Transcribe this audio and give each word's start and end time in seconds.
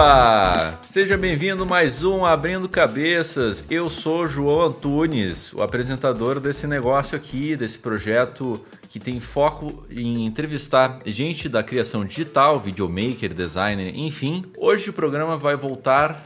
Opa! 0.00 0.78
Seja 0.80 1.14
bem-vindo 1.14 1.66
mais 1.66 2.02
um 2.02 2.24
Abrindo 2.24 2.66
Cabeças. 2.70 3.62
Eu 3.68 3.90
sou 3.90 4.26
João 4.26 4.62
Antunes, 4.62 5.52
o 5.52 5.60
apresentador 5.60 6.40
desse 6.40 6.66
negócio 6.66 7.14
aqui, 7.14 7.54
desse 7.54 7.78
projeto 7.78 8.64
que 8.88 8.98
tem 8.98 9.20
foco 9.20 9.86
em 9.90 10.24
entrevistar 10.24 11.00
gente 11.04 11.50
da 11.50 11.62
criação 11.62 12.02
digital, 12.02 12.58
videomaker, 12.58 13.34
designer, 13.34 13.92
enfim. 13.94 14.46
Hoje 14.56 14.88
o 14.88 14.94
programa 14.94 15.36
vai 15.36 15.54
voltar 15.54 16.24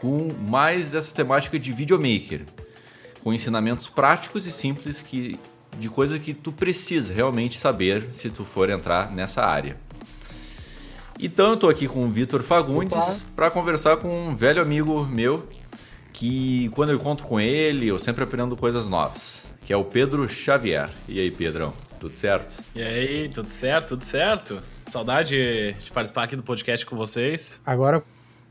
com 0.00 0.32
mais 0.48 0.92
dessa 0.92 1.12
temática 1.12 1.58
de 1.58 1.72
videomaker, 1.72 2.42
com 3.24 3.34
ensinamentos 3.34 3.88
práticos 3.88 4.46
e 4.46 4.52
simples 4.52 5.02
que 5.02 5.36
de 5.76 5.88
coisas 5.88 6.20
que 6.20 6.32
tu 6.32 6.52
precisa 6.52 7.12
realmente 7.12 7.58
saber 7.58 8.10
se 8.12 8.30
tu 8.30 8.44
for 8.44 8.70
entrar 8.70 9.10
nessa 9.10 9.44
área. 9.44 9.87
Então 11.20 11.50
eu 11.50 11.56
tô 11.56 11.68
aqui 11.68 11.88
com 11.88 12.04
o 12.04 12.08
Vitor 12.08 12.42
Fagundes 12.42 13.26
para 13.34 13.50
conversar 13.50 13.96
com 13.96 14.28
um 14.28 14.36
velho 14.36 14.62
amigo 14.62 15.04
meu 15.04 15.46
que 16.12 16.68
quando 16.74 16.90
eu 16.90 16.96
encontro 16.96 17.26
com 17.26 17.40
ele 17.40 17.88
eu 17.88 17.98
sempre 17.98 18.24
aprendo 18.24 18.56
coisas 18.56 18.88
novas, 18.88 19.44
que 19.64 19.72
é 19.72 19.76
o 19.76 19.84
Pedro 19.84 20.28
Xavier. 20.28 20.90
E 21.08 21.18
aí, 21.20 21.30
Pedrão, 21.30 21.72
tudo 22.00 22.14
certo? 22.14 22.62
E 22.74 22.82
aí, 22.82 23.28
tudo 23.28 23.48
certo? 23.50 23.88
Tudo 23.90 24.04
certo? 24.04 24.62
Saudade 24.86 25.74
de 25.74 25.92
participar 25.92 26.24
aqui 26.24 26.36
do 26.36 26.42
podcast 26.42 26.86
com 26.86 26.96
vocês. 26.96 27.60
Agora 27.66 28.02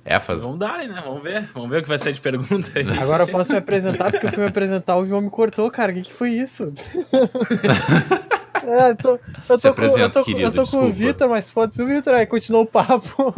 É, 0.05 0.19
faz... 0.19 0.41
Vamos 0.41 0.59
dar, 0.59 0.79
né? 0.87 1.02
Vamos 1.05 1.23
ver. 1.23 1.49
Vamos 1.53 1.69
ver 1.69 1.79
o 1.79 1.81
que 1.83 1.87
vai 1.89 1.99
ser 1.99 2.13
de 2.13 2.21
pergunta 2.21 2.69
aí. 2.75 2.85
Agora 2.99 3.23
eu 3.23 3.27
posso 3.27 3.52
me 3.52 3.57
apresentar, 3.57 4.11
porque 4.11 4.27
eu 4.27 4.31
fui 4.31 4.43
me 4.43 4.49
apresentar, 4.49 4.97
o 4.97 5.05
João 5.07 5.21
me 5.21 5.29
cortou, 5.29 5.69
cara. 5.71 5.91
O 5.91 5.95
que, 5.95 6.03
que 6.03 6.13
foi 6.13 6.31
isso? 6.31 6.71
é, 8.66 8.91
eu 8.91 8.95
tô, 8.95 9.09
eu 9.11 9.19
tô 9.47 9.58
Se 9.58 9.72
com, 9.73 9.81
eu 9.97 10.09
tô, 10.09 10.23
querido, 10.23 10.45
eu 10.47 10.52
tô 10.52 10.66
com 10.67 10.77
o. 10.86 10.91
Vitor, 10.91 11.30
mas 11.30 11.50
foda-se 11.50 11.81
o 11.81 11.86
Vitor, 11.86 12.13
aí 12.13 12.25
continuou 12.25 12.64
o 12.64 12.67
papo. 12.67 13.33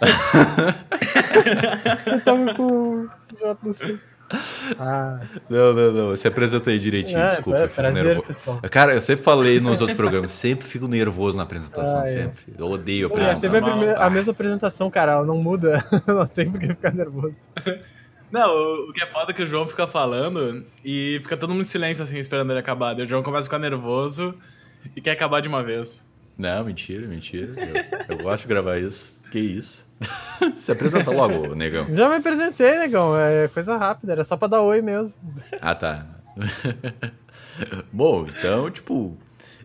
eu 2.06 2.20
tava 2.22 2.54
com 2.54 2.62
o 2.62 3.08
J 3.38 3.54
do 3.62 3.74
C. 3.74 3.98
Ah, 4.78 5.18
Não, 5.48 5.72
não, 5.74 5.90
não. 5.92 6.16
Se 6.16 6.28
apresenta 6.28 6.70
aí 6.70 6.78
direitinho, 6.78 7.18
É, 7.18 7.30
desculpa. 7.30 7.58
é, 7.58 7.64
eu 7.64 7.68
fico 7.68 7.82
prazer, 7.82 8.04
nervoso. 8.04 8.26
pessoal. 8.26 8.60
Cara, 8.70 8.94
eu 8.94 9.00
sempre 9.00 9.24
falei 9.24 9.58
nos 9.58 9.80
outros 9.80 9.96
programas, 9.96 10.30
sempre 10.30 10.66
fico 10.68 10.86
nervoso 10.86 11.36
na 11.36 11.42
apresentação, 11.42 11.98
Ah, 12.00 12.04
é. 12.04 12.06
sempre. 12.06 12.54
Eu 12.56 12.66
odeio 12.70 13.08
é 13.08 13.10
apresentar. 13.10 13.36
sempre 13.36 13.58
a, 13.58 13.60
mal. 13.60 13.70
primeira- 13.72 13.98
a 14.00 14.08
mesma 14.10 14.30
apresentação, 14.30 14.88
cara. 14.88 15.12
Ela 15.14 15.26
não 15.26 15.36
muda. 15.38 15.82
não 16.06 16.24
tem 16.28 16.48
por 16.48 16.60
que 16.60 16.68
ficar 16.68 16.94
nervoso. 16.94 17.34
Não, 18.30 18.88
o, 18.88 18.92
que 18.92 19.02
é 19.02 19.06
foda 19.06 19.32
é 19.32 19.34
que 19.34 19.42
o 19.42 19.46
João 19.46 19.66
fica 19.66 19.86
falando 19.86 20.64
e 20.84 21.18
fica 21.22 21.36
todo 21.36 21.50
mundo 21.50 21.62
em 21.62 21.64
silêncio, 21.64 22.02
assim, 22.02 22.18
esperando 22.18 22.50
ele 22.50 22.60
acabar. 22.60 22.94
Daí 22.94 23.04
o 23.04 23.08
João 23.08 23.22
começa 23.22 23.42
a 23.42 23.44
ficar 23.44 23.58
nervoso 23.58 24.34
e 24.94 25.00
quer 25.00 25.12
acabar 25.12 25.40
de 25.40 25.48
uma 25.48 25.62
vez. 25.62 26.08
Não, 26.38 26.64
mentira, 26.64 27.06
mentira. 27.06 27.52
Eu, 28.08 28.16
eu 28.16 28.22
gosto 28.22 28.42
de 28.44 28.48
gravar 28.48 28.78
isso. 28.78 29.18
Que 29.30 29.38
isso? 29.38 29.88
Se 30.56 30.72
apresenta 30.72 31.10
logo, 31.10 31.54
negão. 31.54 31.86
Já 31.92 32.08
me 32.08 32.16
apresentei, 32.16 32.78
negão. 32.78 33.16
É 33.16 33.48
coisa 33.48 33.76
rápida, 33.76 34.12
era 34.12 34.24
só 34.24 34.36
pra 34.36 34.48
dar 34.48 34.62
oi 34.62 34.80
mesmo. 34.80 35.20
Ah, 35.60 35.74
tá. 35.74 36.06
Bom, 37.92 38.26
então, 38.26 38.70
tipo, 38.70 39.16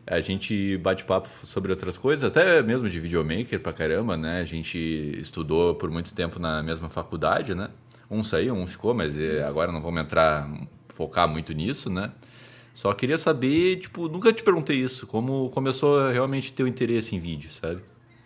a 0.05 0.19
gente 0.19 0.77
bate 0.77 1.03
papo 1.03 1.29
sobre 1.43 1.71
outras 1.71 1.97
coisas, 1.97 2.29
até 2.29 2.61
mesmo 2.61 2.89
de 2.89 2.99
videomaker 2.99 3.59
pra 3.59 3.73
caramba, 3.73 4.15
né? 4.15 4.41
A 4.41 4.45
gente 4.45 4.77
estudou 5.19 5.75
por 5.75 5.89
muito 5.89 6.13
tempo 6.13 6.39
na 6.39 6.61
mesma 6.61 6.89
faculdade, 6.89 7.55
né? 7.55 7.69
Um 8.09 8.23
saiu, 8.23 8.53
um 8.53 8.67
ficou, 8.67 8.93
mas 8.93 9.17
eh, 9.17 9.41
agora 9.43 9.71
não 9.71 9.81
vamos 9.81 10.01
entrar, 10.01 10.49
focar 10.89 11.27
muito 11.27 11.53
nisso, 11.53 11.89
né? 11.89 12.11
Só 12.73 12.93
queria 12.93 13.17
saber, 13.17 13.77
tipo, 13.77 14.07
nunca 14.07 14.31
te 14.33 14.43
perguntei 14.43 14.77
isso, 14.77 15.07
como 15.07 15.49
começou 15.51 16.09
realmente 16.09 16.51
ter 16.53 16.63
o 16.63 16.67
interesse 16.67 17.15
em 17.15 17.19
vídeo, 17.19 17.49
sabe? 17.51 17.81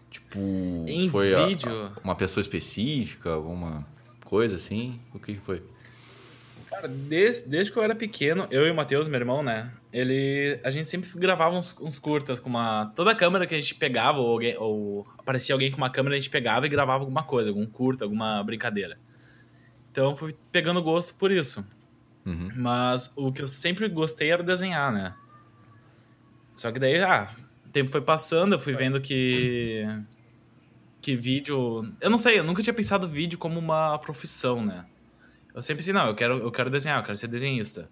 Tipo, 0.09 0.39
Em 0.87 1.07
foi 1.09 1.33
a- 1.35 1.45
vídeo? 1.45 1.71
a- 1.71 1.91
uma 2.03 2.15
pessoa 2.15 2.41
específica, 2.41 3.29
alguma 3.31 3.85
coisa 4.25 4.55
assim? 4.55 4.99
O 5.13 5.19
que 5.19 5.35
que 5.35 5.39
foi? 5.39 5.61
Cara, 6.69 6.87
desde, 6.87 7.47
desde 7.49 7.71
que 7.71 7.77
eu 7.79 7.83
era 7.83 7.95
pequeno, 7.95 8.47
eu 8.51 8.65
e 8.67 8.71
o 8.71 8.75
Matheus, 8.75 9.07
meu 9.07 9.19
irmão, 9.19 9.41
né? 9.41 9.71
Ele. 9.91 10.59
A 10.63 10.69
gente 10.69 10.87
sempre 10.87 11.09
gravava 11.15 11.55
uns, 11.57 11.75
uns 11.79 11.97
curtas 11.97 12.39
com 12.39 12.47
uma. 12.49 12.91
Toda 12.95 13.15
câmera 13.15 13.47
que 13.47 13.55
a 13.55 13.59
gente 13.59 13.73
pegava, 13.75 14.19
ou, 14.19 14.31
alguém, 14.33 14.55
ou 14.57 15.07
aparecia 15.17 15.53
alguém 15.55 15.71
com 15.71 15.77
uma 15.77 15.89
câmera, 15.89 16.15
a 16.15 16.19
gente 16.19 16.29
pegava 16.29 16.65
e 16.67 16.69
gravava 16.69 17.01
alguma 17.03 17.23
coisa, 17.23 17.49
algum 17.49 17.65
curta, 17.65 18.03
alguma 18.05 18.43
brincadeira. 18.43 18.99
Então 19.91 20.15
fui 20.15 20.35
pegando 20.51 20.81
gosto 20.81 21.15
por 21.15 21.31
isso. 21.31 21.65
Uhum. 22.25 22.49
Mas 22.55 23.11
o 23.15 23.31
que 23.31 23.41
eu 23.41 23.47
sempre 23.47 23.87
gostei 23.89 24.31
era 24.31 24.43
desenhar, 24.43 24.91
né? 24.91 25.15
Só 26.55 26.71
que 26.71 26.79
daí, 26.79 26.99
ah, 26.99 27.31
o 27.65 27.69
tempo 27.69 27.89
foi 27.89 28.01
passando, 28.01 28.53
eu 28.53 28.59
fui 28.59 28.73
vendo 28.73 28.99
que. 28.99 29.85
Que 31.01 31.15
vídeo. 31.15 31.91
Eu 32.01 32.09
não 32.09 32.17
sei, 32.17 32.39
eu 32.39 32.43
nunca 32.43 32.61
tinha 32.61 32.73
pensado 32.73 33.07
vídeo 33.07 33.39
como 33.39 33.57
uma 33.57 33.97
profissão, 33.99 34.63
né? 34.65 34.85
Eu 35.55 35.61
sempre 35.61 35.81
pensei, 35.81 35.93
não, 35.93 36.07
eu 36.07 36.15
quero, 36.15 36.37
eu 36.39 36.51
quero 36.51 36.69
desenhar, 36.69 36.99
eu 36.99 37.03
quero 37.03 37.17
ser 37.17 37.27
desenhista. 37.27 37.89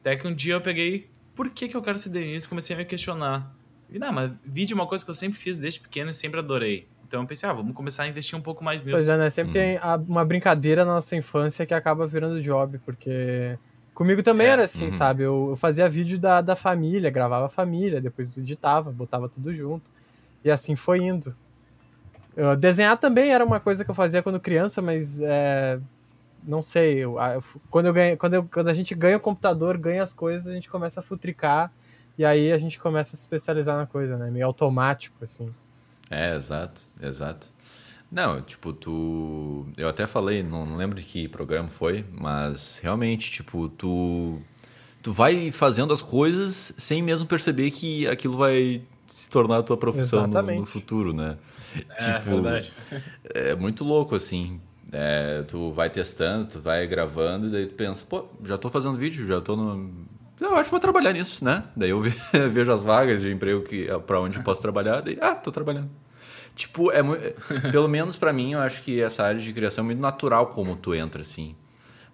Até 0.00 0.16
que 0.16 0.26
um 0.26 0.34
dia 0.34 0.54
eu 0.54 0.60
peguei, 0.60 1.10
por 1.34 1.50
que, 1.50 1.68
que 1.68 1.76
eu 1.76 1.82
quero 1.82 1.98
ser 1.98 2.08
desenhista? 2.10 2.48
Comecei 2.48 2.74
a 2.74 2.78
me 2.78 2.84
questionar. 2.84 3.54
E 3.90 3.98
não, 3.98 4.12
mas 4.12 4.32
vídeo 4.44 4.74
é 4.74 4.76
uma 4.76 4.86
coisa 4.86 5.04
que 5.04 5.10
eu 5.10 5.14
sempre 5.14 5.38
fiz 5.38 5.56
desde 5.56 5.80
pequeno 5.80 6.10
e 6.10 6.14
sempre 6.14 6.38
adorei. 6.38 6.88
Então 7.16 7.24
eu 7.24 7.28
pensei, 7.28 7.48
ah, 7.48 7.52
vamos 7.54 7.74
começar 7.74 8.02
a 8.02 8.08
investir 8.08 8.38
um 8.38 8.42
pouco 8.42 8.62
mais 8.62 8.84
nisso. 8.84 8.90
Pois 8.96 9.08
é, 9.08 9.16
né? 9.16 9.30
Sempre 9.30 9.54
tem 9.54 9.78
a- 9.78 9.96
uma 9.96 10.22
brincadeira 10.22 10.84
na 10.84 10.94
nossa 10.96 11.16
infância 11.16 11.64
que 11.64 11.72
acaba 11.72 12.06
virando 12.06 12.42
job, 12.42 12.78
porque. 12.84 13.58
Comigo 13.94 14.22
também 14.22 14.48
É, 14.48 14.50
era 14.50 14.64
assim, 14.64 14.84
uhum. 14.84 14.90
sabe? 14.90 15.22
Eu, 15.22 15.46
eu 15.50 15.56
fazia 15.56 15.88
vídeo 15.88 16.18
da, 16.18 16.42
da 16.42 16.54
família, 16.54 17.08
gravava 17.08 17.46
a 17.46 17.48
família, 17.48 17.98
depois 18.02 18.36
editava, 18.36 18.92
botava 18.92 19.26
tudo 19.30 19.54
junto. 19.54 19.90
E 20.44 20.50
assim 20.50 20.76
foi 20.76 20.98
indo. 20.98 21.34
Eu- 22.36 22.54
desenhar 22.54 22.98
também 22.98 23.32
era 23.32 23.42
uma 23.42 23.58
coisa 23.58 23.82
que 23.82 23.90
eu 23.90 23.94
fazia 23.94 24.22
quando 24.22 24.38
criança, 24.38 24.82
mas 24.82 25.18
é, 25.22 25.80
não 26.46 26.60
sei. 26.60 26.98
eu- 26.98 27.16
quando, 27.70 27.86
eu 27.86 27.94
ganho, 27.94 28.16
quando, 28.18 28.34
eu- 28.34 28.44
quando 28.52 28.68
a 28.68 28.74
gente 28.74 28.94
ganha 28.94 29.16
o 29.16 29.20
computador, 29.20 29.78
ganha 29.78 30.02
as 30.02 30.12
coisas, 30.12 30.46
a 30.48 30.52
gente 30.52 30.68
começa 30.68 31.00
a 31.00 31.02
futricar. 31.02 31.72
E 32.18 32.24
aí 32.26 32.52
a 32.52 32.58
gente 32.58 32.78
começa 32.78 33.14
a 33.14 33.16
se 33.16 33.22
especializar 33.22 33.78
na 33.78 33.86
coisa, 33.86 34.18
né? 34.18 34.30
Meio 34.30 34.44
automático, 34.44 35.16
assim. 35.24 35.50
É, 36.10 36.34
exato, 36.34 36.82
exato. 37.02 37.48
Não, 38.10 38.40
tipo, 38.40 38.72
tu. 38.72 39.66
Eu 39.76 39.88
até 39.88 40.06
falei, 40.06 40.42
não, 40.42 40.64
não 40.64 40.76
lembro 40.76 40.96
de 40.96 41.02
que 41.02 41.28
programa 41.28 41.68
foi, 41.68 42.04
mas 42.12 42.78
realmente, 42.82 43.30
tipo, 43.30 43.68
tu. 43.68 44.40
Tu 45.02 45.12
vai 45.12 45.52
fazendo 45.52 45.92
as 45.92 46.02
coisas 46.02 46.74
sem 46.78 47.02
mesmo 47.02 47.26
perceber 47.26 47.70
que 47.70 48.08
aquilo 48.08 48.36
vai 48.36 48.82
se 49.06 49.30
tornar 49.30 49.58
a 49.58 49.62
tua 49.62 49.76
profissão 49.76 50.26
no, 50.26 50.42
no 50.42 50.66
futuro, 50.66 51.12
né? 51.12 51.36
É, 51.96 52.18
verdade. 52.18 52.72
É 53.34 53.54
muito 53.54 53.84
louco, 53.84 54.14
assim. 54.14 54.60
É, 54.92 55.42
tu 55.42 55.72
vai 55.72 55.90
testando, 55.90 56.46
tu 56.46 56.60
vai 56.60 56.86
gravando, 56.86 57.48
e 57.48 57.50
daí 57.50 57.66
tu 57.66 57.74
pensa, 57.74 58.04
pô, 58.08 58.26
já 58.44 58.56
tô 58.56 58.70
fazendo 58.70 58.96
vídeo, 58.96 59.26
já 59.26 59.40
tô 59.40 59.56
no. 59.56 60.06
Eu 60.40 60.54
acho 60.56 60.64
que 60.64 60.70
vou 60.70 60.80
trabalhar 60.80 61.12
nisso, 61.12 61.44
né? 61.44 61.64
Daí 61.74 61.90
eu 61.90 62.00
ve- 62.02 62.48
vejo 62.50 62.72
as 62.72 62.84
vagas 62.84 63.20
de 63.20 63.30
emprego 63.32 63.62
que, 63.62 63.86
pra 64.06 64.20
onde 64.20 64.38
eu 64.38 64.42
posso 64.42 64.60
trabalhar, 64.62 65.00
daí, 65.00 65.16
ah, 65.20 65.34
tô 65.34 65.50
trabalhando. 65.50 65.90
Tipo, 66.54 66.90
é 66.90 67.02
muito. 67.02 67.22
Pelo 67.70 67.88
menos 67.88 68.16
pra 68.16 68.32
mim, 68.32 68.52
eu 68.52 68.60
acho 68.60 68.82
que 68.82 69.00
essa 69.00 69.24
área 69.24 69.40
de 69.40 69.52
criação 69.52 69.82
é 69.84 69.86
muito 69.86 70.00
natural 70.00 70.46
como 70.48 70.74
tu 70.76 70.94
entra, 70.94 71.20
assim. 71.22 71.54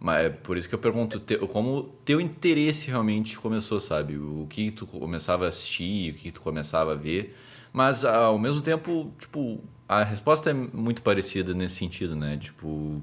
Mas 0.00 0.27
é 0.27 0.31
por 0.31 0.56
isso 0.56 0.69
que 0.69 0.75
eu 0.75 0.81
pergunto, 0.81 1.21
como 1.48 1.95
teu 2.04 2.21
interesse 2.21 2.89
realmente 2.91 3.39
começou, 3.39 3.78
sabe? 3.78 4.16
O 4.16 4.47
que 4.51 4.72
tu 4.72 4.84
começava 4.84 5.45
a 5.45 5.48
assistir, 5.48 6.13
o 6.13 6.16
que 6.16 6.33
tu 6.33 6.41
começava 6.41 6.92
a 6.92 6.97
ver. 6.97 7.36
Mas 7.72 8.04
ao 8.04 8.36
mesmo 8.36 8.60
tempo, 8.60 9.13
tipo, 9.16 9.60
a 9.89 10.03
resposta 10.03 10.51
é 10.51 10.53
muito 10.53 11.03
parecida 11.03 11.54
nesse 11.54 11.77
sentido, 11.77 12.16
né? 12.16 12.36
Tipo, 12.36 13.01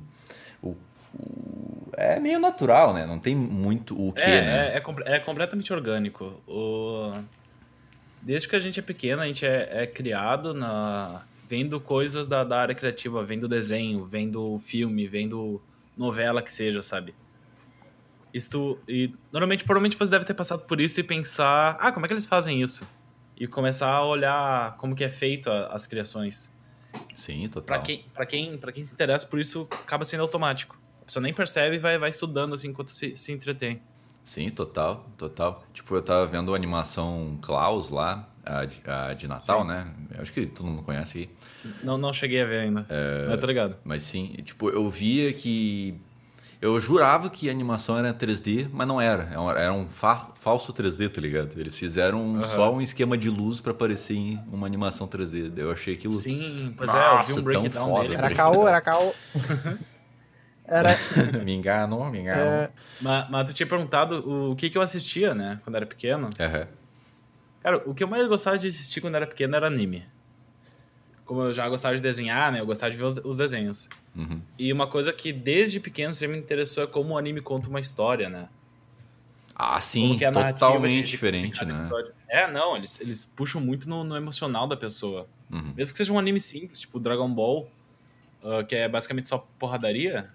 é 1.97 2.19
meio 2.19 2.39
natural, 2.39 2.94
né? 2.94 3.06
Não 3.06 3.19
tem 3.19 3.35
muito 3.35 4.00
o 4.00 4.13
que, 4.13 4.21
é, 4.21 4.41
né? 4.41 4.67
é, 4.75 4.83
é, 5.06 5.15
é 5.15 5.19
completamente 5.19 5.71
orgânico. 5.73 6.41
O... 6.47 7.11
Desde 8.21 8.47
que 8.47 8.56
a 8.56 8.59
gente 8.59 8.79
é 8.79 8.83
pequeno, 8.83 9.21
a 9.21 9.27
gente 9.27 9.45
é, 9.45 9.83
é 9.83 9.88
criado 9.88 10.53
na... 10.53 11.21
vendo 11.47 11.79
coisas 11.79 12.27
da, 12.27 12.44
da 12.44 12.61
área 12.61 12.75
criativa, 12.75 13.23
vendo 13.23 13.47
desenho, 13.47 14.06
vendo 14.06 14.57
filme, 14.59 15.07
vendo 15.07 15.61
novela 15.97 16.41
que 16.41 16.51
seja, 16.51 16.81
sabe? 16.81 17.13
Isto, 18.33 18.77
e 18.88 19.13
normalmente, 19.31 19.63
provavelmente 19.63 19.97
você 19.97 20.12
deve 20.12 20.23
ter 20.25 20.33
passado 20.35 20.62
por 20.63 20.79
isso 20.79 21.00
e 21.00 21.03
pensar, 21.03 21.77
ah, 21.79 21.91
como 21.91 22.05
é 22.05 22.07
que 22.07 22.13
eles 22.13 22.25
fazem 22.25 22.62
isso? 22.62 22.88
E 23.35 23.47
começar 23.47 23.89
a 23.89 24.05
olhar 24.05 24.77
como 24.77 24.95
que 24.95 25.03
é 25.03 25.09
feito 25.09 25.50
a- 25.50 25.67
as 25.67 25.88
criações. 25.88 26.55
Sim, 27.15 27.47
total. 27.47 27.77
Pra 27.77 27.79
quem, 27.79 28.05
pra, 28.13 28.25
quem, 28.25 28.57
pra 28.57 28.71
quem 28.71 28.85
se 28.85 28.94
interessa 28.94 29.25
por 29.25 29.39
isso, 29.39 29.67
acaba 29.71 30.05
sendo 30.05 30.21
automático. 30.21 30.78
Pessoa 31.09 31.23
nem 31.23 31.33
percebe 31.33 31.77
e 31.77 31.79
vai, 31.79 31.97
vai 31.97 32.11
estudando 32.11 32.53
assim 32.53 32.67
enquanto 32.67 32.91
se, 32.94 33.17
se 33.17 33.31
entretém. 33.31 33.81
Sim, 34.23 34.47
total, 34.51 35.07
total. 35.17 35.63
Tipo, 35.73 35.95
eu 35.95 36.03
tava 36.03 36.27
vendo 36.27 36.53
a 36.53 36.56
animação 36.56 37.39
Klaus 37.41 37.89
lá, 37.89 38.29
a 38.45 38.63
de, 38.63 38.79
a 38.85 39.13
de 39.15 39.27
Natal, 39.27 39.61
Sim. 39.63 39.67
né? 39.69 39.88
Eu 40.15 40.21
acho 40.21 40.31
que 40.31 40.45
todo 40.45 40.67
mundo 40.67 40.83
conhece 40.83 41.17
aqui. 41.63 41.73
Não, 41.83 41.97
não 41.97 42.13
cheguei 42.13 42.44
a 42.44 42.45
ver 42.45 42.59
ainda. 42.59 42.85
Mas 43.23 43.31
eu 43.31 43.39
tô 43.39 43.47
ligado. 43.47 43.75
Mas 43.83 44.03
sim, 44.03 44.35
tipo, 44.44 44.69
eu 44.69 44.88
via 44.88 45.33
que 45.33 45.95
Eu 46.61 46.79
jurava 46.79 47.27
que 47.29 47.47
a 47.50 47.51
animação 47.51 47.97
era 47.97 48.13
3D, 48.13 48.67
mas 48.71 48.85
não 48.88 49.00
era. 49.01 49.23
Era 49.31 49.41
um- 49.41 49.50
Era 49.50 49.73
um 49.73 49.88
fa- 49.89 50.31
falso 50.38 50.71
3D, 50.73 51.09
tá 51.09 51.19
ligado? 51.21 51.57
Eles 51.59 51.75
fizeram 51.75 52.44
só 52.44 52.71
um 52.71 52.81
esquema 52.81 53.17
de 53.17 53.29
luz 53.31 53.59
pra 53.59 53.73
parecer 53.73 54.13
em 54.13 54.39
uma 54.51 54.67
animação 54.67 55.07
3D. 55.07 55.50
Daí 55.50 55.63
Eu 55.63 55.71
achei 55.71 55.95
aquilo. 55.95 56.13
Sim, 56.13 56.71
pois 56.77 56.94
é, 56.94 56.97
eu 56.97 57.09
vi 57.09 57.15
Nossa, 57.15 57.31
um 57.31 57.35
tão 57.35 57.44
breakdown 57.45 57.88
foda, 57.89 58.01
dele. 58.09 58.17
tá 58.21 58.25
Era 58.27 58.35
caô, 58.35 58.67
era 58.67 58.81
caô. 58.81 59.12
Era. 60.69 60.89
me 61.44 61.54
enganou, 61.54 62.06
me 62.10 62.19
enganou. 62.19 62.45
é, 62.45 62.69
Mas, 63.01 63.30
mas 63.30 63.48
tu 63.48 63.54
tinha 63.54 63.68
perguntado 63.68 64.51
o 64.51 64.56
que, 64.56 64.69
que 64.69 64.77
eu 64.77 64.81
assistia, 64.81 65.33
né? 65.33 65.60
Quando 65.63 65.75
era 65.75 65.86
pequeno. 65.86 66.30
Aham. 66.39 66.68
Cara, 67.62 67.77
o 67.89 67.94
que 67.94 68.04
eu 68.04 68.07
mais 68.07 68.27
gostava 68.27 68.57
de 68.57 68.68
assistir 68.68 69.01
quando 69.01 69.16
era 69.16 69.27
pequeno 69.27 69.56
era 69.56 69.68
anime. 69.68 70.06
Como 71.25 71.42
eu 71.44 71.54
já 71.54 71.68
gostava 71.69 71.95
de 71.95 72.01
desenhar, 72.01 72.51
né? 72.51 72.60
Eu 72.60 72.66
gostava 72.66 72.89
de 72.92 72.98
ver 72.98 73.04
os, 73.04 73.18
os 73.24 73.38
desenhos. 73.38 73.88
Uhum. 74.16 74.42
E 74.57 74.71
uma 74.74 74.88
coisa 74.88 75.12
que 75.13 75.31
desde 75.33 75.80
pequeno 75.80 76.13
sempre 76.16 76.38
me 76.38 76.42
interessou 76.42 76.83
é 76.83 76.88
como 76.88 77.13
o 77.13 77.18
anime 77.18 77.42
conta 77.42 77.68
uma 77.69 77.80
história, 77.80 78.30
né? 78.30 78.48
Ah, 79.56 79.80
sim, 79.81 80.18
é 80.24 80.31
totalmente 80.31 80.94
de- 80.95 81.04
de 81.04 81.12
diferente, 81.12 81.60
cada 81.60 81.74
né? 81.74 81.80
episódio. 81.81 82.13
É, 82.30 82.50
não, 82.50 82.77
eles, 82.77 83.00
eles 83.01 83.25
puxam 83.25 83.60
muito 83.60 83.89
no, 83.89 84.04
no 84.06 84.15
emocional 84.15 84.65
da 84.68 84.77
pessoa. 84.77 85.27
Uhum. 85.51 85.74
Mesmo 85.75 85.92
que 85.94 85.98
seja 85.98 86.13
um 86.13 86.18
anime 86.18 86.39
simples, 86.39 86.80
tipo 86.80 86.98
Dragon 87.00 87.30
Ball, 87.33 87.69
ah, 88.42 88.63
que 88.63 88.74
é 88.75 88.88
basicamente 88.88 89.27
só 89.27 89.38
porradaria, 89.60 90.31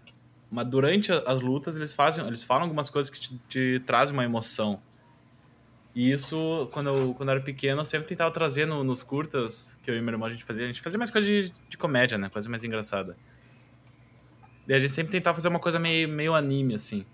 mas 0.50 0.67
durante 0.67 1.11
as 1.12 1.41
lutas 1.41 1.76
eles 1.76 1.94
fazem, 1.94 2.26
eles 2.26 2.43
falam 2.43 2.64
algumas 2.64 2.91
coisas 2.91 3.11
que 3.11 3.20
te, 3.20 3.38
te 3.49 3.82
trazem 3.87 4.12
uma 4.14 4.25
emoção. 4.25 4.81
E 5.94 6.11
isso, 6.11 6.69
quando 6.73 6.88
eu, 6.88 7.14
quando 7.14 7.29
eu 7.29 7.35
era 7.37 7.41
pequeno, 7.44 7.81
eu 7.82 7.87
sempre 7.87 8.08
tentava 8.08 8.31
trazer 8.32 8.67
no- 8.67 8.82
nos 8.82 9.02
curtas 9.02 9.79
que 9.82 9.91
eu 9.91 9.96
e 9.96 10.00
meu 10.00 10.12
irmão 10.14 10.26
a 10.26 10.31
gente 10.31 10.44
fazia. 10.44 10.64
A 10.64 10.67
gente 10.67 10.81
fazia 10.82 10.99
mais 10.99 11.11
coisa 11.11 11.26
de, 11.26 11.52
de 11.69 11.79
comédia, 11.79 12.19
né? 12.19 12.29
Coisa 12.29 12.49
mais 12.49 12.64
engraçada. 12.64 13.17
E 14.67 14.73
a 14.75 14.79
gente 14.81 14.91
sempre 14.93 15.12
tentava 15.12 15.37
fazer 15.37 15.49
uma 15.49 15.61
coisa 15.61 15.79
meio, 15.79 16.08
meio 16.08 16.35
anime, 16.35 16.75
assim. 16.75 17.05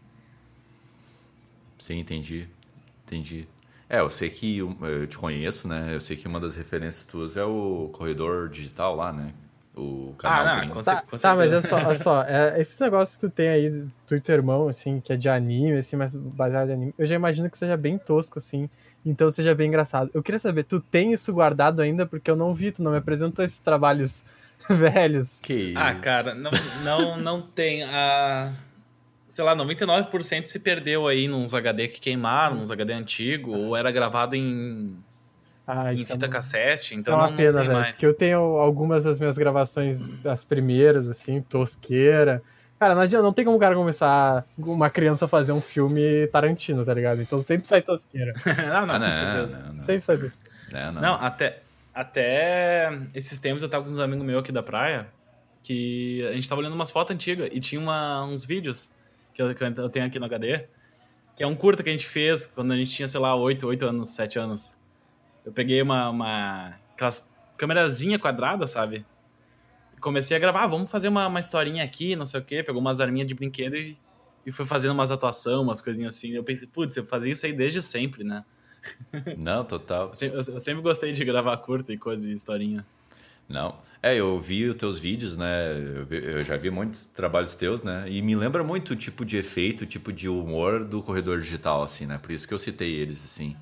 Sim, 1.79 1.99
entendi. 1.99 2.49
Entendi. 3.05 3.47
É, 3.89 4.01
eu 4.01 4.09
sei 4.09 4.31
que 4.31 4.59
eu 4.59 5.07
te 5.07 5.19
conheço, 5.19 5.67
né? 5.67 5.95
Eu 5.95 6.01
sei 6.01 6.17
que 6.17 6.29
uma 6.29 6.39
das 6.39 6.55
referências 6.55 7.05
tuas 7.05 7.37
é 7.37 7.45
o 7.45 7.91
corredor 7.93 8.49
digital 8.49 8.95
lá, 8.95 9.13
né? 9.13 9.35
O 9.77 10.15
canal 10.19 10.41
Ah, 10.41 10.45
não, 10.55 10.61
gringo. 10.61 10.83
Tá, 10.83 11.03
tá, 11.21 11.37
mas 11.37 11.53
é 11.53 11.63
só, 11.63 11.77
olha 11.77 11.97
só, 11.97 12.23
é, 12.25 12.61
esses 12.61 12.79
negócios 12.81 13.17
que 13.17 13.27
tu 13.27 13.31
tem 13.31 13.49
aí, 13.49 13.85
tu 14.07 14.17
e 14.17 14.21
teu 14.21 14.35
irmão, 14.35 14.69
assim, 14.69 15.01
que 15.01 15.13
é 15.13 15.17
de 15.17 15.29
anime, 15.29 15.79
assim, 15.79 15.97
mas 15.97 16.13
baseado 16.13 16.71
em 16.71 16.73
anime, 16.73 16.95
eu 16.99 17.07
já 17.07 17.15
imagino 17.15 17.49
que 17.49 17.57
seja 17.57 17.77
bem 17.77 17.97
tosco, 17.97 18.39
assim, 18.39 18.69
então 19.07 19.31
seja 19.31 19.55
bem 19.55 19.69
engraçado. 19.69 20.11
Eu 20.13 20.23
queria 20.23 20.39
saber, 20.39 20.65
tu 20.65 20.81
tem 20.81 21.13
isso 21.13 21.33
guardado 21.33 21.81
ainda? 21.81 22.05
Porque 22.05 22.31
eu 22.31 22.37
não 22.37 22.53
vi, 22.53 22.73
tu 22.73 22.83
não 22.83 22.91
me 22.91 22.99
apresentou 22.99 23.45
esses 23.45 23.61
trabalhos 23.61 24.27
velhos. 24.69 25.41
Que 25.41 25.55
isso? 25.55 25.79
Ah, 25.79 25.95
cara, 25.95 26.35
não, 26.35 26.51
não, 26.83 27.17
não 27.17 27.41
tem. 27.43 27.85
A, 27.85 28.53
sei 29.29 29.45
lá, 29.45 29.55
99% 29.55 30.47
se 30.47 30.59
perdeu 30.59 31.07
aí 31.07 31.29
nos 31.29 31.55
HD 31.55 31.87
que 31.87 32.01
queimaram, 32.01 32.57
nos 32.57 32.73
HD 32.73 32.93
antigo, 32.93 33.53
ou 33.53 33.77
era 33.77 33.93
gravado 33.93 34.35
em, 34.35 34.97
Ah, 35.73 35.93
em 35.93 35.97
isso 35.97 36.11
é, 36.11 36.15
fita 36.15 36.27
uma, 36.27 36.33
cassete, 36.33 36.83
isso 36.83 36.95
então 36.95 37.15
é 37.15 37.17
uma 37.17 37.31
não, 37.31 37.37
pena, 37.37 37.53
não 37.53 37.59
tem 37.61 37.69
velho, 37.69 37.81
mais. 37.81 37.93
porque 37.93 38.07
eu 38.07 38.15
tenho 38.15 38.39
algumas 38.39 39.05
das 39.05 39.19
minhas 39.19 39.37
gravações, 39.39 40.15
as 40.25 40.45
primeiras, 40.45 41.07
assim, 41.09 41.41
tosqueira. 41.43 42.43
Cara, 42.79 42.95
não 42.95 43.03
adianta, 43.03 43.23
não 43.23 43.33
tem 43.33 43.45
como 43.45 43.57
o 43.57 43.61
cara 43.61 43.75
começar, 43.75 44.47
uma 44.57 44.89
criança 44.89 45.29
fazer 45.29 45.53
um 45.53 45.61
filme 45.61 46.27
Tarantino, 46.29 46.85
tá 46.85 46.95
ligado? 46.95 47.21
Então 47.21 47.39
sempre 47.39 47.69
sai 47.69 47.83
tosqueira, 47.83 48.33
não, 48.47 48.87
não, 48.87 48.95
Ah, 48.95 48.99
com 48.99 48.99
não, 48.99 49.09
certeza. 49.09 49.59
não, 49.67 49.73
não. 49.75 49.81
sempre 49.81 50.03
sai 50.03 50.17
tosqueira. 50.17 50.51
Né, 50.73 50.91
não. 50.93 51.01
Não, 51.03 51.15
até, 51.17 51.59
até 51.95 52.99
esses 53.15 53.39
tempos 53.39 53.63
eu 53.63 53.69
tava 53.69 53.85
com 53.85 53.91
uns 53.91 53.99
amigos 53.99 54.25
meus 54.25 54.41
aqui 54.41 54.51
da 54.53 54.63
praia, 54.63 55.07
que 55.63 56.27
a 56.29 56.33
gente 56.33 56.49
tava 56.49 56.61
olhando 56.61 56.75
umas 56.75 56.91
fotos 56.91 57.15
antigas 57.15 57.51
e 57.53 57.61
tinha 57.61 57.81
uma, 57.81 58.25
uns 58.25 58.45
vídeos 58.47 58.91
que 59.35 59.43
eu, 59.43 59.55
que 59.55 59.63
eu 59.63 59.91
tenho 59.91 60.07
aqui 60.07 60.19
no 60.19 60.25
HD, 60.25 60.65
que 61.37 61.43
é 61.43 61.47
um 61.47 61.55
curta 61.55 61.83
que 61.83 61.91
a 61.91 61.93
gente 61.93 62.07
fez 62.07 62.47
quando 62.47 62.73
a 62.73 62.77
gente 62.77 62.91
tinha, 62.93 63.07
sei 63.09 63.21
lá, 63.21 63.35
8, 63.35 63.67
8 63.67 63.85
anos, 63.85 64.09
7 64.11 64.39
anos. 64.39 64.79
Eu 65.45 65.53
peguei 65.53 65.81
uma, 65.83 66.11
uma 66.11 66.75
aquelas 66.95 67.31
câmerazinha 67.57 68.19
quadrada, 68.19 68.67
sabe? 68.67 69.05
E 69.97 70.01
comecei 70.01 70.37
a 70.37 70.41
gravar, 70.41 70.65
ah, 70.65 70.67
vamos 70.67 70.91
fazer 70.91 71.09
uma, 71.09 71.27
uma 71.27 71.41
historinha 71.41 71.83
aqui, 71.85 72.15
não 72.17 72.27
sei 72.27 72.41
o 72.41 72.45
quê. 72.45 72.63
Pegou 72.63 72.81
umas 72.81 73.01
arminhas 73.01 73.29
de 73.29 73.35
brinquedo 73.35 73.77
e, 73.77 73.99
e 74.47 74.53
foi 74.53 74.65
fazendo 74.65 74.93
umas 74.93 75.11
atuações, 75.11 75.59
umas 75.59 75.81
coisinhas 75.81 76.17
assim. 76.17 76.31
Eu 76.31 76.45
pensei, 76.45 76.67
putz, 76.69 76.97
eu 76.97 77.07
fazia 77.07 77.33
isso 77.33 77.45
aí 77.47 77.53
desde 77.53 77.83
sempre, 77.83 78.25
né? 78.25 78.45
Não, 79.37 79.65
total. 79.65 80.09
Eu 80.09 80.15
sempre, 80.15 80.39
eu- 80.39 80.55
eu 80.55 80.61
sempre 80.61 80.83
gostei 80.83 81.13
de 81.13 81.25
gravar 81.25 81.57
curta 81.59 81.93
e 81.93 81.99
coisa 81.99 82.27
e 82.27 82.33
historinha. 82.33 82.85
Não. 83.49 83.77
É, 84.03 84.15
eu 84.17 84.41
vi 84.41 84.65
os 84.67 84.77
teus 84.77 84.99
vídeos, 84.99 85.37
né? 85.37 85.73
Eu, 85.77 86.07
vi- 86.07 86.25
eu 86.25 86.45
já 86.45 86.57
vi 86.57 86.71
muitos 86.71 87.05
trabalhos 87.07 87.55
teus, 87.55 87.83
né? 87.83 88.07
E 88.09 88.23
me 88.23 88.35
lembra 88.35 88.65
muito 88.65 88.93
o 88.93 88.97
tipo 88.97 89.25
de 89.25 89.37
efeito, 89.37 89.83
o 89.83 89.87
tipo 89.87 90.11
de 90.13 90.29
humor 90.29 90.85
do 90.85 91.03
corredor 91.03 91.41
digital, 91.41 91.83
assim, 91.83 92.07
né? 92.07 92.17
Por 92.17 92.31
isso 92.33 92.49
que 92.49 92.55
eu 92.55 92.59
citei 92.59 92.95
eles, 92.95 93.23
assim. 93.25 93.55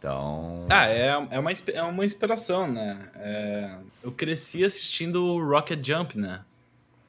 Então. 0.00 0.66
Ah, 0.70 0.86
é, 0.86 1.08
é, 1.08 1.38
uma, 1.38 1.52
é 1.52 1.82
uma 1.82 2.04
inspiração, 2.06 2.66
né? 2.72 3.10
É, 3.16 3.76
eu 4.02 4.10
cresci 4.10 4.64
assistindo 4.64 5.22
o 5.22 5.46
Rocket 5.46 5.86
Jump, 5.86 6.16
né? 6.18 6.42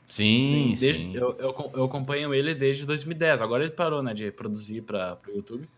sim, 0.09 0.75
Desde- 0.77 0.93
sim. 0.95 1.15
Eu, 1.15 1.31
eu, 1.39 1.71
eu 1.73 1.83
acompanho 1.85 2.33
ele 2.33 2.53
desde 2.53 2.85
2010. 2.85 3.39
Agora 3.41 3.63
ele 3.63 3.71
parou, 3.71 4.03
né, 4.03 4.13
de 4.13 4.29
produzir 4.29 4.81
para 4.81 5.17
o 5.25 5.31
YouTube. 5.31 5.69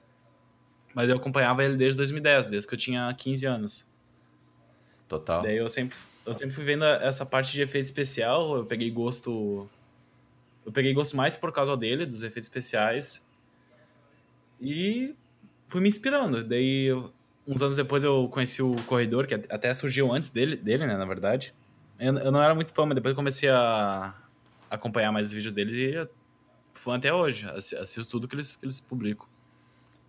Mas 0.95 1.07
eu 1.07 1.15
acompanhava 1.17 1.63
ele 1.63 1.77
desde 1.77 1.97
2010, 1.97 2.47
desde 2.47 2.67
que 2.67 2.73
eu 2.73 2.79
tinha 2.79 3.13
15 3.13 3.45
anos. 3.45 3.85
Total. 5.07 5.43
Daí 5.43 5.57
eu 5.57 5.69
sempre, 5.69 5.95
eu 6.25 6.33
sempre 6.33 6.55
fui 6.55 6.63
vendo 6.63 6.83
essa 6.83 7.23
parte 7.27 7.51
de 7.53 7.61
efeito 7.61 7.85
especial. 7.85 8.55
Eu 8.57 8.65
peguei 8.65 8.89
gosto. 8.89 9.69
Eu 10.65 10.71
peguei 10.71 10.95
gosto 10.95 11.15
mais 11.15 11.35
por 11.35 11.51
causa 11.51 11.77
dele, 11.77 12.07
dos 12.07 12.23
efeitos 12.23 12.47
especiais. 12.47 13.23
E 14.59 15.13
fui 15.73 15.81
me 15.81 15.89
inspirando. 15.89 16.43
Daí, 16.43 16.89
uns 17.47 17.61
anos 17.63 17.75
depois, 17.75 18.03
eu 18.03 18.29
conheci 18.31 18.61
o 18.61 18.71
Corredor, 18.83 19.25
que 19.25 19.33
até 19.33 19.73
surgiu 19.73 20.11
antes 20.13 20.29
dele, 20.29 20.55
dele 20.55 20.85
né, 20.85 20.95
na 20.95 21.05
verdade. 21.05 21.51
Eu, 21.99 22.15
eu 22.19 22.31
não 22.31 22.41
era 22.41 22.53
muito 22.53 22.71
fã, 22.73 22.85
mas 22.85 22.93
depois 22.95 23.15
comecei 23.15 23.49
a 23.49 24.15
acompanhar 24.69 25.11
mais 25.11 25.27
os 25.29 25.33
vídeos 25.33 25.53
deles 25.53 25.73
e 25.73 26.07
fui 26.75 26.95
até 26.95 27.11
hoje. 27.11 27.45
assi- 27.47 27.75
Assisto 27.75 28.09
tudo 28.11 28.27
que 28.27 28.35
eles, 28.35 28.55
que 28.55 28.65
eles 28.65 28.79
publicam. 28.79 29.25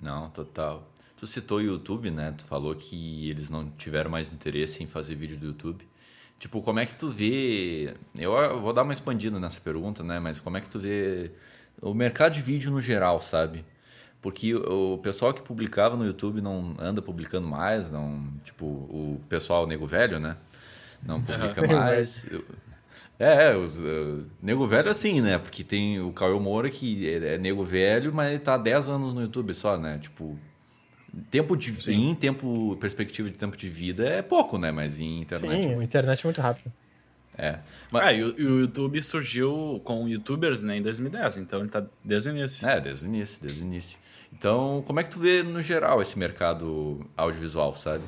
Não, 0.01 0.29
total. 0.31 0.87
Tu 1.17 1.27
citou 1.27 1.59
o 1.59 1.63
YouTube, 1.63 2.11
né? 2.11 2.35
Tu 2.37 2.45
falou 2.45 2.75
que 2.75 3.31
eles 3.31 3.49
não 3.49 3.71
tiveram 3.71 4.11
mais 4.11 4.33
interesse 4.33 4.83
em 4.83 4.87
fazer 4.87 5.15
vídeo 5.15 5.39
do 5.39 5.47
YouTube. 5.47 5.87
Tipo, 6.39 6.61
como 6.61 6.79
é 6.81 6.85
que 6.85 6.95
tu 6.95 7.09
vê. 7.09 7.95
Eu 8.19 8.61
vou 8.61 8.73
dar 8.75 8.83
uma 8.83 8.93
expandida 8.93 9.41
nessa 9.41 9.61
pergunta, 9.61 10.03
né? 10.03 10.19
Mas 10.21 10.39
como 10.39 10.59
é 10.59 10.61
que 10.61 10.69
tu 10.69 10.79
vê 10.79 11.31
o 11.81 11.95
mercado 11.95 12.33
de 12.35 12.43
vídeo 12.43 12.71
no 12.71 12.81
geral, 12.83 13.21
sabe? 13.21 13.65
Porque 14.25 14.55
o 14.55 14.97
pessoal 15.03 15.35
que 15.35 15.43
publicava 15.43 15.99
no 15.99 16.07
YouTube 16.07 16.41
não 16.41 16.75
anda 16.79 17.03
publicando 17.03 17.47
mais, 17.47 17.91
não. 17.91 18.27
Tipo, 18.43 18.65
o 18.65 19.21
pessoal 19.29 19.67
nego 19.67 19.87
velho, 19.87 20.19
né? 20.19 20.39
Não 21.03 21.21
publica 21.21 21.61
Nego 21.61 21.75
mais. 21.75 22.25
Eu- 22.31 22.43
É, 23.19 23.55
os, 23.55 23.79
uh, 23.79 24.25
nego 24.43 24.67
velho 24.67 24.91
assim, 24.91 25.21
né? 25.21 25.37
Porque 25.37 25.63
tem 25.63 26.01
o 26.01 26.11
Caio 26.11 26.41
Moura 26.41 26.71
que 26.71 27.07
é, 27.07 27.35
é 27.35 27.39
nego 27.39 27.63
velho, 27.63 28.15
mas 28.15 28.31
ele 28.31 28.39
tá 28.39 28.55
há 28.55 28.57
10 28.59 28.89
anos 28.89 29.13
no 29.13 29.21
YouTube 29.21 29.53
só, 29.53 29.77
né? 29.77 29.99
Tipo, 29.99 30.39
tempo 31.31 31.55
de 31.55 31.93
em 31.93 32.15
tempo, 32.15 32.79
perspectiva 32.81 33.29
de 33.29 33.37
tempo 33.37 33.59
de 33.59 33.69
vida 33.69 34.09
é 34.09 34.23
pouco, 34.23 34.57
né? 34.57 34.73
Mas 34.73 34.99
em 34.99 35.21
internet 35.21 35.65
Sim, 35.65 35.75
a 35.79 35.85
internet 35.85 36.21
é 36.23 36.25
muito 36.27 36.41
rápida. 36.41 36.73
é. 37.37 37.59
Mas, 37.93 38.03
Ah, 38.05 38.13
e 38.15 38.25
o, 38.25 38.41
e 38.41 38.47
o 38.47 38.61
YouTube 38.61 39.03
surgiu 39.03 39.83
com 39.85 40.09
youtubers 40.09 40.63
né, 40.63 40.79
em 40.79 40.83
2010, 40.83 41.37
então 41.37 41.61
ele 41.61 41.69
tá 41.69 41.85
desde 42.03 42.31
o 42.31 42.33
início. 42.37 42.67
é, 42.67 42.81
desde 42.81 43.05
o 43.05 43.09
início, 43.09 43.43
desde 43.43 43.63
o 43.63 43.65
início. 43.67 43.99
Então, 44.37 44.83
como 44.87 45.01
é 45.01 45.03
que 45.05 45.11
tu 45.11 45.19
vê 45.19 45.43
no 45.43 45.63
geral 45.63 46.03
esse 46.03 46.19
mercado 46.19 47.07
audiovisual, 47.17 47.75
sabe? 47.75 48.05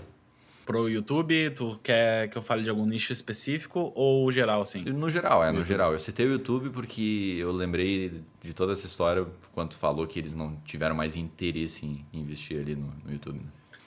Pro 0.67 0.89
YouTube, 0.89 1.51
tu 1.51 1.79
quer 1.81 2.29
que 2.29 2.37
eu 2.37 2.43
fale 2.43 2.65
de 2.65 2.69
algum 2.69 2.85
nicho 2.85 3.13
específico 3.13 3.93
ou 3.95 4.31
geral, 4.33 4.61
assim? 4.61 4.83
No 4.83 5.09
geral, 5.09 5.45
é, 5.45 5.53
no 5.53 5.63
geral. 5.63 5.93
Eu 5.93 5.99
citei 6.01 6.27
o 6.27 6.33
YouTube 6.33 6.71
porque 6.71 7.37
eu 7.39 7.53
lembrei 7.53 8.21
de 8.43 8.53
toda 8.53 8.73
essa 8.73 8.85
história 8.85 9.25
quando 9.53 9.71
tu 9.71 9.79
falou 9.79 10.05
que 10.09 10.19
eles 10.19 10.35
não 10.35 10.57
tiveram 10.65 10.97
mais 10.97 11.15
interesse 11.15 11.87
em 11.87 12.05
investir 12.13 12.61
ali 12.61 12.75
no, 12.75 12.93
no 13.05 13.13
YouTube. 13.13 13.39
né? 13.39 13.47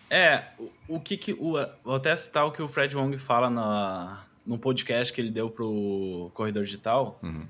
É, 0.09 0.43
o, 0.57 0.95
o 0.95 0.99
que 1.01 1.17
que... 1.17 1.33
O, 1.33 1.53
vou 1.83 1.95
até 1.95 2.15
citar 2.15 2.45
o 2.45 2.51
que 2.51 2.61
o 2.61 2.67
Fred 2.69 2.95
Wong 2.95 3.17
fala 3.17 3.49
na, 3.49 4.23
no 4.45 4.57
podcast 4.57 5.13
que 5.13 5.19
ele 5.19 5.29
deu 5.29 5.49
pro 5.49 6.31
Corredor 6.33 6.63
Digital. 6.63 7.19
Uhum. 7.21 7.45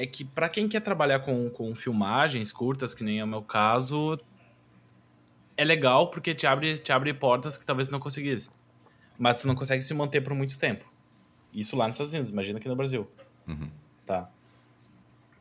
É 0.00 0.06
que 0.06 0.24
para 0.24 0.48
quem 0.48 0.68
quer 0.68 0.80
trabalhar 0.80 1.18
com, 1.18 1.50
com 1.50 1.74
filmagens 1.74 2.52
curtas, 2.52 2.94
que 2.94 3.02
nem 3.02 3.18
é 3.18 3.24
o 3.24 3.26
meu 3.26 3.42
caso, 3.42 4.16
é 5.56 5.64
legal 5.64 6.08
porque 6.08 6.32
te 6.32 6.46
abre, 6.46 6.78
te 6.78 6.92
abre 6.92 7.12
portas 7.12 7.58
que 7.58 7.66
talvez 7.66 7.88
não 7.88 7.98
conseguisse. 7.98 8.48
Mas 9.18 9.40
tu 9.42 9.48
não 9.48 9.56
consegue 9.56 9.82
se 9.82 9.92
manter 9.92 10.20
por 10.20 10.34
muito 10.34 10.56
tempo. 10.56 10.84
Isso 11.52 11.76
lá 11.76 11.88
nos 11.88 11.94
Estados 11.96 12.12
Unidos, 12.12 12.30
imagina 12.30 12.60
aqui 12.60 12.68
no 12.68 12.76
Brasil. 12.76 13.10
Uhum. 13.48 13.68
Tá. 14.06 14.30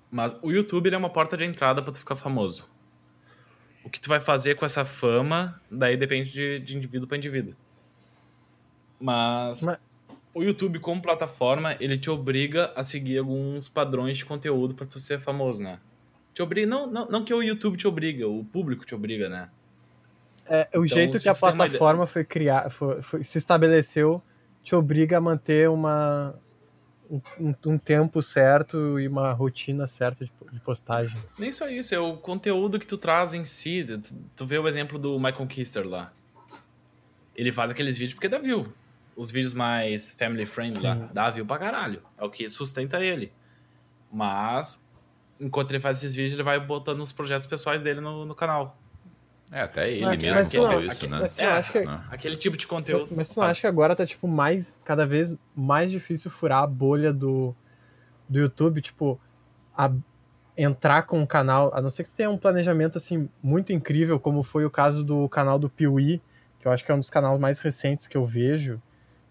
Mas 0.10 0.36
o 0.42 0.50
YouTube 0.50 0.88
ele 0.88 0.96
é 0.96 0.98
uma 0.98 1.12
porta 1.12 1.38
de 1.38 1.44
entrada 1.46 1.84
pra 1.84 1.92
tu 1.92 2.00
ficar 2.00 2.16
famoso. 2.16 2.68
O 3.84 3.92
que 3.92 4.02
tu 4.02 4.10
vai 4.10 4.20
fazer 4.20 4.56
com 4.56 4.66
essa 4.66 4.84
fama, 4.84 5.62
daí 5.70 5.96
depende 5.96 6.32
de, 6.32 6.60
de 6.60 6.76
indivíduo 6.76 7.08
para 7.08 7.18
indivíduo. 7.18 7.54
Mas, 9.00 9.62
Mas- 9.64 9.78
o 10.38 10.44
YouTube 10.44 10.80
como 10.80 11.02
plataforma, 11.02 11.76
ele 11.80 11.98
te 11.98 12.10
obriga 12.10 12.72
a 12.76 12.84
seguir 12.84 13.18
alguns 13.18 13.68
padrões 13.68 14.18
de 14.18 14.26
conteúdo 14.26 14.74
pra 14.76 14.86
tu 14.86 15.00
ser 15.00 15.20
famoso, 15.20 15.62
né? 15.64 15.80
te 16.34 16.42
obriga. 16.44 16.68
Não, 16.68 16.86
não, 16.86 17.08
não 17.08 17.26
que 17.26 17.34
o 17.34 17.42
YouTube 17.42 17.78
te 17.78 17.88
obriga, 17.88 18.28
o 18.28 18.46
público 18.46 18.86
te 18.86 18.94
obriga, 18.94 19.28
né? 19.28 19.50
É, 20.46 20.70
o 20.76 20.86
Então, 20.86 20.88
jeito 20.88 21.20
que 21.20 21.28
a 21.28 21.34
plataforma 21.34 22.06
foi 22.06 22.24
criar, 22.24 22.70
foi, 22.70 23.02
foi- 23.02 23.24
se 23.24 23.40
estabeleceu, 23.40 24.22
te 24.64 24.76
obriga 24.76 25.18
a 25.18 25.22
manter 25.22 25.68
uma 25.68 26.36
um, 27.10 27.22
um- 27.40 27.56
um 27.74 27.78
tempo 27.78 28.22
certo 28.22 29.00
e 29.00 29.08
uma 29.08 29.32
rotina 29.32 29.88
certa 29.88 30.26
de, 30.26 30.32
de 30.52 30.60
postagem. 30.60 31.18
Nem 31.40 31.52
só 31.52 31.68
isso, 31.70 31.96
é 31.96 32.00
o 32.00 32.16
conteúdo 32.18 32.78
que 32.80 32.86
tu 32.86 32.98
traz 33.00 33.34
em 33.34 33.44
si. 33.46 33.84
Tu, 33.84 34.14
tu 34.36 34.46
vê 34.46 34.60
o 34.60 34.68
exemplo 34.68 35.00
do 35.00 35.18
Michael 35.18 35.48
Kister 35.48 35.88
lá. 35.88 36.12
Ele 37.36 37.52
faz 37.52 37.72
aqueles 37.72 37.98
vídeos 37.98 38.14
porque 38.16 38.28
dá 38.30 38.38
view. 38.38 38.68
Os 39.18 39.32
vídeos 39.32 39.54
mais 39.54 40.14
family 40.14 40.46
friendly 40.46 40.82
lá, 40.84 40.96
Sim. 40.96 41.10
dá 41.12 41.30
view 41.32 41.46
pra 41.46 41.58
caralho. 41.58 42.02
É 42.18 42.24
o 42.24 42.30
que 42.30 42.48
sustenta 42.50 43.00
ele. 43.04 43.34
Mas, 44.12 44.88
enquanto 45.40 45.72
ele 45.72 45.80
faz 45.80 45.98
esses 45.98 46.16
vídeos, 46.16 46.34
ele 46.34 46.44
vai 46.44 46.60
botando 46.60 47.02
os 47.02 47.12
projetos 47.12 47.46
pessoais 47.46 47.82
dele 47.82 48.00
no, 48.00 48.26
no 48.26 48.36
canal. 48.36 48.78
É, 49.52 49.62
até 49.62 49.90
ele 49.92 50.06
Mas- 50.06 50.18
mesmo 50.18 50.36
mas 50.40 50.54
falou 50.54 50.72
não, 50.74 50.82
isso, 50.84 50.98
aqui- 51.06 51.08
né? 51.08 51.20
mas 51.22 51.40
eu 51.40 51.50
acho 51.50 51.72
que- 51.72 51.82
Né? 51.86 52.04
Aquele 52.12 52.38
tipo 52.38 52.58
de 52.58 52.68
conteúdo. 52.68 53.14
Mas 53.16 53.30
tu 53.34 53.40
não 53.40 53.48
acha 53.48 53.62
que 53.62 53.68
agora 53.68 53.96
tá, 53.96 54.06
tipo, 54.06 54.28
mais, 54.28 54.80
cada 54.84 55.06
vez 55.06 55.36
mais 55.56 55.90
difícil 55.90 56.30
furar 56.30 56.64
a 56.64 56.68
bolha 56.68 57.12
do, 57.14 57.56
do 58.28 58.40
YouTube, 58.40 58.82
tipo, 58.82 59.20
a- 59.76 59.92
entrar 60.58 61.04
com 61.04 61.20
um 61.20 61.26
canal, 61.26 61.72
a 61.74 61.82
não 61.82 61.90
ser 61.90 62.04
que 62.04 62.10
tu 62.10 62.16
tenha 62.16 62.30
um 62.30 62.38
planejamento, 62.38 62.98
assim, 62.98 63.30
muito 63.42 63.72
incrível, 63.72 64.20
como 64.20 64.44
foi 64.44 64.66
o 64.66 64.70
caso 64.70 65.04
do 65.04 65.30
canal 65.30 65.58
do 65.58 65.70
Piuí, 65.70 66.22
que 66.60 66.68
eu 66.68 66.72
acho 66.72 66.84
que 66.84 66.92
é 66.92 66.96
um 66.96 67.00
dos 67.00 67.10
canais 67.10 67.40
mais 67.40 67.60
recentes 67.60 68.06
que 68.08 68.18
eu 68.18 68.26
vejo 68.26 68.82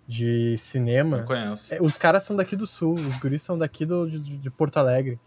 de 0.07 0.57
cinema. 0.59 1.19
Não 1.19 1.25
conheço. 1.25 1.75
É, 1.75 1.83
Os 1.83 1.97
caras 1.97 2.23
são 2.23 2.37
daqui 2.37 2.55
do 2.57 2.67
Sul, 2.67 2.95
os 2.95 3.17
guris 3.19 3.43
são 3.43 3.59
daqui 3.59 3.85
do, 3.85 4.09
de, 4.09 4.19
de 4.21 4.51
Porto 4.51 4.77
Alegre. 4.77 5.19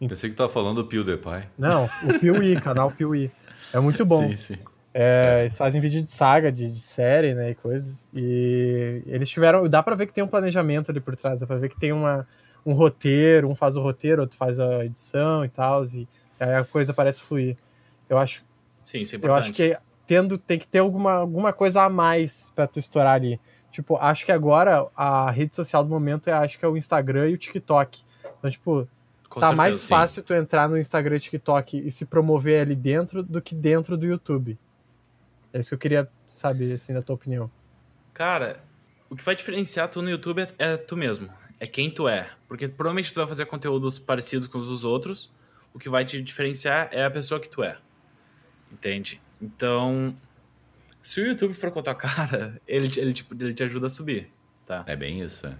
Pensei 0.00 0.30
que 0.30 0.36
tu 0.36 0.38
tava 0.38 0.48
falando 0.52 0.82
do 0.82 0.88
PewDiePie. 0.88 1.48
Não, 1.58 1.86
o 2.04 2.18
Piuí, 2.20 2.54
canal 2.62 2.90
Piuí. 2.92 3.30
É 3.72 3.80
muito 3.80 4.04
bom. 4.04 4.28
Sim, 4.28 4.36
sim. 4.36 4.56
É, 4.94 5.40
eles 5.42 5.56
fazem 5.56 5.80
vídeo 5.80 6.02
de 6.02 6.08
saga, 6.08 6.50
de, 6.52 6.72
de 6.72 6.80
série, 6.80 7.34
né, 7.34 7.50
e 7.50 7.54
coisas. 7.54 8.08
E 8.14 9.02
eles 9.06 9.28
tiveram, 9.28 9.68
dá 9.68 9.82
pra 9.82 9.96
ver 9.96 10.06
que 10.06 10.12
tem 10.12 10.22
um 10.22 10.28
planejamento 10.28 10.90
ali 10.90 11.00
por 11.00 11.16
trás, 11.16 11.40
dá 11.40 11.46
pra 11.46 11.56
ver 11.56 11.68
que 11.68 11.78
tem 11.78 11.92
uma, 11.92 12.26
um 12.64 12.72
roteiro, 12.74 13.48
um 13.48 13.54
faz 13.56 13.76
o 13.76 13.82
roteiro, 13.82 14.22
outro 14.22 14.36
faz 14.36 14.58
a 14.60 14.84
edição 14.84 15.44
e 15.44 15.48
tal, 15.48 15.84
e 15.84 16.06
aí 16.38 16.54
a 16.54 16.64
coisa 16.64 16.94
parece 16.94 17.20
fluir. 17.20 17.56
Eu 18.08 18.18
acho, 18.18 18.44
Sim, 18.82 19.00
isso 19.00 19.14
é 19.14 19.16
eu 19.16 19.18
importante. 19.18 19.42
acho 19.44 19.52
que 19.52 19.76
tendo, 20.06 20.38
tem 20.38 20.58
que 20.58 20.66
ter 20.66 20.78
alguma, 20.78 21.12
alguma 21.12 21.52
coisa 21.52 21.82
a 21.82 21.90
mais 21.90 22.50
pra 22.56 22.66
tu 22.66 22.78
estourar 22.78 23.14
ali. 23.14 23.38
Tipo, 23.70 23.96
acho 23.96 24.24
que 24.24 24.32
agora 24.32 24.88
a 24.96 25.30
rede 25.30 25.54
social 25.54 25.84
do 25.84 25.90
momento 25.90 26.28
é, 26.28 26.32
acho 26.32 26.58
que 26.58 26.64
é 26.64 26.68
o 26.68 26.76
Instagram 26.76 27.28
e 27.28 27.34
o 27.34 27.38
TikTok. 27.38 28.02
Então, 28.38 28.50
tipo, 28.50 28.88
Com 29.28 29.40
tá 29.40 29.48
certeza, 29.48 29.56
mais 29.56 29.76
sim. 29.78 29.88
fácil 29.88 30.22
tu 30.22 30.34
entrar 30.34 30.68
no 30.68 30.78
Instagram 30.78 31.16
e 31.16 31.20
TikTok 31.20 31.86
e 31.86 31.90
se 31.90 32.06
promover 32.06 32.62
ali 32.62 32.74
dentro 32.74 33.22
do 33.22 33.40
que 33.42 33.54
dentro 33.54 33.96
do 33.96 34.06
YouTube. 34.06 34.58
É 35.52 35.60
isso 35.60 35.70
que 35.70 35.74
eu 35.74 35.78
queria 35.78 36.10
saber, 36.26 36.74
assim, 36.74 36.92
da 36.92 37.02
tua 37.02 37.14
opinião. 37.14 37.50
Cara, 38.12 38.60
o 39.08 39.16
que 39.16 39.24
vai 39.24 39.34
diferenciar 39.34 39.88
tu 39.88 40.02
no 40.02 40.10
YouTube 40.10 40.42
é, 40.42 40.48
é 40.58 40.76
tu 40.76 40.96
mesmo. 40.96 41.30
É 41.60 41.66
quem 41.66 41.90
tu 41.90 42.08
é. 42.08 42.30
Porque 42.46 42.68
provavelmente 42.68 43.12
tu 43.12 43.16
vai 43.16 43.26
fazer 43.26 43.46
conteúdos 43.46 43.98
parecidos 43.98 44.48
com 44.48 44.58
os 44.58 44.68
dos 44.68 44.84
outros. 44.84 45.32
O 45.72 45.78
que 45.78 45.88
vai 45.88 46.04
te 46.04 46.20
diferenciar 46.22 46.88
é 46.92 47.04
a 47.04 47.10
pessoa 47.10 47.40
que 47.40 47.48
tu 47.48 47.62
é. 47.62 47.76
Entende? 48.72 49.20
Então, 49.40 50.14
se 51.02 51.20
o 51.20 51.26
YouTube 51.26 51.54
for 51.54 51.70
com 51.70 51.78
a 51.80 51.82
tua 51.82 51.94
cara, 51.94 52.60
ele, 52.66 52.88
te- 52.90 53.00
ele, 53.00 53.12
tipo, 53.12 53.34
ele 53.34 53.54
te 53.54 53.62
ajuda 53.62 53.86
a 53.86 53.90
subir, 53.90 54.30
tá? 54.66 54.84
É 54.86 54.94
bem 54.96 55.20
isso, 55.22 55.46
é. 55.46 55.56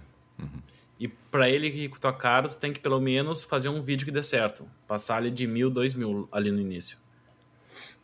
E 0.99 1.07
pra 1.07 1.49
ele 1.49 1.67
ir 1.67 1.89
com 1.89 1.95
a 1.95 1.99
tua 1.99 2.13
cara, 2.13 2.47
tu 2.49 2.57
tem 2.57 2.73
que 2.73 2.79
pelo 2.79 2.99
menos 2.99 3.43
fazer 3.43 3.69
um 3.69 3.81
vídeo 3.81 4.05
que 4.05 4.11
dê 4.11 4.21
certo. 4.21 4.69
Passar 4.87 5.15
ali 5.17 5.31
de 5.31 5.47
mil, 5.47 5.69
dois 5.69 5.93
mil 5.93 6.27
ali 6.31 6.51
no 6.51 6.59
início. 6.59 6.97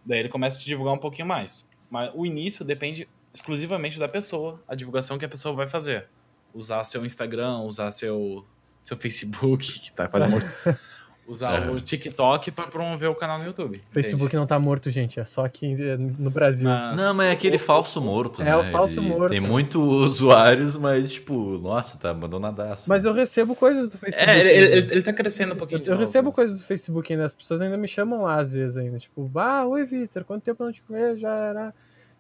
Daí 0.06 0.20
ele 0.20 0.30
começa 0.30 0.58
a 0.58 0.60
te 0.62 0.66
divulgar 0.66 0.94
um 0.94 0.98
pouquinho 0.98 1.28
mais. 1.28 1.70
Mas 1.90 2.10
o 2.14 2.26
início 2.26 2.64
depende 2.64 3.08
exclusivamente 3.34 4.00
da 4.00 4.08
pessoa, 4.08 4.64
a 4.68 4.76
divulgação 4.76 5.18
que 5.18 5.26
a 5.26 5.30
pessoa 5.30 5.54
vai 5.54 5.68
fazer. 5.68 6.08
Usar 6.54 6.84
seu 6.86 7.06
Instagram, 7.06 7.60
usar 7.60 7.92
seu, 7.92 8.46
seu 8.82 8.96
Facebook, 8.96 9.80
que 9.80 9.92
tá 9.92 10.08
quase 10.08 10.28
morto. 10.28 10.48
Usar 11.28 11.72
o 11.72 11.82
TikTok 11.82 12.52
pra 12.52 12.68
promover 12.68 13.10
o 13.10 13.16
canal 13.16 13.40
no 13.40 13.46
YouTube. 13.46 13.82
O 13.90 13.94
Facebook 13.96 14.36
não 14.36 14.46
tá 14.46 14.60
morto, 14.60 14.92
gente, 14.92 15.20
é 15.20 15.26
só 15.26 15.44
aqui 15.44 15.74
eh, 15.74 15.98
no 15.98 16.30
Brasil. 16.30 16.70
Mas- 16.70 16.96
Não, 17.02 17.16
mas 17.16 17.28
é 17.30 17.32
aquele 17.32 17.58
falso 17.58 18.00
morto, 18.00 18.44
É, 18.44 18.46
né? 18.46 18.56
o 18.58 18.64
falso 18.66 19.00
Ele 19.00 19.10
morto. 19.10 19.30
Tem 19.32 19.40
muitos 19.40 19.82
usuários, 19.82 20.76
mas, 20.78 21.12
tipo, 21.14 21.34
nossa, 21.58 21.98
tá 21.98 22.12
abandonadaço. 22.12 22.88
Mas 22.88 23.06
eu 23.06 23.14
recebo 23.14 23.56
coisas 23.56 23.90
do 23.90 23.98
Facebook. 23.98 24.30
É, 24.30 24.40
ele, 24.40 24.50
ele, 24.78 24.92
ele 24.94 25.02
tá 25.02 25.12
crescendo 25.12 25.56
um 25.56 25.58
pouquinho. 25.58 25.80
de 25.82 25.88
eu 25.88 25.94
novo, 25.94 26.02
recebo 26.02 26.28
mas- 26.28 26.36
coisas 26.36 26.62
do 26.62 26.66
Facebook 26.68 27.12
ainda, 27.12 27.26
as 27.26 27.34
pessoas 27.34 27.60
ainda 27.60 27.76
me 27.78 27.88
chamam 27.88 28.22
lá 28.22 28.36
às 28.40 28.54
vezes 28.54 28.78
ainda, 28.78 29.00
tipo, 29.00 29.28
ah, 29.36 29.66
oi 29.66 29.84
Vitor, 29.84 30.24
quanto 30.26 30.44
tempo 30.44 30.62
eu 30.62 30.66
não 30.68 30.74
te 30.74 30.84
vejo, 30.88 31.22
já, 31.22 31.74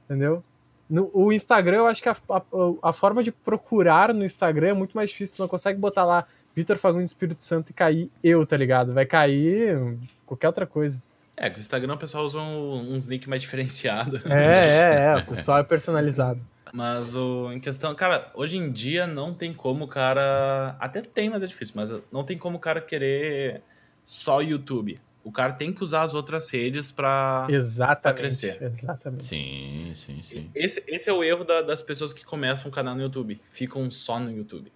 entendeu? 0.06 0.44
No, 0.90 1.10
o 1.14 1.32
Instagram, 1.32 1.78
eu 1.78 1.88
acho 1.88 2.02
que 2.02 2.10
a, 2.10 2.16
a, 2.30 2.42
a 2.90 2.94
forma 2.94 3.24
de 3.24 3.32
procurar 3.32 4.14
no 4.14 4.24
Instagram 4.26 4.70
é 4.70 4.74
muito 4.74 4.94
mais 4.96 5.10
difícil, 5.12 5.38
tu 5.38 5.42
não 5.42 5.48
consegue 5.48 5.80
botar 5.80 6.06
lá 6.06 6.26
Vitor 6.56 6.78
Fagundes 6.78 7.12
Espírito 7.12 7.44
Santo 7.44 7.70
e 7.70 7.74
cair 7.74 8.10
eu, 8.24 8.46
tá 8.46 8.56
ligado? 8.56 8.94
Vai 8.94 9.06
cair 9.06 9.98
qualquer 10.26 10.48
outra 10.48 10.66
coisa. 10.66 11.02
É, 11.38 11.50
que 11.50 11.58
o 11.58 11.60
Instagram 11.60 11.96
o 11.96 11.98
pessoal 11.98 12.24
usa 12.26 12.40
um- 12.40 12.94
uns 12.94 13.06
links 13.06 13.28
mais 13.28 13.42
diferenciados. 13.44 14.26
É, 14.26 14.34
é, 14.34 15.06
é, 15.08 15.16
o 15.18 15.26
pessoal 15.26 15.58
é 15.60 15.64
personalizado. 15.64 16.42
Mas 16.74 17.16
o, 17.16 17.52
em 17.54 17.60
questão, 17.60 17.94
cara, 17.96 18.32
hoje 18.34 18.58
em 18.58 18.72
dia 18.72 19.06
não 19.08 19.34
tem 19.34 19.54
como 19.54 19.86
o 19.86 19.88
cara. 19.88 20.76
Até 20.80 21.02
tem, 21.02 21.30
mas 21.30 21.44
é 21.44 21.48
difícil, 21.48 21.74
mas 21.78 21.90
não 22.12 22.24
tem 22.24 22.38
como 22.38 22.58
o 22.58 22.60
cara 22.60 22.82
querer 22.82 23.62
só 24.04 24.42
YouTube. 24.42 25.00
O 25.24 25.32
cara 25.32 25.54
tem 25.54 25.74
que 25.74 25.84
usar 25.84 26.04
as 26.04 26.14
outras 26.14 26.50
redes 26.52 26.92
pra. 26.92 27.48
Exatamente. 27.50 28.20
crescer. 28.20 28.62
Exatamente. 28.62 29.24
Sim, 29.24 29.92
sim, 29.96 30.22
sim. 30.22 30.50
Esse, 30.54 30.84
esse 30.88 31.10
é 31.10 31.14
o 31.14 31.24
erro 31.24 31.44
da- 31.44 31.62
das 31.62 31.82
pessoas 31.82 32.14
que 32.14 32.24
começam 32.26 32.70
um 32.70 32.72
canal 32.74 32.94
no 32.96 33.02
YouTube. 33.02 33.42
Ficam 33.52 33.90
só 33.90 34.20
no 34.20 34.32
YouTube. 34.32 34.72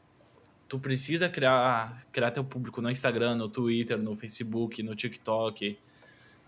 Tu 0.70 0.78
precisa 0.80 1.28
criar, 1.28 2.04
criar 2.12 2.30
teu 2.32 2.44
público 2.44 2.80
no 2.82 2.90
Instagram, 2.92 3.36
no 3.36 3.50
Twitter, 3.50 3.98
no 3.98 4.16
Facebook, 4.16 4.82
no 4.84 4.96
TikTok, 4.96 5.78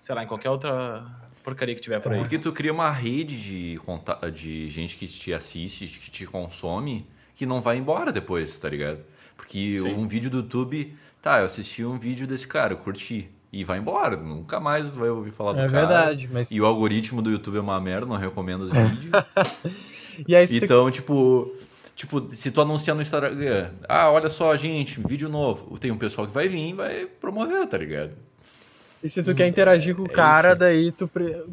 sei 0.01 0.15
lá, 0.15 0.23
em 0.23 0.27
qualquer 0.27 0.51
outra 0.51 1.03
porcaria 1.43 1.73
que 1.73 1.81
tiver 1.81 1.99
por 1.99 2.11
aí. 2.13 2.19
Porque 2.19 2.37
tu 2.37 2.51
cria 2.53 2.71
uma 2.71 2.91
rede 2.91 3.41
de, 3.41 3.77
conta- 3.83 4.29
de 4.31 4.69
gente 4.69 4.95
que 4.95 5.07
te 5.07 5.33
assiste, 5.33 5.87
que 5.99 6.11
te 6.11 6.25
consome, 6.27 7.05
que 7.35 7.47
não 7.47 7.59
vai 7.59 7.77
embora 7.77 8.11
depois, 8.11 8.59
tá 8.59 8.69
ligado? 8.69 8.99
Porque 9.35 9.73
Sim. 9.79 9.95
um 9.95 10.07
vídeo 10.07 10.29
do 10.29 10.37
YouTube, 10.37 10.95
tá, 11.19 11.39
eu 11.39 11.45
assisti 11.45 11.83
um 11.83 11.97
vídeo 11.97 12.27
desse 12.27 12.47
cara, 12.47 12.73
eu 12.73 12.77
curti. 12.77 13.27
E 13.51 13.63
vai 13.65 13.79
embora, 13.79 14.15
nunca 14.15 14.59
mais 14.61 14.93
vai 14.93 15.09
ouvir 15.09 15.31
falar 15.31 15.53
do 15.53 15.63
É 15.63 15.67
cara. 15.67 15.87
verdade, 15.87 16.29
mas. 16.31 16.51
E 16.51 16.61
o 16.61 16.65
algoritmo 16.65 17.21
do 17.23 17.31
YouTube 17.31 17.57
é 17.57 17.59
uma 17.59 17.81
merda, 17.81 18.05
não 18.05 18.15
recomendo 18.15 18.61
os 18.61 18.71
vídeos. 18.71 19.11
E 20.27 20.35
aí, 20.35 20.47
se 20.47 20.59
tu- 20.59 20.65
Então, 20.65 20.89
tipo, 20.91 21.51
tipo, 21.95 22.29
se 22.33 22.51
tu 22.51 22.61
anunciar 22.61 22.95
no 22.95 23.01
Instagram, 23.01 23.71
ah, 23.87 24.09
olha 24.11 24.29
só, 24.29 24.55
gente, 24.55 24.99
vídeo 25.07 25.29
novo, 25.29 25.77
tem 25.77 25.91
um 25.91 25.97
pessoal 25.97 26.25
que 26.27 26.33
vai 26.33 26.47
vir 26.47 26.69
e 26.69 26.73
vai 26.73 27.05
promover, 27.05 27.67
tá 27.67 27.77
ligado? 27.77 28.15
E 29.03 29.09
se 29.09 29.23
tu 29.23 29.33
quer 29.33 29.47
interagir 29.47 29.95
com 29.95 30.03
o 30.03 30.05
É 30.05 30.09
cara, 30.09 30.49
isso. 30.49 30.59
daí 30.59 30.91
tu. 30.91 31.09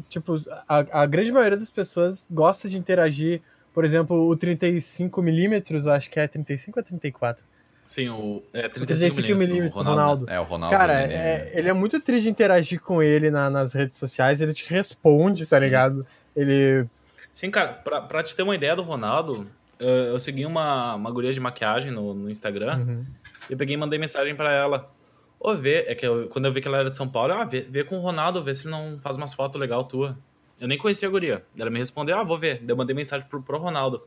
Tipo, 0.07 0.35
a, 0.67 1.01
a 1.01 1.05
grande 1.07 1.31
maioria 1.31 1.57
das 1.57 1.71
pessoas 1.71 2.27
gosta 2.29 2.69
de 2.69 2.77
interagir. 2.77 3.41
Por 3.73 3.83
exemplo, 3.83 4.27
o 4.29 4.35
35mm, 4.37 5.85
eu 5.85 5.91
acho 5.93 6.09
que 6.09 6.19
é 6.19 6.27
35 6.27 6.79
ou 6.79 6.83
34? 6.83 7.43
Sim, 7.87 8.09
o. 8.09 8.43
É, 8.53 8.67
35 8.67 8.85
35 8.85 9.21
milímetros. 9.21 9.49
milímetros, 9.49 9.83
Ronaldo. 9.83 10.25
É, 10.29 10.39
o 10.39 10.43
Ronaldo. 10.43 10.77
Cara, 10.77 11.03
ele 11.05 11.13
é- 11.13 11.51
ele 11.55 11.69
é 11.69 11.73
muito 11.73 11.99
triste 11.99 12.23
de 12.23 12.29
interagir 12.29 12.79
com 12.81 13.01
ele 13.01 13.31
na- 13.31 13.49
nas 13.49 13.73
redes 13.73 13.97
sociais, 13.97 14.41
ele 14.41 14.53
te 14.53 14.69
responde, 14.71 15.47
tá 15.47 15.57
Sim. 15.57 15.63
ligado? 15.65 16.05
Ele. 16.35 16.85
Sim, 17.33 17.49
cara, 17.49 17.69
pra, 17.73 18.01
pra 18.01 18.21
te 18.21 18.35
ter 18.35 18.43
uma 18.43 18.53
ideia 18.55 18.75
do 18.75 18.83
Ronaldo, 18.83 19.47
eu, 19.87 20.19
segui 20.19 20.45
uma, 20.45 20.95
uma 20.95 21.09
guria 21.11 21.33
de 21.33 21.39
maquiagem 21.39 21.91
no, 21.91 22.13
no 22.13 22.29
Instagram. 22.29 22.77
Uhum. 22.79 23.05
Eu 23.49 23.57
peguei 23.57 23.75
e 23.75 23.77
mandei 23.77 23.97
mensagem 23.99 24.35
pra 24.35 24.51
ela. 24.51 24.91
Ô, 25.39 25.55
vê, 25.55 25.85
é 25.87 25.95
que 25.95 26.05
eu- 26.05 26.27
quando 26.29 26.45
eu 26.45 26.51
vi 26.53 26.61
que 26.61 26.67
ela 26.67 26.77
era 26.79 26.89
de 26.91 26.97
São 26.97 27.07
Paulo, 27.07 27.33
ah, 27.33 27.45
vê, 27.45 27.61
vê 27.61 27.83
com 27.83 27.97
o 27.97 28.01
Ronaldo, 28.01 28.43
vê 28.43 28.53
se 28.53 28.65
ele 28.65 28.71
não 28.71 28.99
faz 28.99 29.15
umas 29.15 29.33
fotos 29.33 29.59
legal 29.59 29.83
tua. 29.85 30.17
Eu 30.59 30.67
nem 30.67 30.77
conhecia 30.77 31.07
a 31.07 31.11
guria. 31.11 31.45
Ela 31.57 31.69
me 31.69 31.79
respondeu, 31.79 32.17
ah, 32.17 32.23
vou 32.23 32.37
ver. 32.37 32.57
Daí 32.59 32.69
eu 32.71 32.75
mandei 32.77 32.93
mensagem 32.95 33.25
pro, 33.27 33.41
pro 33.41 33.57
Ronaldo. 33.57 34.05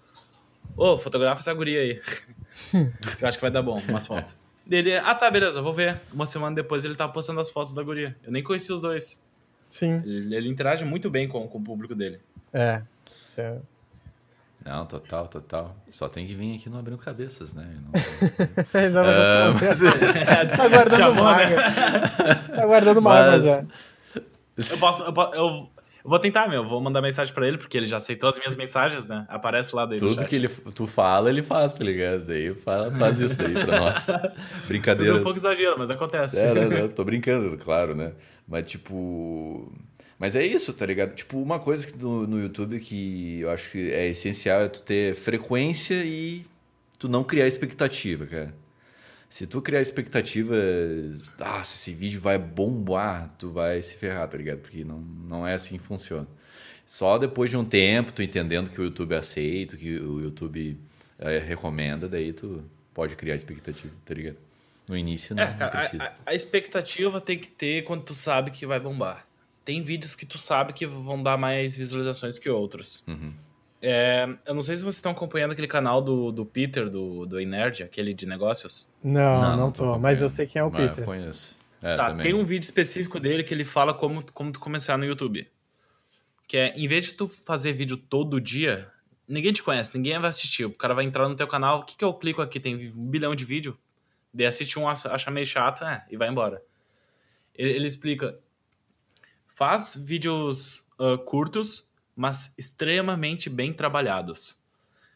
Ô, 0.77 0.99
fotografa 0.99 1.41
essa 1.41 1.55
guria 1.55 1.81
aí. 1.81 2.01
que 2.71 3.23
eu 3.25 3.29
acho 3.29 3.39
que 3.39 3.43
vai 3.43 3.51
dar 3.51 3.63
bom, 3.63 3.81
umas 3.89 4.07
fotos. 4.07 4.37
Dele, 4.67 4.95
ah, 4.99 5.15
tá, 5.15 5.31
beleza, 5.31 5.61
vou 5.63 5.73
ver. 5.73 5.99
Uma 6.13 6.27
semana 6.27 6.55
depois 6.55 6.85
ele 6.85 6.95
tá 6.95 7.09
postando 7.09 7.41
as 7.41 7.51
fotos 7.51 7.73
da 7.73 7.83
guria. 7.83 8.15
Eu 8.23 8.31
nem 8.31 8.43
conhecia 8.43 8.75
os 8.75 8.81
dois. 8.81 9.21
Sim. 9.69 10.03
Ele, 10.05 10.37
ele 10.37 10.49
interage 10.51 10.85
muito 10.85 11.09
bem 11.09 11.27
com, 11.27 11.49
com 11.49 11.59
o 11.59 11.63
público 11.65 11.95
dele. 11.95 12.21
É. 12.53 12.83
Isso 13.25 13.41
é- 13.41 13.59
Não, 14.65 14.87
total, 14.87 15.27
total. 15.29 15.77
Só 15.91 16.09
tem 16.09 16.27
que 16.27 16.35
vir 16.35 16.57
aqui 16.57 16.69
no 16.71 16.79
Abrindo 16.79 16.99
Cabeças, 16.99 17.53
né? 17.55 17.67
Não- 17.83 17.93
Ainda 18.81 19.03
não 19.03 19.11
Ah, 19.11 19.53
respondeu. 19.53 19.93
Tá 20.57 20.69
guardando 20.69 20.97
Chamou, 21.01 21.25
né? 21.37 21.57
mágoa. 21.57 22.35
Tá 22.57 22.67
guardando 22.67 23.03
mágoa 23.03 23.31
Mas- 23.33 23.45
já. 23.45 23.65
Eu 24.73 24.79
posso, 24.79 25.03
eu, 25.03 25.13
eu, 25.35 25.71
Eu 26.05 26.11
vou 26.11 26.19
tentar, 26.19 26.49
meu. 26.49 26.67
Vou 26.67 26.81
mandar 26.81 27.01
mensagem 27.01 27.33
pra 27.33 27.47
ele, 27.49 27.57
porque 27.59 27.77
ele 27.77 27.87
já 27.87 27.97
aceitou 27.97 28.29
as 28.29 28.37
minhas 28.39 28.55
mensagens, 28.57 29.07
né? 29.07 29.25
Aparece 29.29 29.75
lá 29.75 29.87
dele. 29.87 30.01
Tudo 30.01 30.25
que 30.27 30.37
ele, 30.37 30.49
tu 30.49 30.87
fala, 30.87 31.31
ele 31.31 31.43
faz, 31.43 31.75
tá 31.75 31.83
ligado? 31.85 32.25
Daí 32.27 32.55
fala, 32.55 32.91
faz 32.93 33.19
isso 33.21 33.39
daí 33.39 33.55
pra 33.55 33.81
nós. 33.81 34.07
Brincadeiras. 34.69 35.15
Tudo 35.15 35.21
um 35.21 35.25
pouco 35.25 35.39
exagero, 35.39 35.75
mas 35.79 35.91
acontece. 35.91 36.37
É, 36.39 36.53
não, 36.55 36.69
não, 36.69 36.89
tô 36.89 37.05
brincando, 37.05 37.57
claro, 37.57 37.95
né? 37.95 38.13
Mas, 38.49 38.67
tipo. 38.67 39.73
Mas 40.23 40.37
é 40.37 40.47
isso, 40.47 40.73
tá 40.73 40.87
ligado? 40.87 41.17
Tipo, 41.17 41.43
uma 41.43 41.59
coisa 41.59 41.85
que 41.85 41.99
no, 41.99 42.29
no 42.29 42.41
YouTube 42.41 42.79
que 42.79 43.41
eu 43.41 43.51
acho 43.51 43.73
que 43.73 43.91
é 43.91 44.07
essencial 44.07 44.63
é 44.63 44.69
tu 44.69 44.81
ter 44.81 45.17
frequência 45.17 45.97
e 46.05 46.45
tu 46.97 47.09
não 47.09 47.25
criar 47.25 47.49
expectativa, 47.49 48.25
cara. 48.25 48.55
Se 49.29 49.49
tu 49.49 49.61
criar 49.61 49.81
expectativa, 49.81 50.55
ah, 51.41 51.65
se 51.65 51.75
esse 51.75 51.93
vídeo 51.93 52.21
vai 52.21 52.39
bombar, 52.39 53.35
tu 53.37 53.51
vai 53.51 53.83
se 53.83 53.97
ferrar, 53.97 54.29
tá 54.29 54.39
ligado? 54.39 54.61
Porque 54.61 54.85
não, 54.85 55.01
não 55.01 55.45
é 55.45 55.55
assim 55.55 55.77
que 55.77 55.83
funciona. 55.83 56.29
Só 56.87 57.19
depois 57.19 57.51
de 57.51 57.57
um 57.57 57.65
tempo, 57.65 58.13
tu 58.13 58.23
entendendo 58.23 58.71
que 58.71 58.81
o 58.81 58.85
YouTube 58.85 59.17
aceita, 59.17 59.77
que 59.77 59.99
o 59.99 60.21
YouTube 60.21 60.79
é, 61.19 61.39
recomenda, 61.39 62.09
daí 62.09 62.33
tu 62.33 62.65
pode 62.95 63.17
criar 63.17 63.35
expectativa, 63.35 63.93
tá 64.05 64.15
ligado? 64.15 64.37
No 64.89 64.97
início 64.97 65.35
não, 65.35 65.43
é, 65.43 65.47
cara, 65.47 65.65
não 65.65 65.71
precisa. 65.71 66.05
A, 66.25 66.31
a, 66.31 66.33
expectativa 66.33 67.21
tem 67.21 67.37
que 67.37 67.49
ter 67.49 67.83
quando 67.83 68.05
tu 68.05 68.15
sabe 68.15 68.53
que 68.53 68.65
vai 68.65 68.79
bombar. 68.79 69.27
Tem 69.65 69.83
vídeos 69.83 70.15
que 70.15 70.27
tu 70.27 70.39
sabe 70.39 70.73
que 70.73 70.87
vão 70.87 71.23
dar 71.23 71.37
mais 71.37 71.77
visualizações 71.77 72.39
que 72.39 72.51
outros. 72.51 73.03
Uhum. 73.07 73.33
É, 73.81 74.29
eu 74.47 74.55
não 74.55 74.63
sei 74.63 74.77
se 74.77 74.83
vocês 74.83 74.97
estão 74.97 75.11
acompanhando 75.11 75.53
aquele 75.53 75.67
canal 75.67 76.01
do, 76.01 76.31
do 76.31 76.47
Peter, 76.47 76.89
do, 76.89 77.27
do 77.27 77.41
Inerd, 77.41 77.83
aquele 77.83 78.15
de 78.15 78.27
negócios. 78.27 78.89
Não, 79.03 79.43
não, 79.43 79.57
não 79.57 79.73
tô, 79.73 79.99
mas 79.99 80.23
eu 80.23 80.29
sei 80.29 80.47
quem 80.47 80.61
é 80.61 80.65
o 80.65 80.71
mas 80.71 80.89
Peter. 80.89 81.03
Eu 81.03 81.05
conheço. 81.05 81.59
É, 81.83 81.97
tá, 81.97 82.07
também. 82.07 82.23
tem 82.23 82.35
um 82.35 82.45
vídeo 82.45 82.65
específico 82.65 83.19
dele 83.19 83.43
que 83.43 83.53
ele 83.53 83.65
fala 83.65 83.93
como, 83.93 84.25
como 84.33 84.53
tu 84.53 84.61
começar 84.61 84.97
no 84.97 85.05
YouTube. 85.05 85.49
Que 86.47 86.57
é, 86.57 86.75
em 86.77 86.87
vez 86.87 87.07
de 87.07 87.15
tu 87.15 87.27
fazer 87.27 87.73
vídeo 87.73 87.97
todo 87.97 88.41
dia, 88.41 88.89
ninguém 89.27 89.53
te 89.53 89.65
conhece, 89.65 89.91
ninguém 89.97 90.17
vai 90.21 90.31
assistir. 90.31 90.65
O 90.65 90.73
cara 90.73 90.95
vai 90.95 91.05
entrar 91.05 91.29
no 91.29 91.35
teu 91.35 91.49
canal, 91.49 91.81
o 91.81 91.85
que, 91.85 91.97
que 91.97 92.05
eu 92.05 92.15
clico 92.15 92.41
aqui? 92.41 92.61
Tem 92.61 92.93
um 92.95 93.07
bilhão 93.09 93.35
de 93.35 93.45
vídeo. 93.45 93.77
Daí 94.33 94.47
assiste 94.47 94.79
um, 94.79 94.89
acha 94.89 95.31
meio 95.31 95.47
chato, 95.47 95.85
é, 95.85 96.05
e 96.09 96.17
vai 96.17 96.29
embora. 96.29 96.63
Ele, 97.55 97.73
ele 97.73 97.87
explica, 97.87 98.39
faz 99.55 99.95
vídeos 99.95 100.87
uh, 100.99 101.19
curtos, 101.19 101.87
mas 102.15 102.55
extremamente 102.59 103.49
bem 103.49 103.73
trabalhados. 103.73 104.57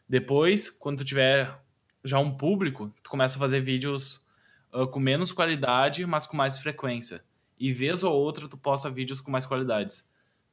Depois, 0.07 0.69
quando 0.69 0.99
tu 0.99 1.05
tiver 1.05 1.59
já 2.03 2.19
um 2.19 2.35
público, 2.35 2.93
tu 3.03 3.09
começa 3.09 3.37
a 3.37 3.39
fazer 3.39 3.61
vídeos 3.61 4.25
uh, 4.73 4.87
com 4.87 4.99
menos 4.99 5.31
qualidade, 5.31 6.05
mas 6.05 6.25
com 6.25 6.37
mais 6.37 6.57
frequência. 6.57 7.23
E 7.59 7.73
vez 7.73 8.03
ou 8.03 8.13
outra 8.13 8.47
tu 8.47 8.57
posta 8.57 8.89
vídeos 8.89 9.19
com 9.19 9.31
mais 9.31 9.45
qualidades. 9.45 10.07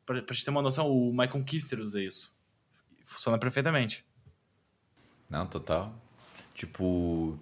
Pra, 0.05 0.21
pra 0.23 0.35
te 0.35 0.45
ter 0.45 0.51
uma 0.51 0.63
noção, 0.63 0.91
o 0.91 1.13
My 1.13 1.29
Conquister 1.29 1.81
usa 1.81 2.03
isso. 2.03 2.35
Funciona 3.05 3.39
perfeitamente. 3.39 4.05
Não, 5.31 5.47
total. 5.47 5.95
Tipo, 6.55 7.39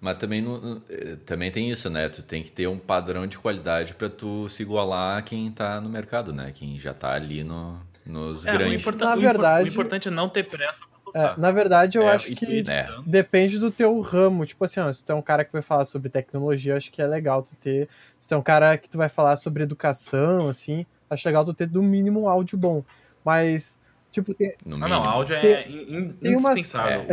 mas 0.00 0.16
também, 0.18 0.40
não, 0.42 0.80
também 1.26 1.50
tem 1.50 1.70
isso, 1.70 1.88
né? 1.90 2.08
Tu 2.08 2.22
tem 2.22 2.42
que 2.42 2.50
ter 2.52 2.66
um 2.68 2.78
padrão 2.78 3.26
de 3.26 3.38
qualidade 3.38 3.94
para 3.94 4.08
tu 4.08 4.48
se 4.48 4.62
igualar 4.62 5.18
a 5.18 5.22
quem 5.22 5.50
tá 5.50 5.80
no 5.80 5.88
mercado, 5.88 6.32
né? 6.32 6.52
Quem 6.54 6.78
já 6.78 6.94
tá 6.94 7.12
ali 7.12 7.42
no, 7.44 7.80
nos 8.06 8.46
É, 8.46 8.50
o, 8.50 8.52
grandes. 8.58 8.80
importa- 8.82 9.04
Na 9.04 9.10
o 9.10 9.18
impor- 9.18 9.22
verdade- 9.32 9.68
o 9.68 9.72
importante 9.72 10.08
é 10.08 10.10
não 10.10 10.28
ter 10.28 10.44
pressa 10.44 10.80
pra 10.86 10.98
É, 10.98 11.04
postar. 11.04 11.38
na 11.38 11.50
verdade, 11.50 11.96
eu 11.98 12.02
É, 12.06 12.12
acho 12.14 12.34
que 12.34 12.62
tu- 12.64 12.70
É. 12.70 12.88
depende 13.06 13.58
do 13.58 13.70
teu 13.70 13.98
ramo. 14.00 14.44
Tipo 14.46 14.64
assim, 14.64 14.80
ó, 14.80 14.92
se 14.92 15.04
tu 15.04 15.10
é 15.12 15.14
um 15.14 15.22
cara 15.22 15.44
que 15.44 15.52
vai 15.52 15.62
falar 15.62 15.84
sobre 15.84 16.08
tecnologia, 16.10 16.76
acho 16.76 16.90
que 16.92 17.00
é 17.02 17.06
legal 17.06 17.42
tu 17.42 17.54
ter. 17.56 17.88
Se 18.20 18.28
tu 18.28 18.34
é 18.34 18.38
um 18.38 18.42
cara 18.42 18.76
que 18.78 18.88
tu 18.88 18.98
vai 18.98 19.08
falar 19.08 19.36
sobre 19.36 19.62
educação, 19.62 20.48
assim, 20.48 20.84
acho 21.10 21.26
legal 21.26 21.44
tu 21.44 21.54
ter 21.54 21.70
no 21.70 21.82
mínimo 21.82 22.22
um 22.22 22.28
áudio 22.28 22.56
bom. 22.58 22.84
Mas, 23.24 23.77
tipo, 24.12 24.34
tem, 24.34 24.54
No 24.64 24.76
Ah, 24.76 24.78
mínimo. 24.78 24.88
não, 24.88 25.04
áudio 25.04 25.36
é 25.36 25.40
Tem- 25.62 25.72
in- 25.72 25.96
in- 25.98 26.12
tem 26.12 26.36
umas- 26.36 26.52
indispensável. 26.58 27.06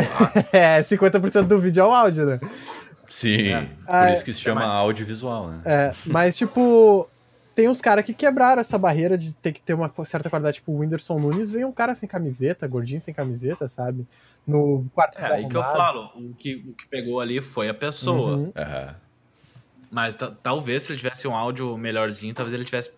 é 0.52 0.82
50% 0.84 1.48
do 1.48 1.58
vídeo 1.60 1.82
é 1.82 1.86
o 1.86 1.94
áudio, 1.94 2.26
né? 2.26 2.40
Sim, 3.10 3.50
É. 3.52 3.68
por 3.88 4.14
isso 4.14 4.26
que 4.26 4.34
se 4.34 4.40
chama 4.42 4.62
mais. 4.62 4.74
audiovisual, 4.74 5.48
né? 5.50 5.62
É, 5.66 5.92
mas, 6.08 6.36
tipo, 6.38 7.08
tem 7.54 7.70
uns 7.70 7.80
caras 7.80 8.04
que 8.04 8.14
quebraram 8.14 8.60
essa 8.60 8.78
barreira 8.78 9.18
de 9.18 9.34
ter 9.38 9.54
que 9.54 9.62
ter 9.62 9.74
uma 9.74 9.90
certa 10.04 10.30
qualidade. 10.30 10.56
Tipo, 10.56 10.72
o 10.74 10.80
Whindersson 10.80 11.18
Nunes 11.20 11.52
veio 11.52 11.68
um 11.68 11.72
cara 11.72 11.94
sem 11.96 12.10
camiseta, 12.10 12.68
gordinho 12.68 13.00
sem 13.00 13.14
camiseta, 13.14 13.68
sabe? 13.68 14.06
No 14.46 14.86
quarto 14.94 15.18
É, 15.20 15.34
aí 15.34 15.48
que 15.48 15.56
eu 15.56 15.62
falo, 15.64 16.12
o 16.16 16.34
que, 16.38 16.56
o 16.68 16.74
que 16.74 16.88
pegou 16.88 17.20
ali 17.22 17.42
foi 17.42 17.70
a 17.70 17.74
pessoa. 17.74 18.36
Uhum. 18.38 18.52
Mas 19.90 20.16
ta- 20.16 20.32
talvez 20.44 20.84
se 20.84 20.92
ele 20.92 20.98
tivesse 20.98 21.28
um 21.28 21.36
áudio 21.36 21.78
melhorzinho, 21.78 22.34
talvez 22.34 22.54
ele 22.54 22.66
tivesse 22.66 22.92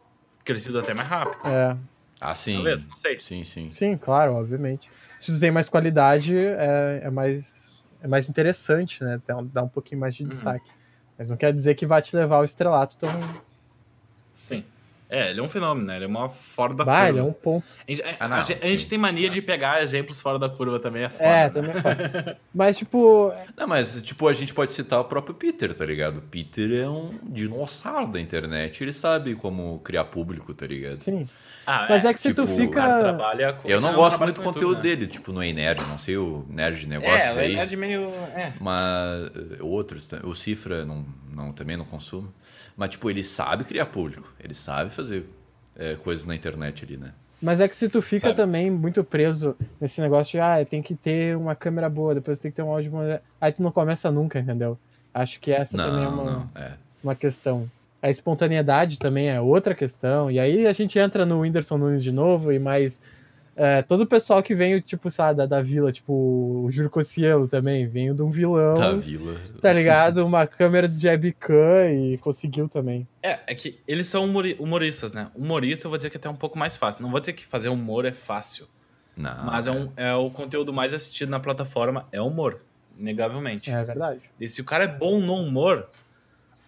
crescido 0.43 0.79
até 0.79 0.93
mais 0.93 1.07
rápido. 1.07 1.37
É, 1.47 1.75
Ah, 2.21 2.33
sim. 2.35 2.53
Talvez, 2.53 2.85
não 2.87 2.95
sei. 2.95 3.19
Sim, 3.19 3.43
sim. 3.43 3.71
sim, 3.71 3.97
claro, 3.97 4.33
obviamente. 4.33 4.89
Se 5.19 5.33
tu 5.33 5.39
tem 5.39 5.51
mais 5.51 5.69
qualidade, 5.69 6.35
é, 6.37 7.01
é 7.03 7.09
mais, 7.09 7.73
é 8.01 8.07
mais 8.07 8.29
interessante, 8.29 9.03
né? 9.03 9.19
Dá, 9.27 9.35
dá 9.41 9.63
um 9.63 9.69
pouquinho 9.69 10.01
mais 10.01 10.15
de 10.15 10.23
Uhum. 10.23 10.29
destaque. 10.29 10.69
Mas 11.17 11.29
não 11.29 11.37
quer 11.37 11.53
dizer 11.53 11.75
que 11.75 11.85
vai 11.85 12.01
te 12.01 12.15
levar 12.15 12.37
ao 12.37 12.43
estrelato 12.43 12.95
tão. 12.97 13.09
Sim. 14.35 14.63
É, 15.09 15.29
ele 15.31 15.39
é 15.39 15.43
um 15.43 15.47
fenômeno, 15.47 15.87
né? 15.87 15.95
Ele 15.95 16.05
é 16.05 16.07
uma 16.07 16.27
fora 16.27 16.73
da 16.73 16.83
Vai, 16.83 17.09
ele 17.09 17.19
curva. 17.19 17.27
é 17.27 17.31
um 17.31 17.33
ponto. 17.33 17.65
A 17.87 17.91
gente, 17.91 18.03
a- 18.03 18.15
Ah, 18.19 18.27
não, 18.27 18.37
a 18.37 18.43
gente- 18.43 18.63
a 18.65 18.67
gente 18.67 18.87
tem 18.89 18.97
mania 18.97 19.29
de 19.29 19.41
pegar 19.41 19.81
exemplos 19.81 20.19
fora 20.19 20.37
da 20.37 20.49
curva 20.49 20.79
também, 20.79 21.03
é 21.03 21.09
foda. 21.09 21.23
É, 21.23 21.43
né? 21.43 21.49
também 21.49 21.71
é 21.71 21.81
foda. 21.81 22.37
Mas, 22.53 22.77
tipo, 22.77 23.31
Não, 23.55 23.67
mas, 23.67 24.01
tipo, 24.01 24.27
a 24.27 24.33
gente 24.33 24.53
pode 24.53 24.69
citar 24.71 24.99
o 24.99 25.05
próprio 25.05 25.33
Peter, 25.35 25.73
tá 25.73 25.85
ligado? 25.85 26.17
O 26.17 26.21
Peter 26.21 26.71
é 26.83 26.89
um 26.89 27.17
dinossauro 27.23 28.07
da 28.11 28.19
internet. 28.19 28.83
Ele 28.83 28.91
sabe 28.93 29.35
como 29.35 29.79
criar 29.79 30.05
público, 30.05 30.53
tá 30.53 30.65
ligado? 30.67 30.95
sim. 30.97 31.27
Ah, 31.69 31.85
Mas 31.89 32.05
é 32.05 32.13
que 32.13 32.19
se 32.21 32.33
tu 32.33 32.45
tipo, 32.47 32.63
o 32.63 32.71
cara 32.71 32.93
fica. 32.95 32.99
trabalha 33.01 33.51
com, 33.53 33.67
Eu 33.67 33.81
não 33.81 33.89
é, 33.89 33.93
gosto 33.93 34.17
muito 34.21 34.35
do 34.37 34.41
conteúdo 34.41 34.75
YouTube, 34.75 34.89
né? 34.89 34.95
dele, 34.95 35.05
tipo, 35.07 35.33
no 35.33 35.43
Ei 35.43 35.51
Nerd, 35.51 35.81
não 35.81 35.97
sei 35.97 36.15
o 36.15 36.45
nerd 36.49 36.79
de 36.79 36.87
negócios 36.87 37.35
É, 37.35 37.41
aí. 37.41 37.51
ele 37.51 37.59
é 37.59 37.65
de 37.65 37.75
meio. 37.75 38.09
É. 38.33 38.53
Mas 38.57 39.25
eh, 39.35 39.57
outros, 39.59 40.09
o 40.23 40.33
Cifra 40.33 40.85
não, 40.85 41.05
não, 41.29 41.51
também 41.51 41.75
não 41.75 41.83
consumo. 41.83 42.33
Mas, 42.77 42.91
tipo, 42.91 43.09
ele 43.09 43.23
sabe 43.23 43.63
criar 43.63 43.87
público. 43.87 44.31
Ele 44.39 44.53
sabe 44.53 44.91
fazer 44.91 45.25
eh, 45.75 45.95
coisas 46.03 46.25
na 46.25 46.35
internet 46.35 46.85
ali, 46.85 46.95
né? 46.95 47.11
Mas 47.41 47.59
é 47.59 47.67
que 47.67 47.75
se 47.75 47.89
tu 47.89 48.01
fica 48.01 48.27
Sabe? 48.29 48.35
também 48.35 48.71
muito 48.71 49.03
preso 49.03 49.55
nesse 49.79 49.99
negócio 50.01 50.31
de, 50.31 50.39
ah, 50.39 50.65
tem 50.65 50.81
que 50.81 50.95
ter 50.95 51.35
uma 51.37 51.55
câmera 51.55 51.89
boa, 51.89 52.15
depois 52.15 52.39
tem 52.39 52.49
que 52.51 52.55
ter 52.55 52.63
um 52.63 52.69
áudio 52.71 52.91
bom, 52.91 53.19
aí 53.39 53.51
tu 53.51 53.61
não 53.61 53.71
começa 53.71 54.09
nunca, 54.11 54.39
entendeu? 54.39 54.77
Acho 55.13 55.39
que 55.39 55.51
essa 55.51 55.77
também 55.77 56.01
é 56.03 56.05
Não, 56.05 56.13
uma, 56.13 56.31
não. 56.31 56.49
É. 56.55 56.71
uma 57.03 57.15
questão. 57.15 57.69
A 58.01 58.09
espontaneidade 58.09 58.97
também 58.99 59.29
é 59.29 59.41
outra 59.41 59.73
questão. 59.75 60.29
E 60.31 60.39
aí 60.39 60.65
a 60.67 60.73
gente 60.73 60.97
entra 60.99 61.25
no 61.25 61.41
Whindersson 61.41 61.77
Nunes 61.77 62.03
de 62.03 62.11
novo 62.11 62.51
e 62.51 62.59
mais. 62.59 63.01
É, 63.57 63.81
todo 63.81 64.01
o 64.01 64.05
pessoal 64.05 64.41
que 64.43 64.53
vem, 64.55 64.79
tipo, 64.79 65.09
sabe, 65.09 65.37
da, 65.39 65.45
da 65.47 65.61
vila, 65.61 65.91
tipo, 65.91 66.13
o 66.13 66.67
Júlio 66.71 66.89
Cossielo 66.89 67.47
também, 67.47 67.87
veio 67.87 68.13
de 68.13 68.21
um 68.21 68.29
vilão, 68.29 68.75
Da 68.75 68.93
vila. 68.93 69.35
tá 69.61 69.73
ligado? 69.73 70.23
Uma 70.25 70.45
câmera 70.45 70.87
de 70.87 71.07
webcam 71.07 71.89
e 71.91 72.17
conseguiu 72.19 72.69
também. 72.69 73.07
É, 73.21 73.39
é 73.47 73.55
que 73.55 73.79
eles 73.87 74.07
são 74.07 74.23
humori- 74.23 74.55
humoristas, 74.59 75.11
né? 75.13 75.29
Humorista 75.35 75.87
eu 75.87 75.89
vou 75.89 75.97
dizer 75.97 76.09
que 76.11 76.17
é 76.17 76.19
até 76.19 76.29
um 76.29 76.35
pouco 76.35 76.57
mais 76.57 76.77
fácil. 76.77 77.01
Não 77.03 77.09
vou 77.09 77.19
dizer 77.19 77.33
que 77.33 77.45
fazer 77.45 77.69
humor 77.69 78.05
é 78.05 78.11
fácil. 78.13 78.67
Não, 79.17 79.45
mas 79.45 79.65
é, 79.65 79.71
um, 79.71 79.89
é 79.97 80.13
o 80.13 80.29
conteúdo 80.29 80.71
mais 80.71 80.93
assistido 80.93 81.29
na 81.29 81.39
plataforma, 81.39 82.05
é 82.11 82.21
humor. 82.21 82.61
Negavelmente. 82.95 83.69
É 83.71 83.83
verdade. 83.83 84.21
E 84.39 84.47
se 84.49 84.61
o 84.61 84.63
cara 84.63 84.83
é 84.83 84.87
bom 84.87 85.19
no 85.19 85.33
humor, 85.35 85.87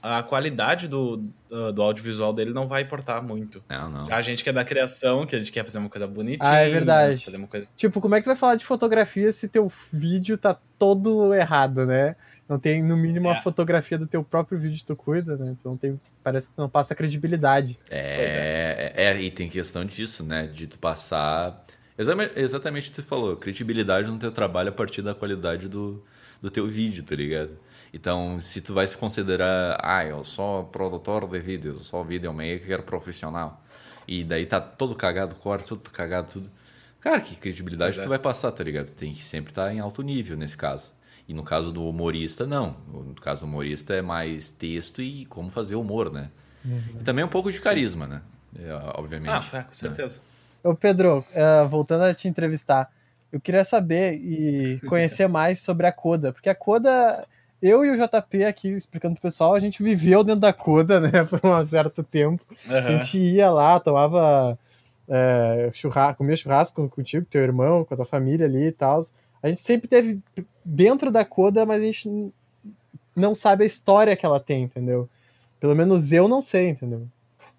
a 0.02 0.24
qualidade 0.24 0.88
do, 0.88 1.18
do, 1.48 1.82
audiovisual 1.82 2.34
dele 2.34 2.54
não 2.54 2.68
vai 2.68 2.84
importar 2.84 3.22
muito. 3.22 3.64
Não, 3.70 3.90
não. 3.90 4.14
A 4.14 4.22
gente 4.22 4.44
que 4.44 4.50
é 4.50 4.54
da 4.54 4.64
criação, 4.64 5.26
que 5.26 5.36
a 5.36 5.40
gente 5.40 5.52
quer 5.52 5.66
fazer 5.66 5.80
uma 5.80 5.90
coisa 5.90 6.08
bonitinha. 6.08 6.50
Ah, 6.50 6.58
é 6.58 6.70
verdade. 6.70 7.26
Fazer 7.26 7.38
uma 7.38 7.48
coisa... 7.48 7.68
Tipo, 7.76 8.00
como 8.00 8.16
é 8.16 8.20
que 8.20 8.24
tu 8.24 8.28
vai 8.28 8.36
falar 8.36 8.56
de 8.56 8.66
fotografia 8.66 9.32
se 9.32 9.48
teu 9.48 9.72
vídeo 9.92 10.38
tá 10.38 10.58
todo 10.78 11.34
errado, 11.34 11.86
né? 11.86 12.16
Não 12.48 12.58
tem, 12.58 12.82
no 12.82 12.98
mínimo, 12.98 13.28
É. 13.28 13.34
a 13.34 13.36
fotografia 13.36 13.96
do 13.96 14.08
teu 14.08 14.24
próprio 14.24 14.58
vídeo 14.58 14.80
que 14.80 14.86
tu 14.86 14.96
cuida, 14.96 15.38
né? 15.38 15.56
Tu 15.62 15.68
não 15.68 15.78
tem, 15.78 16.00
parece 16.24 16.50
que 16.50 16.56
tu 16.56 16.60
não 16.60 16.70
passa 16.70 16.96
credibilidade. 16.96 17.78
É, 17.92 18.92
é, 18.96 19.04
é, 19.06 19.22
e 19.22 19.30
tem 19.30 19.48
questão 19.48 19.86
disso, 19.86 20.24
né? 20.24 20.48
De 20.48 20.66
tu 20.66 20.80
passar. 20.80 21.64
Exatamente, 21.96 22.40
exatamente 22.40 22.88
o 22.88 22.92
que 22.92 23.02
tu 23.02 23.08
falou, 23.08 23.36
credibilidade 23.38 24.10
no 24.10 24.18
teu 24.18 24.32
trabalho 24.32 24.70
a 24.70 24.72
partir 24.72 25.04
da 25.04 25.14
qualidade 25.14 25.68
do, 25.68 26.04
do 26.42 26.50
teu 26.50 26.66
vídeo, 26.66 27.04
tá 27.04 27.16
ligado? 27.16 27.52
Então, 27.94 28.40
se 28.40 28.62
tu 28.62 28.74
vai 28.74 28.86
se 28.86 28.96
considerar, 28.96 29.80
ah, 29.82 30.06
eu 30.06 30.24
sou 30.24 30.66
produtor 30.66 31.28
de 31.28 31.40
vídeos, 31.40 31.78
eu 31.78 31.84
sou 31.84 32.04
videomaker 32.04 32.84
profissional, 32.84 33.62
e 34.08 34.24
daí 34.24 34.46
tá 34.46 34.62
todo 34.62 34.96
cagado, 34.96 35.36
corte, 35.36 35.68
tudo 35.68 35.90
cagado, 35.90 36.32
tudo. 36.34 36.50
Cara, 37.00 37.20
que 37.22 37.36
credibilidade 37.36 37.94
Pois 37.96 38.00
é. 38.00 38.04
tu 38.04 38.10
vai 38.10 38.20
passar, 38.20 38.52
tá 38.52 38.64
ligado? 38.64 38.88
Tu 38.88 38.96
tem 38.96 39.14
que 39.14 39.24
sempre 39.24 39.52
estar 39.52 39.74
em 39.74 39.80
alto 39.80 40.02
nível 40.02 40.38
nesse 40.38 40.58
caso. 40.58 40.92
E 41.28 41.34
no 41.34 41.44
caso 41.44 41.72
do 41.72 41.88
humorista, 41.88 42.46
não. 42.46 42.76
No 42.92 43.14
caso 43.16 43.42
do 43.42 43.48
humorista 43.48 43.94
é 43.94 44.02
mais 44.02 44.50
texto 44.50 45.02
e 45.02 45.26
como 45.28 45.50
fazer 45.50 45.76
humor, 45.76 46.12
né? 46.12 46.30
E 47.00 47.04
também 47.04 47.24
um 47.24 47.30
pouco 47.30 47.52
de 47.52 47.60
carisma, 47.60 48.08
né? 48.08 48.22
É, 48.58 48.74
obviamente. 48.96 49.50
Ah, 49.54 49.60
é, 49.60 49.62
com 49.64 49.74
certeza. 49.74 50.20
Ô, 50.64 50.76
Pedro, 50.76 51.26
eh, 51.34 51.64
voltando 51.66 52.04
a 52.04 52.14
te 52.14 52.28
entrevistar, 52.28 52.92
eu 53.32 53.40
queria 53.40 53.64
saber 53.64 54.16
e 54.16 54.80
conhecer 54.90 55.28
mais 55.28 55.60
sobre 55.60 55.88
a 55.88 55.92
Coda, 55.92 56.34
porque 56.34 56.50
a 56.50 56.56
Coda, 56.56 57.26
eu 57.62 57.86
e 57.86 57.92
o 57.92 57.96
JP 57.96 58.46
aqui 58.46 58.70
explicando 58.70 59.16
pro 59.16 59.24
pessoal, 59.24 59.54
a 59.54 59.60
gente 59.60 59.84
viveu 59.84 60.24
dentro 60.24 60.42
da 60.42 60.54
Coda, 60.54 61.00
né, 61.00 61.24
por 61.30 61.40
um 61.46 61.66
certo 61.66 62.04
tempo. 62.04 62.44
A 62.68 62.74
Aham. 62.74 63.00
gente 63.00 63.18
ia 63.18 63.52
lá, 63.52 63.80
tomava 63.80 64.58
é, 65.08 65.70
churrasco, 65.74 66.20
comia 66.20 66.36
churrasco 66.36 66.88
contigo, 66.90 67.26
com 67.26 67.32
teu 67.32 67.42
irmão, 67.42 67.84
com 67.84 67.94
a 67.94 67.98
tua 67.98 68.06
família 68.06 68.46
ali 68.46 68.68
e 68.68 68.72
tal. 68.72 69.04
A 69.42 69.50
gente 69.50 69.62
sempre 69.62 69.88
teve 69.88 70.20
dentro 70.64 71.12
da 71.12 71.26
Coda, 71.26 71.66
mas 71.66 71.82
a 71.82 71.86
gente 71.86 72.34
não 73.16 73.36
sabe 73.36 73.64
a 73.64 73.68
história 73.68 74.16
que 74.16 74.26
ela 74.26 74.40
tem, 74.40 74.64
entendeu? 74.64 75.10
Pelo 75.60 75.76
menos 75.76 76.12
eu 76.12 76.28
não 76.28 76.42
sei, 76.42 76.70
entendeu? 76.70 77.08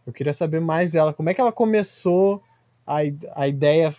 Eu 0.06 0.12
queria 0.12 0.32
saber 0.32 0.60
mais 0.60 0.92
dela. 0.92 1.12
Como 1.12 1.28
é 1.28 1.34
que 1.34 1.40
ela 1.40 1.52
começou 1.52 2.42
a, 2.86 2.98
a 3.34 3.48
ideia 3.48 3.94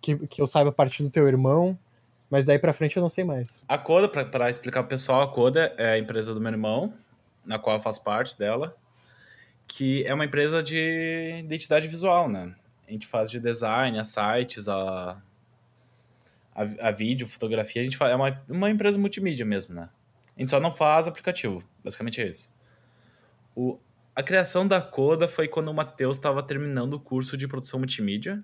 que, 0.00 0.16
que 0.26 0.42
eu 0.42 0.46
saiba 0.46 0.70
a 0.70 0.72
partir 0.72 1.02
do 1.02 1.10
teu 1.10 1.26
irmão, 1.26 1.78
mas 2.32 2.46
daí 2.46 2.58
pra 2.58 2.72
frente 2.72 2.96
eu 2.96 3.02
não 3.02 3.10
sei 3.10 3.24
mais. 3.24 3.62
A 3.68 3.76
Coda, 3.76 4.08
para 4.08 4.48
explicar 4.48 4.82
pro 4.82 4.88
pessoal, 4.88 5.20
a 5.20 5.30
Coda 5.30 5.74
é 5.76 5.92
a 5.92 5.98
empresa 5.98 6.32
do 6.32 6.40
meu 6.40 6.50
irmão, 6.50 6.94
na 7.44 7.58
qual 7.58 7.76
eu 7.76 7.82
faço 7.82 8.02
parte 8.02 8.38
dela, 8.38 8.74
que 9.68 10.02
é 10.06 10.14
uma 10.14 10.24
empresa 10.24 10.62
de 10.62 11.40
identidade 11.40 11.86
visual, 11.86 12.30
né? 12.30 12.54
A 12.88 12.90
gente 12.90 13.06
faz 13.06 13.30
de 13.30 13.38
design, 13.38 13.98
a 13.98 14.04
sites, 14.04 14.66
a, 14.66 15.22
a, 16.54 16.62
a 16.88 16.90
vídeo, 16.90 17.26
fotografia, 17.26 17.82
a 17.82 17.84
gente 17.84 17.98
faz, 17.98 18.10
é 18.10 18.16
uma, 18.16 18.42
uma 18.48 18.70
empresa 18.70 18.96
multimídia 18.96 19.44
mesmo, 19.44 19.74
né? 19.74 19.90
A 20.34 20.40
gente 20.40 20.48
só 20.48 20.58
não 20.58 20.72
faz 20.72 21.06
aplicativo, 21.06 21.62
basicamente 21.84 22.22
é 22.22 22.28
isso. 22.28 22.50
O, 23.54 23.78
a 24.16 24.22
criação 24.22 24.66
da 24.66 24.80
Coda 24.80 25.28
foi 25.28 25.48
quando 25.48 25.68
o 25.68 25.74
Matheus 25.74 26.16
estava 26.16 26.42
terminando 26.42 26.94
o 26.94 27.00
curso 27.00 27.36
de 27.36 27.46
produção 27.46 27.78
multimídia. 27.78 28.42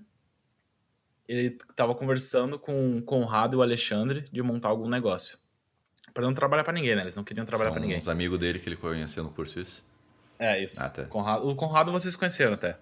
Ele 1.28 1.58
estava 1.68 1.94
conversando 1.94 2.58
com 2.58 2.96
o 2.96 3.02
Conrado 3.02 3.54
e 3.54 3.56
o 3.56 3.62
Alexandre 3.62 4.24
de 4.32 4.42
montar 4.42 4.68
algum 4.68 4.88
negócio. 4.88 5.38
Para 6.14 6.24
não 6.24 6.32
trabalhar 6.32 6.64
para 6.64 6.72
ninguém, 6.72 6.96
né? 6.96 7.02
Eles 7.02 7.14
não 7.14 7.22
queriam 7.22 7.44
trabalhar 7.44 7.70
para 7.70 7.80
ninguém. 7.80 7.98
os 7.98 8.08
amigos 8.08 8.38
dele 8.38 8.58
que 8.58 8.68
ele 8.68 8.76
conheceu 8.76 9.22
no 9.22 9.30
curso, 9.30 9.60
isso? 9.60 9.86
É, 10.38 10.62
isso. 10.62 10.82
Ah, 10.82 10.88
tá. 10.88 11.04
Conrado, 11.04 11.46
o 11.46 11.54
Conrado 11.54 11.92
vocês 11.92 12.16
conheceram 12.16 12.54
até. 12.54 12.78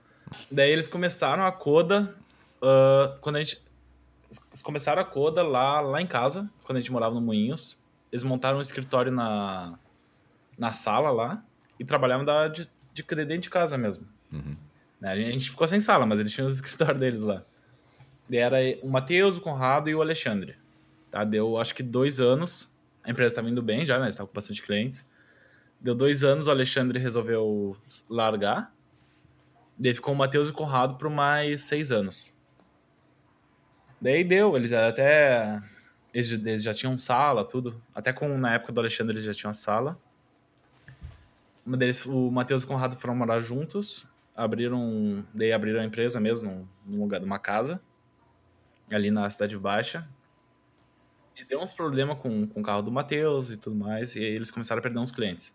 Daí 0.51 0.71
eles 0.71 0.87
começaram 0.87 1.45
a 1.45 1.53
Coda 1.53 2.15
uh, 2.63 3.19
quando 3.21 3.37
a 3.37 3.43
gente... 3.43 3.61
Eles 4.51 4.63
começaram 4.63 5.03
a 5.03 5.05
Coda 5.05 5.43
lá, 5.43 5.81
lá 5.81 6.01
em 6.01 6.07
casa, 6.07 6.49
quando 6.65 6.79
a 6.79 6.81
gente 6.81 6.93
morava 6.93 7.15
no 7.15 7.21
Moinhos. 7.21 7.79
Eles 8.13 8.23
montaram 8.23 8.59
um 8.59 8.63
escritório 8.63 9.11
na, 9.11 9.79
na 10.57 10.73
sala 10.73 11.11
lá 11.11 11.43
e 11.79 11.85
trabalhavam 11.85 12.25
da, 12.25 12.49
de, 12.49 12.69
de 12.93 13.03
dentro 13.03 13.39
de 13.39 13.51
casa 13.51 13.77
mesmo. 13.77 14.07
Uhum. 14.33 14.55
Né, 15.01 15.13
a 15.13 15.17
gente 15.17 15.51
ficou 15.51 15.67
sem 15.67 15.81
sala, 15.81 16.07
mas 16.07 16.21
eles 16.21 16.33
tinham 16.33 16.49
o 16.49 16.51
escritório 16.53 16.99
deles 16.99 17.23
lá. 17.23 17.45
Era 18.31 18.57
o 18.83 18.89
Matheus, 18.89 19.37
o 19.37 19.41
Conrado 19.41 19.89
e 19.89 19.95
o 19.95 20.01
Alexandre. 20.01 20.57
Tá? 21.11 21.25
Deu 21.25 21.59
acho 21.59 21.75
que 21.75 21.83
dois 21.83 22.21
anos. 22.21 22.75
A 23.05 23.11
empresa 23.11 23.33
estava 23.33 23.49
indo 23.49 23.63
bem 23.63 23.87
já, 23.87 23.99
né? 23.99 24.09
Estava 24.09 24.27
com 24.27 24.35
bastante 24.35 24.63
clientes. 24.63 25.07
Deu 25.81 25.95
dois 25.95 26.25
anos, 26.25 26.47
o 26.47 26.51
Alexandre 26.51 26.99
resolveu 26.99 27.77
largar. 28.09 28.75
Daí 29.79 29.95
ficou 29.95 30.15
o 30.15 30.17
Matheus 30.17 30.49
e 30.49 30.51
o 30.51 30.55
Conrado 30.55 30.97
por 30.97 31.11
mais 31.11 31.63
seis 31.63 31.93
anos. 31.93 32.35
Daí 34.01 34.25
deu, 34.25 34.57
eles 34.57 34.73
até. 34.73 35.63
Eles, 36.13 36.63
já 36.63 36.73
tinham 36.73 36.99
sala, 36.99 37.45
tudo. 37.45 37.81
Até 37.95 38.13
com 38.13 38.37
na 38.39 38.55
época 38.55 38.73
do 38.73 38.81
Alexandre 38.81 39.15
eles 39.15 39.25
já 39.25 39.35
tinham 39.35 39.53
sala. 39.53 39.99
Uma 41.65 41.77
deles, 41.77 42.07
o 42.07 42.31
Matheus 42.31 42.63
e 42.63 42.65
o 42.65 42.69
Conrado 42.69 42.97
foram 42.97 43.15
morar 43.15 43.41
juntos, 43.41 44.07
abriram, 44.35 45.25
daí 45.35 45.53
abriram 45.53 45.81
a 45.81 45.85
empresa 45.85 46.21
mesmo, 46.21 46.69
num 46.87 47.01
lugar 47.01 47.19
de 47.19 47.27
uma 47.27 47.41
casa, 47.41 47.81
ali 48.91 49.11
na 49.11 49.29
Cidade 49.29 49.57
Baixa. 49.59 50.09
E 51.37 51.45
deu 51.45 51.61
uns 51.61 51.73
problemas 51.73 52.19
com, 52.19 52.47
com 52.47 52.61
o 52.61 52.63
carro 52.63 52.83
do 52.83 52.91
Matheus 52.91 53.51
e 53.51 53.57
tudo 53.57 53.77
mais, 53.77 54.17
e 54.17 54.21
aí 54.21 54.35
eles 54.35 54.51
começaram 54.51 54.79
a 54.79 54.83
perder 54.83 54.99
uns 54.99 55.11
clientes. 55.11 55.55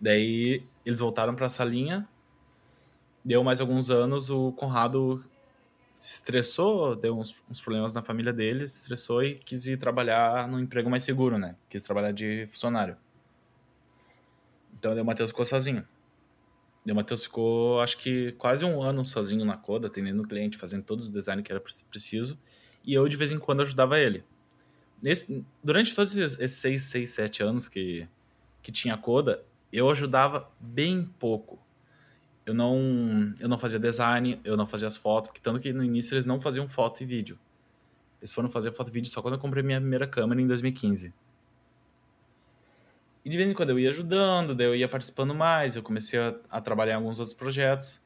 Daí 0.00 0.62
eles 0.84 0.98
voltaram 0.98 1.34
para 1.34 1.46
a 1.46 1.48
salinha, 1.48 2.06
deu 3.24 3.42
mais 3.42 3.60
alguns 3.60 3.90
anos, 3.90 4.28
o 4.28 4.52
Conrado 4.52 5.24
se 5.98 6.16
estressou, 6.16 6.94
deu 6.94 7.18
uns, 7.18 7.34
uns, 7.50 7.60
problemas 7.60 7.94
na 7.94 8.02
família 8.02 8.32
dele, 8.32 8.68
se 8.68 8.82
estressou 8.82 9.22
e 9.22 9.34
quis 9.34 9.66
ir 9.66 9.78
trabalhar 9.78 10.46
num 10.46 10.60
emprego 10.60 10.90
mais 10.90 11.02
seguro, 11.02 11.38
né? 11.38 11.56
Quis 11.68 11.82
trabalhar 11.82 12.12
de 12.12 12.46
funcionário. 12.50 12.96
Então 14.78 14.94
o 14.94 15.04
Matheus 15.04 15.30
ficou 15.30 15.44
sozinho. 15.44 15.86
O 16.92 16.94
Matheus 16.94 17.24
ficou, 17.24 17.80
acho 17.80 17.98
que 17.98 18.32
quase 18.32 18.64
um 18.64 18.80
ano 18.82 19.04
sozinho 19.04 19.44
na 19.44 19.56
Coda, 19.56 19.88
atendendo 19.88 20.22
o 20.22 20.26
cliente, 20.26 20.56
fazendo 20.56 20.84
todos 20.84 21.06
os 21.06 21.10
designs 21.10 21.42
que 21.42 21.50
era 21.50 21.60
preciso. 21.60 22.38
E 22.84 22.94
eu, 22.94 23.08
de 23.08 23.16
vez 23.16 23.32
em 23.32 23.38
quando, 23.38 23.62
ajudava 23.62 23.98
ele. 23.98 24.24
Nesse, 25.02 25.44
durante 25.62 25.94
todos 25.94 26.16
esses 26.16 26.58
6, 26.58 26.82
6, 26.82 27.10
7 27.10 27.42
anos 27.42 27.68
que, 27.68 28.08
que 28.62 28.70
tinha 28.70 28.94
a 28.94 28.98
Coda, 28.98 29.44
eu 29.72 29.90
ajudava 29.90 30.50
bem 30.60 31.04
pouco. 31.18 31.58
Eu 32.46 32.54
não, 32.54 33.34
eu 33.40 33.48
não 33.48 33.58
fazia 33.58 33.78
design, 33.78 34.40
eu 34.44 34.56
não 34.56 34.66
fazia 34.66 34.86
as 34.86 34.96
fotos, 34.96 35.32
tanto 35.42 35.58
que 35.58 35.72
no 35.72 35.82
início 35.82 36.14
eles 36.14 36.24
não 36.24 36.40
faziam 36.40 36.68
foto 36.68 37.02
e 37.02 37.06
vídeo. 37.06 37.36
Eles 38.20 38.32
foram 38.32 38.48
fazer 38.48 38.72
foto 38.72 38.88
e 38.88 38.92
vídeo 38.92 39.10
só 39.10 39.20
quando 39.20 39.34
eu 39.34 39.40
comprei 39.40 39.62
minha 39.62 39.80
primeira 39.80 40.06
câmera 40.06 40.40
em 40.40 40.46
2015. 40.46 41.12
E 43.26 43.28
de 43.28 43.36
vez 43.36 43.50
em 43.50 43.54
quando 43.54 43.70
eu 43.70 43.78
ia 43.80 43.88
ajudando, 43.88 44.54
daí 44.54 44.68
eu 44.68 44.76
ia 44.76 44.88
participando 44.88 45.34
mais, 45.34 45.74
eu 45.74 45.82
comecei 45.82 46.16
a, 46.16 46.32
a 46.48 46.60
trabalhar 46.60 46.92
em 46.92 46.96
alguns 46.98 47.18
outros 47.18 47.34
projetos. 47.34 48.00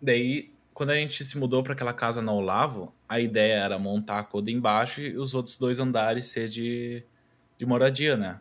Daí, 0.00 0.52
quando 0.74 0.90
a 0.90 0.96
gente 0.96 1.24
se 1.24 1.38
mudou 1.38 1.62
para 1.62 1.72
aquela 1.72 1.92
casa 1.92 2.20
na 2.20 2.32
Olavo, 2.32 2.92
a 3.08 3.20
ideia 3.20 3.62
era 3.62 3.78
montar 3.78 4.18
a 4.18 4.24
coda 4.24 4.50
embaixo 4.50 5.00
e 5.00 5.16
os 5.16 5.36
outros 5.36 5.56
dois 5.56 5.78
andares 5.78 6.26
ser 6.26 6.48
de, 6.48 7.04
de 7.56 7.64
moradia, 7.64 8.16
né? 8.16 8.40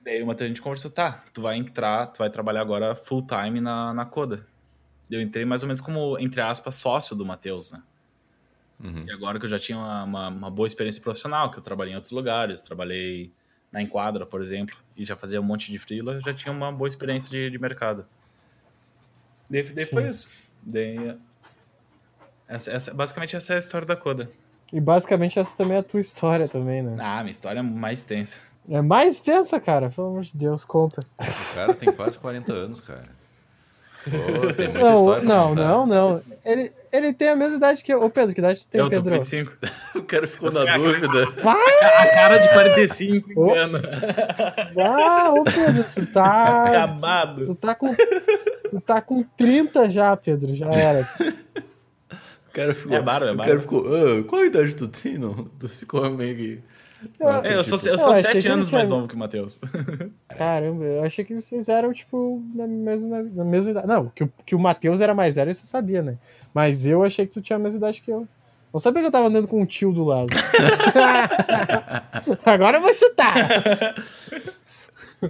Daí 0.00 0.22
uma 0.22 0.36
a 0.38 0.46
gente 0.46 0.62
conversou, 0.62 0.92
tá, 0.92 1.24
tu 1.32 1.42
vai 1.42 1.56
entrar, 1.56 2.06
tu 2.06 2.18
vai 2.18 2.30
trabalhar 2.30 2.60
agora 2.60 2.94
full 2.94 3.26
time 3.26 3.60
na, 3.60 3.92
na 3.92 4.04
Coda. 4.04 4.46
Eu 5.10 5.20
entrei 5.20 5.44
mais 5.44 5.64
ou 5.64 5.66
menos 5.66 5.80
como, 5.80 6.16
entre 6.20 6.40
aspas, 6.40 6.76
sócio 6.76 7.16
do 7.16 7.26
Matheus, 7.26 7.72
né? 7.72 7.82
Uhum. 8.82 9.04
E 9.06 9.10
agora 9.12 9.38
que 9.38 9.44
eu 9.44 9.50
já 9.50 9.58
tinha 9.58 9.78
uma, 9.78 10.04
uma, 10.04 10.28
uma, 10.28 10.50
boa 10.50 10.66
experiência 10.66 11.00
profissional, 11.00 11.50
que 11.50 11.58
eu 11.58 11.62
trabalhei 11.62 11.92
em 11.92 11.96
outros 11.96 12.12
lugares, 12.12 12.60
trabalhei 12.60 13.32
na 13.70 13.80
Enquadra, 13.80 14.26
por 14.26 14.40
exemplo, 14.40 14.76
e 14.96 15.04
já 15.04 15.16
fazia 15.16 15.40
um 15.40 15.44
monte 15.44 15.70
de 15.70 15.78
freela, 15.78 16.20
já 16.20 16.34
tinha 16.34 16.52
uma 16.52 16.70
boa 16.70 16.88
experiência 16.88 17.30
de, 17.30 17.50
de 17.50 17.58
mercado. 17.58 18.04
Daí, 19.48 19.62
daí 19.62 19.84
foi 19.84 20.08
isso. 20.08 20.28
Daí, 20.62 21.16
essa, 22.48 22.70
essa, 22.72 22.94
basicamente 22.94 23.36
essa 23.36 23.54
é 23.54 23.56
a 23.56 23.58
história 23.58 23.86
da 23.86 23.96
Coda. 23.96 24.30
E 24.72 24.80
basicamente 24.80 25.38
essa 25.38 25.56
também 25.56 25.76
é 25.76 25.80
a 25.80 25.82
tua 25.82 26.00
história 26.00 26.48
também, 26.48 26.82
né? 26.82 26.96
Ah, 27.00 27.20
minha 27.20 27.30
história 27.30 27.60
é 27.60 27.62
mais 27.62 28.02
tensa. 28.02 28.40
É 28.68 28.80
mais 28.80 29.20
tensa, 29.20 29.60
cara? 29.60 29.90
Pelo 29.90 30.08
amor 30.08 30.22
de 30.22 30.36
Deus, 30.36 30.64
conta. 30.64 31.02
O 31.20 31.54
cara 31.54 31.74
tem 31.74 31.92
quase 31.92 32.18
40 32.18 32.52
anos, 32.52 32.80
cara. 32.80 33.08
Tem 34.56 34.68
muita 34.68 34.84
não, 34.84 35.00
história 35.00 35.24
não, 35.24 35.54
não, 35.54 35.86
não. 35.86 36.22
Ele, 36.44 36.70
ele 36.92 37.12
tem 37.12 37.30
a 37.30 37.36
mesma 37.36 37.56
idade 37.56 37.82
que 37.82 37.92
eu. 37.92 38.02
Ô, 38.02 38.10
Pedro, 38.10 38.34
que 38.34 38.40
idade 38.40 38.60
tu 38.60 38.68
tem, 38.68 38.80
eu 38.80 38.90
Pedro? 38.90 39.14
Eu 39.14 39.18
25. 39.24 39.52
o 39.94 40.02
cara 40.02 40.28
ficou 40.28 40.52
Você 40.52 40.64
na 40.64 40.76
dúvida. 40.76 41.30
Vai! 41.42 41.84
A 41.84 42.06
cara 42.06 42.38
de 42.38 42.48
45 42.50 43.32
oh. 43.34 43.50
engana. 43.50 43.82
Ah, 44.78 45.32
ô 45.32 45.44
Pedro, 45.44 45.84
tu 45.92 46.06
tá... 46.06 46.64
Acabado. 46.66 47.46
Tu 47.46 47.54
tá 47.54 47.74
com... 47.74 47.94
Tu 47.94 48.80
tá 48.80 49.00
com 49.00 49.22
30 49.22 49.88
já, 49.88 50.16
Pedro, 50.16 50.54
já 50.54 50.70
era. 50.70 51.08
O 52.48 52.52
cara 52.52 52.74
ficou... 52.74 52.96
É 52.96 53.00
barba, 53.00 53.30
é 53.30 53.34
barba. 53.34 53.42
O 53.42 53.46
cara 53.46 53.60
ficou... 53.60 53.84
Ah, 53.86 54.22
qual 54.24 54.44
idade 54.44 54.76
tu 54.76 54.86
tem? 54.86 55.16
Não, 55.16 55.32
tu 55.58 55.68
ficou 55.68 56.08
meio 56.10 56.36
que... 56.36 56.62
Eu, 57.18 57.28
é, 57.28 57.56
eu 57.56 57.64
sou, 57.64 57.78
eu 57.88 57.98
sou 57.98 58.14
sete 58.14 58.46
anos 58.48 58.70
mais 58.70 58.88
novo 58.88 59.08
que 59.08 59.14
o 59.14 59.18
Matheus. 59.18 59.58
Caramba, 60.28 60.84
eu 60.84 61.04
achei 61.04 61.24
que 61.24 61.34
vocês 61.34 61.68
eram, 61.68 61.92
tipo, 61.92 62.42
na 62.54 62.66
mesma, 62.66 63.22
na 63.22 63.44
mesma 63.44 63.70
idade. 63.70 63.86
Não, 63.86 64.08
que, 64.08 64.28
que 64.46 64.54
o 64.54 64.58
Matheus 64.58 65.00
era 65.00 65.14
mais 65.14 65.36
velho, 65.36 65.50
isso 65.50 65.64
eu 65.64 65.68
sabia, 65.68 66.02
né? 66.02 66.16
Mas 66.52 66.86
eu 66.86 67.04
achei 67.04 67.26
que 67.26 67.34
tu 67.34 67.42
tinha 67.42 67.56
a 67.56 67.60
mesma 67.60 67.78
idade 67.78 68.00
que 68.00 68.10
eu. 68.10 68.26
Não 68.72 68.80
sabia 68.80 69.02
que 69.02 69.06
eu 69.06 69.12
tava 69.12 69.28
andando 69.28 69.46
com 69.46 69.62
um 69.62 69.66
tio 69.66 69.92
do 69.92 70.02
lado. 70.02 70.30
Agora 72.44 72.78
eu 72.78 72.80
vou 72.80 72.92
chutar. 72.92 73.94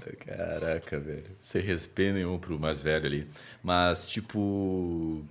Caraca, 0.27 0.99
velho. 0.99 1.25
Sem 1.41 1.61
respeito 1.61 2.15
nenhum 2.15 2.39
pro 2.39 2.59
mais 2.59 2.83
velho 2.83 3.05
ali. 3.05 3.29
Mas, 3.63 4.09
tipo. 4.09 5.23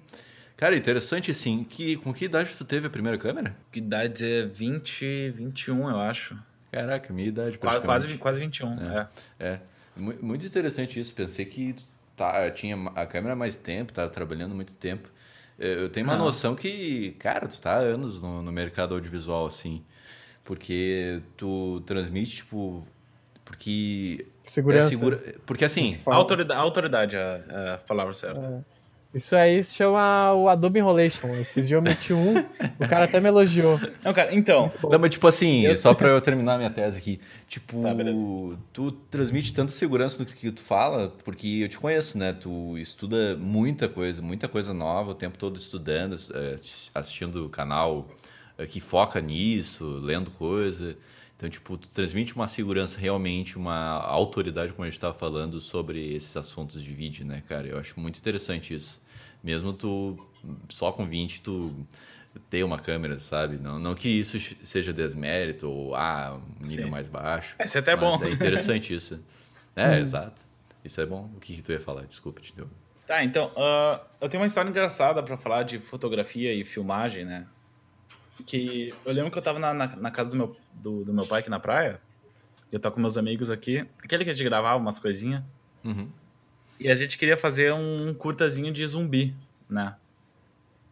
Cara, 0.63 0.77
interessante 0.77 1.29
assim. 1.29 1.65
Que, 1.65 1.97
com 1.97 2.13
que 2.13 2.23
idade 2.23 2.55
tu 2.57 2.63
teve 2.63 2.87
a 2.87 2.89
primeira 2.89 3.17
câmera? 3.17 3.53
Que 3.69 3.79
idade 3.79 4.25
é 4.25 4.45
20, 4.45 5.31
21, 5.31 5.89
eu 5.89 5.99
acho. 5.99 6.39
Caraca, 6.71 7.11
minha 7.11 7.27
idade 7.27 7.57
praticamente. 7.57 8.17
Quase, 8.17 8.17
quase 8.17 8.39
21, 8.39 8.79
é. 8.79 9.09
É. 9.39 9.45
é. 9.45 9.59
Muito 9.97 10.45
interessante 10.45 11.01
isso. 11.01 11.13
Pensei 11.13 11.43
que 11.43 11.75
tá, 12.15 12.49
tinha 12.49 12.77
a 12.95 13.05
câmera 13.05 13.33
há 13.33 13.35
mais 13.35 13.57
tempo, 13.57 13.91
tava 13.91 14.09
trabalhando 14.09 14.55
muito 14.55 14.73
tempo. 14.75 15.09
É, 15.59 15.73
eu 15.73 15.89
tenho 15.89 16.05
uma 16.05 16.15
Não. 16.15 16.27
noção 16.27 16.55
que, 16.55 17.11
cara, 17.19 17.45
tu 17.45 17.61
tá 17.61 17.73
há 17.73 17.79
anos 17.79 18.23
no, 18.23 18.41
no 18.41 18.51
mercado 18.53 18.95
audiovisual, 18.95 19.45
assim. 19.45 19.83
Porque 20.45 21.21
tu 21.35 21.81
transmite, 21.85 22.37
tipo. 22.37 22.87
Porque. 23.43 24.27
Segurança. 24.45 24.87
É 24.87 24.89
segura, 24.91 25.35
porque 25.45 25.65
assim. 25.65 25.99
Autoridade, 26.05 26.57
autoridade 26.57 27.15
é 27.17 27.73
a 27.73 27.77
palavra 27.85 28.13
certa. 28.13 28.63
É. 28.69 28.72
Isso 29.13 29.35
aí 29.35 29.63
se 29.63 29.75
chama 29.75 30.33
o 30.33 30.49
Adobe 30.49 30.79
Enrolation. 30.79 31.35
Esses 31.35 31.67
dias 31.67 31.77
eu 31.77 31.81
meti 31.81 32.13
um, 32.13 32.39
o 32.79 32.87
cara 32.89 33.03
até 33.03 33.19
me 33.19 33.27
elogiou. 33.27 33.79
Não, 34.03 34.11
cara, 34.11 34.33
então. 34.33 34.71
Não, 34.83 34.97
mas 34.97 35.11
tipo 35.11 35.27
assim, 35.27 35.65
eu... 35.65 35.77
só 35.77 35.93
pra 35.93 36.09
eu 36.09 36.19
terminar 36.19 36.57
minha 36.57 36.71
tese 36.71 36.97
aqui. 36.97 37.21
Tipo, 37.47 37.83
Tá, 37.83 37.89
tu 38.71 38.91
transmite 38.91 39.53
tanta 39.53 39.71
segurança 39.71 40.17
no 40.17 40.25
que 40.25 40.51
tu 40.51 40.63
fala, 40.63 41.09
porque 41.23 41.59
eu 41.61 41.69
te 41.69 41.77
conheço, 41.77 42.17
né? 42.17 42.33
Tu 42.33 42.75
estuda 42.79 43.37
muita 43.37 43.87
coisa, 43.87 44.19
muita 44.21 44.47
coisa 44.47 44.73
nova, 44.73 45.11
o 45.11 45.15
tempo 45.15 45.37
todo 45.37 45.57
estudando, 45.57 46.15
eh, 46.33 46.55
assistindo 46.93 47.47
canal 47.49 48.07
eh, 48.57 48.65
que 48.65 48.79
foca 48.79 49.21
nisso, 49.21 49.85
lendo 50.01 50.31
coisa. 50.31 50.97
Então, 51.37 51.49
tipo, 51.49 51.77
tu 51.77 51.89
transmite 51.89 52.33
uma 52.35 52.47
segurança 52.47 52.97
realmente, 52.97 53.57
uma 53.57 53.99
autoridade, 53.99 54.71
como 54.71 54.83
a 54.83 54.87
gente 54.87 54.97
estava 54.97 55.13
falando, 55.13 55.59
sobre 55.59 56.15
esses 56.15 56.35
assuntos 56.37 56.81
de 56.81 56.93
vídeo, 56.93 57.25
né, 57.25 57.43
cara? 57.47 57.67
Eu 57.67 57.77
acho 57.77 57.99
muito 57.99 58.17
interessante 58.17 58.73
isso. 58.73 59.02
Mesmo 59.43 59.73
tu, 59.73 60.17
só 60.69 60.91
com 60.91 61.05
20, 61.05 61.41
tu 61.41 61.75
ter 62.49 62.63
uma 62.63 62.79
câmera, 62.79 63.19
sabe? 63.19 63.57
Não, 63.57 63.77
não 63.77 63.93
que 63.93 64.07
isso 64.07 64.39
seja 64.63 64.93
desmérito 64.93 65.69
ou, 65.69 65.95
ah, 65.95 66.39
um 66.61 66.65
nível 66.65 66.85
Sim. 66.85 66.91
mais 66.91 67.07
baixo. 67.07 67.55
Isso 67.63 67.77
é 67.77 67.81
até 67.81 67.95
bom. 67.95 68.17
é 68.23 68.29
interessante 68.29 68.93
isso. 68.95 69.23
É, 69.75 69.99
exato. 69.99 70.43
Isso 70.83 70.99
é 71.01 71.05
bom. 71.05 71.29
O 71.35 71.39
que, 71.39 71.55
que 71.55 71.61
tu 71.61 71.71
ia 71.71 71.79
falar? 71.79 72.05
Desculpa, 72.05 72.41
te 72.41 72.55
deu. 72.55 72.67
Tá, 73.05 73.23
então, 73.23 73.51
ah, 73.57 74.01
eu 74.21 74.29
tenho 74.29 74.41
uma 74.41 74.47
história 74.47 74.69
engraçada 74.69 75.21
pra 75.21 75.37
falar 75.37 75.63
de 75.63 75.79
fotografia 75.79 76.53
e 76.53 76.63
filmagem, 76.63 77.25
né? 77.25 77.45
Que 78.45 78.93
eu 79.05 79.13
lembro 79.13 79.31
que 79.31 79.37
eu 79.37 79.41
tava 79.41 79.59
na, 79.59 79.73
na, 79.73 79.87
na 79.95 80.11
casa 80.11 80.31
do 80.31 80.35
meu, 80.35 80.55
do, 80.73 81.03
do 81.03 81.13
meu 81.13 81.25
pai 81.25 81.41
aqui 81.41 81.49
na 81.49 81.59
praia. 81.59 81.99
Eu 82.71 82.79
tava 82.79 82.95
com 82.95 83.01
meus 83.01 83.17
amigos 83.17 83.51
aqui. 83.51 83.85
Aquele 84.03 84.23
que 84.23 84.31
a 84.31 84.33
gente 84.33 84.43
gravava 84.43 84.77
umas 84.77 84.97
coisinhas. 84.97 85.43
Uhum. 85.83 86.09
E 86.83 86.91
a 86.91 86.95
gente 86.95 87.17
queria 87.17 87.37
fazer 87.37 87.71
um 87.73 88.13
curtazinho 88.13 88.69
de 88.73 88.85
zumbi, 88.85 89.33
né? 89.69 89.95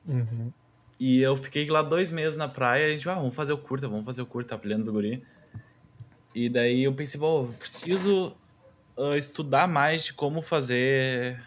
Uhum. 0.08 0.50
E 0.98 1.22
eu 1.22 1.36
fiquei 1.36 1.70
lá 1.70 1.82
dois 1.82 2.10
meses 2.12 2.38
na 2.38 2.48
praia. 2.48 2.88
A 2.88 2.90
gente, 2.92 3.10
ah, 3.10 3.16
vamos 3.16 3.36
fazer 3.36 3.52
o 3.52 3.58
curta, 3.58 3.90
vamos 3.90 4.06
fazer 4.06 4.22
o 4.22 4.26
curta, 4.26 4.56
apelhando 4.56 4.84
os 4.84 4.88
guri. 4.88 5.22
E 6.34 6.48
daí 6.48 6.84
eu 6.84 6.94
pensei, 6.94 7.20
bom, 7.20 7.48
eu 7.48 7.54
preciso 7.60 8.34
ah, 8.98 9.18
estudar 9.18 9.68
mais 9.68 10.06
de 10.06 10.14
como 10.14 10.42
fazer 10.42 11.44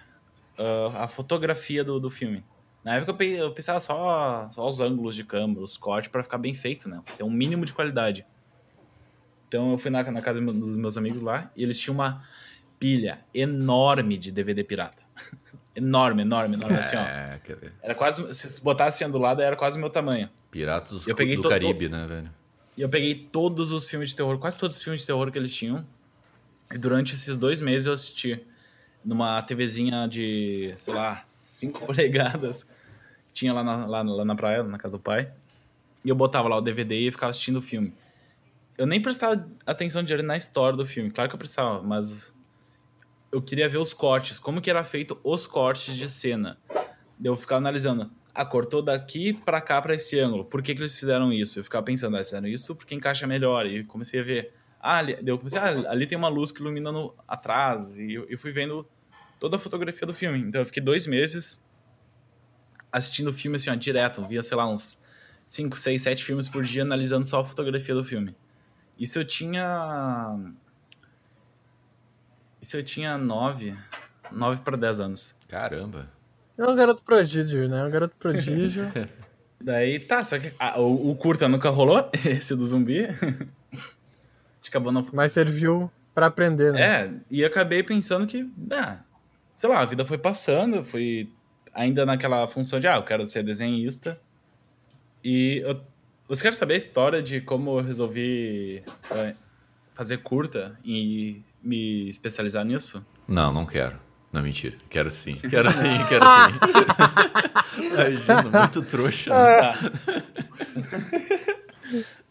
ah, 0.59 1.04
a 1.04 1.09
fotografia 1.09 1.83
do, 1.83 1.98
do 1.98 2.11
filme. 2.11 2.44
Na 2.85 2.96
época 2.96 3.12
eu 3.12 3.16
pe- 3.16 3.33
eu 3.33 3.50
pensava 3.54 3.80
só, 3.80 4.46
só 4.52 4.68
os 4.68 4.78
ângulos 4.78 5.16
de 5.16 5.24
câmera, 5.24 5.62
os 5.62 5.78
cortes, 5.78 6.11
pra 6.12 6.22
ficar 6.22 6.37
bem 6.37 6.52
feito, 6.52 6.87
né? 6.87 7.02
Ter 7.16 7.24
um 7.24 7.30
mínimo 7.30 7.64
de 7.64 7.72
qualidade. 7.72 8.26
Então 9.48 9.70
eu 9.70 9.78
fui 9.78 9.90
na, 9.90 10.02
na 10.11 10.20
casa 10.20 10.38
dos 10.38 10.76
meus 10.76 10.98
amigos 10.98 11.22
lá 11.22 11.50
e 11.57 11.62
eles 11.62 11.80
tinham 11.80 11.94
uma 11.94 12.22
pilha 12.85 13.20
enorme 13.33 14.18
de 14.18 14.31
DVD 14.31 14.62
pirata. 14.62 15.03
enorme, 15.75 16.20
enorme, 16.20 16.55
enorme, 16.55 16.77
assim, 16.77 16.97
ó. 16.97 17.01
É, 17.01 17.40
quer 17.42 17.57
ver? 17.57 17.73
Era 17.83 17.94
quase, 17.94 18.35
se 18.35 18.62
botasse 18.62 19.03
assim 19.03 19.11
do 19.11 19.16
lado, 19.16 19.40
era 19.40 19.57
quase 19.57 19.79
o 19.79 19.81
meu 19.81 19.88
tamanho. 19.88 20.29
Piratas 20.51 21.07
Eu 21.07 21.16
peguei 21.16 21.35
do 21.35 21.49
Caribe, 21.49 21.88
né, 21.88 22.07
velho? 22.07 22.31
E 22.77 22.83
eu 22.83 22.88
peguei 22.90 23.14
todos 23.14 23.73
os 23.73 23.88
filmes 23.88 24.11
de 24.11 24.16
terror, 24.16 24.37
quase 24.38 24.59
todos 24.59 24.77
os 24.77 24.83
filmes 24.83 25.01
de 25.01 25.07
terror 25.07 25.33
que 25.33 25.38
eles 25.38 25.55
tinham. 25.55 25.83
E 26.70 26.77
durante 26.77 27.14
esses 27.14 27.38
dois 27.38 27.59
meses 27.59 27.87
eu 27.87 27.94
assisti 27.94 28.44
numa 29.03 29.40
TVzinha 29.40 30.07
de, 30.07 30.75
sei 30.77 30.92
lá, 30.92 31.25
5 31.35 31.81
polegadas. 31.87 32.64
que 32.64 32.68
Tinha 33.33 33.55
lá 33.55 33.64
na, 33.64 33.87
lá, 33.87 34.03
lá 34.03 34.25
na 34.27 34.37
praia, 34.37 34.62
na 34.62 34.77
casa 34.77 34.99
do 34.99 35.03
pai. 35.03 35.33
E 36.05 36.11
eu 36.11 36.14
botava 36.14 36.49
lá 36.49 36.59
o 36.59 36.61
DVD 36.61 36.94
e 36.97 37.11
ficava 37.11 37.31
assistindo 37.31 37.57
o 37.57 37.62
filme. 37.62 37.94
Eu 38.77 38.87
nem 38.87 39.01
prestava 39.01 39.49
atenção 39.64 40.03
direito 40.03 40.27
na 40.27 40.37
história 40.37 40.77
do 40.77 40.85
filme. 40.85 41.11
Claro 41.11 41.31
que 41.31 41.35
eu 41.35 41.38
prestava, 41.38 41.81
mas 41.83 42.34
eu 43.35 43.42
queria 43.42 43.68
ver 43.68 43.79
os 43.79 43.92
cortes, 43.92 44.38
como 44.38 44.61
que 44.61 44.70
era 44.70 44.85
feito 44.85 45.18
os 45.25 45.44
cortes 45.44 45.97
de 45.97 46.09
cena. 46.09 46.57
Eu 47.23 47.37
ficava 47.37 47.59
analisando. 47.59 48.09
Ah, 48.33 48.44
cortou 48.44 48.81
daqui 48.81 49.33
pra 49.33 49.61
cá 49.61 49.83
pra 49.83 49.94
esse 49.94 50.18
ângulo. 50.20 50.44
Por 50.44 50.62
que, 50.62 50.73
que 50.73 50.81
eles 50.81 50.97
fizeram 50.97 51.33
isso? 51.33 51.59
Eu 51.59 51.64
ficava 51.64 51.85
pensando, 51.85 52.14
ah, 52.14 52.18
eles 52.18 52.29
fizeram 52.29 52.47
isso 52.47 52.77
porque 52.77 52.94
encaixa 52.94 53.27
melhor. 53.27 53.66
E 53.66 53.83
comecei 53.83 54.20
a 54.20 54.23
ver. 54.23 54.55
Ah, 54.81 54.99
ali, 54.99 55.18
eu 55.27 55.37
comecei, 55.37 55.59
ah, 55.59 55.90
ali 55.90 56.07
tem 56.07 56.16
uma 56.16 56.29
luz 56.29 56.53
que 56.53 56.61
ilumina 56.61 56.92
no, 56.92 57.12
atrás. 57.27 57.97
E 57.97 58.14
eu, 58.14 58.25
eu 58.29 58.38
fui 58.38 58.53
vendo 58.53 58.88
toda 59.40 59.57
a 59.57 59.59
fotografia 59.59 60.07
do 60.07 60.14
filme. 60.14 60.38
Então 60.38 60.61
eu 60.61 60.66
fiquei 60.66 60.83
dois 60.83 61.05
meses 61.07 61.61
assistindo 62.92 63.29
o 63.31 63.33
filme 63.33 63.57
assim, 63.57 63.68
ó, 63.68 63.75
direto. 63.75 64.25
Via, 64.29 64.44
sei 64.44 64.57
lá, 64.57 64.68
uns 64.68 65.03
5, 65.49 65.77
6, 65.77 66.03
7 66.03 66.25
filmes 66.25 66.49
por 66.49 66.62
dia 66.62 66.83
analisando 66.83 67.27
só 67.27 67.40
a 67.40 67.44
fotografia 67.44 67.94
do 67.97 68.05
filme. 68.05 68.37
Isso 68.97 69.18
eu 69.18 69.25
tinha. 69.25 70.55
Isso 72.64 72.79
eu 72.79 72.83
tinha 72.83 73.18
9. 73.18 73.77
9 74.33 74.62
para 74.62 74.74
10 74.74 75.00
anos. 75.00 75.37
Caramba. 75.46 76.09
É 76.57 76.64
um 76.64 76.74
garoto 76.74 77.03
prodígio, 77.03 77.68
né? 77.68 77.81
É 77.81 77.85
um 77.85 77.90
garoto 77.90 78.16
prodígio. 78.16 78.90
Daí 79.61 80.00
tá, 80.00 80.24
só 80.24 80.38
que 80.38 80.50
ah, 80.59 80.81
o, 80.81 81.11
o 81.11 81.14
curta 81.14 81.46
nunca 81.46 81.68
rolou, 81.68 82.09
esse 82.24 82.57
do 82.57 82.64
zumbi. 82.64 83.05
Acho 83.05 84.62
que 84.62 84.68
acabou 84.68 84.90
não. 84.90 85.07
mas 85.12 85.33
serviu 85.33 85.90
pra 86.14 86.29
aprender, 86.29 86.72
né? 86.72 86.81
É, 86.81 87.11
e 87.31 87.44
acabei 87.44 87.83
pensando 87.83 88.27
que, 88.27 88.50
ah, 88.70 88.96
sei 89.55 89.68
lá, 89.68 89.81
a 89.81 89.85
vida 89.85 90.03
foi 90.07 90.16
passando, 90.16 90.83
fui 90.83 91.31
ainda 91.74 92.07
naquela 92.07 92.48
função 92.48 92.81
de, 92.81 92.87
ah, 92.87 92.96
eu 92.96 93.05
quero 93.05 93.27
ser 93.27 93.42
desenhista. 93.42 94.18
E 95.22 95.59
eu, 95.59 95.83
você 96.27 96.40
quer 96.40 96.55
saber 96.55 96.74
a 96.74 96.79
história 96.79 97.22
de 97.22 97.42
como 97.42 97.79
eu 97.79 97.85
resolvi 97.85 98.83
eh, 99.11 99.35
fazer 99.92 100.16
curta 100.18 100.79
e 100.83 101.42
me 101.64 102.09
especializar 102.09 102.64
nisso? 102.64 103.05
Não, 103.27 103.53
não 103.53 103.64
quero. 103.66 103.98
Não, 104.33 104.42
mentira. 104.42 104.77
Quero 104.90 105.11
sim. 105.11 105.35
Quero 105.37 105.70
sim, 105.70 105.96
quero 106.09 106.24
sim. 106.27 107.87
Imagina, 107.92 108.61
muito 108.61 108.83
trouxa. 108.83 109.31
né? 109.31 109.59
Tá. 109.61 109.79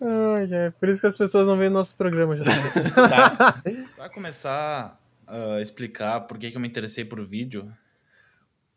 Ai, 0.01 0.47
é 0.51 0.71
por 0.71 0.89
isso 0.89 0.99
que 1.01 1.07
as 1.07 1.17
pessoas 1.17 1.47
não 1.47 1.57
veem 1.57 1.69
nosso 1.69 1.95
programa 1.95 2.35
já. 2.35 2.43
Tá. 2.43 3.55
Pra 3.95 4.09
começar 4.09 4.99
a 5.25 5.61
explicar 5.61 6.21
por 6.21 6.37
que, 6.37 6.51
que 6.51 6.57
eu 6.57 6.61
me 6.61 6.67
interessei 6.67 7.05
por 7.05 7.25
vídeo, 7.25 7.71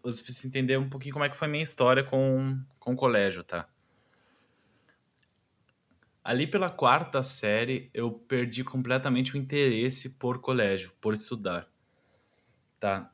você 0.02 0.22
precisa 0.22 0.46
entender 0.46 0.78
um 0.78 0.88
pouquinho 0.88 1.12
como 1.12 1.24
é 1.24 1.28
que 1.28 1.36
foi 1.36 1.48
a 1.48 1.50
minha 1.50 1.64
história 1.64 2.04
com, 2.04 2.56
com 2.78 2.92
o 2.92 2.96
colégio, 2.96 3.42
tá? 3.42 3.66
Ali 6.26 6.44
pela 6.44 6.68
quarta 6.68 7.22
série, 7.22 7.88
eu 7.94 8.10
perdi 8.10 8.64
completamente 8.64 9.32
o 9.34 9.36
interesse 9.36 10.10
por 10.10 10.40
colégio, 10.40 10.90
por 11.00 11.14
estudar, 11.14 11.68
tá? 12.80 13.12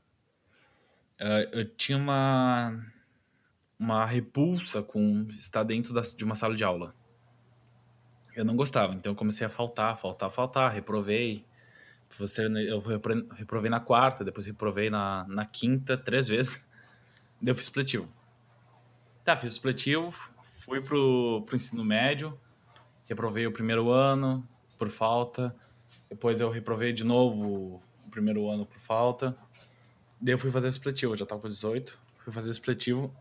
Ah, 1.20 1.42
eu 1.53 1.68
tinha 1.77 1.98
uma, 1.98 2.83
uma 3.79 4.07
repulsa 4.07 4.83
com 4.83 5.29
estar 5.33 5.62
dentro 5.62 5.92
da- 5.92 6.01
de 6.01 6.25
uma 6.25 6.35
sala 6.35 6.57
de 6.57 6.64
aula. 6.64 6.94
Eu 8.35 8.46
não 8.46 8.57
gostava, 8.57 8.94
então 8.94 9.12
eu 9.12 9.16
comecei 9.16 9.46
a 9.46 9.51
faltar, 9.51 9.98
faltar, 9.98 10.31
faltar, 10.31 10.72
reprovei. 10.72 11.44
Eu 12.66 12.81
repro- 12.81 13.29
reprovei 13.35 13.70
na 13.70 13.79
quarta, 13.79 14.25
depois 14.25 14.46
reprovei 14.46 14.88
na, 14.88 15.27
na 15.29 15.44
quinta, 15.44 15.98
três 15.98 16.29
vezes. 16.29 16.66
Daí 17.42 17.53
eu 17.53 17.57
fiz 17.57 17.66
supletivo. 17.66 18.09
Tá, 19.22 19.37
fiz 19.37 19.53
supletivo, 19.53 20.14
fui 20.64 20.81
pro, 20.81 21.42
pro 21.46 21.57
ensino 21.57 21.85
médio, 21.85 22.40
reprovei 23.12 23.46
o 23.46 23.53
primeiro 23.53 23.90
ano 23.90 24.46
por 24.79 24.88
falta, 24.88 25.55
depois 26.09 26.40
eu 26.40 26.51
reprovei 26.51 26.92
de 26.92 27.05
novo 27.05 27.81
o 28.07 28.11
primeiro 28.11 28.48
ano 28.48 28.66
por 28.66 28.79
falta. 28.79 29.37
Daí 30.20 30.35
eu 30.35 30.38
fui 30.38 30.51
fazer 30.51 30.72
supletivo, 30.72 31.12
eu 31.12 31.16
já 31.16 31.27
tava 31.27 31.40
com 31.40 31.48
18, 31.48 31.98
fui 32.18 32.33
fazer 32.33 32.53
supletivo. 32.53 33.14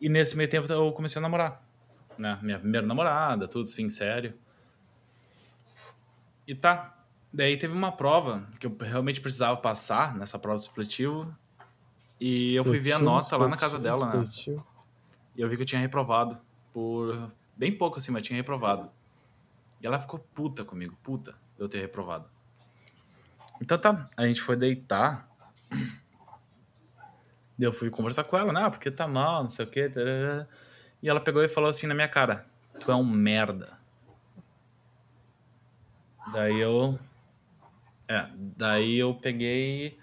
E 0.00 0.08
nesse 0.08 0.36
meio 0.36 0.48
tempo 0.48 0.70
eu 0.72 0.92
comecei 0.92 1.18
a 1.18 1.22
namorar 1.22 1.62
né? 2.20 2.38
Minha 2.42 2.58
primeira 2.58 2.86
namorada, 2.86 3.48
tudo 3.48 3.64
assim, 3.64 3.88
sério. 3.88 4.34
E 6.46 6.54
tá. 6.54 6.96
Daí 7.32 7.56
teve 7.56 7.72
uma 7.72 7.92
prova 7.92 8.48
que 8.58 8.66
eu 8.66 8.76
realmente 8.80 9.20
precisava 9.20 9.56
passar 9.56 10.14
nessa 10.16 10.38
prova 10.38 10.58
do 10.58 10.62
supletivo. 10.62 11.34
E 12.20 12.54
eu 12.54 12.64
fui 12.64 12.78
ver 12.78 12.92
a 12.92 12.98
nota 12.98 13.36
lá 13.36 13.48
na 13.48 13.56
casa 13.56 13.78
dela, 13.78 14.14
né? 14.14 14.28
E 15.36 15.40
eu 15.40 15.48
vi 15.48 15.56
que 15.56 15.62
eu 15.62 15.66
tinha 15.66 15.80
reprovado. 15.80 16.38
Por 16.72 17.32
bem 17.60 17.76
pouco 17.76 17.98
assim, 17.98 18.10
mas 18.10 18.26
tinha 18.26 18.38
reprovado. 18.38 18.90
E 19.82 19.86
ela 19.86 20.00
ficou 20.00 20.18
puta 20.18 20.64
comigo, 20.64 20.96
puta, 21.02 21.32
de 21.56 21.62
eu 21.62 21.68
ter 21.68 21.78
reprovado. 21.78 22.26
Então 23.60 23.78
tá, 23.78 24.08
a 24.16 24.26
gente 24.26 24.40
foi 24.40 24.56
deitar. 24.56 25.28
Eu 27.58 27.74
fui 27.74 27.90
conversar 27.90 28.24
com 28.24 28.38
ela, 28.38 28.50
né? 28.50 28.62
Ah, 28.64 28.70
porque 28.70 28.90
tá 28.90 29.06
mal, 29.06 29.42
não 29.42 29.50
sei 29.50 29.66
o 29.66 29.68
quê. 29.68 29.92
E 31.02 31.08
ela 31.10 31.20
pegou 31.20 31.44
e 31.44 31.48
falou 31.48 31.68
assim 31.68 31.86
na 31.86 31.94
minha 31.94 32.08
cara: 32.08 32.46
Tu 32.80 32.90
é 32.90 32.94
um 32.94 33.04
merda. 33.04 33.78
Daí 36.32 36.58
eu. 36.58 36.98
É, 38.08 38.26
daí 38.56 38.98
eu 38.98 39.14
peguei. 39.14 39.98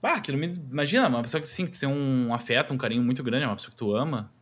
Ah, 0.00 0.14
aquilo 0.14 0.38
me. 0.38 0.52
Imagina, 0.70 1.08
uma 1.08 1.22
pessoa 1.22 1.40
que 1.40 1.48
sim, 1.48 1.66
que 1.66 1.72
tu 1.72 1.80
tem 1.80 1.88
um 1.88 2.32
afeto, 2.32 2.72
um 2.72 2.78
carinho 2.78 3.02
muito 3.02 3.24
grande, 3.24 3.44
uma 3.44 3.56
pessoa 3.56 3.72
que 3.72 3.76
tu 3.76 3.92
ama. 3.96 4.32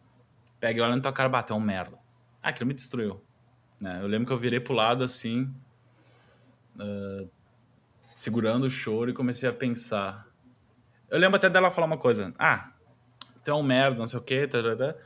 Pega 0.60 0.78
e 0.78 0.82
olha 0.82 0.94
na 0.94 1.00
tua 1.00 1.12
cara, 1.12 1.30
bateu 1.30 1.56
um 1.56 1.60
merda. 1.60 1.97
Ah, 2.42 2.51
aquilo 2.51 2.66
me 2.66 2.74
destruiu. 2.74 3.22
Né? 3.81 4.01
Eu 4.03 4.07
lembro 4.07 4.27
que 4.27 4.33
eu 4.33 4.38
virei 4.38 4.61
pro 4.61 4.74
lado 4.74 5.05
assim. 5.05 5.53
ah, 6.79 7.24
segurando 8.14 8.64
o 8.64 8.70
choro 8.70 9.11
e 9.11 9.14
comecei 9.14 9.48
a 9.48 9.53
pensar. 9.53 10.27
Eu 11.09 11.18
lembro 11.18 11.37
até 11.37 11.48
dela 11.48 11.70
falar 11.70 11.87
uma 11.87 11.96
coisa. 11.98 12.35
Ah, 12.37 12.72
tu 13.44 13.51
é 13.51 13.55
um 13.55 13.62
merda, 13.62 13.96
não 13.96 14.09
sei 14.09 14.18
o 14.18 14.22
quê, 14.22 14.46
tarará. 14.46 14.96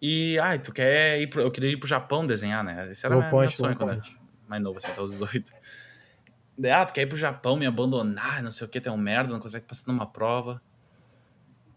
E, 0.00 0.38
ai, 0.38 0.58
tu 0.58 0.72
quer 0.72 1.20
ir 1.20 1.28
pro, 1.28 1.42
eu 1.42 1.50
queria 1.50 1.70
ir 1.70 1.76
pro 1.76 1.86
Japão 1.86 2.26
desenhar, 2.26 2.64
né? 2.64 2.90
Esse 2.90 3.04
era 3.04 3.14
Low 3.14 3.22
meu, 3.22 3.30
point, 3.30 3.54
sonho 3.54 3.76
quando 3.76 3.90
point. 3.90 4.10
era 4.10 4.20
mais 4.48 4.62
novo, 4.62 4.78
assim, 4.78 4.88
até 4.88 5.00
os 5.02 5.10
18. 5.10 5.52
Daí, 6.58 6.70
ah, 6.72 6.84
tu 6.86 6.94
quer 6.94 7.02
ir 7.02 7.06
pro 7.06 7.16
Japão, 7.16 7.56
me 7.56 7.66
abandonar, 7.66 8.42
não 8.42 8.50
sei 8.50 8.66
o 8.66 8.70
que, 8.70 8.80
tu 8.80 8.88
é 8.88 8.92
um 8.92 8.96
merda, 8.96 9.30
não 9.32 9.40
consegue 9.40 9.66
passar 9.66 9.84
numa 9.86 10.06
prova. 10.06 10.62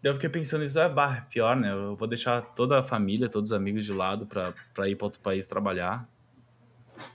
Daí 0.02 0.12
eu 0.12 0.16
fiquei 0.16 0.30
pensando 0.30 0.64
nisso, 0.64 0.80
ah, 0.80 1.16
é 1.18 1.22
pior, 1.30 1.56
né? 1.56 1.74
Eu 1.74 1.96
vou 1.96 2.08
deixar 2.08 2.42
toda 2.42 2.80
a 2.80 2.84
família, 2.84 3.28
todos 3.28 3.52
os 3.52 3.54
amigos 3.54 3.84
de 3.84 3.92
lado 3.92 4.26
pra 4.26 4.54
ir 4.88 4.96
pra 4.96 5.06
outro 5.06 5.20
país 5.20 5.46
trabalhar. 5.46 6.08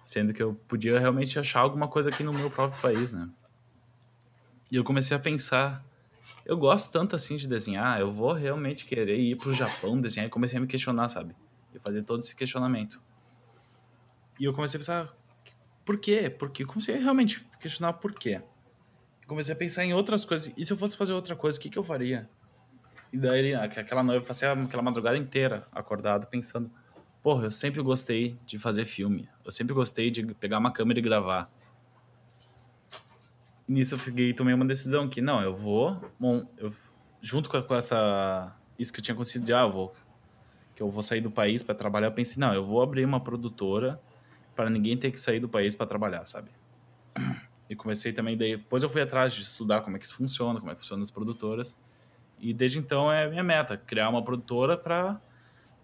Sendo 0.04 0.32
que 0.34 0.42
eu 0.42 0.54
podia 0.68 0.98
realmente 0.98 1.38
achar 1.38 1.60
alguma 1.60 1.88
coisa 1.88 2.10
aqui 2.10 2.22
no 2.22 2.32
meu 2.32 2.50
próprio 2.50 2.80
país, 2.80 3.14
né? 3.14 3.28
E 4.70 4.76
eu 4.76 4.84
comecei 4.84 5.16
a 5.16 5.20
pensar, 5.20 5.84
eu 6.44 6.56
gosto 6.56 6.92
tanto 6.92 7.16
assim 7.16 7.36
de 7.36 7.46
desenhar, 7.46 8.00
eu 8.00 8.10
vou 8.12 8.32
realmente 8.32 8.84
querer 8.84 9.18
ir 9.18 9.36
pro 9.36 9.52
Japão 9.52 10.00
desenhar 10.00 10.26
e 10.26 10.30
comecei 10.30 10.58
a 10.58 10.60
me 10.60 10.66
questionar, 10.66 11.08
sabe? 11.08 11.34
E 11.74 11.78
fazer 11.78 12.02
todo 12.02 12.20
esse 12.20 12.34
questionamento. 12.36 13.00
E 14.38 14.44
eu 14.44 14.52
comecei 14.52 14.78
a 14.78 14.80
pensar, 14.80 15.16
por 15.84 15.98
quê? 15.98 16.28
Porque 16.28 16.64
eu 16.64 16.66
comecei 16.66 16.96
a 16.96 16.98
realmente 16.98 17.46
questionar 17.60 17.94
por 17.94 18.12
quê. 18.12 18.42
Eu 19.22 19.28
comecei 19.28 19.54
a 19.54 19.56
pensar 19.56 19.84
em 19.84 19.94
outras 19.94 20.24
coisas. 20.24 20.52
E 20.56 20.66
se 20.66 20.72
eu 20.72 20.76
fosse 20.76 20.96
fazer 20.96 21.12
outra 21.12 21.34
coisa, 21.34 21.58
o 21.58 21.60
que, 21.60 21.70
que 21.70 21.78
eu 21.78 21.84
faria? 21.84 22.28
E 23.14 23.16
daí, 23.16 23.54
aqu- 23.54 23.78
aquela 23.78 24.02
noite, 24.02 24.22
eu 24.22 24.26
passei 24.26 24.48
aquela 24.48 24.82
madrugada 24.82 25.16
inteira 25.16 25.68
acordado 25.70 26.26
pensando, 26.26 26.68
porra, 27.22 27.44
eu 27.44 27.50
sempre 27.52 27.80
gostei 27.80 28.36
de 28.44 28.58
fazer 28.58 28.84
filme. 28.86 29.28
Eu 29.44 29.52
sempre 29.52 29.72
gostei 29.72 30.10
de 30.10 30.34
pegar 30.34 30.58
uma 30.58 30.72
câmera 30.72 30.98
e 30.98 31.02
gravar. 31.02 31.48
E 33.68 33.72
nisso 33.72 33.94
eu 33.94 34.00
peguei, 34.00 34.34
tomei 34.34 34.52
uma 34.52 34.64
decisão 34.64 35.08
que, 35.08 35.20
não, 35.22 35.40
eu 35.40 35.54
vou, 35.54 36.10
bom, 36.18 36.44
eu, 36.56 36.74
junto 37.22 37.48
com, 37.48 37.62
com 37.62 37.74
essa, 37.76 38.58
isso 38.76 38.92
que 38.92 38.98
eu 38.98 39.04
tinha 39.04 39.14
conseguido, 39.14 39.54
ah, 39.54 39.60
eu 39.60 39.70
vou, 39.70 39.94
que 40.74 40.82
eu 40.82 40.90
vou 40.90 41.00
sair 41.00 41.20
do 41.20 41.30
país 41.30 41.62
para 41.62 41.76
trabalhar, 41.76 42.08
eu 42.08 42.12
pensei, 42.12 42.40
não, 42.40 42.52
eu 42.52 42.66
vou 42.66 42.82
abrir 42.82 43.04
uma 43.04 43.20
produtora 43.20 44.02
para 44.56 44.68
ninguém 44.68 44.96
ter 44.98 45.12
que 45.12 45.20
sair 45.20 45.38
do 45.38 45.48
país 45.48 45.76
para 45.76 45.86
trabalhar, 45.86 46.26
sabe? 46.26 46.50
E 47.70 47.76
comecei 47.76 48.12
também, 48.12 48.36
daí, 48.36 48.56
depois 48.56 48.82
eu 48.82 48.90
fui 48.90 49.00
atrás 49.02 49.32
de 49.32 49.42
estudar 49.42 49.82
como 49.82 49.94
é 49.94 50.00
que 50.00 50.04
isso 50.04 50.16
funciona, 50.16 50.58
como 50.58 50.72
é 50.72 50.74
que 50.74 50.80
funcionam 50.80 51.04
as 51.04 51.12
produtoras. 51.12 51.76
E 52.44 52.52
desde 52.52 52.78
então 52.78 53.10
é 53.10 53.24
a 53.24 53.28
minha 53.30 53.42
meta, 53.42 53.74
criar 53.74 54.10
uma 54.10 54.22
produtora 54.22 54.76
para 54.76 55.18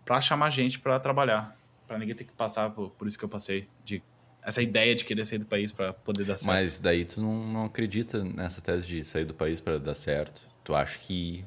para 0.05 0.20
chamar 0.20 0.51
gente 0.51 0.79
para 0.79 1.01
trabalhar, 1.01 1.57
para 1.88 1.99
ninguém 1.99 2.14
ter 2.14 2.25
que 2.25 2.33
passar 2.33 2.68
por, 2.70 2.90
por 2.90 3.09
isso 3.09 3.18
que 3.18 3.25
eu 3.25 3.29
passei, 3.31 3.66
de 3.83 4.03
essa 4.42 4.61
ideia 4.61 4.94
de 4.94 5.07
querer 5.07 5.25
sair 5.25 5.38
do 5.38 5.46
país 5.46 5.73
para 5.73 5.94
poder 5.94 6.25
dar 6.25 6.37
certo. 6.37 6.46
Mas 6.46 6.79
daí 6.79 7.07
tu 7.07 7.18
não, 7.18 7.46
não 7.46 7.64
acredita 7.64 8.23
nessa 8.23 8.61
tese 8.61 8.87
de 8.87 9.03
sair 9.05 9.25
do 9.25 9.33
país 9.33 9.59
para 9.59 9.79
dar 9.79 9.94
certo. 9.94 10.42
Tu 10.62 10.75
acha 10.75 10.99
que. 10.99 11.46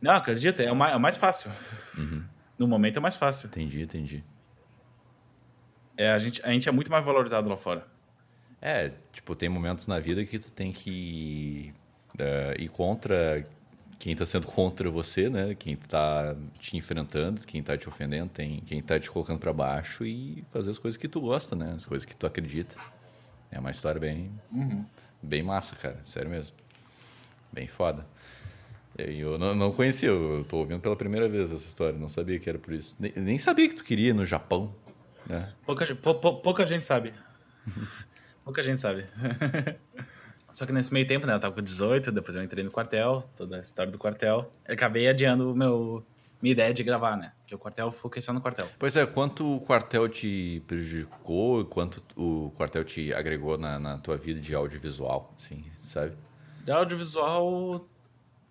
Não, 0.00 0.12
acredita, 0.12 0.62
é 0.62 0.72
o 0.72 0.76
mais, 0.76 0.94
é 0.94 0.96
o 0.96 1.00
mais 1.00 1.18
fácil. 1.18 1.52
No 2.58 2.66
momento 2.66 2.96
é 2.96 3.00
mais 3.00 3.16
fácil. 3.16 3.48
Entendi, 3.48 3.82
entendi. 3.82 4.24
É, 5.94 6.10
a, 6.10 6.18
gente, 6.18 6.42
a 6.42 6.48
gente 6.48 6.68
é 6.70 6.72
muito 6.72 6.90
mais 6.90 7.04
valorizado 7.04 7.50
lá 7.50 7.56
fora. 7.58 7.86
É, 8.62 8.92
tipo, 9.12 9.34
tem 9.34 9.50
momentos 9.50 9.86
na 9.86 9.98
vida 9.98 10.24
que 10.24 10.38
tu 10.38 10.50
tem 10.50 10.72
que 10.72 11.74
eh, 12.18 12.56
ir 12.58 12.68
contra 12.68 13.46
quem 13.98 14.14
tá 14.16 14.26
sendo 14.26 14.46
contra 14.48 14.90
você, 14.90 15.28
né? 15.30 15.54
Quem 15.54 15.76
tá 15.76 16.34
te 16.58 16.76
enfrentando, 16.76 17.40
quem 17.42 17.62
tá 17.62 17.76
te 17.76 17.88
ofendendo, 17.88 18.30
tem 18.30 18.60
quem 18.66 18.82
tá 18.82 18.98
te 18.98 19.10
colocando 19.10 19.38
para 19.38 19.52
baixo 19.52 20.04
e 20.04 20.44
fazer 20.50 20.70
as 20.70 20.78
coisas 20.78 20.96
que 20.98 21.08
tu 21.08 21.20
gosta, 21.20 21.54
né? 21.54 21.72
As 21.76 21.86
coisas 21.86 22.04
que 22.04 22.14
tu 22.16 22.26
acredita. 22.26 22.74
É 23.50 23.58
uma 23.60 23.70
história 23.70 24.00
bem, 24.00 24.30
bem 25.22 25.42
massa, 25.42 25.76
cara. 25.76 26.00
Sério 26.04 26.30
mesmo. 26.30 26.54
Bem 27.52 27.68
foda. 27.68 28.06
E 28.98 29.20
Eu 29.20 29.38
não, 29.38 29.54
não 29.54 29.72
conhecia, 29.72 30.08
eu 30.08 30.44
tô 30.48 30.58
ouvindo 30.58 30.80
pela 30.80 30.96
primeira 30.96 31.28
vez 31.28 31.52
essa 31.52 31.66
história, 31.66 31.98
não 31.98 32.08
sabia 32.08 32.38
que 32.38 32.48
era 32.48 32.58
por 32.58 32.72
isso. 32.74 32.96
Nem, 32.98 33.12
nem 33.16 33.38
sabia 33.38 33.68
que 33.68 33.74
tu 33.74 33.84
queria 33.84 34.10
ir 34.10 34.14
no 34.14 34.24
Japão, 34.26 34.74
né? 35.26 35.52
Pouca, 35.64 35.94
pou- 35.94 36.40
pouca 36.40 36.64
gente 36.66 36.84
sabe. 36.84 37.12
pouca 38.44 38.62
gente 38.62 38.80
sabe. 38.80 39.06
Só 40.52 40.66
que 40.66 40.72
nesse 40.72 40.92
meio 40.92 41.06
tempo, 41.06 41.26
né? 41.26 41.34
Eu 41.34 41.40
tava 41.40 41.54
com 41.54 41.62
18, 41.62 42.12
depois 42.12 42.36
eu 42.36 42.42
entrei 42.42 42.62
no 42.62 42.70
quartel, 42.70 43.28
toda 43.36 43.56
a 43.56 43.60
história 43.60 43.90
do 43.90 43.98
quartel. 43.98 44.50
Eu 44.66 44.74
acabei 44.74 45.08
adiando 45.08 45.50
o 45.50 45.56
meu, 45.56 46.04
minha 46.42 46.52
ideia 46.52 46.74
de 46.74 46.82
gravar, 46.82 47.16
né? 47.16 47.32
Porque 47.40 47.54
o 47.54 47.58
quartel, 47.58 47.86
eu 47.86 47.92
foquei 47.92 48.20
só 48.20 48.32
no 48.32 48.40
quartel. 48.40 48.68
Pois 48.78 48.94
é, 48.96 49.06
quanto 49.06 49.56
o 49.56 49.60
quartel 49.60 50.08
te 50.08 50.62
prejudicou 50.66 51.60
e 51.62 51.64
quanto 51.64 52.02
o 52.16 52.50
quartel 52.56 52.84
te 52.84 53.12
agregou 53.14 53.56
na, 53.56 53.78
na 53.78 53.96
tua 53.98 54.16
vida 54.18 54.40
de 54.40 54.54
audiovisual, 54.54 55.32
assim, 55.38 55.64
sabe? 55.80 56.12
De 56.64 56.70
audiovisual, 56.70 57.86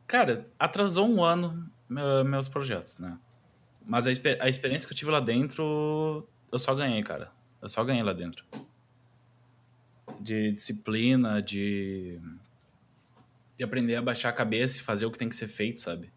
cara, 0.07 0.47
atrasou 0.59 1.07
um 1.07 1.23
ano 1.23 1.69
meu- 1.87 2.25
meus 2.25 2.47
projetos, 2.47 2.97
né? 2.99 3.17
Mas 3.85 4.07
a, 4.07 4.11
a 4.39 4.49
experiência 4.49 4.87
que 4.87 4.93
eu 4.93 4.97
tive 4.97 5.11
lá 5.11 5.19
dentro, 5.19 6.27
eu 6.51 6.59
só 6.59 6.73
ganhei, 6.75 7.01
cara. 7.03 7.29
Eu 7.61 7.69
só 7.69 7.83
ganhei 7.83 8.03
lá 8.03 8.13
dentro. 8.13 8.43
De 10.21 10.51
disciplina, 10.51 11.41
de, 11.41 12.19
de 13.57 13.63
aprender 13.63 13.95
a 13.95 14.01
baixar 14.01 14.29
a 14.29 14.33
cabeça 14.33 14.79
e 14.79 14.83
fazer 14.83 15.05
o 15.05 15.11
que 15.11 15.17
tem 15.17 15.27
que 15.29 15.35
ser 15.35 15.47
feito, 15.47 15.81
sabe? 15.81 16.11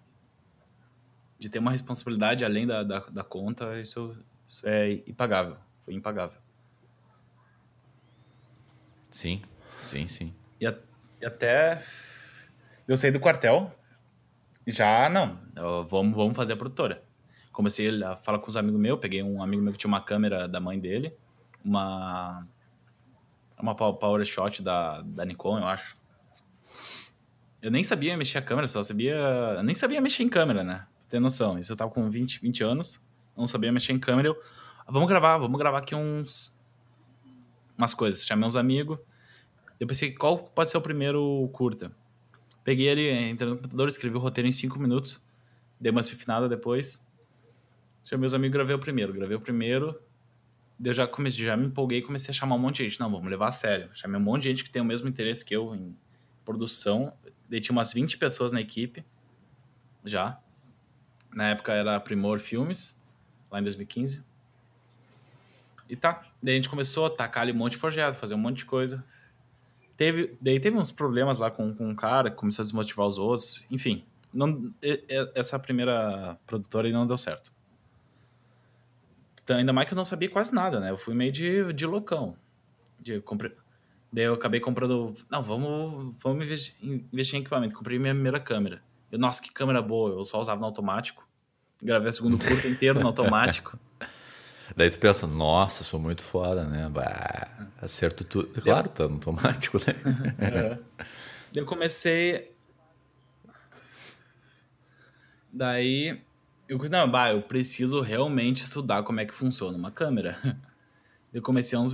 De 1.38 1.48
ter 1.48 1.58
uma 1.58 1.70
responsabilidade 1.70 2.44
além 2.44 2.66
da, 2.66 2.82
da, 2.82 3.00
da 3.00 3.24
conta, 3.24 3.80
isso, 3.80 4.16
isso 4.46 4.66
é 4.66 4.92
impagável. 5.06 5.56
Foi 5.82 5.94
impagável. 5.94 6.38
Sim, 9.10 9.42
sim, 9.82 10.06
sim. 10.06 10.34
E, 10.60 10.66
a- 10.66 10.76
e 11.20 11.24
até 11.26 11.82
eu 12.86 12.96
saí 12.96 13.10
do 13.10 13.20
quartel, 13.20 13.72
já 14.66 15.08
não, 15.08 15.38
eu- 15.56 15.86
vamos, 15.86 16.14
vamos 16.16 16.36
fazer 16.36 16.54
a 16.54 16.56
produtora. 16.56 17.02
Comecei 17.52 18.02
a 18.02 18.16
falar 18.16 18.38
com 18.40 18.48
os 18.48 18.56
amigos 18.56 18.80
meus, 18.80 18.98
peguei 18.98 19.22
um 19.22 19.42
amigo 19.42 19.62
meu 19.62 19.72
que 19.72 19.78
tinha 19.78 19.88
uma 19.88 20.00
câmera 20.00 20.48
da 20.48 20.58
mãe 20.60 20.78
dele, 20.78 21.14
uma 21.64 22.46
uma 23.62 23.74
pow- 23.74 23.94
power 23.96 24.24
shot 24.24 24.62
da, 24.62 25.00
da 25.02 25.24
Nikon, 25.24 25.58
eu 25.58 25.64
acho. 25.66 25.96
Eu 27.62 27.70
nem 27.70 27.82
sabia 27.82 28.16
mexer 28.16 28.38
a 28.38 28.42
câmera, 28.42 28.68
só 28.68 28.82
sabia, 28.82 29.14
eu 29.56 29.62
nem 29.62 29.74
sabia 29.74 30.00
mexer 30.00 30.22
em 30.22 30.28
câmera, 30.28 30.62
né? 30.62 30.86
Pra 31.00 31.08
ter 31.08 31.20
noção. 31.20 31.58
Isso 31.58 31.72
eu 31.72 31.76
tava 31.76 31.90
com 31.90 32.10
20, 32.10 32.40
20 32.40 32.62
anos, 32.62 33.00
não 33.36 33.46
sabia 33.46 33.72
mexer 33.72 33.92
em 33.92 33.98
câmera. 33.98 34.28
Eu, 34.28 34.36
"Ah, 34.86 34.92
vamos 34.92 35.08
gravar, 35.08 35.38
vamos 35.38 35.58
gravar 35.58 35.78
aqui 35.78 35.94
uns 35.94 36.52
umas 37.76 37.94
coisas. 37.94 38.24
Chamei 38.24 38.46
uns 38.46 38.54
amigos, 38.56 38.98
eu 39.80 39.86
pensei, 39.86 40.12
qual 40.12 40.38
pode 40.38 40.70
ser 40.70 40.76
o 40.76 40.80
primeiro 40.82 41.48
curta? 41.52 41.90
Peguei 42.62 42.86
ele, 42.88 43.28
entrei 43.28 43.48
no 43.50 43.56
computador, 43.56 43.88
escrevi 43.88 44.16
o 44.16 44.20
roteiro 44.20 44.48
em 44.48 44.52
cinco 44.52 44.78
minutos, 44.78 45.22
dei 45.80 45.90
uma 45.90 46.00
refinada 46.00 46.48
depois. 46.48 47.04
Chamei 48.04 48.26
os 48.26 48.34
amigos 48.34 48.52
gravei 48.54 48.74
o 48.76 48.78
primeiro. 48.78 49.12
Gravei 49.12 49.36
o 49.36 49.40
primeiro, 49.40 49.98
eu 50.82 50.94
já, 50.94 51.06
comecei, 51.06 51.44
já 51.44 51.56
me 51.56 51.66
empolguei 51.66 51.98
e 51.98 52.02
comecei 52.02 52.30
a 52.30 52.34
chamar 52.34 52.56
um 52.56 52.58
monte 52.58 52.78
de 52.78 52.84
gente. 52.84 53.00
Não, 53.00 53.10
vamos 53.10 53.28
levar 53.28 53.48
a 53.48 53.52
sério. 53.52 53.90
Chamei 53.94 54.20
um 54.20 54.24
monte 54.24 54.42
de 54.42 54.48
gente 54.50 54.64
que 54.64 54.70
tem 54.70 54.82
o 54.82 54.84
mesmo 54.84 55.08
interesse 55.08 55.44
que 55.44 55.54
eu 55.54 55.74
em 55.74 55.96
produção. 56.44 57.12
Daí 57.48 57.60
tinha 57.60 57.72
umas 57.72 57.92
20 57.92 58.18
pessoas 58.18 58.52
na 58.52 58.60
equipe, 58.60 59.04
já. 60.04 60.38
Na 61.32 61.50
época 61.50 61.72
era 61.72 61.98
Primor 62.00 62.40
Filmes, 62.40 62.96
lá 63.50 63.60
em 63.60 63.62
2015. 63.62 64.22
E 65.88 65.96
tá, 65.96 66.24
daí 66.42 66.54
a 66.54 66.56
gente 66.56 66.68
começou 66.68 67.06
a 67.06 67.10
tacar 67.10 67.42
ali 67.42 67.52
um 67.52 67.56
monte 67.56 67.72
de 67.72 67.78
projeto, 67.78 68.16
fazer 68.16 68.34
um 68.34 68.38
monte 68.38 68.58
de 68.58 68.64
coisa. 68.64 69.04
Teve, 69.96 70.36
daí 70.40 70.58
teve 70.58 70.76
uns 70.76 70.90
problemas 70.90 71.38
lá 71.38 71.50
com, 71.50 71.72
com 71.72 71.88
um 71.88 71.94
cara 71.94 72.30
começou 72.30 72.62
a 72.62 72.64
desmotivar 72.64 73.06
os 73.06 73.18
outros. 73.18 73.64
Enfim, 73.70 74.04
não, 74.32 74.74
essa 75.34 75.58
primeira 75.58 76.36
produtora 76.46 76.90
não 76.90 77.06
deu 77.06 77.16
certo. 77.16 77.52
Então, 79.44 79.58
ainda 79.58 79.72
mais 79.74 79.86
que 79.86 79.92
eu 79.92 79.96
não 79.96 80.06
sabia 80.06 80.28
quase 80.28 80.54
nada, 80.54 80.80
né? 80.80 80.90
Eu 80.90 80.96
fui 80.96 81.14
meio 81.14 81.30
de, 81.30 81.72
de 81.74 81.86
loucão. 81.86 82.34
De, 82.98 83.20
comprei, 83.20 83.52
daí 84.10 84.24
eu 84.24 84.34
acabei 84.34 84.58
comprando. 84.58 85.14
Não, 85.30 85.42
vamos, 85.42 86.14
vamos 86.22 86.44
investir, 86.44 86.74
investir 86.82 87.36
em 87.36 87.42
equipamento. 87.42 87.74
Comprei 87.74 87.98
minha 87.98 88.14
primeira 88.14 88.40
câmera. 88.40 88.82
Eu, 89.12 89.18
nossa, 89.18 89.42
que 89.42 89.52
câmera 89.52 89.82
boa. 89.82 90.10
Eu 90.18 90.24
só 90.24 90.40
usava 90.40 90.58
no 90.58 90.66
automático. 90.66 91.28
Gravei 91.82 92.08
o 92.08 92.12
segundo 92.12 92.38
curto 92.38 92.66
inteiro 92.66 92.98
no 93.00 93.06
automático. 93.06 93.78
Daí 94.74 94.88
tu 94.88 94.98
pensa, 94.98 95.26
nossa, 95.26 95.84
sou 95.84 96.00
muito 96.00 96.22
foda, 96.22 96.64
né? 96.64 96.88
Bah, 96.88 97.68
acerto 97.82 98.24
tudo. 98.24 98.48
Claro, 98.62 98.88
tá 98.88 99.06
no 99.06 99.14
automático, 99.14 99.78
né? 99.78 99.94
É. 100.40 100.78
Daí 101.52 101.62
eu 101.62 101.66
comecei. 101.66 102.50
Daí. 105.52 106.23
Eu, 106.68 106.78
não, 106.88 107.10
bah, 107.10 107.30
eu 107.32 107.42
preciso 107.42 108.00
realmente 108.00 108.62
estudar 108.62 109.02
como 109.02 109.20
é 109.20 109.24
que 109.26 109.34
funciona 109.34 109.76
uma 109.76 109.90
câmera. 109.90 110.38
Eu 111.32 111.42
comecei 111.42 111.76
uns. 111.76 111.92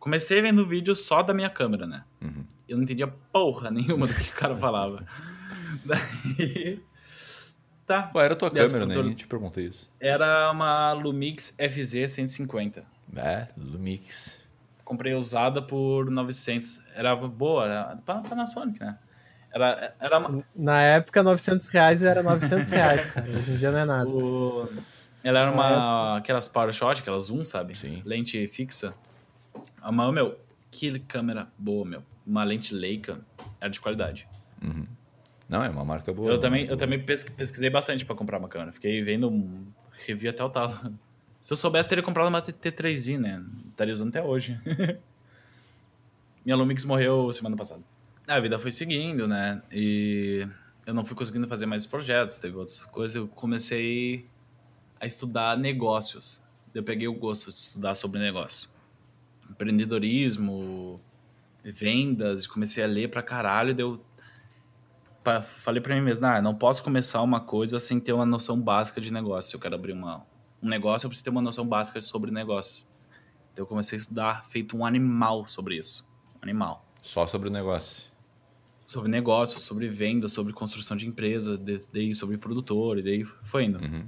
Comecei 0.00 0.42
vendo 0.42 0.66
vídeo 0.66 0.96
só 0.96 1.22
da 1.22 1.32
minha 1.32 1.48
câmera, 1.48 1.86
né? 1.86 2.04
Eu 2.68 2.76
não 2.76 2.82
entendia 2.82 3.06
porra 3.06 3.70
nenhuma 3.70 4.04
do 4.04 4.12
que 4.12 4.30
o 4.30 4.34
cara 4.34 4.56
falava. 4.56 5.06
Daí. 5.86 6.82
Tá. 7.86 8.04
Qual 8.04 8.24
era 8.24 8.34
a 8.34 8.36
tua 8.36 8.50
câmera, 8.50 8.84
né? 8.86 8.94
Nem 9.00 9.14
te 9.14 9.26
perguntei 9.26 9.66
isso. 9.66 9.90
Era 10.00 10.50
uma 10.50 10.92
Lumix 10.92 11.54
FZ 11.58 12.10
150. 12.10 12.84
É, 13.16 13.48
Lumix. 13.56 14.42
Comprei 14.84 15.14
usada 15.14 15.62
por 15.62 16.10
900. 16.10 16.80
Era 16.94 17.14
boa, 17.14 17.64
era 17.64 17.96
Pa- 18.04 18.22
Panasonic, 18.22 18.80
né? 18.80 18.98
Era, 19.52 19.94
era... 19.98 20.44
Na 20.54 20.82
época, 20.82 21.22
900 21.22 21.68
reais 21.68 22.02
era 22.02 22.22
900 22.22 22.70
reais, 22.70 23.06
cara. 23.06 23.28
Hoje 23.30 23.52
em 23.52 23.56
dia 23.56 23.70
não 23.72 23.78
é 23.78 23.84
nada. 23.84 24.08
O... 24.08 24.68
Ela 25.22 25.40
era 25.40 25.52
uma. 25.52 26.16
Aquelas 26.16 26.48
power 26.48 26.72
shot, 26.72 27.00
aquelas 27.00 27.24
zoom, 27.24 27.44
sabe? 27.44 27.74
Sim. 27.74 28.02
Lente 28.04 28.46
fixa. 28.48 28.94
A 29.82 29.90
mão, 29.90 30.12
meu, 30.12 30.38
que 30.70 30.98
câmera 31.00 31.48
boa, 31.58 31.84
meu. 31.84 32.02
Uma 32.26 32.44
lente 32.44 32.74
Leica 32.74 33.20
era 33.60 33.70
de 33.70 33.80
qualidade. 33.80 34.28
Uhum. 34.62 34.86
Não, 35.48 35.64
é 35.64 35.68
uma 35.68 35.84
marca 35.84 36.12
boa. 36.12 36.30
Eu 36.30 36.38
também, 36.38 36.60
marca 36.60 36.74
eu 36.74 36.76
também 36.76 37.02
pesquisei 37.02 37.68
bastante 37.68 38.04
para 38.04 38.14
comprar 38.14 38.38
uma 38.38 38.48
câmera. 38.48 38.72
Fiquei 38.72 39.02
vendo 39.02 39.28
um 39.28 39.66
review 40.06 40.30
até 40.30 40.44
o 40.44 40.48
tal. 40.48 40.72
Se 41.42 41.54
eu 41.54 41.56
soubesse, 41.56 41.88
teria 41.88 42.04
comprado 42.04 42.28
uma 42.28 42.42
T3i, 42.42 43.18
né? 43.18 43.42
Estaria 43.70 43.94
usando 43.94 44.10
até 44.10 44.22
hoje. 44.22 44.60
Minha 46.44 46.56
Lumix 46.56 46.84
morreu 46.84 47.32
semana 47.32 47.56
passada. 47.56 47.82
A 48.30 48.38
vida 48.38 48.60
foi 48.60 48.70
seguindo, 48.70 49.26
né? 49.26 49.60
E 49.72 50.46
eu 50.86 50.94
não 50.94 51.04
fui 51.04 51.16
conseguindo 51.16 51.48
fazer 51.48 51.66
mais 51.66 51.84
projetos, 51.84 52.38
teve 52.38 52.56
outras 52.56 52.84
coisas. 52.84 53.16
Eu 53.16 53.26
comecei 53.26 54.24
a 55.00 55.06
estudar 55.06 55.58
negócios. 55.58 56.40
Eu 56.72 56.84
peguei 56.84 57.08
o 57.08 57.12
gosto 57.12 57.50
de 57.50 57.58
estudar 57.58 57.96
sobre 57.96 58.20
negócio. 58.20 58.70
Empreendedorismo, 59.50 61.00
vendas, 61.64 62.46
comecei 62.46 62.84
a 62.84 62.86
ler 62.86 63.10
pra 63.10 63.20
caralho. 63.20 63.74
Deu 63.74 64.00
pra, 65.24 65.42
falei 65.42 65.82
para 65.82 65.96
mim 65.96 66.02
mesmo, 66.02 66.24
ah, 66.24 66.40
não 66.40 66.54
posso 66.54 66.84
começar 66.84 67.22
uma 67.22 67.40
coisa 67.40 67.80
sem 67.80 67.98
ter 67.98 68.12
uma 68.12 68.24
noção 68.24 68.60
básica 68.60 69.00
de 69.00 69.12
negócio. 69.12 69.50
Se 69.50 69.56
eu 69.56 69.60
quero 69.60 69.74
abrir 69.74 69.92
uma, 69.92 70.24
um 70.62 70.68
negócio, 70.68 71.06
eu 71.06 71.10
preciso 71.10 71.24
ter 71.24 71.30
uma 71.30 71.42
noção 71.42 71.66
básica 71.66 72.00
sobre 72.00 72.30
negócio. 72.30 72.86
Então 73.52 73.64
eu 73.64 73.66
comecei 73.66 73.98
a 73.98 74.02
estudar 74.02 74.46
feito 74.48 74.76
um 74.76 74.86
animal 74.86 75.46
sobre 75.46 75.78
isso. 75.78 76.06
Um 76.36 76.44
animal. 76.44 76.86
Só 77.02 77.26
sobre 77.26 77.48
o 77.48 77.52
negócio. 77.52 78.09
Sobre 78.90 79.08
negócio, 79.08 79.60
sobre 79.60 79.88
venda, 79.88 80.26
sobre 80.26 80.52
construção 80.52 80.96
de 80.96 81.06
empresa, 81.06 81.56
daí 81.92 82.12
sobre 82.12 82.36
produtor, 82.36 82.98
e 82.98 83.02
daí 83.04 83.24
foi 83.44 83.66
indo. 83.66 83.78
Uhum. 83.78 84.04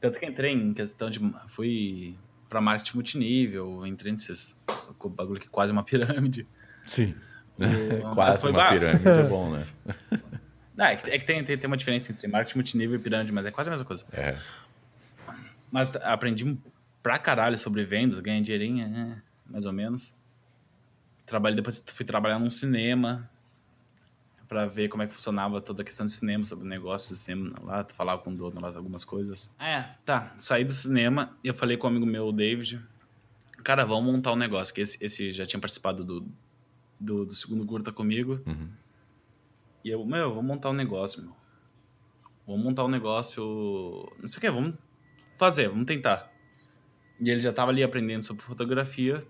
Tanto 0.00 0.18
que 0.18 0.24
entrei 0.24 0.54
em 0.54 0.72
questão 0.72 1.10
de. 1.10 1.20
Fui 1.48 2.16
para 2.48 2.58
marketing 2.58 2.94
multinível, 2.94 3.86
entrei 3.86 4.10
nesses. 4.10 4.58
bagulho 5.10 5.38
que 5.38 5.46
é 5.46 5.50
quase 5.50 5.72
uma 5.72 5.82
pirâmide. 5.82 6.46
Sim. 6.86 7.14
O, 7.58 8.08
quase 8.16 8.40
foi 8.40 8.50
uma 8.50 8.62
bah, 8.62 8.70
pirâmide, 8.70 9.06
é 9.06 9.22
bom, 9.24 9.50
né? 9.50 9.66
Não, 10.74 10.86
é 10.86 10.96
que, 10.96 11.10
é 11.10 11.18
que 11.18 11.26
tem, 11.26 11.44
tem, 11.44 11.58
tem, 11.58 11.66
uma 11.66 11.76
diferença 11.76 12.10
entre 12.10 12.26
marketing 12.28 12.56
multinível 12.56 12.98
e 12.98 13.02
pirâmide, 13.02 13.30
mas 13.30 13.44
é 13.44 13.50
quase 13.50 13.68
a 13.68 13.72
mesma 13.72 13.86
coisa. 13.86 14.06
É. 14.10 14.38
Mas 15.70 15.94
aprendi 15.96 16.58
pra 17.02 17.18
caralho 17.18 17.58
sobre 17.58 17.84
vendas, 17.84 18.20
ganhei 18.20 18.40
dinheirinho, 18.40 18.88
né? 18.88 19.22
mais 19.46 19.66
ou 19.66 19.72
menos. 19.74 20.16
Trabalhei, 21.26 21.56
depois 21.56 21.84
fui 21.86 22.06
trabalhar 22.06 22.38
num 22.38 22.48
cinema 22.48 23.28
para 24.48 24.66
ver 24.66 24.88
como 24.88 25.02
é 25.02 25.06
que 25.06 25.14
funcionava 25.14 25.60
toda 25.60 25.82
a 25.82 25.84
questão 25.84 26.06
de 26.06 26.12
cinema, 26.12 26.42
sobre 26.42 26.64
o 26.64 26.68
negócio 26.68 27.14
do 27.14 27.18
cinema 27.18 27.54
lá, 27.62 27.86
falava 27.94 28.22
com 28.22 28.30
o 28.30 28.36
dono 28.36 28.60
lá 28.60 28.74
algumas 28.74 29.04
coisas. 29.04 29.50
É, 29.58 29.82
tá, 30.04 30.34
saí 30.38 30.64
do 30.64 30.72
cinema 30.72 31.36
e 31.44 31.48
eu 31.48 31.54
falei 31.54 31.76
com 31.76 31.86
um 31.86 31.90
amigo 31.90 32.06
meu, 32.06 32.26
o 32.26 32.32
David, 32.32 32.80
cara, 33.62 33.84
vamos 33.84 34.10
montar 34.10 34.32
um 34.32 34.36
negócio, 34.36 34.74
que 34.74 34.80
esse, 34.80 35.04
esse 35.04 35.32
já 35.32 35.44
tinha 35.44 35.60
participado 35.60 36.02
do, 36.02 36.26
do, 36.98 37.26
do 37.26 37.34
segundo 37.34 37.66
curta 37.66 37.92
comigo. 37.92 38.40
Uhum. 38.46 38.70
E 39.84 39.90
eu, 39.90 40.04
meu, 40.04 40.30
vamos 40.30 40.46
montar 40.46 40.70
um 40.70 40.74
negócio, 40.74 41.22
meu. 41.22 41.36
Vamos 42.46 42.64
montar 42.64 42.84
um 42.84 42.88
negócio. 42.88 44.10
Não 44.18 44.26
sei 44.26 44.38
o 44.38 44.40
que, 44.40 44.50
vamos 44.50 44.78
fazer, 45.36 45.68
vamos 45.68 45.84
tentar. 45.84 46.32
E 47.20 47.28
ele 47.30 47.40
já 47.40 47.52
tava 47.52 47.70
ali 47.70 47.82
aprendendo 47.82 48.22
sobre 48.22 48.42
fotografia. 48.42 49.22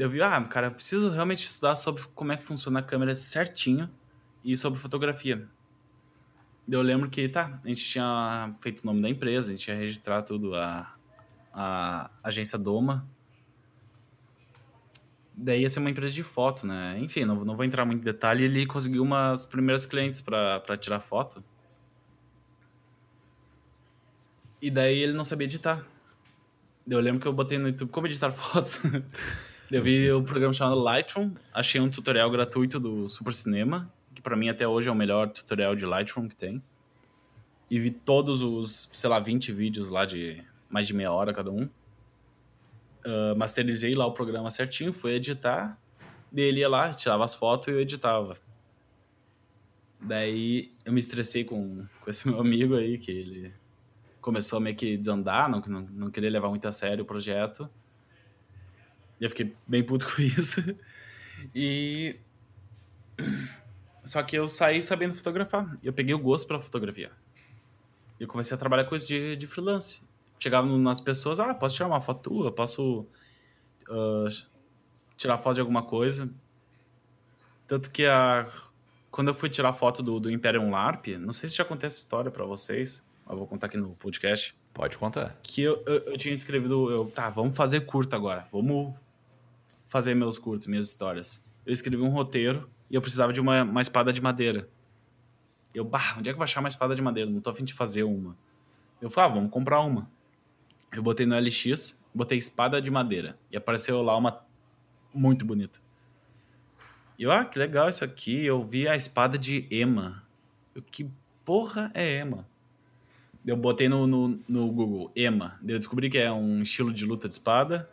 Eu 0.00 0.08
vi, 0.08 0.22
ah, 0.22 0.42
cara, 0.44 0.70
preciso 0.70 1.10
realmente 1.10 1.44
estudar 1.44 1.76
sobre 1.76 2.02
como 2.14 2.32
é 2.32 2.36
que 2.38 2.42
funciona 2.42 2.80
a 2.80 2.82
câmera 2.82 3.14
certinho 3.14 3.86
e 4.42 4.56
sobre 4.56 4.80
fotografia. 4.80 5.46
Eu 6.66 6.80
lembro 6.80 7.10
que, 7.10 7.28
tá, 7.28 7.60
a 7.62 7.68
gente 7.68 7.84
tinha 7.84 8.54
feito 8.62 8.80
o 8.80 8.86
nome 8.86 9.02
da 9.02 9.10
empresa, 9.10 9.50
a 9.50 9.52
gente 9.52 9.64
tinha 9.64 9.76
registrado 9.76 10.26
tudo, 10.26 10.54
a, 10.54 10.94
a 11.52 12.10
agência 12.24 12.58
Doma, 12.58 13.06
daí 15.34 15.60
ia 15.60 15.68
ser 15.68 15.80
uma 15.80 15.90
empresa 15.90 16.14
de 16.14 16.22
foto, 16.22 16.66
né? 16.66 16.98
Enfim, 16.98 17.26
não, 17.26 17.44
não 17.44 17.54
vou 17.54 17.66
entrar 17.66 17.84
muito 17.84 18.00
em 18.00 18.04
detalhe. 18.04 18.44
Ele 18.44 18.64
conseguiu 18.64 19.02
umas 19.02 19.44
primeiras 19.44 19.84
clientes 19.84 20.22
para 20.22 20.78
tirar 20.78 21.00
foto. 21.00 21.44
E 24.62 24.70
daí 24.70 25.02
ele 25.02 25.12
não 25.12 25.26
sabia 25.26 25.46
editar. 25.46 25.84
Eu 26.88 27.00
lembro 27.00 27.20
que 27.20 27.28
eu 27.28 27.34
botei 27.34 27.58
no 27.58 27.68
YouTube 27.68 27.90
como 27.90 28.06
editar 28.06 28.32
fotos. 28.32 28.80
Eu 29.70 29.82
vi 29.82 30.12
um 30.12 30.22
programa 30.22 30.54
chamado 30.54 30.80
Lightroom, 30.80 31.32
achei 31.52 31.80
um 31.80 31.90
tutorial 31.90 32.30
gratuito 32.30 32.80
do 32.80 33.08
Super 33.08 33.34
Cinema, 33.34 33.92
que 34.14 34.20
para 34.20 34.36
mim 34.36 34.48
até 34.48 34.66
hoje 34.66 34.88
é 34.88 34.92
o 34.92 34.94
melhor 34.94 35.28
tutorial 35.28 35.74
de 35.74 35.86
Lightroom 35.86 36.28
que 36.28 36.36
tem. 36.36 36.62
E 37.70 37.78
vi 37.78 37.90
todos 37.90 38.42
os, 38.42 38.88
sei 38.92 39.08
lá, 39.08 39.20
20 39.20 39.52
vídeos 39.52 39.90
lá 39.90 40.04
de 40.04 40.42
mais 40.68 40.86
de 40.86 40.94
meia 40.94 41.12
hora 41.12 41.32
cada 41.32 41.50
um 41.50 41.68
uh, 43.04 43.36
masterizei 43.36 43.94
lá 43.94 44.06
o 44.06 44.12
programa 44.12 44.50
certinho, 44.50 44.92
fui 44.92 45.12
editar, 45.12 45.78
ele 46.34 46.60
ia 46.60 46.68
lá, 46.68 46.92
tirava 46.94 47.24
as 47.24 47.34
fotos 47.34 47.68
e 47.68 47.70
eu 47.72 47.80
editava. 47.80 48.36
Daí 50.00 50.72
eu 50.84 50.92
me 50.92 51.00
estressei 51.00 51.44
com, 51.44 51.86
com 52.00 52.10
esse 52.10 52.26
meu 52.28 52.40
amigo 52.40 52.74
aí, 52.74 52.98
que 52.98 53.10
ele 53.10 53.52
começou 54.20 54.58
a 54.58 54.60
meio 54.60 54.76
que 54.76 54.96
desandar, 54.96 55.48
não, 55.48 55.60
não, 55.60 55.80
não 55.82 56.10
queria 56.10 56.30
levar 56.30 56.48
muito 56.48 56.66
a 56.66 56.72
sério 56.72 57.04
o 57.04 57.06
projeto. 57.06 57.68
E 59.20 59.24
eu 59.24 59.30
fiquei 59.30 59.54
bem 59.66 59.82
puto 59.82 60.06
com 60.14 60.22
isso. 60.22 60.76
E. 61.54 62.16
Só 64.02 64.22
que 64.22 64.36
eu 64.36 64.48
saí 64.48 64.82
sabendo 64.82 65.14
fotografar. 65.14 65.76
Eu 65.82 65.92
peguei 65.92 66.14
o 66.14 66.18
gosto 66.18 66.46
pela 66.46 66.60
fotografia. 66.60 67.12
E 68.18 68.22
eu 68.22 68.28
comecei 68.28 68.54
a 68.54 68.58
trabalhar 68.58 68.84
com 68.84 68.96
isso 68.96 69.06
de, 69.06 69.36
de 69.36 69.46
freelance 69.46 70.00
chegava 70.40 70.66
nas 70.66 71.00
pessoas, 71.00 71.38
ah, 71.38 71.54
posso 71.54 71.74
tirar 71.76 71.86
uma 71.86 72.00
foto 72.00 72.30
tua? 72.30 72.50
Posso 72.50 73.06
uh, 73.88 74.28
tirar 75.16 75.38
foto 75.38 75.56
de 75.56 75.60
alguma 75.60 75.82
coisa? 75.82 76.28
Tanto 77.68 77.90
que 77.90 78.06
a, 78.06 78.50
quando 79.10 79.28
eu 79.28 79.34
fui 79.34 79.50
tirar 79.50 79.74
foto 79.74 80.02
do, 80.02 80.18
do 80.18 80.30
Imperium 80.30 80.70
LARP, 80.70 81.08
não 81.18 81.32
sei 81.32 81.48
se 81.48 81.56
já 81.56 81.64
contei 81.64 81.86
essa 81.86 81.98
história 81.98 82.30
para 82.30 82.44
vocês, 82.44 83.04
eu 83.28 83.36
vou 83.36 83.46
contar 83.46 83.66
aqui 83.66 83.76
no 83.76 83.90
podcast. 83.90 84.56
Pode 84.72 84.96
contar. 84.96 85.36
Que 85.42 85.62
eu, 85.62 85.82
eu, 85.86 85.98
eu 86.12 86.18
tinha 86.18 86.32
escrevido, 86.32 86.90
eu, 86.90 87.12
tá, 87.14 87.28
vamos 87.28 87.56
fazer 87.56 87.80
curto 87.82 88.16
agora, 88.16 88.48
vamos 88.50 88.94
fazer 89.90 90.14
meus 90.14 90.38
curtos, 90.38 90.68
minhas 90.68 90.88
histórias. 90.88 91.44
Eu 91.66 91.72
escrevi 91.72 92.00
um 92.00 92.08
roteiro 92.08 92.70
e 92.88 92.94
eu 92.94 93.02
precisava 93.02 93.32
de 93.32 93.40
uma, 93.40 93.64
uma 93.64 93.82
espada 93.82 94.12
de 94.12 94.22
madeira. 94.22 94.68
Eu, 95.74 95.84
bah, 95.84 96.14
onde 96.16 96.30
é 96.30 96.32
que 96.32 96.34
eu 96.34 96.36
vou 96.36 96.44
achar 96.44 96.60
uma 96.60 96.68
espada 96.68 96.94
de 96.94 97.02
madeira? 97.02 97.28
Não 97.28 97.40
tô 97.40 97.50
afim 97.50 97.64
de 97.64 97.74
fazer 97.74 98.04
uma. 98.04 98.36
Eu 99.02 99.10
falei, 99.10 99.30
ah, 99.30 99.34
vamos 99.34 99.50
comprar 99.50 99.80
uma. 99.80 100.08
Eu 100.92 101.02
botei 101.02 101.26
no 101.26 101.36
LX, 101.36 101.98
botei 102.14 102.38
espada 102.38 102.80
de 102.80 102.88
madeira. 102.88 103.36
E 103.50 103.56
apareceu 103.56 104.00
lá 104.00 104.16
uma 104.16 104.44
muito 105.12 105.44
bonita. 105.44 105.80
E 107.18 107.24
eu, 107.24 107.32
ah, 107.32 107.44
que 107.44 107.58
legal 107.58 107.88
isso 107.90 108.04
aqui. 108.04 108.46
Eu 108.46 108.64
vi 108.64 108.86
a 108.86 108.94
espada 108.94 109.36
de 109.36 109.66
Ema. 109.72 110.22
Eu, 110.72 110.82
que 110.82 111.10
porra 111.44 111.90
é 111.94 112.18
Ema? 112.18 112.46
Eu 113.44 113.56
botei 113.56 113.88
no, 113.88 114.06
no, 114.06 114.40
no 114.48 114.70
Google, 114.70 115.10
Ema. 115.16 115.58
Eu 115.66 115.78
descobri 115.78 116.08
que 116.08 116.18
é 116.18 116.30
um 116.30 116.62
estilo 116.62 116.92
de 116.92 117.04
luta 117.04 117.26
de 117.26 117.34
espada. 117.34 117.89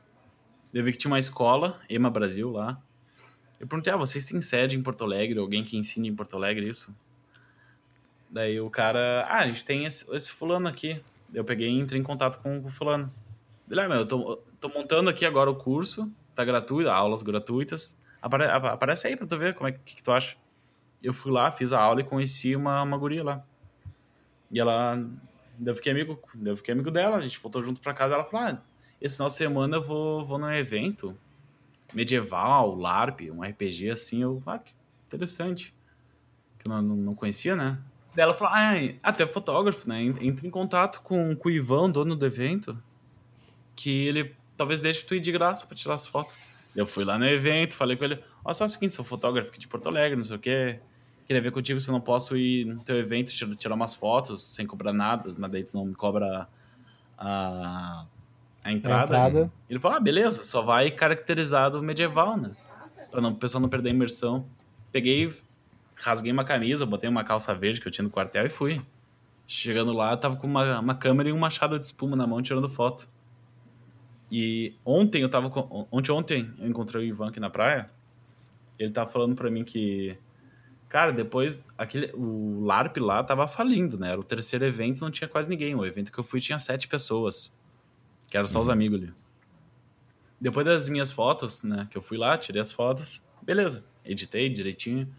Eu 0.77 0.83
vi 0.83 0.91
que 0.91 0.99
tinha 0.99 1.09
uma 1.09 1.17
escola, 1.17 1.81
Ema 1.89 2.07
Brasil, 2.07 2.51
lá. 2.51 2.79
Eu 3.59 3.65
perguntei, 3.65 3.91
ah, 3.91 3.97
vocês 3.97 4.25
têm 4.25 4.39
sede 4.41 4.77
em 4.77 4.83
Porto 4.83 5.03
Alegre? 5.03 5.39
Alguém 5.39 5.63
que 5.63 5.75
ensine 5.75 6.07
em 6.07 6.15
Porto 6.15 6.35
Alegre 6.35 6.69
isso? 6.69 6.95
Daí 8.29 8.61
o 8.61 8.69
cara, 8.69 9.25
ah, 9.27 9.39
a 9.39 9.47
gente 9.47 9.65
tem 9.65 9.85
esse, 9.85 10.05
esse 10.15 10.31
fulano 10.31 10.67
aqui. 10.67 11.01
Eu 11.33 11.43
peguei 11.43 11.67
e 11.67 11.79
entrei 11.79 11.99
em 11.99 12.03
contato 12.03 12.37
com 12.43 12.59
o 12.59 12.69
fulano. 12.69 13.11
Ele, 13.67 13.81
ah, 13.81 13.89
meu, 13.89 13.97
eu 13.97 14.05
tô, 14.05 14.35
tô, 14.61 14.69
montando 14.69 15.09
aqui 15.09 15.25
agora 15.25 15.49
o 15.49 15.55
curso, 15.55 16.11
tá 16.35 16.45
gratuito, 16.45 16.91
aulas 16.91 17.23
gratuitas. 17.23 17.97
Apare, 18.21 18.43
aparece 18.43 19.07
aí 19.07 19.17
pra 19.17 19.25
tu 19.25 19.35
ver 19.35 19.55
como 19.55 19.69
é 19.69 19.71
que, 19.71 19.95
que, 19.95 20.03
tu 20.03 20.11
acha. 20.11 20.37
Eu 21.01 21.11
fui 21.11 21.31
lá, 21.31 21.49
fiz 21.49 21.73
a 21.73 21.79
aula 21.79 22.01
e 22.01 22.03
conheci 22.03 22.55
uma, 22.55 22.83
uma 22.83 22.99
guria 22.99 23.23
lá. 23.23 23.43
E 24.51 24.59
ela. 24.59 25.03
Eu 25.59 25.75
fiquei 25.75 25.91
amigo, 25.91 26.21
eu 26.45 26.55
fiquei 26.55 26.71
amigo 26.71 26.91
dela, 26.91 27.17
a 27.17 27.21
gente 27.21 27.39
voltou 27.39 27.63
junto 27.63 27.81
pra 27.81 27.95
casa. 27.95 28.13
Ela 28.13 28.25
falou: 28.25 28.45
ah, 28.45 28.61
esse 29.01 29.15
final 29.15 29.29
de 29.29 29.35
semana 29.35 29.77
eu 29.77 29.83
vou, 29.83 30.25
vou 30.25 30.37
num 30.37 30.51
evento 30.51 31.17
medieval, 31.93 32.75
LARP, 32.75 33.21
um 33.31 33.41
RPG 33.41 33.89
assim. 33.91 34.21
Eu, 34.21 34.41
ah, 34.45 34.59
que 34.59 34.73
interessante. 35.07 35.73
Que 36.59 36.69
eu 36.69 36.81
não, 36.81 36.95
não 36.95 37.15
conhecia, 37.15 37.55
né? 37.55 37.79
Daí 38.15 38.23
ela 38.23 38.33
falou, 38.33 38.53
ah, 38.55 38.73
até 39.03 39.27
fotógrafo, 39.27 39.87
né? 39.87 40.01
Entra 40.01 40.47
em 40.47 40.49
contato 40.49 41.01
com, 41.01 41.35
com 41.35 41.49
o 41.49 41.51
Ivan, 41.51 41.89
dono 41.89 42.15
do 42.15 42.25
evento, 42.25 42.81
que 43.75 44.07
ele 44.07 44.35
talvez 44.57 44.81
deixe 44.81 45.05
tu 45.05 45.13
ir 45.13 45.19
de 45.19 45.31
graça 45.31 45.67
pra 45.67 45.77
tirar 45.77 45.93
as 45.93 46.07
fotos. 46.07 46.35
Eu 46.75 46.85
fui 46.85 47.05
lá 47.05 47.17
no 47.17 47.25
evento, 47.25 47.73
falei 47.73 47.95
com 47.95 48.03
ele, 48.03 48.21
ó, 48.43 48.53
só 48.53 48.65
o 48.65 48.69
seguinte, 48.69 48.93
sou 48.93 49.05
fotógrafo 49.05 49.49
aqui 49.49 49.59
de 49.59 49.67
Porto 49.67 49.87
Alegre, 49.87 50.15
não 50.15 50.23
sei 50.23 50.35
o 50.35 50.39
quê. 50.39 50.79
Queria 51.25 51.41
ver 51.41 51.51
contigo 51.51 51.79
se 51.79 51.89
eu 51.89 51.93
não 51.93 52.01
posso 52.01 52.37
ir 52.37 52.65
no 52.65 52.83
teu 52.83 52.97
evento 52.97 53.31
tirar 53.55 53.75
umas 53.75 53.93
fotos 53.93 54.47
sem 54.47 54.65
cobrar 54.65 54.93
nada, 54.93 55.35
mas 55.37 55.51
daí 55.51 55.63
tu 55.63 55.75
não 55.75 55.85
me 55.85 55.93
cobra 55.93 56.47
a, 57.17 58.05
a 58.67 58.71
entrada. 58.71 59.15
A 59.15 59.27
entrada. 59.29 59.51
Ele 59.69 59.79
falou, 59.79 59.97
ah, 59.97 59.99
beleza, 59.99 60.43
só 60.43 60.61
vai 60.61 60.91
caracterizado 60.91 61.81
medieval, 61.81 62.37
né? 62.37 62.51
Pra 63.09 63.21
não, 63.21 63.31
o 63.31 63.35
pessoal 63.35 63.61
não 63.61 63.69
perder 63.69 63.89
a 63.89 63.93
imersão. 63.93 64.45
Peguei 64.91 65.33
rasguei 65.95 66.31
uma 66.31 66.43
camisa, 66.43 66.85
botei 66.85 67.09
uma 67.09 67.23
calça 67.23 67.53
verde 67.55 67.81
que 67.81 67.87
eu 67.87 67.91
tinha 67.91 68.03
no 68.03 68.09
quartel 68.11 68.45
e 68.45 68.49
fui. 68.49 68.81
Chegando 69.47 69.93
lá, 69.93 70.15
tava 70.15 70.35
com 70.35 70.45
uma, 70.45 70.79
uma 70.79 70.95
câmera 70.95 71.29
e 71.29 71.31
um 71.31 71.39
machado 71.39 71.79
de 71.79 71.85
espuma 71.85 72.15
na 72.15 72.27
mão 72.27 72.41
tirando 72.41 72.69
foto. 72.69 73.09
E 74.31 74.75
ontem 74.85 75.21
eu 75.21 75.29
tava 75.29 75.49
com, 75.49 75.87
ontem 75.89 76.11
ontem 76.11 76.53
eu 76.59 76.67
encontrei 76.67 77.03
o 77.03 77.05
Ivan 77.05 77.29
aqui 77.29 77.39
na 77.39 77.49
praia. 77.49 77.89
Ele 78.77 78.91
tava 78.91 79.09
falando 79.09 79.35
para 79.35 79.49
mim 79.49 79.63
que 79.63 80.17
cara, 80.89 81.11
depois 81.11 81.63
aquele 81.77 82.11
o 82.13 82.63
LARP 82.63 82.97
lá 82.97 83.23
tava 83.23 83.47
falindo, 83.47 83.97
né? 83.97 84.11
Era 84.11 84.19
o 84.19 84.23
terceiro 84.23 84.65
evento, 84.65 85.01
não 85.01 85.09
tinha 85.09 85.27
quase 85.27 85.49
ninguém. 85.49 85.73
O 85.73 85.85
evento 85.85 86.11
que 86.11 86.19
eu 86.19 86.23
fui 86.23 86.41
tinha 86.41 86.59
sete 86.59 86.87
pessoas. 86.87 87.55
Que 88.27 88.37
eram 88.37 88.47
só 88.47 88.59
uhum. 88.59 88.63
os 88.63 88.69
amigos 88.69 89.01
ali. 89.01 89.13
Depois 90.39 90.65
das 90.65 90.89
minhas 90.89 91.11
fotos, 91.11 91.63
né, 91.63 91.87
que 91.89 91.97
eu 91.97 92.01
fui 92.01 92.17
lá, 92.17 92.37
tirei 92.37 92.61
as 92.61 92.71
fotos. 92.71 93.21
Beleza, 93.41 93.83
editei 94.05 94.49
direitinho 94.49 95.11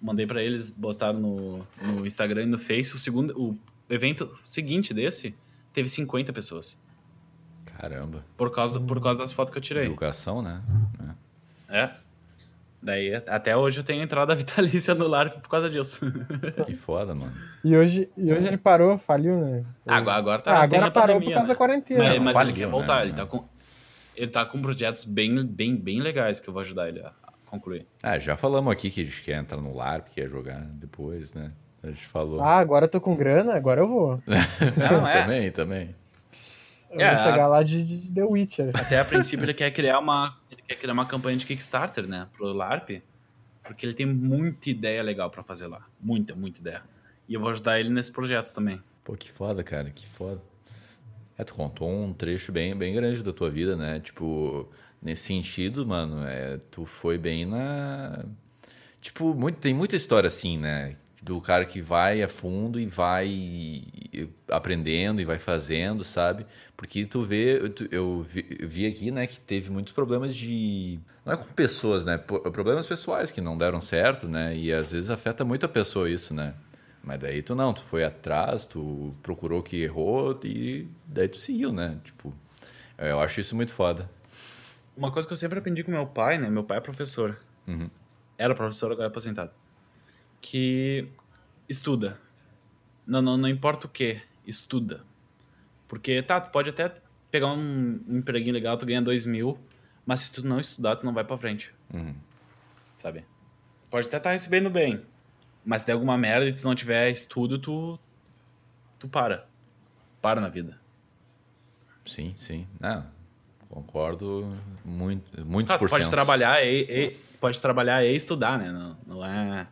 mandei 0.00 0.26
para 0.26 0.42
eles, 0.42 0.70
postaram 0.70 1.20
no, 1.20 1.66
no 1.82 2.06
Instagram 2.06 2.44
e 2.44 2.46
no 2.46 2.58
Face. 2.58 2.94
O 2.94 2.98
segundo, 2.98 3.38
o 3.38 3.56
evento 3.88 4.30
seguinte 4.42 4.94
desse 4.94 5.34
teve 5.72 5.88
50 5.88 6.32
pessoas. 6.32 6.78
Caramba. 7.66 8.24
Por 8.36 8.50
causa, 8.50 8.80
por 8.80 9.00
causa 9.00 9.20
das 9.20 9.32
fotos 9.32 9.52
que 9.52 9.58
eu 9.58 9.62
tirei. 9.62 9.84
Divulgação, 9.84 10.42
né? 10.42 10.62
É. 11.68 11.82
é. 11.82 11.94
Daí, 12.82 13.14
até 13.26 13.56
hoje 13.56 13.80
eu 13.80 13.84
tenho 13.84 14.02
entrada 14.02 14.34
vitalícia 14.36 14.94
no 14.94 15.06
LARP 15.06 15.34
por 15.34 15.48
causa 15.48 15.68
disso. 15.68 16.10
Que 16.64 16.74
foda, 16.74 17.14
mano. 17.14 17.32
E 17.64 17.76
hoje, 17.76 18.10
e 18.16 18.32
hoje 18.32 18.46
ele 18.46 18.56
parou, 18.56 18.96
faliu, 18.96 19.38
né? 19.38 19.64
Agora, 19.86 20.16
agora 20.16 20.42
tá. 20.42 20.52
Ah, 20.52 20.62
agora 20.62 20.90
parou 20.90 21.16
pandemia, 21.16 21.28
por 21.28 21.34
causa 21.34 21.48
né? 21.48 21.52
da 21.52 21.56
quarentena. 21.56 22.04
Mas, 22.04 22.22
mas 22.22 22.32
faliu, 22.32 22.50
ele 22.50 22.60
quer 22.60 22.66
voltar, 22.68 22.96
né? 23.00 23.02
ele, 23.06 23.12
tá 23.12 23.26
com, 23.26 23.44
ele 24.16 24.30
tá 24.30 24.46
com 24.46 24.62
projetos 24.62 25.04
bem, 25.04 25.44
bem, 25.44 25.76
bem 25.76 26.00
legais 26.00 26.40
que 26.40 26.48
eu 26.48 26.54
vou 26.54 26.62
ajudar 26.62 26.88
ele 26.88 27.00
a, 27.00 27.12
concluir. 27.46 27.86
Ah, 28.02 28.18
já 28.18 28.36
falamos 28.36 28.72
aqui 28.72 28.90
que 28.90 29.00
a 29.02 29.04
gente 29.04 29.22
quer 29.22 29.38
entrar 29.38 29.60
no 29.60 29.74
LARP, 29.74 30.08
quer 30.14 30.28
jogar 30.28 30.60
depois, 30.72 31.34
né? 31.34 31.50
A 31.82 31.88
gente 31.88 32.06
falou. 32.06 32.40
Ah, 32.40 32.58
agora 32.58 32.84
eu 32.84 32.88
tô 32.88 33.00
com 33.00 33.16
grana, 33.16 33.54
agora 33.54 33.80
eu 33.80 33.88
vou. 33.88 34.22
Não, 34.26 35.06
é. 35.06 35.22
também, 35.22 35.50
também. 35.50 35.94
Eu 36.90 37.00
é, 37.00 37.14
vou 37.14 37.24
chegar 37.24 37.46
lá 37.46 37.62
de, 37.62 38.02
de, 38.02 38.12
The 38.12 38.24
Witcher. 38.24 38.70
Até 38.74 38.98
a 38.98 39.04
princípio 39.04 39.44
ele 39.44 39.54
quer 39.54 39.70
criar 39.70 39.98
uma. 39.98 40.36
Ele 40.70 40.76
quer 40.76 40.82
criar 40.82 40.92
uma 40.92 41.04
campanha 41.04 41.36
de 41.36 41.44
Kickstarter, 41.44 42.06
né? 42.06 42.28
Pro 42.32 42.52
LARP. 42.52 43.02
Porque 43.64 43.84
ele 43.84 43.92
tem 43.92 44.06
muita 44.06 44.70
ideia 44.70 45.02
legal 45.02 45.28
para 45.28 45.42
fazer 45.42 45.66
lá. 45.66 45.84
Muita, 46.00 46.36
muita 46.36 46.60
ideia. 46.60 46.82
E 47.28 47.34
eu 47.34 47.40
vou 47.40 47.50
ajudar 47.50 47.80
ele 47.80 47.90
nesse 47.90 48.12
projeto 48.12 48.54
também. 48.54 48.80
Pô, 49.02 49.14
que 49.14 49.32
foda, 49.32 49.64
cara, 49.64 49.90
que 49.90 50.06
foda. 50.06 50.40
É, 51.36 51.42
tu 51.42 51.54
contou 51.54 51.90
um 51.90 52.12
trecho 52.12 52.52
bem, 52.52 52.76
bem 52.76 52.94
grande 52.94 53.20
da 53.20 53.32
tua 53.32 53.50
vida, 53.50 53.74
né? 53.74 53.98
Tipo, 53.98 54.68
nesse 55.02 55.22
sentido, 55.22 55.84
mano, 55.84 56.24
é, 56.24 56.58
tu 56.70 56.84
foi 56.84 57.18
bem 57.18 57.44
na. 57.44 58.24
Tipo, 59.00 59.34
muito, 59.34 59.58
tem 59.58 59.74
muita 59.74 59.96
história 59.96 60.28
assim, 60.28 60.56
né? 60.56 60.96
Do 61.22 61.38
cara 61.40 61.66
que 61.66 61.82
vai 61.82 62.22
a 62.22 62.28
fundo 62.28 62.80
e 62.80 62.86
vai 62.86 63.84
aprendendo 64.48 65.20
e 65.20 65.24
vai 65.24 65.38
fazendo, 65.38 66.02
sabe? 66.02 66.46
Porque 66.74 67.04
tu 67.04 67.22
vê, 67.22 67.60
eu 67.90 68.20
vi, 68.20 68.46
eu 68.58 68.66
vi 68.66 68.86
aqui, 68.86 69.10
né, 69.10 69.26
que 69.26 69.38
teve 69.38 69.70
muitos 69.70 69.92
problemas 69.92 70.34
de. 70.34 70.98
Não 71.26 71.34
é 71.34 71.36
com 71.36 71.44
pessoas, 71.44 72.06
né? 72.06 72.16
Problemas 72.16 72.86
pessoais 72.86 73.30
que 73.30 73.40
não 73.42 73.58
deram 73.58 73.82
certo, 73.82 74.26
né? 74.26 74.56
E 74.56 74.72
às 74.72 74.92
vezes 74.92 75.10
afeta 75.10 75.44
muito 75.44 75.66
a 75.66 75.68
pessoa 75.68 76.08
isso, 76.08 76.32
né? 76.32 76.54
Mas 77.02 77.20
daí 77.20 77.42
tu 77.42 77.54
não, 77.54 77.74
tu 77.74 77.82
foi 77.82 78.02
atrás, 78.02 78.66
tu 78.66 79.14
procurou 79.22 79.62
que 79.62 79.82
errou 79.82 80.38
e 80.44 80.88
daí 81.06 81.28
tu 81.28 81.36
seguiu, 81.36 81.70
né? 81.70 81.98
Tipo, 82.02 82.32
eu 82.96 83.20
acho 83.20 83.40
isso 83.40 83.54
muito 83.54 83.74
foda. 83.74 84.08
Uma 84.96 85.10
coisa 85.10 85.26
que 85.26 85.32
eu 85.32 85.36
sempre 85.36 85.58
aprendi 85.58 85.82
com 85.82 85.90
meu 85.90 86.06
pai, 86.06 86.38
né? 86.38 86.48
Meu 86.50 86.64
pai 86.64 86.78
é 86.78 86.80
professor. 86.80 87.38
Uhum. 87.66 87.90
Era 88.36 88.54
professor, 88.54 88.92
agora 88.92 89.06
é 89.06 89.10
aposentado. 89.10 89.50
Que 90.40 91.08
estuda. 91.68 92.18
Não, 93.06 93.20
não, 93.20 93.36
não 93.36 93.48
importa 93.48 93.86
o 93.86 93.90
que, 93.90 94.20
estuda. 94.46 95.04
Porque, 95.88 96.22
tá, 96.22 96.40
tu 96.40 96.50
pode 96.50 96.70
até 96.70 96.94
pegar 97.30 97.48
um, 97.48 98.00
um 98.08 98.18
empreguinho 98.18 98.54
legal, 98.54 98.76
tu 98.76 98.86
ganha 98.86 99.02
dois 99.02 99.24
mil, 99.24 99.58
mas 100.06 100.20
se 100.20 100.32
tu 100.32 100.46
não 100.46 100.60
estudar, 100.60 100.96
tu 100.96 101.04
não 101.04 101.12
vai 101.12 101.24
pra 101.24 101.36
frente. 101.36 101.72
Uhum. 101.92 102.14
Sabe? 102.96 103.24
Pode 103.90 104.06
até 104.06 104.16
estar 104.16 104.30
tá 104.30 104.32
recebendo 104.32 104.70
bem, 104.70 105.02
mas 105.64 105.82
se 105.82 105.86
der 105.86 105.94
alguma 105.94 106.16
merda 106.16 106.46
e 106.46 106.52
tu 106.52 106.64
não 106.64 106.74
tiver 106.74 107.10
estudo, 107.10 107.58
tu, 107.58 107.98
tu 108.98 109.08
para. 109.08 109.48
Para 110.22 110.40
na 110.40 110.48
vida. 110.48 110.78
Sim, 112.04 112.34
sim. 112.36 112.66
Não, 112.78 113.06
Concordo 113.70 114.52
muito, 114.84 115.46
muitos 115.46 115.72
ah, 115.72 115.78
por 115.78 115.88
pode 115.88 116.10
trabalhar 116.10 116.60
e, 116.64 116.80
e, 116.82 117.10
pode 117.40 117.60
trabalhar 117.60 118.04
e 118.04 118.16
estudar, 118.16 118.58
né? 118.58 118.72
Não, 118.72 118.96
não, 119.06 119.24
é, 119.24 119.68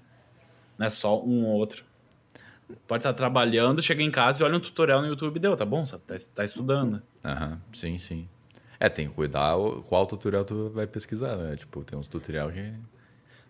não 0.79 0.87
é 0.87 0.91
só 0.91 1.23
um 1.23 1.45
ou 1.45 1.57
outro. 1.57 1.85
Pode 2.87 3.01
estar 3.01 3.15
trabalhando, 3.15 3.83
chega 3.83 4.03
em 4.03 4.11
casa 4.11 4.43
e 4.43 4.45
olha 4.45 4.57
um 4.57 4.61
tutorial 4.61 5.01
no 5.01 5.09
YouTube 5.09 5.39
deu, 5.39 5.57
tá 5.57 5.65
bom? 5.65 5.85
Sabe? 5.85 6.03
Tá, 6.07 6.17
tá 6.35 6.45
estudando. 6.45 7.03
Aham, 7.25 7.61
sim, 7.73 7.99
sim. 7.99 8.29
É, 8.79 8.89
tem 8.89 9.09
que 9.09 9.15
cuidar 9.15 9.55
qual 9.89 10.07
tutorial 10.07 10.45
tu 10.45 10.71
vai 10.71 10.87
pesquisar, 10.87 11.37
né? 11.37 11.57
Tipo, 11.57 11.83
tem 11.83 11.99
uns 11.99 12.07
tutorial 12.07 12.51
que 12.51 12.73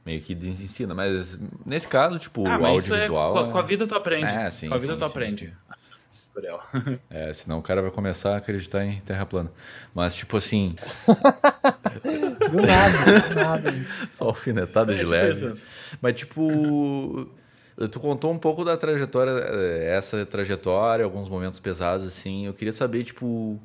meio 0.06 0.22
que 0.22 0.34
desensina, 0.34 0.94
mas 0.94 1.38
nesse 1.66 1.86
caso, 1.86 2.18
tipo, 2.18 2.46
ah, 2.46 2.58
o 2.58 2.66
é 2.66 2.70
audiovisual... 2.70 3.36
É, 3.36 3.44
com, 3.44 3.52
com, 3.52 3.58
a 3.58 3.62
vida 3.62 3.86
tu 3.86 3.94
aprende. 3.94 4.24
É, 4.24 4.48
sim, 4.50 4.68
com 4.68 4.74
a 4.74 4.78
vida 4.78 4.94
sim, 4.94 4.98
tu 4.98 5.04
sim, 5.04 5.10
aprende. 5.10 5.46
Sim 5.46 5.67
tutorial. 6.11 6.66
É, 7.11 7.32
senão 7.32 7.59
o 7.59 7.62
cara 7.62 7.82
vai 7.82 7.90
começar 7.90 8.34
a 8.34 8.36
acreditar 8.36 8.84
em 8.84 9.00
terra 9.00 9.24
plana. 9.26 9.50
Mas, 9.94 10.14
tipo 10.14 10.36
assim. 10.36 10.76
do 12.50 12.62
nada, 12.62 13.28
do 13.28 13.34
nada. 13.34 13.86
Só 14.11 14.26
alfinetada 14.26 14.92
é, 14.92 14.96
de 14.96 15.00
tipo 15.00 15.11
leve. 15.11 15.50
Isso. 15.52 15.66
Mas, 16.00 16.14
tipo. 16.14 17.28
Tu 17.92 18.00
contou 18.00 18.32
um 18.32 18.38
pouco 18.38 18.64
da 18.64 18.76
trajetória, 18.76 19.30
eh, 19.30 19.94
essa 19.96 20.26
trajetória, 20.26 21.04
alguns 21.04 21.28
momentos 21.28 21.61
pesados, 21.61 22.04
assim. 22.04 22.46
Eu 22.46 22.52
queria 22.52 22.72
saber, 22.72 23.04
tipo, 23.04 23.61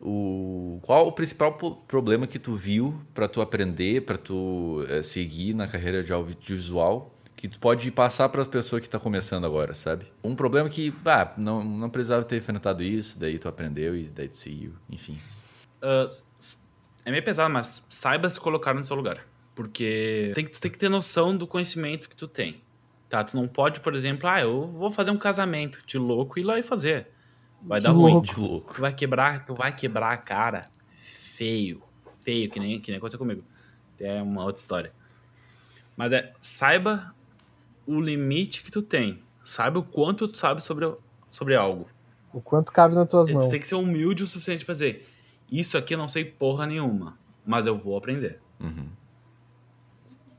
o, 0.00 0.80
qual 0.82 1.06
o 1.06 1.12
principal 1.12 1.52
problema 1.86 2.26
que 2.26 2.40
tu 2.40 2.54
viu 2.54 3.00
para 3.14 3.28
tu 3.28 3.40
aprender, 3.40 4.02
para 4.02 4.18
tu 4.18 4.84
é, 4.88 5.00
seguir 5.04 5.54
na 5.54 5.68
carreira 5.68 6.02
de 6.02 6.12
audiovisual 6.12 7.14
que 7.42 7.48
tu 7.48 7.58
pode 7.58 7.90
passar 7.90 8.28
para 8.28 8.42
a 8.42 8.46
pessoa 8.46 8.78
que 8.78 8.86
está 8.86 9.00
começando 9.00 9.44
agora, 9.44 9.74
sabe? 9.74 10.06
Um 10.22 10.36
problema 10.36 10.68
que, 10.68 10.94
ah, 11.04 11.32
não, 11.36 11.64
não 11.64 11.90
precisava 11.90 12.22
ter 12.22 12.36
enfrentado 12.36 12.84
isso, 12.84 13.18
daí 13.18 13.36
tu 13.36 13.48
aprendeu 13.48 13.96
e 13.96 14.04
daí 14.04 14.28
tu 14.28 14.38
seguiu, 14.38 14.74
enfim. 14.88 15.18
Uh, 15.82 16.06
é 17.04 17.10
meio 17.10 17.24
pesado, 17.24 17.52
mas 17.52 17.84
saiba 17.88 18.30
se 18.30 18.38
colocar 18.38 18.72
no 18.72 18.84
seu 18.84 18.94
lugar. 18.94 19.26
Porque 19.56 20.30
tem, 20.36 20.46
tu 20.46 20.60
tem 20.60 20.70
que 20.70 20.78
ter 20.78 20.88
noção 20.88 21.36
do 21.36 21.44
conhecimento 21.44 22.08
que 22.08 22.14
tu 22.14 22.28
tem. 22.28 22.62
Tá? 23.08 23.24
Tu 23.24 23.36
não 23.36 23.48
pode, 23.48 23.80
por 23.80 23.92
exemplo, 23.92 24.28
ah, 24.28 24.40
eu 24.40 24.68
vou 24.68 24.92
fazer 24.92 25.10
um 25.10 25.18
casamento 25.18 25.82
de 25.84 25.98
louco 25.98 26.38
e 26.38 26.42
ir 26.42 26.44
lá 26.44 26.60
e 26.60 26.62
fazer. 26.62 27.08
Vai 27.60 27.80
de 27.80 27.86
dar 27.86 27.92
louco. 27.92 28.18
ruim. 28.18 28.22
De 28.22 28.38
louco. 28.38 28.74
Tu 28.74 28.80
vai 28.80 28.94
quebrar, 28.94 29.44
tu 29.44 29.52
vai 29.52 29.74
quebrar 29.74 30.12
a 30.12 30.16
cara 30.16 30.70
feio. 31.34 31.82
Feio, 32.22 32.48
que 32.48 32.60
nem, 32.60 32.78
que 32.78 32.92
nem 32.92 32.98
aconteceu 32.98 33.18
comigo. 33.18 33.42
É 33.98 34.22
uma 34.22 34.44
outra 34.44 34.60
história. 34.60 34.92
Mas 35.96 36.12
é, 36.12 36.32
saiba 36.40 37.12
o 37.86 38.00
limite 38.00 38.62
que 38.62 38.70
tu 38.70 38.82
tem. 38.82 39.22
Sabe 39.44 39.78
o 39.78 39.82
quanto 39.82 40.28
tu 40.28 40.38
sabe 40.38 40.62
sobre, 40.62 40.92
sobre 41.28 41.56
algo. 41.56 41.88
O 42.32 42.40
quanto 42.40 42.72
cabe 42.72 42.94
nas 42.94 43.08
tuas 43.08 43.28
tu 43.28 43.34
mãos. 43.34 43.46
Tu 43.46 43.50
tem 43.50 43.60
que 43.60 43.68
ser 43.68 43.74
humilde 43.74 44.22
o 44.22 44.26
suficiente 44.26 44.64
pra 44.64 44.72
dizer: 44.72 45.06
Isso 45.50 45.76
aqui 45.76 45.94
eu 45.94 45.98
não 45.98 46.08
sei 46.08 46.24
porra 46.24 46.66
nenhuma, 46.66 47.18
mas 47.44 47.66
eu 47.66 47.76
vou 47.76 47.96
aprender. 47.96 48.40
Uhum. 48.60 48.88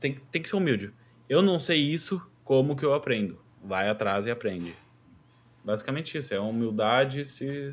Tem, 0.00 0.14
tem 0.30 0.42
que 0.42 0.48
ser 0.48 0.56
humilde. 0.56 0.92
Eu 1.28 1.40
não 1.40 1.58
sei 1.58 1.78
isso, 1.78 2.20
como 2.44 2.76
que 2.76 2.84
eu 2.84 2.94
aprendo? 2.94 3.38
Vai 3.62 3.88
atrás 3.88 4.26
e 4.26 4.30
aprende. 4.30 4.74
Basicamente 5.64 6.18
isso. 6.18 6.34
É 6.34 6.40
humildade 6.40 7.24
se, 7.24 7.72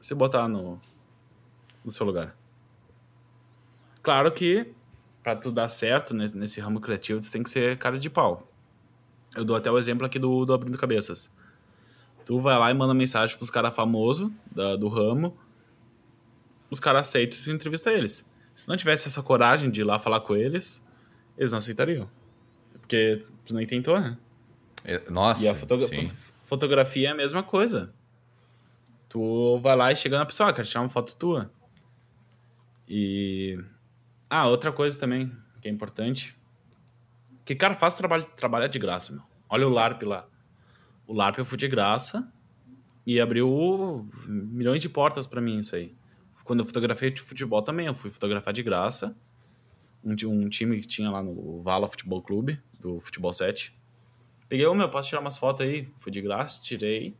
se 0.00 0.14
botar 0.14 0.46
no, 0.46 0.80
no 1.84 1.90
seu 1.90 2.06
lugar. 2.06 2.36
Claro 4.02 4.30
que, 4.32 4.72
para 5.22 5.36
tu 5.36 5.50
dar 5.50 5.68
certo 5.68 6.14
nesse, 6.14 6.36
nesse 6.36 6.60
ramo 6.60 6.80
criativo, 6.80 7.20
tu 7.20 7.30
tem 7.30 7.42
que 7.42 7.50
ser 7.50 7.78
cara 7.78 7.98
de 7.98 8.10
pau. 8.10 8.51
Eu 9.36 9.44
dou 9.44 9.56
até 9.56 9.70
o 9.70 9.78
exemplo 9.78 10.04
aqui 10.04 10.18
do, 10.18 10.44
do 10.44 10.52
Abrindo 10.52 10.76
Cabeças. 10.76 11.30
Tu 12.24 12.40
vai 12.40 12.58
lá 12.58 12.70
e 12.70 12.74
manda 12.74 12.94
mensagem 12.94 13.36
pros 13.36 13.50
caras 13.50 13.74
famosos 13.74 14.30
do 14.78 14.88
ramo, 14.88 15.36
os 16.70 16.78
caras 16.78 17.08
aceitam 17.08 17.38
e 17.38 17.42
tu 17.42 17.50
entrevista 17.50 17.90
eles. 17.90 18.30
Se 18.54 18.68
não 18.68 18.76
tivesse 18.76 19.06
essa 19.06 19.22
coragem 19.22 19.70
de 19.70 19.80
ir 19.80 19.84
lá 19.84 19.98
falar 19.98 20.20
com 20.20 20.36
eles, 20.36 20.86
eles 21.36 21.50
não 21.50 21.58
aceitariam. 21.58 22.08
Porque 22.80 23.24
tu 23.44 23.54
nem 23.54 23.66
tentou, 23.66 23.98
né? 23.98 24.16
É, 24.84 25.10
nossa, 25.10 25.44
e 25.44 25.48
a 25.48 25.54
foto 25.54 25.78
fotografia 26.46 27.08
é 27.08 27.12
a 27.12 27.14
mesma 27.14 27.42
coisa. 27.42 27.92
Tu 29.08 29.58
vai 29.60 29.76
lá 29.76 29.92
e 29.92 29.96
chega 29.96 30.18
na 30.18 30.26
pessoa, 30.26 30.50
ah, 30.50 30.52
quer 30.52 30.64
tirar 30.64 30.80
uma 30.80 30.88
foto 30.88 31.14
tua. 31.16 31.50
E... 32.88 33.58
Ah, 34.28 34.48
outra 34.48 34.72
coisa 34.72 34.98
também 34.98 35.30
que 35.60 35.68
é 35.68 35.70
importante 35.70 36.36
que, 37.44 37.54
cara, 37.54 37.74
faz 37.74 37.96
trabalho, 37.96 38.26
trabalhar 38.36 38.68
de 38.68 38.78
graça, 38.78 39.12
meu. 39.12 39.22
Olha 39.48 39.66
o 39.66 39.70
LARP 39.70 40.02
lá. 40.02 40.26
O 41.06 41.12
LARP 41.12 41.38
eu 41.38 41.44
fui 41.44 41.58
de 41.58 41.68
graça 41.68 42.32
e 43.06 43.20
abriu 43.20 44.08
milhões 44.26 44.80
de 44.80 44.88
portas 44.88 45.26
para 45.26 45.40
mim 45.40 45.58
isso 45.58 45.74
aí. 45.74 45.94
Quando 46.44 46.60
eu 46.60 46.66
fotografei 46.66 47.10
de 47.10 47.20
futebol 47.20 47.62
também, 47.62 47.86
eu 47.86 47.94
fui 47.94 48.10
fotografar 48.10 48.52
de 48.52 48.62
graça. 48.62 49.16
Um, 50.04 50.14
um 50.28 50.48
time 50.48 50.80
que 50.80 50.86
tinha 50.86 51.10
lá 51.10 51.22
no 51.22 51.60
Vala 51.62 51.88
Futebol 51.88 52.20
Clube, 52.22 52.60
do 52.80 53.00
Futebol 53.00 53.32
7. 53.32 53.76
Peguei, 54.48 54.66
ô 54.66 54.74
meu, 54.74 54.88
posso 54.88 55.08
tirar 55.08 55.20
umas 55.20 55.38
fotos 55.38 55.64
aí? 55.64 55.88
Fui 55.98 56.10
de 56.10 56.20
graça, 56.20 56.60
tirei. 56.62 57.16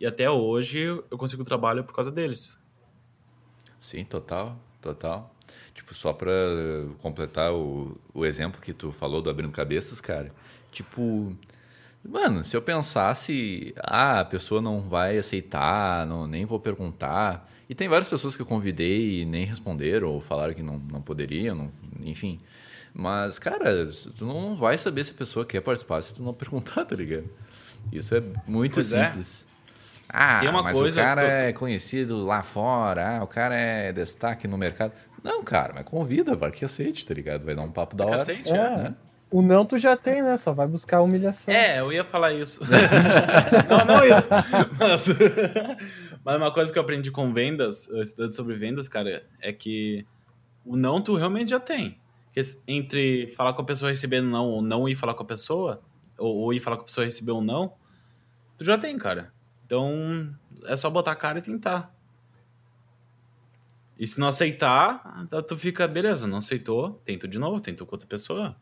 E 0.00 0.06
até 0.06 0.30
hoje 0.30 0.80
eu 0.80 1.18
consigo 1.18 1.44
trabalho 1.44 1.84
por 1.84 1.94
causa 1.94 2.10
deles. 2.10 2.60
Sim, 3.78 4.04
total, 4.04 4.58
total. 4.80 5.35
Tipo, 5.86 5.94
só 5.94 6.12
pra 6.12 6.32
completar 7.00 7.52
o, 7.52 7.96
o 8.12 8.26
exemplo 8.26 8.60
que 8.60 8.72
tu 8.72 8.90
falou 8.90 9.22
do 9.22 9.30
Abrindo 9.30 9.52
Cabeças, 9.52 10.00
cara. 10.00 10.32
Tipo, 10.72 11.32
mano, 12.04 12.44
se 12.44 12.56
eu 12.56 12.60
pensasse, 12.62 13.72
ah, 13.78 14.18
a 14.20 14.24
pessoa 14.24 14.60
não 14.60 14.80
vai 14.80 15.16
aceitar, 15.16 16.04
não, 16.04 16.26
nem 16.26 16.44
vou 16.44 16.58
perguntar. 16.58 17.48
E 17.68 17.74
tem 17.74 17.86
várias 17.88 18.08
pessoas 18.08 18.34
que 18.34 18.42
eu 18.42 18.46
convidei 18.46 19.20
e 19.20 19.24
nem 19.24 19.44
responderam, 19.44 20.08
ou 20.08 20.20
falaram 20.20 20.54
que 20.54 20.62
não, 20.62 20.76
não 20.90 21.00
poderiam, 21.00 21.54
não, 21.54 21.72
enfim. 22.00 22.38
Mas, 22.92 23.38
cara, 23.38 23.88
tu 24.16 24.24
não 24.26 24.56
vai 24.56 24.76
saber 24.78 25.04
se 25.04 25.12
a 25.12 25.14
pessoa 25.14 25.46
quer 25.46 25.60
participar 25.60 26.02
se 26.02 26.14
tu 26.16 26.22
não 26.22 26.34
perguntar, 26.34 26.84
tá 26.84 26.96
ligado? 26.96 27.28
Isso 27.92 28.12
é 28.16 28.22
muito 28.46 28.74
Pois 28.74 28.92
é. 28.92 29.06
simples. 29.06 29.46
Ah, 30.08 30.38
Tem 30.40 30.48
uma 30.48 30.62
mas 30.62 30.78
o 30.80 30.92
cara 30.92 31.20
tô- 31.22 31.26
é 31.28 31.52
conhecido 31.52 32.24
lá 32.24 32.40
fora, 32.42 33.18
ah, 33.18 33.24
o 33.24 33.26
cara 33.26 33.54
é 33.56 33.92
destaque 33.92 34.46
no 34.48 34.56
mercado. 34.56 34.92
Não, 35.26 35.42
cara, 35.42 35.72
mas 35.74 35.84
convida, 35.84 36.36
vai 36.36 36.52
que 36.52 36.64
aceite, 36.64 37.04
tá 37.04 37.12
ligado? 37.12 37.44
Vai 37.44 37.54
dar 37.56 37.62
um 37.62 37.72
papo 37.72 37.96
da 37.96 38.06
hora. 38.06 38.18
Cacete, 38.18 38.48
É. 38.48 38.76
né? 38.76 38.94
O 39.28 39.42
não 39.42 39.66
tu 39.66 39.76
já 39.76 39.96
tem, 39.96 40.22
né? 40.22 40.36
Só 40.36 40.52
vai 40.52 40.68
buscar 40.68 40.98
a 40.98 41.02
humilhação. 41.02 41.52
É, 41.52 41.80
eu 41.80 41.92
ia 41.92 42.04
falar 42.04 42.32
isso. 42.32 42.62
não, 43.68 43.84
não 43.84 44.04
isso. 44.04 44.28
Mas, 44.78 45.04
mas 46.24 46.36
uma 46.36 46.52
coisa 46.52 46.72
que 46.72 46.78
eu 46.78 46.82
aprendi 46.82 47.10
com 47.10 47.32
vendas, 47.32 47.88
estudando 47.88 48.36
sobre 48.36 48.54
vendas, 48.54 48.86
cara, 48.88 49.24
é 49.40 49.52
que 49.52 50.06
o 50.64 50.76
não 50.76 51.02
tu 51.02 51.16
realmente 51.16 51.50
já 51.50 51.58
tem. 51.58 51.98
Que 52.32 52.40
entre 52.68 53.26
falar 53.36 53.52
com 53.54 53.62
a 53.62 53.64
pessoa 53.64 53.90
e 53.90 53.94
receber 53.94 54.20
não, 54.20 54.46
ou 54.46 54.62
não 54.62 54.88
ir 54.88 54.94
falar 54.94 55.14
com 55.14 55.24
a 55.24 55.26
pessoa, 55.26 55.82
ou, 56.16 56.32
ou 56.36 56.52
ir 56.54 56.60
falar 56.60 56.76
com 56.76 56.82
a 56.82 56.86
pessoa 56.86 57.04
e 57.04 57.08
receber 57.08 57.32
um 57.32 57.40
não, 57.40 57.72
tu 58.56 58.64
já 58.64 58.78
tem, 58.78 58.96
cara. 58.96 59.32
Então, 59.64 60.32
é 60.66 60.76
só 60.76 60.88
botar 60.88 61.10
a 61.10 61.16
cara 61.16 61.40
e 61.40 61.42
tentar. 61.42 61.92
E 63.98 64.06
se 64.06 64.20
não 64.20 64.28
aceitar, 64.28 65.26
tá- 65.30 65.42
tu 65.42 65.56
fica, 65.56 65.86
beleza, 65.88 66.26
não 66.26 66.38
aceitou, 66.38 67.00
tenta 67.04 67.26
de 67.26 67.38
novo, 67.38 67.60
tenta 67.60 67.84
com 67.84 67.94
outra 67.94 68.06
pessoa. 68.06 68.54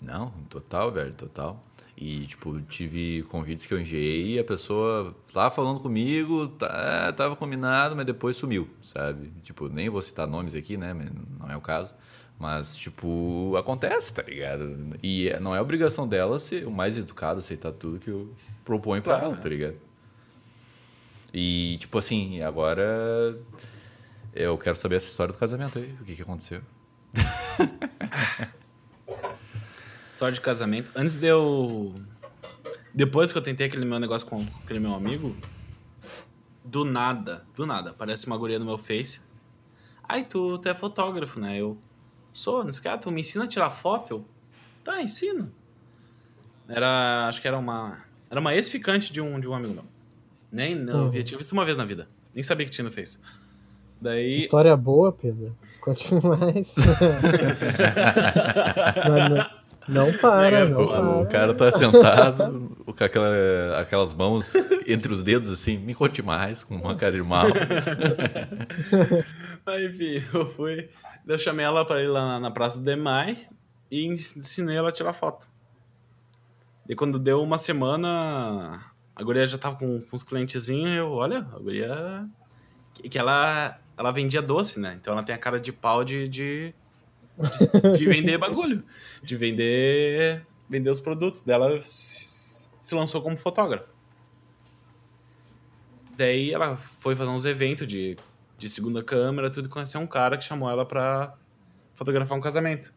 Não, 0.00 0.30
total, 0.48 0.90
velho, 0.90 1.12
total. 1.12 1.62
E, 1.96 2.24
tipo, 2.26 2.58
tive 2.62 3.22
convites 3.24 3.66
que 3.66 3.74
eu 3.74 3.80
enviei 3.80 4.36
e 4.36 4.38
a 4.38 4.44
pessoa 4.44 5.14
tava 5.34 5.50
falando 5.54 5.80
comigo, 5.80 6.48
tá, 6.48 7.06
é, 7.08 7.12
tava 7.12 7.36
combinado, 7.36 7.94
mas 7.94 8.06
depois 8.06 8.36
sumiu, 8.38 8.70
sabe? 8.82 9.30
Tipo, 9.42 9.68
nem 9.68 9.90
vou 9.90 10.00
citar 10.00 10.26
nomes 10.26 10.54
aqui, 10.54 10.78
né? 10.78 10.94
mas 10.94 11.10
Não 11.38 11.50
é 11.50 11.56
o 11.56 11.60
caso. 11.60 11.92
Mas, 12.38 12.74
tipo, 12.74 13.54
acontece, 13.58 14.14
tá 14.14 14.22
ligado? 14.22 14.96
E 15.02 15.28
é- 15.28 15.38
não 15.38 15.54
é 15.54 15.60
obrigação 15.60 16.08
dela 16.08 16.38
ser 16.38 16.66
o 16.66 16.70
mais 16.70 16.96
educado, 16.96 17.40
aceitar 17.40 17.70
tudo 17.72 17.98
que 17.98 18.08
eu 18.08 18.34
proponho 18.64 19.02
pra 19.02 19.18
Claro, 19.18 19.34
ela, 19.34 19.42
tá 19.42 19.48
ligado? 19.50 19.76
E, 21.34 21.76
tipo 21.78 21.98
assim, 21.98 22.40
agora 22.40 23.38
eu 24.34 24.56
quero 24.58 24.76
saber 24.76 24.96
essa 24.96 25.06
história 25.06 25.32
do 25.32 25.38
casamento 25.38 25.78
aí. 25.78 25.96
O 26.00 26.04
que, 26.04 26.16
que 26.16 26.22
aconteceu? 26.22 26.62
História 30.12 30.34
de 30.34 30.40
casamento. 30.40 30.90
Antes 30.94 31.14
de 31.16 31.26
eu. 31.26 31.94
Depois 32.92 33.32
que 33.32 33.38
eu 33.38 33.42
tentei 33.42 33.66
aquele 33.66 33.84
meu 33.84 33.98
negócio 33.98 34.26
com 34.26 34.44
aquele 34.64 34.80
meu 34.80 34.94
amigo, 34.94 35.34
do 36.64 36.84
nada, 36.84 37.46
do 37.54 37.64
nada, 37.64 37.90
aparece 37.90 38.26
uma 38.26 38.36
guria 38.36 38.58
no 38.58 38.64
meu 38.64 38.76
Face. 38.78 39.20
Ai, 40.08 40.24
tu, 40.24 40.58
tu 40.58 40.68
é 40.68 40.74
fotógrafo, 40.74 41.38
né? 41.38 41.56
Eu 41.58 41.78
sou, 42.32 42.64
não 42.64 42.72
sei 42.72 42.80
o 42.80 42.82
que, 42.82 42.88
ah, 42.88 42.98
tu 42.98 43.10
me 43.10 43.20
ensina 43.20 43.44
a 43.44 43.46
tirar 43.48 43.70
foto? 43.70 44.10
Eu, 44.14 44.24
tá, 44.82 45.00
ensino. 45.00 45.52
Era, 46.68 47.28
acho 47.28 47.40
que 47.40 47.46
era 47.48 47.56
uma, 47.56 47.98
era 48.28 48.40
uma 48.40 48.54
ex-ficante 48.54 49.12
de 49.12 49.20
um, 49.20 49.38
de 49.38 49.46
um 49.48 49.54
amigo 49.54 49.72
meu. 49.72 49.84
Nem, 50.50 50.74
não, 50.74 51.02
Uhum. 51.02 51.06
havia, 51.06 51.22
tinha 51.22 51.38
visto 51.38 51.52
uma 51.52 51.64
vez 51.64 51.78
na 51.78 51.84
vida. 51.84 52.08
Nem 52.34 52.42
sabia 52.42 52.66
que 52.66 52.72
tinha 52.72 52.84
no 52.84 52.90
Face. 52.92 53.20
Que 54.00 54.04
Daí, 54.04 54.38
história 54.38 54.74
boa, 54.76 55.12
Pedro. 55.12 55.56
Conte 55.80 56.12
mais. 56.14 56.74
não, 59.06 59.28
não, 59.28 59.46
não 59.88 60.12
para, 60.18 60.66
não 60.66 60.76
pô, 60.76 60.88
para. 60.88 61.20
O 61.20 61.26
cara 61.26 61.54
tá 61.54 61.70
sentado 61.70 62.76
com 62.84 63.04
aquela, 63.04 63.78
aquelas 63.78 64.12
mãos 64.14 64.54
entre 64.86 65.12
os 65.12 65.22
dedos, 65.22 65.50
assim, 65.50 65.76
me 65.78 65.94
conte 65.94 66.22
mais, 66.22 66.64
com 66.64 66.74
uma 66.76 66.96
cara 66.96 67.12
de 67.12 67.22
mal. 67.22 67.46
Aí, 69.66 69.86
enfim, 69.86 70.24
eu 70.32 70.50
fui. 70.50 70.88
Eu 71.26 71.38
chamei 71.38 71.66
ela 71.66 71.84
pra 71.84 72.02
ir 72.02 72.08
lá 72.08 72.26
na, 72.26 72.40
na 72.40 72.50
Praça 72.50 72.78
do 72.78 72.84
Demai 72.84 73.36
e 73.90 74.06
ensinei 74.06 74.76
ela 74.76 74.88
a 74.88 74.92
tirar 74.92 75.12
foto. 75.12 75.46
E 76.88 76.94
quando 76.94 77.18
deu 77.18 77.42
uma 77.42 77.58
semana, 77.58 78.80
a 79.14 79.22
guria 79.22 79.44
já 79.46 79.58
tava 79.58 79.76
com, 79.76 80.00
com 80.00 80.16
uns 80.16 80.22
clientezinhos, 80.22 80.96
eu, 80.96 81.10
olha, 81.10 81.38
a 81.38 81.58
guria. 81.58 82.26
Que, 82.94 83.08
que 83.08 83.18
ela, 83.18 83.78
ela 84.00 84.10
vendia 84.12 84.40
doce, 84.40 84.80
né? 84.80 84.96
Então 84.98 85.12
ela 85.12 85.22
tem 85.22 85.34
a 85.34 85.38
cara 85.38 85.60
de 85.60 85.70
pau 85.70 86.02
de, 86.02 86.26
de, 86.26 86.74
de, 87.38 87.98
de 87.98 88.06
vender 88.06 88.38
bagulho. 88.38 88.82
De 89.22 89.36
vender, 89.36 90.46
vender 90.66 90.88
os 90.88 90.98
produtos. 90.98 91.42
Dela 91.42 91.78
se 91.80 92.94
lançou 92.94 93.20
como 93.20 93.36
fotógrafa. 93.36 93.92
Daí 96.16 96.50
ela 96.50 96.78
foi 96.78 97.14
fazer 97.14 97.30
uns 97.30 97.44
eventos 97.44 97.86
de, 97.86 98.16
de 98.56 98.70
segunda 98.70 99.04
câmera, 99.04 99.50
tudo, 99.50 99.66
e 99.66 99.68
conheceu 99.68 100.00
um 100.00 100.06
cara 100.06 100.38
que 100.38 100.44
chamou 100.44 100.70
ela 100.70 100.86
pra 100.86 101.34
fotografar 101.94 102.38
um 102.38 102.40
casamento. 102.40 102.94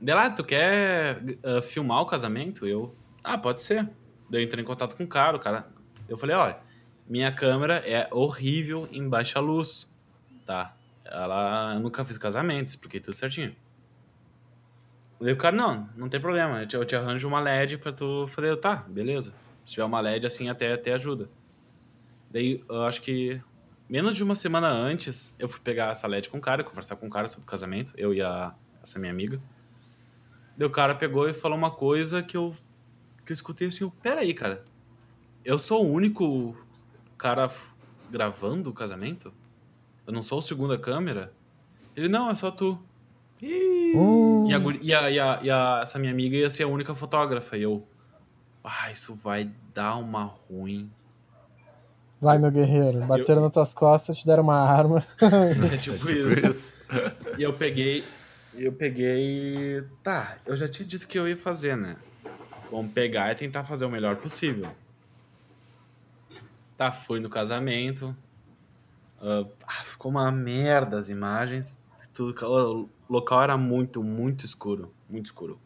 Daí 0.00 0.14
lá, 0.14 0.30
tu 0.30 0.44
quer 0.44 1.20
ah, 1.42 1.60
filmar 1.60 2.02
o 2.02 2.06
casamento? 2.06 2.64
Eu, 2.64 2.94
ah, 3.24 3.36
pode 3.36 3.64
ser. 3.64 3.90
Daí 4.30 4.42
eu 4.42 4.46
entrei 4.46 4.62
em 4.62 4.66
contato 4.66 4.94
com 4.96 5.02
o 5.02 5.08
cara, 5.08 5.36
o 5.36 5.40
cara... 5.40 5.66
Eu 6.08 6.16
falei, 6.16 6.36
olha, 6.36 6.65
minha 7.08 7.32
câmera 7.32 7.76
é 7.76 8.08
horrível 8.12 8.88
em 8.90 9.08
baixa 9.08 9.38
luz, 9.40 9.90
tá? 10.44 10.74
Ela, 11.04 11.74
eu 11.74 11.80
nunca 11.80 12.04
fiz 12.04 12.18
casamento, 12.18 12.68
expliquei 12.68 13.00
tudo 13.00 13.16
certinho. 13.16 13.54
Daí 15.20 15.32
o 15.32 15.36
cara, 15.36 15.56
não, 15.56 15.88
não 15.96 16.08
tem 16.08 16.20
problema, 16.20 16.62
eu 16.62 16.66
te, 16.66 16.76
eu 16.76 16.84
te 16.84 16.94
arranjo 16.94 17.26
uma 17.26 17.40
LED 17.40 17.78
pra 17.78 17.92
tu 17.92 18.26
fazer. 18.28 18.50
Eu, 18.50 18.56
tá, 18.56 18.76
beleza. 18.88 19.32
Se 19.64 19.72
tiver 19.72 19.84
uma 19.84 20.00
LED 20.00 20.26
assim, 20.26 20.48
até, 20.48 20.72
até 20.72 20.92
ajuda. 20.92 21.30
Daí, 22.30 22.62
eu 22.68 22.82
acho 22.82 23.00
que 23.00 23.40
menos 23.88 24.14
de 24.14 24.22
uma 24.22 24.34
semana 24.34 24.68
antes, 24.68 25.34
eu 25.38 25.48
fui 25.48 25.60
pegar 25.60 25.90
essa 25.90 26.06
LED 26.06 26.28
com 26.28 26.38
o 26.38 26.40
cara, 26.40 26.62
conversar 26.64 26.96
com 26.96 27.06
o 27.06 27.10
cara 27.10 27.28
sobre 27.28 27.44
o 27.44 27.46
casamento, 27.46 27.92
eu 27.96 28.12
e 28.12 28.20
a, 28.20 28.54
essa 28.82 28.98
minha 28.98 29.12
amiga. 29.12 29.40
Daí 30.56 30.66
o 30.66 30.70
cara 30.70 30.94
pegou 30.94 31.28
e 31.28 31.32
falou 31.32 31.56
uma 31.56 31.70
coisa 31.70 32.22
que 32.22 32.36
eu, 32.36 32.54
que 33.24 33.32
eu 33.32 33.34
escutei 33.34 33.68
assim, 33.68 33.88
pera 34.02 34.20
aí, 34.20 34.34
cara. 34.34 34.64
Eu 35.44 35.58
sou 35.58 35.84
o 35.84 35.90
único 35.90 36.56
cara 37.18 37.50
gravando 38.10 38.70
o 38.70 38.74
casamento? 38.74 39.32
Eu 40.06 40.12
não 40.12 40.22
sou 40.22 40.38
o 40.38 40.42
segunda 40.42 40.78
câmera? 40.78 41.32
Ele, 41.96 42.08
não, 42.08 42.30
é 42.30 42.34
só 42.34 42.50
tu. 42.50 42.78
Hum, 43.42 44.44
E, 44.46 44.54
a, 44.54 44.58
e, 44.58 44.94
a, 44.94 45.10
e, 45.10 45.18
a, 45.20 45.40
e 45.42 45.50
a- 45.50 45.80
essa 45.82 45.98
minha 45.98 46.12
amiga 46.12 46.36
ia 46.36 46.48
ser 46.50 46.62
a 46.64 46.68
única 46.68 46.94
fotógrafa. 46.94 47.56
E 47.56 47.62
eu, 47.62 47.86
ah, 48.62 48.90
isso 48.90 49.14
vai 49.14 49.50
dar 49.74 49.96
uma 49.96 50.24
ruim. 50.24 50.90
vai, 52.20 52.38
meu 52.38 52.50
guerreiro. 52.50 53.04
Bateram 53.06 53.42
nas 53.42 53.52
tuas 53.52 53.74
costas, 53.74 54.18
te 54.18 54.26
deram 54.26 54.42
uma 54.44 54.58
arma. 54.58 55.04
É 55.72 55.76
tipo 55.76 56.08
isso. 56.10 56.76
E 57.38 57.42
eu 57.42 57.52
peguei, 57.54 58.04
eu 58.54 58.72
peguei, 58.72 59.82
tá, 60.02 60.38
eu 60.46 60.56
já 60.56 60.66
tinha 60.68 60.86
dito 60.86 61.06
que 61.08 61.18
eu 61.18 61.28
ia 61.28 61.36
fazer, 61.36 61.76
né? 61.76 61.96
Vamos 62.70 62.92
pegar 62.92 63.30
e 63.32 63.34
tentar 63.34 63.64
fazer 63.64 63.84
o 63.84 63.90
melhor 63.90 64.16
possível. 64.16 64.68
Tá, 66.76 66.92
fui 66.92 67.20
no 67.20 67.28
casamento. 67.30 68.14
ah, 69.20 69.84
ficou 69.84 70.10
uma 70.10 70.30
merda 70.30 70.98
as 70.98 71.08
imagens. 71.08 71.80
Tudo, 72.12 72.34
o 72.46 72.88
local 73.12 73.42
era 73.42 73.56
muito, 73.56 74.02
muito 74.02 74.44
escuro. 74.44 74.92
Muito 75.08 75.26
escuro. 75.26 75.58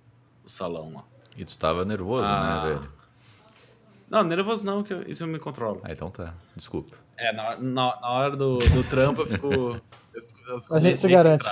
O 0.44 0.48
salão 0.48 0.92
lá. 0.94 1.04
E 1.36 1.44
tu 1.44 1.56
tava 1.58 1.84
nervoso, 1.84 2.28
Ah. 2.28 2.62
né, 2.64 2.68
velho? 2.74 2.92
Não, 4.08 4.24
nervoso 4.24 4.64
não, 4.64 4.82
que 4.82 4.92
eu- 4.92 5.02
isso 5.08 5.22
eu 5.22 5.28
me 5.28 5.38
controlo. 5.38 5.80
Ah, 5.84 5.92
então 5.92 6.10
tá. 6.10 6.34
Desculpa. 6.56 6.96
É, 7.16 7.32
na, 7.32 7.56
na, 7.58 8.00
na 8.00 8.08
hora 8.10 8.36
do, 8.36 8.58
do 8.58 8.82
trampo 8.88 9.22
eu 9.22 9.26
fico. 9.26 9.46
eu 9.46 10.22
fico- 10.26 10.40
eu 10.48 10.60
fico 10.60 10.74
A 10.74 10.80
gente 10.80 10.98
se 10.98 11.08
garante. 11.08 11.46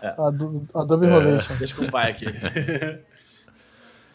Ado- 0.00 0.68
Adobe 0.74 1.06
Relation. 1.06 1.56
Deixa 1.56 1.74
com 1.74 1.84
o 1.86 1.90
pai 1.90 2.12
aqui. 2.12 2.26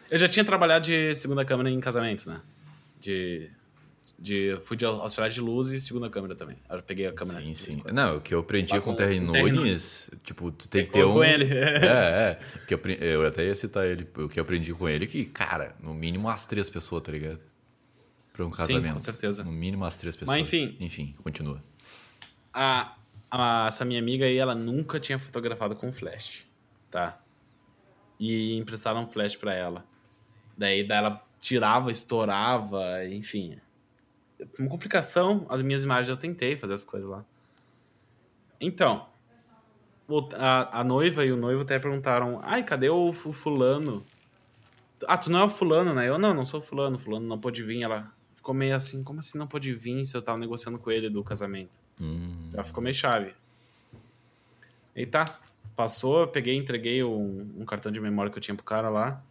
eu 0.10 0.18
já 0.18 0.30
tinha 0.30 0.46
trabalhado 0.46 0.86
de 0.86 1.14
segunda 1.16 1.44
câmera 1.44 1.70
em 1.70 1.80
casamento, 1.80 2.30
né? 2.30 2.40
De. 3.02 3.52
De 4.24 4.58
fui 4.64 4.78
de 4.78 4.86
auxiliar 4.86 5.30
de 5.30 5.42
luz 5.42 5.68
e 5.68 5.82
segunda 5.82 6.10
câmera 6.10 6.34
também. 6.34 6.56
Eu 6.70 6.82
peguei 6.82 7.06
a 7.08 7.12
câmera. 7.12 7.42
Sim, 7.42 7.54
sim. 7.54 7.84
Não, 7.92 8.16
o 8.18 8.22
que 8.22 8.34
eu 8.34 8.40
aprendi 8.40 8.72
Lá 8.74 8.80
com 8.80 8.92
o 8.92 8.96
com- 8.96 9.04
o 9.04 9.06
Terry 9.06 9.20
Nunes, 9.20 10.10
tipo, 10.24 10.50
tu 10.50 10.70
tem 10.70 10.86
que 10.86 10.92
ter 10.92 11.04
Com- 11.04 11.10
um... 11.10 11.14
com 11.16 11.24
ele. 11.26 11.54
É, 11.54 12.38
é. 12.40 12.40
Que 12.66 12.74
eu, 12.74 12.80
eu 13.02 13.28
até 13.28 13.46
ia 13.46 13.54
citar 13.54 13.86
ele. 13.86 14.08
O 14.18 14.30
que 14.30 14.40
eu 14.40 14.44
aprendi 14.44 14.74
com 14.74 14.88
ele 14.88 15.04
é 15.04 15.08
que, 15.08 15.26
cara, 15.26 15.76
no 15.82 15.94
mínimo 15.94 16.30
as 16.30 16.46
três 16.46 16.70
pessoas, 16.70 17.04
tá 17.04 17.12
ligado? 17.12 17.42
Pra 18.32 18.46
um 18.46 18.52
Sim, 18.52 18.58
casamento. 18.58 18.94
com 18.94 19.00
certeza. 19.02 19.44
No 19.44 19.52
mínimo 19.52 19.84
as 19.84 19.98
três 19.98 20.16
pessoas. 20.16 20.38
Mas 20.40 20.48
enfim. 20.48 20.78
Enfim, 20.80 21.14
continua. 21.22 21.62
A, 22.54 22.96
a- 23.30 23.66
essa 23.68 23.84
minha 23.84 24.00
amiga 24.00 24.26
aí, 24.26 24.38
ela 24.38 24.56
nunca 24.56 25.00
tinha 25.02 25.20
fotografado 25.20 25.76
com 25.76 25.92
flash, 25.92 26.46
tá? 26.90 27.18
e 28.20 28.56
emprestaram 28.58 29.04
um 29.04 29.08
flash 29.08 29.36
para 29.36 29.54
ela. 29.54 29.84
Daí, 30.58 30.88
daí 30.88 30.98
ela 31.00 31.22
tirava, 31.42 31.92
estourava, 31.92 33.04
enfim. 33.06 33.58
Uma 34.60 34.70
complicação, 34.70 35.46
as 35.50 35.62
minhas 35.62 35.84
imagens 35.84 36.10
eu 36.10 36.18
tentei 36.18 36.58
fazer 36.58 36.74
as 36.74 36.84
coisas 36.84 37.10
lá. 37.10 37.26
Então, 38.60 39.08
a, 40.36 40.80
a 40.80 40.84
noiva 40.84 41.26
e 41.26 41.32
o 41.32 41.38
noivo 41.38 41.62
até 41.62 41.80
perguntaram: 41.80 42.40
ai, 42.44 42.64
cadê 42.64 42.90
o, 42.90 43.10
o 43.10 43.14
fulano? 43.14 44.06
Ah, 45.08 45.18
tu 45.18 45.30
não 45.30 45.40
é 45.42 45.44
o 45.44 45.50
fulano, 45.50 45.94
né? 45.94 46.08
Eu 46.08 46.18
não, 46.18 46.34
não 46.34 46.46
sou 46.46 46.62
fulano, 46.62 46.98
fulano 46.98 47.28
não 47.28 47.40
pôde 47.40 47.64
vir. 47.64 47.82
Ela 47.82 48.12
ficou 48.36 48.54
meio 48.54 48.76
assim, 48.76 49.04
como 49.04 49.20
assim 49.20 49.38
não 49.38 49.48
pôde 49.48 49.74
vir 49.74 50.06
se 50.06 50.16
eu 50.16 50.22
tava 50.22 50.38
negociando 50.38 50.78
com 50.78 50.92
ele 50.92 51.10
do 51.10 51.24
casamento? 51.24 51.78
Hum. 52.00 52.50
Ela 52.54 52.64
ficou 52.64 52.82
meio 52.82 52.96
chave. 52.96 53.34
E 54.96 55.06
tá, 55.06 55.26
passou, 55.76 56.28
peguei, 56.28 56.56
entreguei 56.56 57.04
um, 57.04 57.54
um, 57.58 57.66
cartão 57.66 57.92
de 57.92 58.00
memória 58.00 58.32
que 58.32 58.38
eu 58.38 58.42
tinha 58.42 58.56
pro 58.56 58.64
cara 58.64 58.90
lá. 58.90 59.24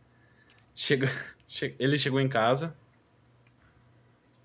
Chega, 0.75 1.07
che, 1.47 1.75
ele 1.79 1.97
chegou 1.97 2.21
em 2.21 2.29
casa. 2.29 2.77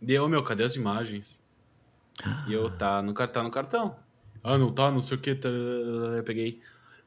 Deu, 0.02 0.28
meu, 0.30 0.44
cadê 0.44 0.64
as 0.64 0.76
imagens? 0.76 1.42
E 2.48 2.54
eu, 2.54 2.70
tá 2.70 3.02
no, 3.02 3.14
tá 3.14 3.44
no 3.44 3.52
cartão. 3.52 3.96
Ah, 4.44 4.58
não 4.58 4.72
tá, 4.72 4.92
não 4.92 5.02
sei 5.02 5.18
o 5.18 5.20
que. 5.20 5.36
Tá, 5.36 5.50
eu 5.50 6.24
peguei. 6.24 6.62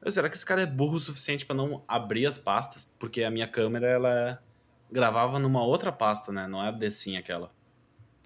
Será 0.09 0.29
que 0.29 0.37
esse 0.37 0.47
cara 0.47 0.63
é 0.63 0.67
burro 0.67 0.97
o 0.97 1.01
suficiente 1.01 1.45
para 1.45 1.57
não 1.57 1.83
abrir 1.87 2.27
as 2.27 2.39
pastas? 2.39 2.85
Porque 2.99 3.23
a 3.23 3.31
minha 3.31 3.47
câmera, 3.47 3.87
ela 3.87 4.43
gravava 4.91 5.39
numa 5.39 5.63
outra 5.63 5.93
pasta, 5.93 6.33
né? 6.33 6.47
Não 6.47 6.63
é 6.63 6.69
a 6.69 6.71
Decinha 6.71 7.21
aquela. 7.21 7.51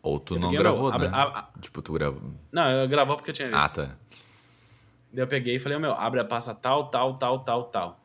Ou 0.02 0.20
tu 0.20 0.34
eu 0.34 0.40
não 0.40 0.52
gravou, 0.52 0.90
meu, 0.90 0.98
né? 0.98 1.10
A, 1.12 1.22
a, 1.22 1.48
tipo, 1.60 1.80
tu 1.80 1.92
gravou. 1.92 2.32
Não, 2.52 2.70
eu 2.70 2.88
gravou 2.88 3.16
porque 3.16 3.30
eu 3.30 3.34
tinha 3.34 3.48
visto. 3.48 3.60
Ah, 3.60 3.68
tá. 3.68 3.96
Daí 5.12 5.22
eu 5.22 5.28
peguei 5.28 5.56
e 5.56 5.60
falei, 5.60 5.78
meu, 5.78 5.92
abre 5.92 6.20
a 6.20 6.24
pasta 6.24 6.54
tal, 6.54 6.90
tal, 6.90 7.16
tal, 7.16 7.40
tal, 7.40 7.64
tal. 7.64 8.00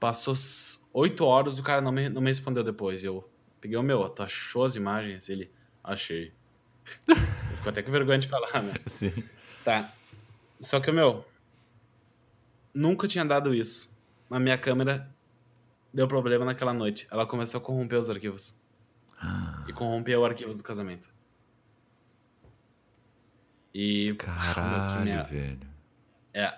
Passou 0.00 0.34
oito 0.94 1.24
horas, 1.24 1.58
o 1.58 1.62
cara 1.62 1.80
não 1.80 1.92
me, 1.92 2.08
não 2.08 2.22
me 2.22 2.28
respondeu 2.28 2.64
depois. 2.64 3.04
Eu 3.04 3.28
peguei 3.62 3.78
o 3.78 3.82
meu, 3.82 4.06
tu 4.08 4.24
achou 4.24 4.64
as 4.64 4.74
imagens? 4.74 5.28
Ele, 5.28 5.50
achei. 5.82 6.34
Ficou 7.54 7.70
até 7.70 7.80
com 7.80 7.92
vergonha 7.92 8.18
de 8.18 8.26
falar, 8.26 8.60
né? 8.60 8.74
Sim. 8.86 9.12
Tá. 9.64 9.88
Só 10.60 10.80
que 10.80 10.90
o 10.90 10.94
meu, 10.94 11.24
nunca 12.74 13.06
tinha 13.06 13.24
dado 13.24 13.54
isso. 13.54 13.90
A 14.28 14.40
minha 14.40 14.58
câmera 14.58 15.08
deu 15.94 16.08
problema 16.08 16.44
naquela 16.44 16.74
noite. 16.74 17.06
Ela 17.10 17.24
começou 17.24 17.60
a 17.60 17.64
corromper 17.64 17.98
os 17.98 18.10
arquivos. 18.10 18.58
Ah. 19.20 19.64
E 19.68 19.72
corrompeu 19.72 20.20
o 20.20 20.24
arquivo 20.24 20.52
do 20.52 20.62
casamento. 20.62 21.08
E. 23.72 24.14
Caralho, 24.18 25.04
minha... 25.04 25.22
velho. 25.22 25.68
É. 26.34 26.52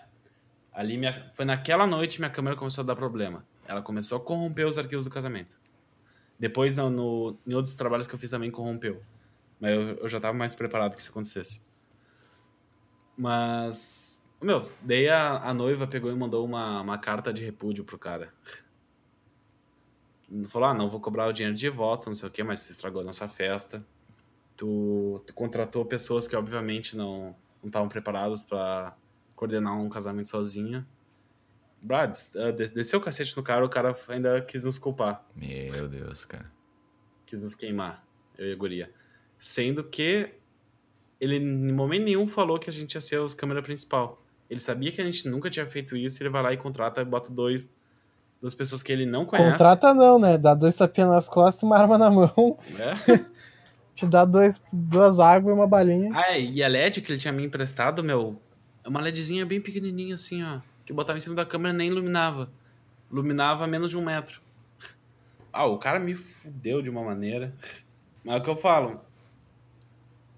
Ali 0.72 0.96
minha... 0.96 1.30
foi 1.34 1.44
naquela 1.44 1.86
noite 1.86 2.18
minha 2.18 2.30
câmera 2.30 2.56
começou 2.56 2.82
a 2.82 2.86
dar 2.86 2.96
problema. 2.96 3.44
Ela 3.66 3.82
começou 3.82 4.16
a 4.16 4.20
corromper 4.20 4.66
os 4.66 4.78
arquivos 4.78 5.04
do 5.04 5.10
casamento. 5.10 5.60
Depois, 6.38 6.76
no, 6.76 6.90
no, 6.90 7.38
em 7.46 7.54
outros 7.54 7.74
trabalhos 7.74 8.06
que 8.06 8.14
eu 8.14 8.18
fiz 8.18 8.30
também, 8.30 8.50
corrompeu. 8.50 9.02
Mas 9.60 9.72
eu, 9.72 9.80
eu 9.96 10.08
já 10.08 10.18
estava 10.18 10.36
mais 10.36 10.54
preparado 10.54 10.94
que 10.94 11.00
isso 11.00 11.10
acontecesse. 11.10 11.62
Mas. 13.16 14.22
Meu, 14.40 14.68
daí 14.82 15.08
a, 15.08 15.38
a 15.38 15.54
noiva 15.54 15.86
pegou 15.86 16.10
e 16.10 16.14
mandou 16.14 16.44
uma, 16.44 16.82
uma 16.82 16.98
carta 16.98 17.32
de 17.32 17.44
repúdio 17.44 17.84
pro 17.84 17.98
cara. 17.98 18.32
Falou: 20.48 20.68
ah, 20.68 20.74
não 20.74 20.88
vou 20.88 21.00
cobrar 21.00 21.26
o 21.28 21.32
dinheiro 21.32 21.56
de 21.56 21.68
volta, 21.68 22.10
não 22.10 22.14
sei 22.14 22.28
o 22.28 22.32
que, 22.32 22.42
mas 22.42 22.68
estragou 22.68 23.00
a 23.00 23.04
nossa 23.04 23.28
festa. 23.28 23.84
Tu, 24.56 25.22
tu 25.26 25.34
contratou 25.34 25.84
pessoas 25.84 26.26
que, 26.28 26.36
obviamente, 26.36 26.96
não 26.96 27.34
estavam 27.64 27.88
preparadas 27.88 28.44
para 28.44 28.96
coordenar 29.34 29.76
um 29.78 29.88
casamento 29.88 30.28
sozinha. 30.28 30.86
Brad, 31.84 32.16
uh, 32.34 32.50
desceu 32.52 32.98
o 32.98 33.02
cacete 33.02 33.36
no 33.36 33.42
cara, 33.42 33.62
o 33.62 33.68
cara 33.68 33.94
ainda 34.08 34.40
quis 34.40 34.64
nos 34.64 34.78
culpar. 34.78 35.22
Meu 35.36 35.86
Deus, 35.86 36.24
cara. 36.24 36.50
Quis 37.26 37.42
nos 37.42 37.54
queimar, 37.54 38.02
eu 38.38 38.48
e 38.48 38.52
a 38.52 38.56
guria. 38.56 38.90
Sendo 39.38 39.84
que 39.84 40.30
ele 41.20 41.36
em 41.36 41.72
momento 41.72 42.04
nenhum 42.04 42.26
falou 42.26 42.58
que 42.58 42.70
a 42.70 42.72
gente 42.72 42.94
ia 42.94 43.02
ser 43.02 43.18
os 43.18 43.34
câmera 43.34 43.62
principal. 43.62 44.22
Ele 44.48 44.60
sabia 44.60 44.90
que 44.90 45.02
a 45.02 45.04
gente 45.04 45.28
nunca 45.28 45.50
tinha 45.50 45.66
feito 45.66 45.94
isso, 45.94 46.22
ele 46.22 46.30
vai 46.30 46.42
lá 46.42 46.52
e 46.54 46.56
contrata 46.56 47.02
e 47.02 47.04
bota 47.04 47.30
dois 47.30 47.70
duas 48.40 48.54
pessoas 48.54 48.82
que 48.82 48.90
ele 48.90 49.04
não 49.04 49.26
conhece. 49.26 49.52
Contrata 49.52 49.92
não, 49.92 50.18
né? 50.18 50.38
Dá 50.38 50.54
dois 50.54 50.76
tapinhas 50.76 51.10
nas 51.10 51.28
costas 51.28 51.62
e 51.62 51.66
uma 51.66 51.76
arma 51.76 51.98
na 51.98 52.10
mão. 52.10 52.58
É. 52.78 53.18
Te 53.94 54.06
dá 54.06 54.24
dois, 54.24 54.60
duas 54.72 55.20
águas 55.20 55.54
e 55.54 55.58
uma 55.58 55.66
balinha. 55.66 56.10
Ah, 56.14 56.36
e 56.36 56.62
a 56.62 56.68
LED 56.68 57.02
que 57.02 57.12
ele 57.12 57.18
tinha 57.18 57.32
me 57.32 57.44
emprestado, 57.44 58.02
meu, 58.02 58.40
é 58.82 58.88
uma 58.88 59.00
LEDzinha 59.00 59.44
bem 59.44 59.60
pequenininha 59.60 60.14
assim, 60.14 60.42
ó. 60.42 60.60
Que 60.84 60.92
botava 60.92 61.16
em 61.16 61.20
cima 61.20 61.34
da 61.34 61.46
câmera 61.46 61.72
nem 61.72 61.88
iluminava. 61.88 62.50
Iluminava 63.10 63.64
a 63.64 63.66
menos 63.66 63.90
de 63.90 63.96
um 63.96 64.04
metro. 64.04 64.40
Ah, 65.52 65.66
o 65.66 65.78
cara 65.78 65.98
me 65.98 66.14
fudeu 66.14 66.82
de 66.82 66.90
uma 66.90 67.02
maneira. 67.02 67.54
Mas 68.24 68.36
é 68.36 68.38
o 68.38 68.42
que 68.42 68.50
eu 68.50 68.56
falo. 68.56 69.00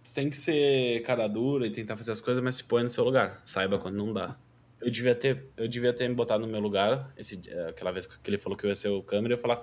Você 0.03 0.15
tem 0.15 0.31
que 0.31 0.37
ser 0.37 1.03
cara 1.03 1.27
dura 1.27 1.67
e 1.67 1.71
tentar 1.71 1.97
fazer 1.97 2.13
as 2.13 2.21
coisas, 2.21 2.43
mas 2.43 2.57
se 2.57 2.65
põe 2.65 2.83
no 2.83 2.91
seu 2.91 3.03
lugar. 3.03 3.41
Saiba 3.45 3.79
quando 3.79 3.97
não 3.97 4.13
dá. 4.13 4.37
Eu 4.81 4.91
devia 4.91 5.15
ter, 5.15 5.47
eu 5.57 5.67
devia 5.67 5.93
ter 5.93 6.09
me 6.09 6.15
botado 6.15 6.47
no 6.47 6.53
meu 6.53 6.61
lugar, 6.61 7.11
esse, 7.17 7.41
aquela 7.69 7.91
vez 7.91 8.07
que 8.07 8.31
ele 8.31 8.37
falou 8.39 8.59
que 8.59 8.67
eu 8.67 8.69
ia 8.69 8.77
ser 8.77 8.91
o 8.91 9.03
câmera, 9.03 9.33
eu 9.33 9.37
ia 9.37 9.43
falar, 9.43 9.63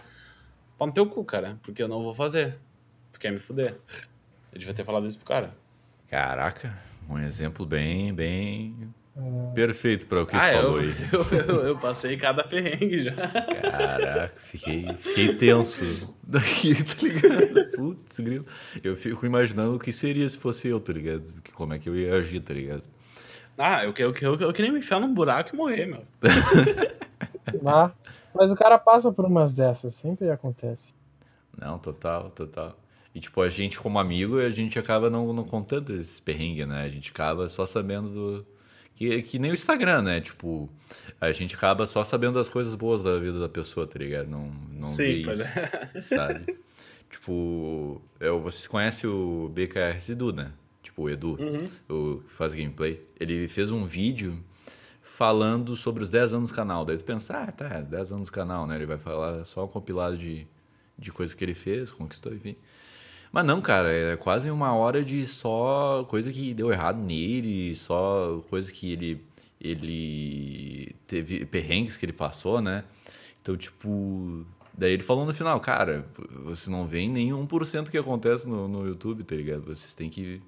pau 0.78 0.88
no 0.88 0.94
teu 0.94 1.06
cu, 1.06 1.24
cara, 1.24 1.60
porque 1.62 1.84
eu 1.84 1.88
não 1.88 2.04
vou 2.04 2.14
fazer. 2.14 2.58
Tu 3.12 3.20
quer 3.20 3.32
me 3.32 3.40
fuder. 3.40 3.80
Eu 4.52 4.60
devia 4.60 4.74
ter 4.74 4.84
falado 4.84 5.08
isso 5.08 5.18
pro 5.18 5.28
cara. 5.28 5.56
Caraca, 6.10 6.78
um 7.08 7.20
exemplo 7.20 7.66
bem, 7.66 8.14
bem 8.14 8.94
perfeito 9.53 10.07
para 10.07 10.24
o 10.24 10.26
que 10.26 10.36
ah, 10.36 10.41
tu 10.41 10.47
eu, 10.49 10.61
falou 10.61 10.78
aí. 10.80 10.95
Eu, 11.11 11.39
eu, 11.39 11.66
eu, 11.68 11.78
passei 11.78 12.18
cada 12.18 12.43
perrengue 12.43 13.03
já. 13.03 13.14
Caraca, 13.16 14.34
fiquei, 14.38 14.91
fiquei 14.97 15.36
tenso 15.36 16.16
daqui, 16.24 16.74
tá 16.84 16.95
ligado? 17.01 17.72
Putz, 17.76 18.20
grilo. 18.20 18.45
Eu 18.84 18.95
fico 18.95 19.26
imaginando 19.26 19.76
o 19.76 19.80
que 19.80 19.93
seria 19.93 20.28
se 20.28 20.38
fosse 20.38 20.68
eu, 20.68 20.80
tá 20.80 20.93
ligado? 20.93 21.32
Como 21.53 21.74
é 21.74 21.80
que 21.80 21.88
eu 21.88 21.95
ia 21.95 22.16
agir, 22.16 22.39
tá 22.39 22.53
ligado? 22.53 22.84
Ah, 23.57 23.84
eu, 23.84 23.93
eu, 23.97 24.14
eu, 24.20 24.39
eu 24.39 24.53
queria 24.53 24.72
me 24.72 24.80
enfiar 24.80 24.99
num 24.99 25.14
buraco 25.14 25.53
e 25.53 25.57
morrer, 25.57 25.86
meu. 25.86 26.03
ah, 27.66 27.91
mas 28.34 28.51
o 28.51 28.55
cara 28.55 28.80
passa 28.80 29.11
por 29.11 29.26
umas 29.26 29.53
dessas, 29.53 29.93
sempre 29.93 30.30
acontece. 30.32 30.93
Não, 31.55 31.78
total, 31.78 32.32
total. 32.32 32.76
E, 33.14 33.20
tipo, 33.20 33.41
a 33.41 33.49
gente, 33.49 33.80
como 33.80 33.99
amigo, 33.99 34.39
a 34.39 34.49
gente 34.49 34.80
acaba 34.80 35.07
não, 35.09 35.32
não 35.34 35.43
contando 35.43 35.93
esses 35.93 36.20
perrengues, 36.20 36.68
né? 36.68 36.84
A 36.84 36.89
gente 36.89 37.11
acaba 37.11 37.47
só 37.47 37.66
sabendo 37.66 38.09
do... 38.09 38.53
Que, 38.96 39.22
que 39.24 39.39
nem 39.39 39.52
o 39.52 39.54
Instagram, 39.54 40.04
né? 40.04 40.22
Tipo, 40.22 40.70
a 41.20 41.32
gente 41.32 41.56
acaba 41.56 41.86
só 41.88 42.04
sabendo 42.04 42.36
das 42.36 42.48
coisas 42.48 42.76
boas 42.76 43.02
da 43.02 43.18
vida 43.18 43.39
da 43.39 43.50
pessoa, 43.50 43.88
tá 43.88 43.98
ligado? 43.98 44.30
Não, 44.30 44.52
não 44.72 44.86
Sim, 44.86 45.24
vê 45.24 45.32
isso, 45.32 45.44
é. 45.44 46.02
sabe? 46.02 46.56
tipo, 47.10 48.02
eu, 48.20 48.41
vocês 48.41 48.68
conhecem 48.68 49.10
o 49.10 49.50
BKR 49.54 50.12
Edu, 50.12 50.34
né? 50.34 50.52
Tipo, 50.82 51.04
o 51.04 51.10
Edu, 51.10 51.38
uhum. 51.39 52.16
o 52.16 52.22
que 52.22 52.32
faz 52.32 52.54
gameplay. 52.54 53.02
Ele 53.20 53.48
fez 53.48 53.72
um 53.72 53.86
vídeo 53.86 54.44
falando 55.02 55.76
sobre 55.76 56.04
os 56.04 56.10
10 56.10 56.34
anos 56.34 56.50
do 56.50 56.56
canal. 56.56 56.84
Daí 56.84 56.98
tu 56.98 57.04
pensa, 57.04 57.38
ah, 57.38 57.52
tá, 57.52 57.82
10 57.82 58.12
anos 58.12 58.28
do 58.30 58.32
canal, 58.32 58.68
né? 58.68 58.76
Ele 58.76 58.86
vai 58.86 58.98
falar 58.98 59.46
só 59.46 59.64
um 59.64 59.68
compilado 59.68 60.18
de, 60.18 60.46
de 60.98 61.12
coisas 61.12 61.34
que 61.36 61.44
ele 61.46 61.54
fez, 61.54 61.91
conquistou, 61.91 62.34
enfim. 62.34 62.56
Mas 63.34 63.46
não, 63.46 63.60
cara, 63.62 63.92
é 63.92 64.16
quase 64.16 64.52
uma 64.52 64.76
hora 64.76 65.04
de 65.04 65.26
só 65.26 66.06
coisa 66.08 66.32
que 66.32 66.54
deu 66.54 66.72
errado 66.72 67.00
nele, 67.02 67.76
só 67.76 68.44
coisa 68.48 68.72
que 68.72 68.92
ele 68.92 69.22
ele 69.60 70.96
teve 71.08 71.46
perrengues 71.46 71.98
que 71.98 72.06
ele 72.06 72.14
passou, 72.14 72.62
né? 72.62 72.84
Então, 73.42 73.58
tipo, 73.58 74.46
daí 74.78 74.94
ele 74.94 75.04
falou 75.04 75.26
no 75.26 75.34
final, 75.34 75.60
cara, 75.60 76.06
você 76.44 76.70
não 76.70 76.86
vê 76.86 77.08
nem 77.08 77.32
1% 77.32 77.90
que 77.90 77.98
acontece 77.98 78.48
no, 78.48 78.68
no 78.68 78.86
YouTube, 78.86 79.24
tá 79.24 79.36
ligado? 79.36 79.64
Vocês 79.64 79.94
têm 79.94 80.10
que 80.10 80.42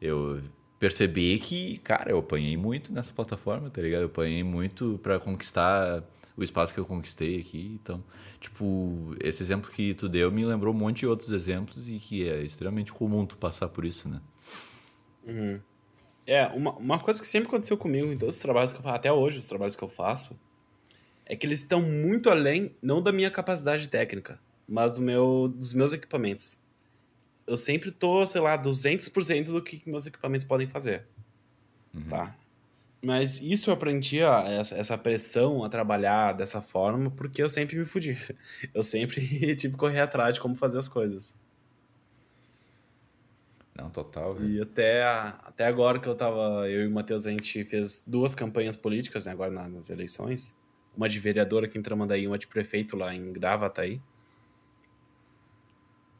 eu 0.00 0.40
perceber 0.78 1.38
que, 1.40 1.78
cara, 1.78 2.10
eu 2.10 2.18
apanhei 2.18 2.56
muito 2.56 2.92
nessa 2.92 3.12
plataforma, 3.12 3.70
tá 3.70 3.82
ligado? 3.82 4.02
Eu 4.02 4.06
apanhei 4.06 4.44
muito 4.44 5.00
para 5.02 5.18
conquistar 5.18 6.04
o 6.38 6.44
espaço 6.44 6.72
que 6.72 6.78
eu 6.78 6.86
conquistei 6.86 7.40
aqui. 7.40 7.78
Então, 7.82 8.02
tipo, 8.38 9.14
esse 9.20 9.42
exemplo 9.42 9.70
que 9.70 9.92
tu 9.92 10.08
deu 10.08 10.30
me 10.30 10.44
lembrou 10.44 10.72
um 10.72 10.76
monte 10.78 11.00
de 11.00 11.06
outros 11.06 11.32
exemplos 11.32 11.88
e 11.88 11.98
que 11.98 12.28
é 12.28 12.40
extremamente 12.42 12.92
comum 12.92 13.26
tu 13.26 13.36
passar 13.36 13.68
por 13.68 13.84
isso, 13.84 14.08
né? 14.08 14.20
Uhum. 15.26 15.60
É, 16.24 16.46
uma, 16.48 16.72
uma 16.76 16.98
coisa 17.00 17.20
que 17.20 17.26
sempre 17.26 17.48
aconteceu 17.48 17.76
comigo 17.76 18.12
em 18.12 18.16
todos 18.16 18.36
os 18.36 18.40
trabalhos 18.40 18.72
que 18.72 18.78
eu 18.78 18.82
faço, 18.82 18.94
até 18.94 19.12
hoje, 19.12 19.40
os 19.40 19.46
trabalhos 19.46 19.74
que 19.74 19.82
eu 19.82 19.88
faço, 19.88 20.38
é 21.26 21.34
que 21.34 21.44
eles 21.44 21.60
estão 21.60 21.82
muito 21.82 22.30
além, 22.30 22.74
não 22.80 23.02
da 23.02 23.10
minha 23.10 23.30
capacidade 23.30 23.88
técnica, 23.88 24.38
mas 24.66 24.94
do 24.94 25.02
meu, 25.02 25.52
dos 25.52 25.74
meus 25.74 25.92
equipamentos. 25.92 26.62
Eu 27.46 27.56
sempre 27.56 27.90
tô, 27.90 28.24
sei 28.26 28.40
lá, 28.40 28.56
200% 28.56 29.46
do 29.46 29.62
que 29.62 29.82
meus 29.90 30.06
equipamentos 30.06 30.44
podem 30.44 30.68
fazer. 30.68 31.04
Uhum. 31.92 32.04
Tá? 32.04 32.36
Mas 33.02 33.40
isso 33.40 33.70
eu 33.70 33.74
aprendi, 33.74 34.22
ó, 34.22 34.40
essa, 34.42 34.76
essa 34.76 34.98
pressão 34.98 35.62
a 35.64 35.68
trabalhar 35.68 36.32
dessa 36.32 36.60
forma, 36.60 37.10
porque 37.10 37.42
eu 37.42 37.48
sempre 37.48 37.76
me 37.78 37.84
fudi. 37.84 38.18
Eu 38.74 38.82
sempre 38.82 39.20
tive 39.56 39.74
que 39.74 39.78
correr 39.78 40.00
atrás 40.00 40.34
de 40.34 40.40
como 40.40 40.56
fazer 40.56 40.78
as 40.78 40.88
coisas. 40.88 41.38
Não, 43.76 43.88
total. 43.90 44.42
E 44.42 44.60
até, 44.60 45.04
até 45.04 45.64
agora 45.66 46.00
que 46.00 46.08
eu 46.08 46.14
tava, 46.16 46.68
eu 46.68 46.82
e 46.82 46.86
o 46.88 46.90
Matheus, 46.90 47.26
a 47.26 47.30
gente 47.30 47.64
fez 47.64 48.02
duas 48.04 48.34
campanhas 48.34 48.76
políticas, 48.76 49.26
né, 49.26 49.32
agora 49.32 49.50
nas 49.52 49.88
eleições. 49.88 50.56
uma 50.96 51.08
de 51.08 51.20
vereador 51.20 51.62
aqui 51.64 51.78
em 51.78 51.82
Tramandaí, 51.82 52.26
uma 52.26 52.38
de 52.38 52.48
prefeito 52.48 52.96
lá 52.96 53.14
em 53.14 53.32
Gravataí. 53.32 54.00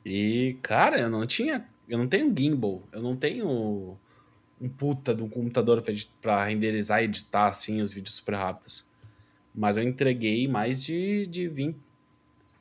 E, 0.05 0.57
cara, 0.62 0.99
eu 1.01 1.11
não 1.11 1.26
tinha. 1.26 1.68
Eu 1.89 1.99
não 1.99 2.07
tenho 2.09 2.35
gimbal, 2.37 2.83
eu 2.93 3.03
não 3.03 3.16
tenho 3.16 3.99
um 4.61 4.69
puta 4.69 5.15
de 5.15 5.23
um 5.23 5.29
computador 5.29 5.83
para 6.21 6.45
renderizar 6.45 7.01
e 7.01 7.05
editar 7.05 7.49
assim 7.49 7.81
os 7.81 7.93
vídeos 7.93 8.17
super 8.17 8.35
rápidos. 8.35 8.89
Mas 9.55 9.77
eu 9.77 9.83
entreguei 9.83 10.47
mais 10.49 10.83
de, 10.83 11.27
de 11.27 11.49
20. 11.49 11.77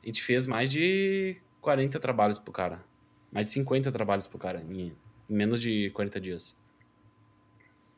A 0.02 0.06
gente 0.06 0.22
fez 0.22 0.46
mais 0.46 0.70
de 0.70 1.36
40 1.60 1.98
trabalhos 2.00 2.38
pro 2.38 2.52
cara. 2.52 2.84
Mais 3.30 3.48
de 3.48 3.52
50 3.54 3.92
trabalhos 3.92 4.26
pro 4.26 4.38
cara 4.38 4.62
em, 4.62 4.92
em 5.28 5.34
menos 5.34 5.60
de 5.60 5.90
40 5.90 6.20
dias. 6.20 6.56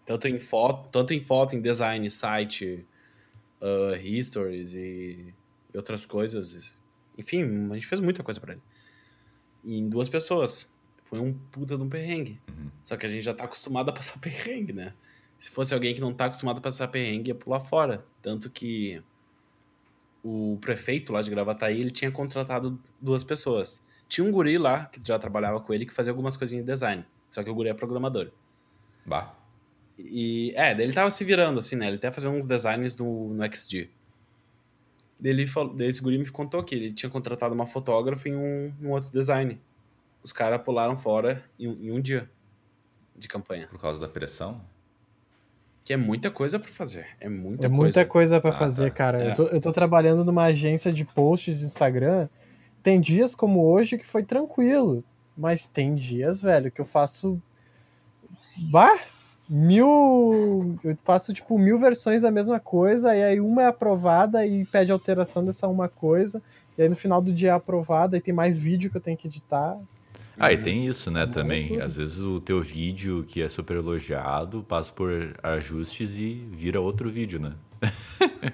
Tanto 0.05 0.27
em 0.27 0.39
foto, 0.39 0.89
tanto 0.91 1.15
em 1.15 1.21
foto, 1.21 1.55
em 1.55 1.61
design, 1.61 2.11
site, 2.11 2.85
uh, 3.61 3.95
histories 4.03 4.75
e, 4.75 5.33
e 5.73 5.77
outras 5.77 6.05
coisas. 6.05 6.77
Enfim, 7.17 7.71
a 7.71 7.75
gente 7.75 7.87
fez 7.87 8.01
muita 8.01 8.23
coisa 8.23 8.41
para 8.41 8.55
ele. 8.55 8.63
E 9.63 9.79
em 9.79 9.89
duas 9.89 10.09
pessoas. 10.09 10.70
Foi 11.11 11.19
um 11.19 11.35
puta 11.35 11.77
de 11.77 11.83
um 11.83 11.89
perrengue. 11.89 12.41
Uhum. 12.49 12.71
Só 12.85 12.97
que 12.97 13.05
a 13.05 13.09
gente 13.09 13.23
já 13.23 13.35
tá 13.35 13.45
acostumado 13.45 13.91
a 13.91 13.93
passar 13.93 14.19
perrengue, 14.23 14.73
né? 14.73 14.95
Se 15.41 15.51
fosse 15.51 15.75
alguém 15.75 15.93
que 15.93 16.01
não 16.01 16.15
tá 16.15 16.27
acostumado 16.27 16.59
a 16.59 16.61
passar 16.61 16.87
perrengue, 16.89 17.31
ia 17.31 17.35
pular 17.35 17.61
fora. 17.61 18.05
Tanto 18.23 18.49
que 18.49 19.03
o 20.23 20.57
prefeito 20.61 21.13
lá 21.13 21.21
de 21.21 21.31
Gravataí, 21.31 21.81
ele 21.81 21.91
tinha 21.91 22.13
contratado 22.13 22.79
duas 23.01 23.25
pessoas. 23.25 23.83
Tinha 24.09 24.25
um 24.25 24.31
guri 24.31 24.57
lá, 24.57 24.87
que 24.87 25.01
já 25.05 25.19
trabalhava 25.19 25.61
com 25.61 25.75
ele, 25.75 25.85
que 25.85 25.93
fazia 25.93 26.13
algumas 26.13 26.37
coisinhas 26.37 26.65
de 26.65 26.73
design. 26.73 27.05
Só 27.31 27.43
que 27.43 27.51
o 27.51 27.55
guri 27.55 27.71
é 27.71 27.75
programador. 27.75 28.31
Bah. 29.05 29.35
E, 29.99 30.53
é, 30.55 30.75
daí 30.75 30.85
ele 30.85 30.93
tava 30.93 31.11
se 31.11 31.25
virando, 31.25 31.59
assim, 31.59 31.75
né? 31.75 31.89
Ele 31.89 31.97
até 31.97 32.11
fazendo 32.11 32.37
uns 32.37 32.47
designs 32.47 32.97
no, 32.97 33.35
no 33.35 33.45
XG. 33.53 33.91
Daí, 35.19 35.33
ele 35.33 35.47
falou, 35.47 35.75
daí 35.75 35.89
esse 35.89 36.01
guri 36.01 36.19
me 36.19 36.29
contou 36.29 36.63
que 36.63 36.75
ele 36.75 36.93
tinha 36.93 37.11
contratado 37.11 37.55
uma 37.55 37.67
fotógrafa 37.67 38.29
em 38.29 38.37
um, 38.37 38.75
um 38.83 38.91
outro 38.91 39.11
design. 39.11 39.61
Os 40.23 40.33
caras 40.33 40.61
pularam 40.62 40.97
fora 40.97 41.43
em, 41.59 41.66
em, 41.66 41.91
um 41.91 42.01
dia 42.01 42.29
de 43.16 43.29
campanha. 43.29 43.66
Por 43.66 43.81
causa 43.81 44.01
da 44.01 44.09
pressão? 44.09 44.61
Que 45.85 45.93
é 45.93 45.97
muita 45.97 46.31
coisa 46.31 46.59
para 46.59 46.71
fazer. 46.71 47.07
É 47.21 47.29
muita 47.29 47.66
é 47.66 47.68
coisa. 47.68 47.83
muita 47.83 48.07
coisa 48.07 48.41
para 48.41 48.51
ah, 48.51 48.59
fazer, 48.59 48.91
tá. 48.91 48.97
cara. 48.97 49.25
É. 49.25 49.31
Eu, 49.31 49.35
tô, 49.35 49.43
eu 49.45 49.61
tô 49.61 49.73
trabalhando 49.73 50.25
numa 50.25 50.45
agência 50.45 50.93
de 50.93 51.05
posts 51.05 51.59
de 51.59 51.64
Instagram. 51.64 52.29
Tem 52.83 53.01
dias 53.01 53.35
como 53.35 53.64
hoje 53.64 53.99
que 53.99 54.07
foi 54.07 54.23
tranquilo. 54.23 55.03
Mas 55.37 55.66
tem 55.66 55.95
dias, 55.95 56.41
velho, 56.41 56.71
que 56.71 56.81
eu 56.81 56.87
faço. 56.87 57.41
Bah! 58.71 58.99
mil. 59.51 60.79
Eu 60.85 60.97
faço 61.03 61.35
tipo 61.35 61.59
mil 61.59 61.77
versões 61.77 62.23
da 62.23 62.31
mesma 62.31 62.61
coisa, 62.61 63.16
e 63.16 63.23
aí 63.23 63.41
uma 63.41 63.64
é 63.64 63.66
aprovada 63.66 64.47
e 64.47 64.64
pede 64.64 64.93
alteração 64.93 65.45
dessa 65.45 65.66
uma 65.66 65.89
coisa, 65.89 66.41
e 66.79 66.83
aí 66.83 66.89
no 66.89 66.95
final 66.95 67.21
do 67.21 67.33
dia 67.33 67.51
é 67.51 67.53
aprovada 67.53 68.16
e 68.16 68.21
tem 68.21 68.33
mais 68.33 68.57
vídeo 68.61 68.89
que 68.89 68.97
eu 68.97 69.01
tenho 69.01 69.16
que 69.16 69.27
editar. 69.27 69.77
Ah, 70.41 70.53
e 70.53 70.59
tem 70.59 70.86
isso, 70.86 71.11
né, 71.11 71.26
também. 71.26 71.80
Às 71.80 71.97
vezes 71.97 72.18
o 72.20 72.41
teu 72.41 72.62
vídeo 72.62 73.24
que 73.28 73.43
é 73.43 73.49
super 73.49 73.76
elogiado 73.76 74.64
passa 74.66 74.93
por 74.93 75.34
ajustes 75.43 76.12
e 76.16 76.49
vira 76.53 76.80
outro 76.80 77.11
vídeo, 77.11 77.38
né? 77.38 77.53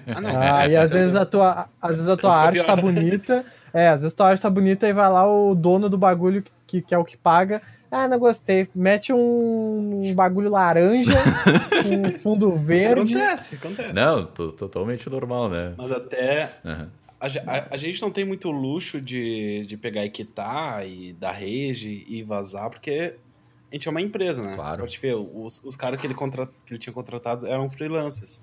Ah, 0.05 0.21
não. 0.21 0.29
ah 0.37 0.67
e 0.67 0.75
às 0.75 0.91
vezes 0.91 1.15
a 1.15 1.25
tua, 1.25 1.67
às 1.81 1.95
vezes 1.95 2.09
a 2.09 2.17
tua 2.17 2.35
arte 2.35 2.63
tá 2.63 2.75
bonita. 2.75 3.45
É, 3.73 3.89
às 3.89 4.01
vezes 4.01 4.13
a 4.13 4.17
tua 4.17 4.27
arte 4.29 4.41
tá 4.41 4.49
bonita 4.49 4.87
e 4.87 4.93
vai 4.93 5.09
lá 5.09 5.25
o 5.29 5.55
dono 5.55 5.89
do 5.89 5.97
bagulho 5.97 6.43
que, 6.65 6.81
que 6.81 6.93
é 6.93 6.97
o 6.97 7.05
que 7.05 7.17
paga 7.17 7.61
ah, 7.89 8.07
não 8.07 8.19
gostei. 8.19 8.67
Mete 8.75 9.13
um 9.13 10.13
bagulho 10.13 10.49
laranja 10.49 11.17
com 11.83 12.11
fundo 12.19 12.53
verde. 12.53 13.15
Acontece, 13.15 13.55
acontece. 13.55 13.93
Não, 13.93 14.25
totalmente 14.25 15.09
normal, 15.09 15.49
né? 15.49 15.73
Mas 15.77 15.91
até. 15.91 16.49
Uhum. 16.65 16.87
A, 17.19 17.25
a, 17.25 17.73
a, 17.73 17.77
gente 17.77 18.01
não 18.01 18.11
tem 18.11 18.23
muito 18.23 18.51
luxo 18.51 19.01
de, 19.01 19.65
de 19.65 19.75
pegar 19.75 20.05
e 20.05 20.09
quitar 20.09 20.87
e 20.87 21.13
dar 21.13 21.31
rage 21.31 22.05
e 22.07 22.21
vazar, 22.21 22.69
porque 22.69 23.15
a 23.71 23.75
gente 23.75 23.87
é 23.87 23.91
uma 23.91 24.01
empresa, 24.01 24.43
né? 24.43 24.55
Claro. 24.55 24.81
Pode 24.81 24.97
ver, 24.99 25.15
os, 25.15 25.63
os 25.63 25.75
caras 25.75 25.99
que 25.99 26.07
ele, 26.07 26.13
contra, 26.13 26.45
que 26.45 26.73
ele 26.73 26.79
tinha 26.79 26.93
contratado 26.93 27.47
eram 27.47 27.69
freelancers. 27.69 28.41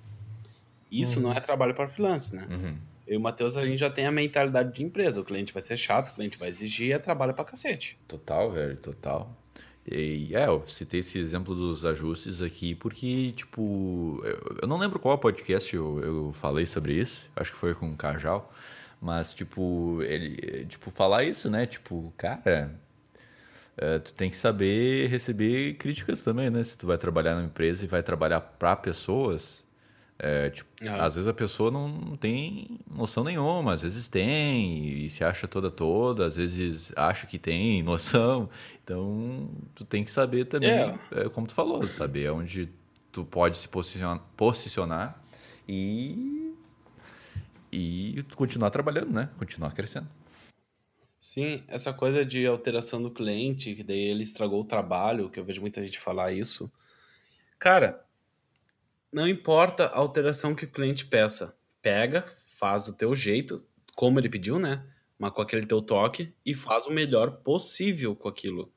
Isso 0.91 1.19
uhum. 1.19 1.29
não 1.29 1.33
é 1.33 1.41
trabalho 1.41 1.75
para 1.75 1.89
freelancers, 1.89 2.33
né? 2.33 2.49
Uhum. 2.51 2.77
Eu 3.07 3.15
e 3.15 3.17
o 3.17 3.21
Matheus, 3.21 3.57
a 3.57 3.65
gente 3.65 3.79
já 3.79 3.91
tem 3.91 4.07
a 4.07 4.13
mentalidade 4.13 4.73
de 4.73 4.83
empresa. 4.83 5.21
O 5.21 5.25
cliente 5.25 5.53
vai 5.53 5.63
ser 5.63 5.77
chato, 5.77 6.09
o 6.09 6.15
cliente 6.15 6.39
vai 6.39 6.49
exigir, 6.49 6.93
é 6.93 6.99
trabalho 6.99 7.35
pra 7.35 7.45
cacete. 7.45 7.99
Total, 8.09 8.51
velho, 8.51 8.77
total. 8.81 9.35
E, 9.87 10.35
é, 10.35 10.47
eu 10.47 10.63
citei 10.67 11.01
esse 11.01 11.19
exemplo 11.19 11.55
dos 11.55 11.85
ajustes 11.85 12.41
aqui 12.41 12.75
porque, 12.75 13.33
tipo, 13.33 14.23
eu, 14.25 14.59
eu 14.63 14.69
não 14.69 14.79
lembro 14.79 14.99
qual 14.99 15.19
podcast 15.19 15.75
eu, 15.75 16.01
eu 16.03 16.33
falei 16.35 16.65
sobre 16.65 16.95
isso, 16.95 17.31
acho 17.37 17.53
que 17.53 17.59
foi 17.59 17.75
com 17.75 17.91
o 17.91 17.97
Cajal, 17.97 18.53
mas, 19.01 19.35
tipo, 19.35 20.01
ele, 20.03 20.65
tipo, 20.67 20.91
falar 20.91 21.25
isso, 21.25 21.51
né? 21.51 21.67
Tipo, 21.67 22.13
cara, 22.17 22.75
é, 23.77 23.99
tu 23.99 24.15
tem 24.15 24.31
que 24.31 24.37
saber 24.37 25.09
receber 25.09 25.75
críticas 25.75 26.23
também, 26.23 26.51
né? 26.51 26.63
Se 26.63 26.79
tu 26.79 26.87
vai 26.87 26.97
trabalhar 26.99 27.35
numa 27.35 27.47
empresa 27.47 27.85
e 27.85 27.89
vai 27.89 28.03
trabalhar 28.03 28.41
para 28.41 28.77
pessoas, 28.77 29.64
é, 30.19 30.49
tipo, 30.51 30.71
ah. 30.87 31.05
Às 31.05 31.17
vezes 31.17 31.29
a 31.29 31.35
pessoa 31.35 31.71
não 31.71 32.17
tem 32.17 32.79
noção 32.89 33.25
nenhuma, 33.25 33.73
às 33.73 33.83
vezes 33.83 34.07
tem 34.07 35.05
e 35.05 35.11
se 35.11 35.25
acha 35.25 35.49
toda 35.49 35.71
toda, 35.71 36.27
às 36.27 36.37
vezes 36.37 36.93
acha 36.97 37.27
que 37.27 37.39
tem 37.39 37.83
noção. 37.85 38.49
Então, 38.83 39.49
tu 39.75 39.85
tem 39.85 40.05
que 40.05 40.11
saber 40.11 40.45
também, 40.45 40.71
é. 40.71 40.99
É, 41.11 41.29
como 41.29 41.47
tu 41.47 41.55
falou, 41.55 41.87
saber 41.89 42.31
onde 42.31 42.69
tu 43.11 43.25
pode 43.25 43.59
se 43.59 43.69
posicionar, 43.69 44.21
posicionar 44.37 45.21
e, 45.69 46.55
e 47.73 48.25
continuar 48.37 48.71
trabalhando, 48.71 49.13
né? 49.13 49.31
Continuar 49.37 49.73
crescendo. 49.73 50.09
Sim, 51.19 51.65
essa 51.67 51.93
coisa 51.93 52.25
de 52.25 52.47
alteração 52.47 53.03
do 53.03 53.11
cliente, 53.11 53.75
que 53.75 53.83
daí 53.83 53.99
ele 53.99 54.23
estragou 54.23 54.61
o 54.61 54.67
trabalho, 54.67 55.31
que 55.31 55.41
eu 55.41 55.45
vejo 55.45 55.61
muita 55.61 55.85
gente 55.85 55.99
falar 55.99 56.33
isso. 56.33 56.71
Cara, 57.59 58.04
não 59.15 59.29
importa 59.29 59.85
a 59.87 59.99
alteração 59.99 60.57
que 60.57 60.65
o 60.65 60.71
cliente 60.71 61.07
peça. 61.07 61.57
Pega, 61.81 62.27
faz 62.57 62.87
do 62.87 62.93
teu 62.93 63.15
jeito, 63.15 63.65
como 63.95 64.19
ele 64.19 64.29
pediu, 64.29 64.59
né? 64.59 64.85
Mas 65.17 65.31
com 65.31 65.41
aquele 65.41 65.65
teu 65.65 65.81
toque 65.81 66.35
e 66.45 66.53
faz 66.53 66.85
o 66.87 66.91
melhor 66.91 67.31
possível 67.45 68.17
com 68.17 68.27
aquilo. 68.27 68.73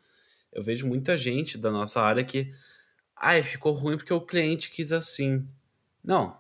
Eu 0.54 0.62
vejo 0.62 0.86
muita 0.86 1.18
gente 1.18 1.58
da 1.58 1.72
nossa 1.72 2.00
área 2.02 2.24
que, 2.24 2.54
ai, 3.16 3.42
ficou 3.42 3.74
ruim 3.74 3.98
porque 3.98 4.14
o 4.14 4.22
cliente 4.22 4.70
quis 4.70 4.92
assim. 4.92 5.44
Não. 6.04 6.38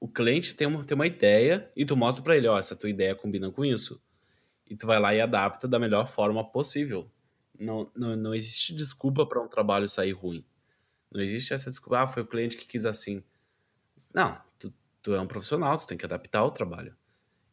O 0.00 0.08
cliente 0.08 0.56
tem 0.56 0.66
uma, 0.66 0.82
tem 0.82 0.96
uma 0.96 1.06
ideia 1.06 1.70
e 1.76 1.84
tu 1.84 1.96
mostra 1.96 2.24
para 2.24 2.36
ele, 2.36 2.48
ó, 2.48 2.58
essa 2.58 2.74
tua 2.74 2.90
ideia 2.90 3.14
combina 3.14 3.48
com 3.52 3.64
isso. 3.64 4.02
E 4.66 4.74
tu 4.74 4.88
vai 4.88 4.98
lá 4.98 5.14
e 5.14 5.20
adapta 5.20 5.68
da 5.68 5.78
melhor 5.78 6.08
forma 6.08 6.42
possível. 6.42 7.08
Não, 7.56 7.88
não, 7.94 8.16
não 8.16 8.34
existe 8.34 8.74
desculpa 8.74 9.24
para 9.24 9.40
um 9.40 9.46
trabalho 9.46 9.88
sair 9.88 10.10
ruim. 10.10 10.44
Não 11.10 11.20
existe 11.20 11.54
essa 11.54 11.70
desculpa, 11.70 12.00
ah, 12.00 12.06
foi 12.06 12.22
o 12.22 12.26
cliente 12.26 12.56
que 12.56 12.66
quis 12.66 12.84
assim. 12.84 13.22
Não, 14.14 14.38
tu, 14.58 14.72
tu 15.02 15.14
é 15.14 15.20
um 15.20 15.26
profissional, 15.26 15.76
tu 15.76 15.86
tem 15.86 15.96
que 15.96 16.04
adaptar 16.04 16.44
o 16.44 16.50
trabalho. 16.50 16.94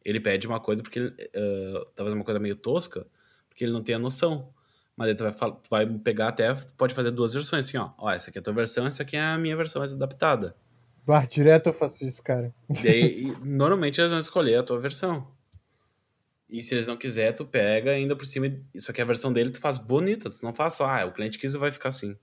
Ele 0.04 0.20
pede 0.20 0.46
uma 0.46 0.60
coisa 0.60 0.82
porque 0.82 0.98
ele, 0.98 1.08
uh, 1.08 1.84
talvez 1.94 2.14
uma 2.14 2.24
coisa 2.24 2.38
meio 2.38 2.54
tosca, 2.54 3.06
porque 3.48 3.64
ele 3.64 3.72
não 3.72 3.82
tem 3.82 3.94
a 3.94 3.98
noção. 3.98 4.52
Mas 4.96 5.08
ele 5.08 5.18
tu 5.18 5.24
vai, 5.24 5.32
tu 5.32 5.70
vai 5.70 5.86
pegar 5.86 6.28
até, 6.28 6.54
tu 6.54 6.74
pode 6.74 6.94
fazer 6.94 7.10
duas 7.10 7.34
versões, 7.34 7.66
assim, 7.66 7.76
ó. 7.76 7.90
Ó, 7.98 8.10
essa 8.10 8.30
aqui 8.30 8.38
é 8.38 8.40
a 8.40 8.42
tua 8.42 8.54
versão, 8.54 8.86
essa 8.86 9.02
aqui 9.02 9.16
é 9.16 9.20
a 9.20 9.36
minha 9.36 9.56
versão 9.56 9.80
mais 9.80 9.92
adaptada. 9.92 10.56
Bah, 11.06 11.24
direto 11.24 11.68
eu 11.68 11.72
faço 11.72 12.04
isso, 12.04 12.22
cara. 12.22 12.54
Daí, 12.82 13.32
normalmente 13.44 14.00
eles 14.00 14.10
vão 14.10 14.18
escolher 14.18 14.56
a 14.56 14.62
tua 14.62 14.78
versão. 14.80 15.28
E 16.48 16.62
se 16.62 16.74
eles 16.74 16.86
não 16.86 16.96
quiser, 16.96 17.32
tu 17.32 17.44
pega 17.44 17.90
ainda 17.90 18.16
por 18.16 18.24
cima. 18.24 18.46
Só 18.78 18.92
que 18.92 19.02
a 19.02 19.04
versão 19.04 19.32
dele 19.32 19.50
tu 19.50 19.58
faz 19.58 19.78
bonita, 19.78 20.30
tu 20.30 20.42
não 20.42 20.52
faz 20.52 20.74
só, 20.74 20.88
ah, 20.88 21.04
o 21.04 21.12
cliente 21.12 21.38
quis 21.38 21.54
e 21.54 21.58
vai 21.58 21.70
ficar 21.70 21.90
assim. 21.90 22.16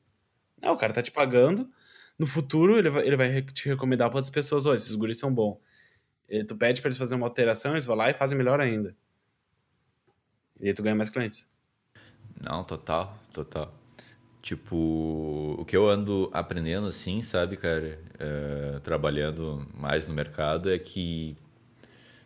Não, 0.64 0.74
o 0.74 0.78
cara 0.78 0.94
tá 0.94 1.04
te 1.04 1.12
pagando. 1.12 1.70
No 2.18 2.26
futuro, 2.26 2.78
ele 2.78 2.90
vai, 2.90 3.06
ele 3.06 3.18
vai 3.18 3.42
te 3.42 3.68
recomendar 3.68 4.10
para 4.10 4.18
outras 4.18 4.30
pessoas: 4.30 4.66
olha, 4.66 4.78
esses 4.78 4.96
guris 4.96 5.20
são 5.20 5.34
bons. 5.34 5.58
E 6.30 6.44
tu 6.44 6.56
pede 6.56 6.82
para 6.82 6.90
eles 6.90 6.98
fazerem 6.98 7.22
uma 7.22 7.28
alteração, 7.28 7.74
eles 7.74 7.86
vão 7.86 7.96
lá 7.96 8.10
e 8.10 8.14
fazem 8.14 8.38
melhor 8.38 8.60
ainda. 8.62 8.96
E 10.60 10.68
aí 10.68 10.74
tu 10.74 10.82
ganha 10.82 10.96
mais 10.96 11.10
clientes. 11.10 11.48
Não, 12.42 12.64
total, 12.64 13.18
total. 13.34 13.74
Tipo, 14.42 15.56
o 15.58 15.66
que 15.66 15.76
eu 15.76 15.90
ando 15.90 16.30
aprendendo 16.34 16.88
assim, 16.88 17.22
sabe, 17.22 17.56
cara, 17.58 18.00
é, 18.20 18.80
trabalhando 18.80 19.68
mais 19.74 20.08
no 20.08 20.14
mercado, 20.14 20.70
é 20.72 20.78
que 20.78 21.38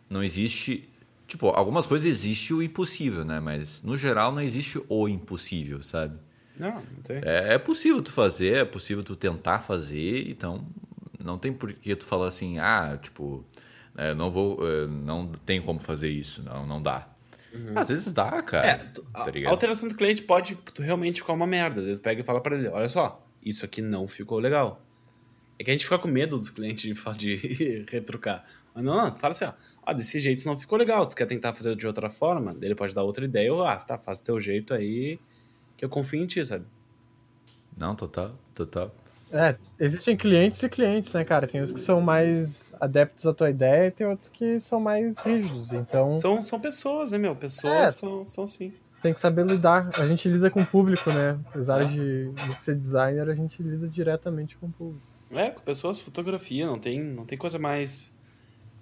não 0.08 0.22
existe. 0.22 0.88
Tipo, 1.26 1.48
algumas 1.48 1.86
coisas 1.86 2.06
existe 2.06 2.54
o 2.54 2.62
impossível, 2.62 3.24
né? 3.24 3.40
Mas 3.40 3.82
no 3.82 3.96
geral 3.96 4.32
não 4.32 4.40
existe 4.40 4.80
o 4.88 5.08
impossível, 5.08 5.82
sabe? 5.82 6.18
Não, 6.58 6.74
não 6.74 7.02
tem. 7.02 7.18
É, 7.24 7.54
é 7.54 7.58
possível 7.58 8.02
tu 8.02 8.12
fazer, 8.12 8.56
é 8.56 8.64
possível 8.64 9.02
tu 9.04 9.14
tentar 9.14 9.60
fazer, 9.60 10.28
então 10.28 10.66
não 11.18 11.38
tem 11.38 11.52
por 11.52 11.72
que 11.72 11.94
tu 11.94 12.04
falar 12.04 12.28
assim, 12.28 12.58
ah, 12.58 12.98
tipo, 13.00 13.44
é, 13.96 14.14
não 14.14 14.30
vou, 14.30 14.58
é, 14.66 14.86
não 14.86 15.30
tem 15.46 15.60
como 15.60 15.80
fazer 15.80 16.08
isso, 16.08 16.42
não, 16.42 16.66
não 16.66 16.82
dá. 16.82 17.08
Uhum. 17.52 17.72
Às 17.74 17.88
vezes 17.88 18.12
dá, 18.12 18.42
cara. 18.42 18.66
É, 18.66 18.76
tá 18.76 19.02
a 19.46 19.50
alteração 19.50 19.88
do 19.88 19.94
cliente 19.94 20.22
pode 20.22 20.58
realmente 20.78 21.20
ficar 21.20 21.32
uma 21.32 21.46
merda. 21.46 21.96
Tu 21.96 22.02
pega 22.02 22.20
e 22.20 22.24
fala 22.24 22.40
para 22.40 22.56
ele, 22.56 22.68
olha 22.68 22.88
só, 22.88 23.24
isso 23.42 23.64
aqui 23.64 23.80
não 23.80 24.06
ficou 24.06 24.38
legal. 24.38 24.82
É 25.58 25.64
que 25.64 25.70
a 25.70 25.74
gente 25.74 25.84
fica 25.84 25.98
com 25.98 26.08
medo 26.08 26.38
dos 26.38 26.50
clientes 26.50 26.84
de, 26.84 27.36
de 27.36 27.86
retrucar. 27.90 28.44
Mas 28.74 28.84
não, 28.84 28.96
não, 28.96 29.10
tu 29.10 29.18
fala 29.18 29.32
assim, 29.32 29.46
ó, 29.46 29.52
ah, 29.84 29.92
desse 29.92 30.20
jeito 30.20 30.46
não 30.46 30.56
ficou 30.56 30.78
legal, 30.78 31.06
tu 31.06 31.16
quer 31.16 31.26
tentar 31.26 31.52
fazer 31.52 31.74
de 31.74 31.86
outra 31.86 32.08
forma? 32.08 32.56
Ele 32.60 32.74
pode 32.74 32.94
dar 32.94 33.02
outra 33.02 33.24
ideia, 33.24 33.52
ou, 33.52 33.64
ah, 33.64 33.76
tá, 33.76 33.98
faz 33.98 34.20
teu 34.20 34.38
jeito 34.38 34.72
aí, 34.72 35.18
que 35.78 35.84
eu 35.84 35.88
confio 35.88 36.22
em 36.22 36.26
ti, 36.26 36.44
sabe? 36.44 36.66
Não, 37.76 37.94
total, 37.94 38.32
total. 38.54 38.94
É, 39.32 39.56
existem 39.78 40.16
clientes 40.16 40.62
e 40.62 40.68
clientes, 40.68 41.12
né, 41.12 41.22
cara? 41.22 41.46
Tem 41.46 41.60
os 41.60 41.72
que 41.72 41.78
são 41.78 42.00
mais 42.00 42.74
adeptos 42.80 43.26
à 43.26 43.32
tua 43.32 43.48
ideia 43.48 43.86
e 43.86 43.90
tem 43.90 44.06
outros 44.06 44.28
que 44.28 44.58
são 44.58 44.80
mais 44.80 45.18
rígidos, 45.18 45.72
então... 45.72 46.18
São, 46.18 46.42
são 46.42 46.58
pessoas, 46.58 47.12
né, 47.12 47.18
meu? 47.18 47.36
Pessoas 47.36 47.72
é, 47.72 47.90
são, 47.90 48.24
são 48.24 48.44
assim. 48.44 48.72
Tem 49.00 49.14
que 49.14 49.20
saber 49.20 49.46
lidar. 49.46 49.90
A 49.94 50.06
gente 50.08 50.28
lida 50.28 50.50
com 50.50 50.62
o 50.62 50.66
público, 50.66 51.10
né? 51.12 51.38
Apesar 51.46 51.82
é. 51.82 51.84
de, 51.84 52.32
de 52.32 52.54
ser 52.54 52.74
designer, 52.74 53.28
a 53.28 53.34
gente 53.34 53.62
lida 53.62 53.86
diretamente 53.86 54.56
com 54.56 54.66
o 54.66 54.72
público. 54.72 55.06
É, 55.30 55.50
com 55.50 55.60
pessoas, 55.60 56.00
fotografia, 56.00 56.66
não 56.66 56.78
tem, 56.78 57.00
não 57.00 57.24
tem 57.24 57.38
coisa 57.38 57.58
mais 57.58 58.10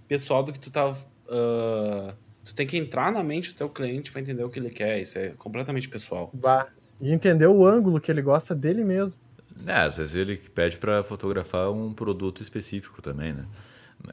pessoal 0.09 0.42
do 0.42 0.53
que 0.53 0.61
tu 0.61 0.70
tá... 0.70 0.88
Uh, 0.88 2.14
tu 2.44 2.55
tem 2.55 2.66
que 2.66 2.76
entrar 2.76 3.11
na 3.11 3.22
mente 3.22 3.53
do 3.53 3.57
teu 3.57 3.68
cliente 3.68 4.12
para 4.12 4.20
entender 4.20 4.44
o 4.44 4.49
que 4.49 4.61
ele 4.61 4.70
quer, 4.70 5.03
isso 5.03 5.18
é 5.18 5.30
completamente 5.30 5.88
pessoal. 5.88 6.30
Bah. 6.32 6.68
E 7.01 7.12
entender 7.12 7.47
o 7.47 7.64
ângulo 7.64 8.01
que 8.01 8.11
ele 8.11 8.22
gosta 8.22 8.55
dele 8.55 8.84
mesmo. 8.84 9.20
É, 9.66 9.80
às 9.80 9.97
vezes 9.97 10.14
ele 10.14 10.36
pede 10.36 10.78
para 10.78 11.03
fotografar 11.03 11.70
um 11.70 11.92
produto 11.92 12.42
específico 12.42 13.01
também, 13.01 13.32
né? 13.32 13.47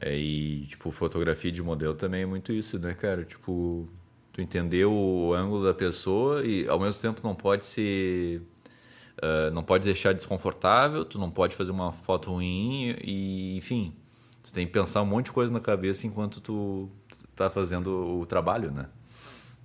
E, 0.02 0.66
tipo, 0.68 0.90
fotografia 0.90 1.52
de 1.52 1.62
modelo 1.62 1.94
também 1.94 2.22
é 2.22 2.26
muito 2.26 2.52
isso, 2.52 2.78
né, 2.78 2.94
cara? 2.94 3.24
Tipo, 3.24 3.88
tu 4.32 4.40
entender 4.40 4.84
o 4.86 5.34
ângulo 5.34 5.64
da 5.64 5.74
pessoa 5.74 6.44
e, 6.44 6.66
ao 6.68 6.80
mesmo 6.80 7.00
tempo, 7.00 7.20
não 7.22 7.34
pode 7.34 7.64
ser... 7.64 8.42
Uh, 9.22 9.50
não 9.52 9.62
pode 9.62 9.84
deixar 9.84 10.12
desconfortável, 10.12 11.04
tu 11.04 11.20
não 11.20 11.30
pode 11.30 11.54
fazer 11.54 11.70
uma 11.70 11.92
foto 11.92 12.32
ruim 12.32 12.96
e, 13.00 13.56
enfim, 13.56 13.94
tu 14.42 14.52
tem 14.52 14.66
que 14.66 14.72
pensar 14.72 15.02
um 15.02 15.06
monte 15.06 15.26
de 15.26 15.32
coisa 15.32 15.52
na 15.52 15.60
cabeça 15.60 16.04
enquanto 16.04 16.40
tu 16.40 16.90
tá 17.36 17.48
fazendo 17.48 18.18
o 18.18 18.26
trabalho, 18.26 18.72
né? 18.72 18.88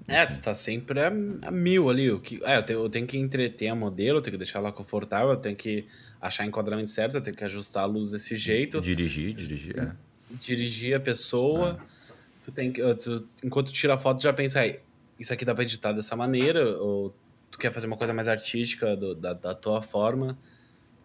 É, 0.08 0.26
tu 0.26 0.41
tá 0.41 0.56
sempre 0.56 1.00
a, 1.00 1.08
a 1.08 1.52
mil 1.52 1.89
ali. 1.89 2.12
O 2.12 2.20
que, 2.20 2.41
é, 2.43 2.58
eu 2.58 2.64
tenho, 2.64 2.80
eu 2.80 2.89
tenho, 2.89 3.06
que 3.06 3.18
entreter 3.18 3.68
a 3.68 3.76
modelo, 3.76 4.18
eu 4.18 4.22
tenho 4.22 4.34
que 4.34 4.38
deixar 4.38 4.60
ela 4.60 4.72
confortável, 4.72 5.30
eu 5.30 5.38
tenho 5.38 5.56
que 5.56 5.86
achar 6.20 6.45
enquadramento 6.45 6.89
certo, 6.89 7.16
eu 7.16 7.22
tenho 7.22 7.36
que 7.36 7.43
ajustar 7.43 7.84
a 7.84 7.86
luz 7.86 8.12
desse 8.12 8.36
jeito. 8.36 8.82
Dirigir, 8.82 9.34
dirigir, 9.34 9.80
é. 9.80 9.95
Dirigir 10.32 10.95
a 10.95 11.00
pessoa. 11.00 11.80
É. 11.82 12.45
Tu 12.45 12.52
tem 12.52 12.72
que, 12.72 12.82
tu, 12.95 13.28
enquanto 13.43 13.68
tu 13.68 13.74
tira 13.74 13.93
a 13.93 13.97
foto, 13.97 14.22
já 14.22 14.34
pensa, 14.34 14.62
aí, 14.62 14.80
isso 15.20 15.34
aqui 15.34 15.45
dá 15.45 15.54
pra 15.54 15.64
editar 15.64 15.91
dessa 15.91 16.16
maneira, 16.16 16.78
ou 16.78 17.14
tu 17.52 17.60
quer 17.60 17.72
fazer 17.72 17.88
uma 17.88 17.97
coisa 17.97 18.14
mais 18.14 18.28
artística 18.28 18.95
do, 18.95 19.14
da, 19.14 19.34
da 19.34 19.54
tua 19.54 19.82
forma. 19.82 20.38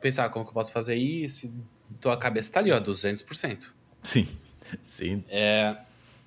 Pensar, 0.01 0.29
como 0.31 0.45
que 0.45 0.51
eu 0.51 0.55
posso 0.55 0.73
fazer 0.73 0.95
isso? 0.95 1.53
Tua 2.01 2.17
cabeça 2.17 2.53
tá 2.53 2.61
ali, 2.61 2.71
ó, 2.71 2.81
200%. 2.81 3.67
Sim, 4.03 4.29
sim. 4.87 5.25
É, 5.29 5.77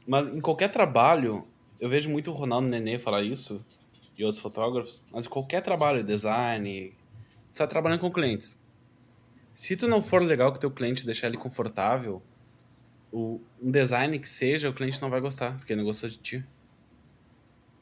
mas 0.06 0.36
em 0.36 0.42
qualquer 0.42 0.72
trabalho, 0.72 1.48
eu 1.80 1.90
vejo 1.90 2.10
muito 2.10 2.32
o 2.32 2.34
Ronaldo 2.34 2.68
Nenê 2.68 2.98
falar 2.98 3.22
isso 3.22 3.66
e 4.18 4.24
outros 4.24 4.42
fotógrafos, 4.42 5.06
mas 5.12 5.28
qualquer 5.28 5.62
trabalho, 5.62 6.04
design, 6.04 6.94
tu 7.54 7.58
tá 7.58 7.68
trabalhando 7.68 8.00
com 8.00 8.12
clientes. 8.12 8.60
Se 9.54 9.76
tu 9.76 9.88
não 9.88 10.02
for 10.02 10.22
legal 10.22 10.52
com 10.52 10.58
o 10.58 10.60
teu 10.60 10.72
cliente, 10.72 11.06
deixar 11.06 11.28
ele 11.28 11.38
confortável, 11.38 12.22
o, 13.12 13.42
um 13.62 13.72
design 13.72 14.18
que 14.20 14.28
seja, 14.28 14.70
o 14.70 14.74
cliente 14.74 15.02
não 15.02 15.10
vai 15.10 15.20
gostar, 15.22 15.58
porque 15.58 15.74
ele 15.74 15.82
não 15.82 15.88
gostou 15.88 16.10
de 16.10 16.18
ti. 16.18 16.46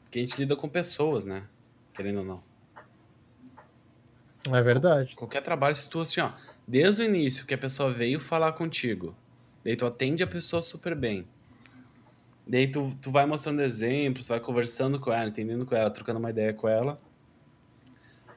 Porque 0.02 0.18
a 0.18 0.22
gente 0.22 0.38
lida 0.38 0.56
com 0.56 0.68
pessoas, 0.68 1.26
né? 1.26 1.46
Querendo 1.94 2.18
ou 2.18 2.24
não. 2.24 2.42
É 4.54 4.62
verdade. 4.62 5.16
Qualquer 5.16 5.42
trabalho, 5.42 5.74
se 5.74 5.88
tu 5.88 6.00
assim, 6.00 6.20
ó, 6.20 6.32
desde 6.66 7.02
o 7.02 7.04
início 7.04 7.44
que 7.44 7.54
a 7.54 7.58
pessoa 7.58 7.92
veio 7.92 8.20
falar 8.20 8.52
contigo, 8.52 9.14
daí 9.64 9.76
tu 9.76 9.84
atende 9.84 10.22
a 10.22 10.26
pessoa 10.26 10.62
super 10.62 10.94
bem, 10.94 11.26
Daí 12.46 12.68
tu, 12.68 12.96
tu 13.02 13.10
vai 13.10 13.26
mostrando 13.26 13.60
exemplos, 13.60 14.28
vai 14.28 14.38
conversando 14.38 15.00
com 15.00 15.12
ela, 15.12 15.28
entendendo 15.28 15.66
com 15.66 15.74
ela, 15.74 15.90
trocando 15.90 16.20
uma 16.20 16.30
ideia 16.30 16.54
com 16.54 16.68
ela. 16.68 17.00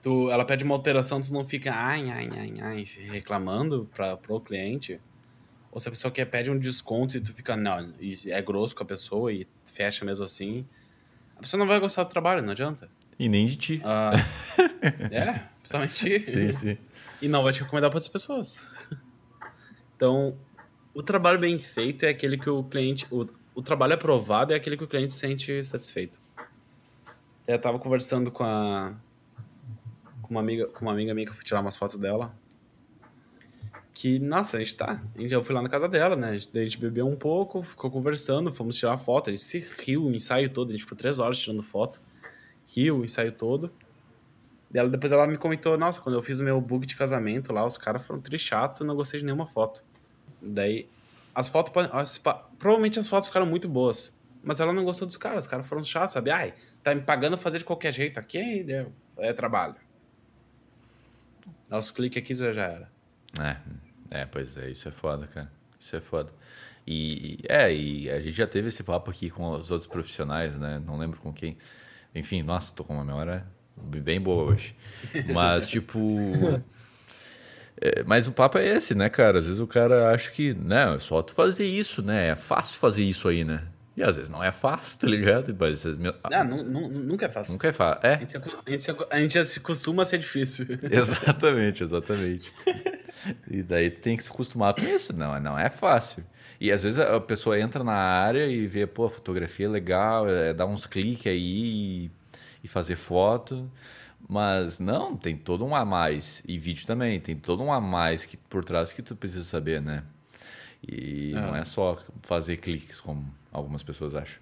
Tu, 0.01 0.31
ela 0.31 0.45
pede 0.45 0.63
uma 0.63 0.73
alteração, 0.73 1.21
tu 1.21 1.31
não 1.31 1.45
fica 1.45 1.71
ai, 1.73 2.09
ai, 2.09 2.29
ai, 2.31 2.53
ai, 2.61 2.87
reclamando 3.11 3.87
para 3.93 4.17
pro 4.17 4.39
cliente. 4.39 4.99
Ou 5.71 5.79
se 5.79 5.87
a 5.87 5.91
pessoa 5.91 6.11
quer 6.11 6.25
pede 6.25 6.49
um 6.49 6.57
desconto 6.57 7.17
e 7.17 7.21
tu 7.21 7.33
fica, 7.33 7.55
não, 7.55 7.93
e 7.99 8.17
é 8.31 8.41
grosso 8.41 8.75
com 8.75 8.81
a 8.81 8.85
pessoa 8.85 9.31
e 9.31 9.45
fecha 9.65 10.03
mesmo 10.03 10.25
assim. 10.25 10.65
A 11.37 11.41
pessoa 11.41 11.59
não 11.59 11.67
vai 11.67 11.79
gostar 11.79 12.03
do 12.03 12.09
trabalho, 12.09 12.41
não 12.41 12.51
adianta. 12.51 12.89
E 13.19 13.29
nem 13.29 13.45
de 13.45 13.57
ti. 13.57 13.81
Ah, 13.83 14.11
é, 15.11 15.43
principalmente. 15.59 16.19
sim, 16.21 16.51
sim. 16.51 16.77
E 17.21 17.27
não 17.27 17.43
vai 17.43 17.53
te 17.53 17.61
recomendar 17.61 17.89
para 17.89 17.97
outras 17.97 18.11
pessoas. 18.11 18.67
Então, 19.95 20.37
o 20.93 21.03
trabalho 21.03 21.37
bem 21.37 21.59
feito 21.59 22.05
é 22.05 22.09
aquele 22.09 22.37
que 22.37 22.49
o 22.49 22.63
cliente, 22.63 23.05
o, 23.11 23.25
o 23.59 23.61
trabalho 23.61 23.93
aprovado 23.93 24.53
é 24.53 24.55
aquele 24.55 24.77
que 24.77 24.83
o 24.85 24.87
cliente 24.87 25.11
se 25.11 25.19
sente 25.19 25.63
satisfeito. 25.63 26.19
Eu 27.45 27.57
estava 27.57 27.77
conversando 27.77 28.31
com 28.31 28.43
a 28.43 28.95
com 30.21 30.33
uma 30.33 30.39
amiga, 30.39 30.67
com 30.67 30.85
uma 30.85 30.93
amiga 30.93 31.13
minha 31.13 31.25
que 31.25 31.31
eu 31.31 31.35
fui 31.35 31.43
tirar 31.43 31.59
umas 31.59 31.75
fotos 31.75 31.99
dela. 31.99 32.33
Que, 33.93 34.17
nossa, 34.19 34.55
a 34.55 34.59
gente 34.61 34.75
tá. 34.77 35.03
A 35.13 35.21
gente, 35.21 35.33
eu 35.33 35.43
fui 35.43 35.53
lá 35.53 35.61
na 35.61 35.67
casa 35.67 35.89
dela, 35.89 36.15
né? 36.15 36.29
A 36.29 36.37
gente, 36.37 36.57
a 36.57 36.63
gente 36.63 36.77
bebeu 36.77 37.05
um 37.05 37.17
pouco, 37.17 37.63
ficou 37.63 37.91
conversando, 37.91 38.53
fomos 38.53 38.77
tirar 38.77 38.97
foto. 38.97 39.29
A 39.29 39.31
gente 39.31 39.43
se 39.43 39.59
riu 39.83 40.05
o 40.05 40.13
ensaio 40.13 40.49
todo, 40.51 40.69
a 40.69 40.71
gente 40.71 40.83
ficou 40.83 40.97
três 40.97 41.19
horas 41.19 41.37
tirando 41.37 41.61
foto. 41.61 41.99
Riu 42.67 42.99
o 42.99 43.03
ensaio 43.03 43.33
todo. 43.33 43.69
Ela, 44.73 44.87
depois 44.87 45.11
ela 45.11 45.27
me 45.27 45.37
comentou, 45.37 45.77
nossa, 45.77 45.99
quando 45.99 46.15
eu 46.15 46.21
fiz 46.21 46.39
o 46.39 46.43
meu 46.43 46.61
book 46.61 46.85
de 46.85 46.95
casamento 46.95 47.51
lá, 47.51 47.65
os 47.65 47.77
caras 47.77 48.05
foram 48.05 48.21
tri 48.21 48.39
chato, 48.39 48.85
não 48.85 48.95
gostei 48.95 49.19
de 49.19 49.25
nenhuma 49.25 49.47
foto. 49.47 49.83
Daí 50.41 50.87
as 51.33 51.47
fotos. 51.47 51.73
As, 51.91 52.17
provavelmente 52.57 52.99
as 52.99 53.07
fotos 53.07 53.27
ficaram 53.27 53.45
muito 53.45 53.67
boas. 53.67 54.17
Mas 54.41 54.59
ela 54.59 54.71
não 54.71 54.85
gostou 54.85 55.07
dos 55.07 55.17
caras. 55.17 55.45
Os 55.45 55.49
caras 55.49 55.67
foram 55.67 55.83
chatos, 55.83 56.13
sabe? 56.13 56.31
Ai, 56.31 56.53
tá 56.83 56.95
me 56.95 57.01
pagando 57.01 57.37
fazer 57.37 57.59
de 57.59 57.65
qualquer 57.65 57.93
jeito 57.93 58.19
aqui, 58.19 58.65
é, 58.71 58.85
é 59.17 59.33
trabalho. 59.33 59.75
Nosso 61.69 61.93
clique 61.93 62.17
aqui 62.17 62.33
já 62.33 62.47
era. 62.47 62.91
É, 63.39 64.21
é, 64.21 64.25
pois 64.25 64.57
é, 64.57 64.69
isso 64.69 64.87
é 64.87 64.91
foda, 64.91 65.27
cara. 65.27 65.51
Isso 65.79 65.95
é 65.95 66.01
foda. 66.01 66.31
E, 66.87 67.39
é, 67.47 67.71
e 67.71 68.09
a 68.09 68.19
gente 68.19 68.31
já 68.31 68.47
teve 68.47 68.69
esse 68.69 68.83
papo 68.83 69.11
aqui 69.11 69.29
com 69.29 69.51
os 69.51 69.69
outros 69.69 69.87
profissionais, 69.87 70.57
né? 70.57 70.81
Não 70.83 70.97
lembro 70.97 71.19
com 71.19 71.31
quem. 71.31 71.57
Enfim, 72.15 72.41
nossa, 72.41 72.73
tô 72.73 72.83
com 72.83 72.93
uma 72.93 73.05
memória 73.05 73.45
bem 73.77 74.19
boa 74.19 74.51
hoje. 74.51 74.75
Mas, 75.33 75.69
tipo. 75.69 75.99
É, 77.81 78.03
mas 78.03 78.27
o 78.27 78.31
papo 78.31 78.57
é 78.57 78.67
esse, 78.67 78.93
né, 78.93 79.09
cara? 79.09 79.39
Às 79.39 79.45
vezes 79.45 79.59
o 79.59 79.67
cara 79.67 80.11
acha 80.11 80.29
que, 80.31 80.53
né, 80.53 80.95
é 80.95 80.99
só 80.99 81.21
tu 81.21 81.33
fazer 81.33 81.65
isso, 81.65 82.01
né? 82.01 82.29
É 82.29 82.35
fácil 82.35 82.79
fazer 82.79 83.03
isso 83.03 83.27
aí, 83.27 83.43
né? 83.43 83.63
E 83.95 84.03
às 84.03 84.15
vezes 84.15 84.29
não 84.29 84.41
é 84.41 84.51
fácil, 84.51 84.99
tá 84.99 85.07
ligado? 85.07 85.55
Mas, 85.59 85.83
meu... 85.83 86.13
Ah, 86.23 86.43
nunca 86.43 87.25
é 87.25 87.29
fácil. 87.29 87.53
Nunca 87.53 87.67
é 87.67 87.73
fácil. 87.73 87.99
É. 88.07 88.13
A 88.13 88.17
gente, 88.17 88.37
a, 88.37 88.71
gente, 88.71 88.91
a 89.09 89.19
gente 89.19 89.33
já 89.33 89.43
se 89.43 89.59
costuma 89.59 90.03
a 90.03 90.05
ser 90.05 90.19
difícil. 90.19 90.67
exatamente, 90.89 91.83
exatamente. 91.83 92.53
e 93.49 93.61
daí 93.61 93.89
tu 93.89 93.99
tem 93.99 94.15
que 94.15 94.23
se 94.23 94.29
acostumar 94.29 94.73
com 94.73 94.85
isso. 94.85 95.13
Não, 95.13 95.37
não 95.41 95.59
é 95.59 95.69
fácil. 95.69 96.23
E 96.61 96.71
às 96.71 96.83
vezes 96.83 96.97
a 96.97 97.19
pessoa 97.19 97.59
entra 97.59 97.83
na 97.83 97.93
área 97.93 98.45
e 98.47 98.67
vê, 98.67 98.87
pô, 98.87 99.05
a 99.05 99.09
fotografia 99.09 99.65
é 99.65 99.69
legal, 99.69 100.29
é, 100.29 100.53
dá 100.53 100.65
uns 100.65 100.85
cliques 100.85 101.27
aí 101.27 102.05
e, 102.05 102.11
e 102.63 102.67
fazer 102.69 102.95
foto. 102.95 103.69
Mas 104.29 104.79
não, 104.79 105.17
tem 105.17 105.35
todo 105.35 105.65
um 105.65 105.75
a 105.75 105.83
mais. 105.83 106.43
E 106.47 106.59
vídeo 106.59 106.85
também, 106.85 107.19
tem 107.19 107.35
todo 107.35 107.63
um 107.63 107.73
a 107.73 107.81
mais 107.81 108.25
que, 108.25 108.37
por 108.37 108.63
trás 108.63 108.93
que 108.93 109.01
tu 109.01 109.15
precisa 109.15 109.43
saber, 109.43 109.81
né? 109.81 110.03
E 110.87 111.31
é. 111.31 111.41
não 111.41 111.55
é 111.55 111.63
só 111.65 111.97
fazer 112.21 112.57
cliques, 112.57 113.01
como 113.01 113.25
algumas 113.51 113.81
pessoas 113.81 114.13
acham. 114.13 114.39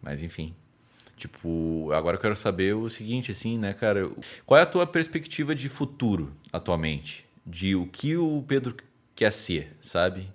Mas 0.00 0.22
enfim. 0.22 0.54
Tipo, 1.16 1.90
agora 1.92 2.16
eu 2.16 2.20
quero 2.20 2.36
saber 2.36 2.76
o 2.76 2.88
seguinte, 2.88 3.32
assim, 3.32 3.58
né, 3.58 3.72
cara? 3.72 4.08
Qual 4.46 4.56
é 4.56 4.62
a 4.62 4.66
tua 4.66 4.86
perspectiva 4.86 5.52
de 5.52 5.68
futuro 5.68 6.32
atualmente? 6.52 7.26
De 7.44 7.74
o 7.74 7.86
que 7.86 8.16
o 8.16 8.44
Pedro 8.46 8.76
quer 9.16 9.32
ser, 9.32 9.76
sabe? 9.80 10.30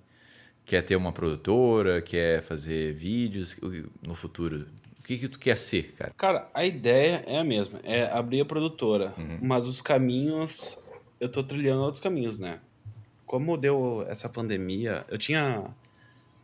Quer 0.65 0.81
ter 0.81 0.97
uma 0.97 1.13
produtora, 1.13 2.01
quer 2.01 2.41
fazer 2.41 2.93
vídeos 2.95 3.55
no 4.05 4.13
futuro? 4.13 4.67
O 5.03 5.05
que, 5.05 5.17
que 5.17 5.27
tu 5.27 5.37
quer 5.37 5.57
ser, 5.57 5.91
cara? 5.97 6.13
Cara, 6.15 6.49
a 6.53 6.63
ideia 6.63 7.25
é 7.27 7.37
a 7.37 7.43
mesma. 7.43 7.77
É 7.83 8.05
abrir 8.05 8.39
a 8.39 8.45
produtora. 8.45 9.13
Uhum. 9.17 9.37
Mas 9.41 9.65
os 9.65 9.81
caminhos... 9.81 10.79
Eu 11.19 11.27
tô 11.27 11.43
trilhando 11.43 11.81
outros 11.81 12.01
caminhos, 12.01 12.39
né? 12.39 12.61
Como 13.25 13.57
deu 13.57 14.05
essa 14.07 14.29
pandemia... 14.29 15.05
Eu 15.09 15.17
tinha... 15.17 15.65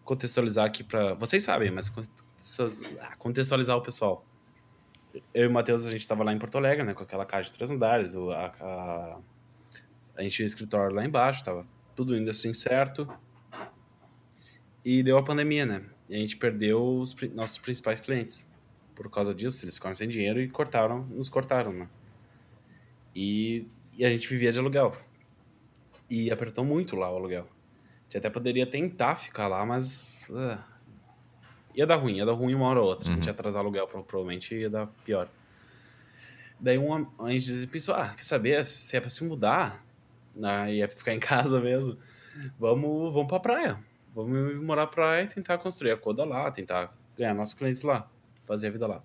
Contextualizar 0.03 0.66
aqui 0.66 0.84
para 0.84 1.14
Vocês 1.14 1.41
sabem, 1.41 1.72
mas 1.72 1.89
contextualizar 3.18 3.78
o 3.78 3.82
pessoal. 3.82 4.26
Eu 5.34 5.45
e 5.45 5.47
o 5.47 5.51
Matheus, 5.53 5.86
a 5.86 5.91
gente 5.91 6.05
tava 6.05 6.26
lá 6.26 6.34
em 6.34 6.38
Porto 6.38 6.57
Alegre, 6.57 6.84
né? 6.84 6.93
Com 6.93 7.03
aquela 7.03 7.26
casa 7.26 7.45
de 7.45 7.53
três 7.53 7.72
andares. 7.72 8.14
A, 8.14 8.53
a, 8.60 9.20
a 10.18 10.22
gente 10.22 10.36
tinha 10.36 10.45
o 10.45 10.47
escritório 10.47 10.93
lá 10.93 11.05
embaixo. 11.05 11.45
Tava 11.45 11.66
tudo 11.95 12.14
indo 12.14 12.30
assim 12.30 12.53
certo. 12.53 13.07
E 14.84 15.03
deu 15.03 15.17
a 15.17 15.23
pandemia, 15.23 15.65
né? 15.65 15.84
E 16.07 16.15
a 16.15 16.19
gente 16.19 16.38
perdeu 16.38 16.99
os 16.99 17.15
nossos 17.34 17.57
principais 17.57 17.99
clientes 17.99 18.49
por 18.99 19.09
causa 19.09 19.34
disso, 19.34 19.63
eles 19.63 19.75
ficaram 19.75 19.95
sem 19.95 20.09
dinheiro 20.09 20.41
e 20.41 20.49
cortaram, 20.49 21.05
nos 21.05 21.30
cortaram, 21.30 21.71
né? 21.71 21.88
E, 23.15 23.65
e 23.97 24.03
a 24.03 24.09
gente 24.11 24.27
vivia 24.27 24.51
de 24.51 24.59
aluguel. 24.59 24.91
E 26.09 26.30
apertou 26.30 26.65
muito 26.65 26.97
lá 26.97 27.09
o 27.09 27.15
aluguel. 27.15 27.47
gente 28.03 28.17
até 28.17 28.30
poderia 28.30 28.67
tentar 28.67 29.15
ficar 29.15 29.47
lá, 29.47 29.65
mas. 29.65 30.11
Uh, 30.30 30.61
ia 31.73 31.88
dar 31.88 31.95
ruim, 31.95 32.17
ia 32.17 32.25
dar 32.25 32.34
ruim 32.34 32.53
uma 32.53 32.67
hora 32.67 32.82
ou 32.82 32.88
outra. 32.88 33.07
Uhum. 33.07 33.13
A 33.13 33.15
gente 33.15 33.27
ia 33.27 33.32
atrasar 33.32 33.61
aluguel, 33.61 33.88
provavelmente 33.88 34.53
ia 34.53 34.69
dar 34.69 34.88
pior. 35.05 35.30
Daí 36.59 36.77
um, 36.77 37.07
a 37.19 37.30
gente 37.32 37.67
pensou, 37.67 37.95
ah, 37.95 38.13
quer 38.17 38.25
saber, 38.25 38.65
se 38.65 38.97
é 38.97 38.99
pra 38.99 39.09
se 39.09 39.23
mudar, 39.23 39.82
né, 40.36 40.75
ia 40.75 40.89
ficar 40.89 41.13
em 41.13 41.19
casa 41.23 41.61
mesmo, 41.61 41.97
vamos, 42.59 43.13
vamos 43.13 43.30
pra 43.30 43.39
praia. 43.39 43.80
Vamos 44.14 44.55
morar 44.64 44.88
pra 44.88 44.95
praia 44.95 45.24
e 45.24 45.28
tentar 45.28 45.57
construir 45.57 45.91
a 45.91 45.97
coda 45.97 46.24
lá, 46.26 46.49
tentar 46.51 46.93
ganhar 47.18 47.34
nossos 47.34 47.53
clientes 47.53 47.84
lá, 47.84 48.10
fazer 48.43 48.68
a 48.68 48.72
vida 48.72 48.88
lá. 48.88 49.03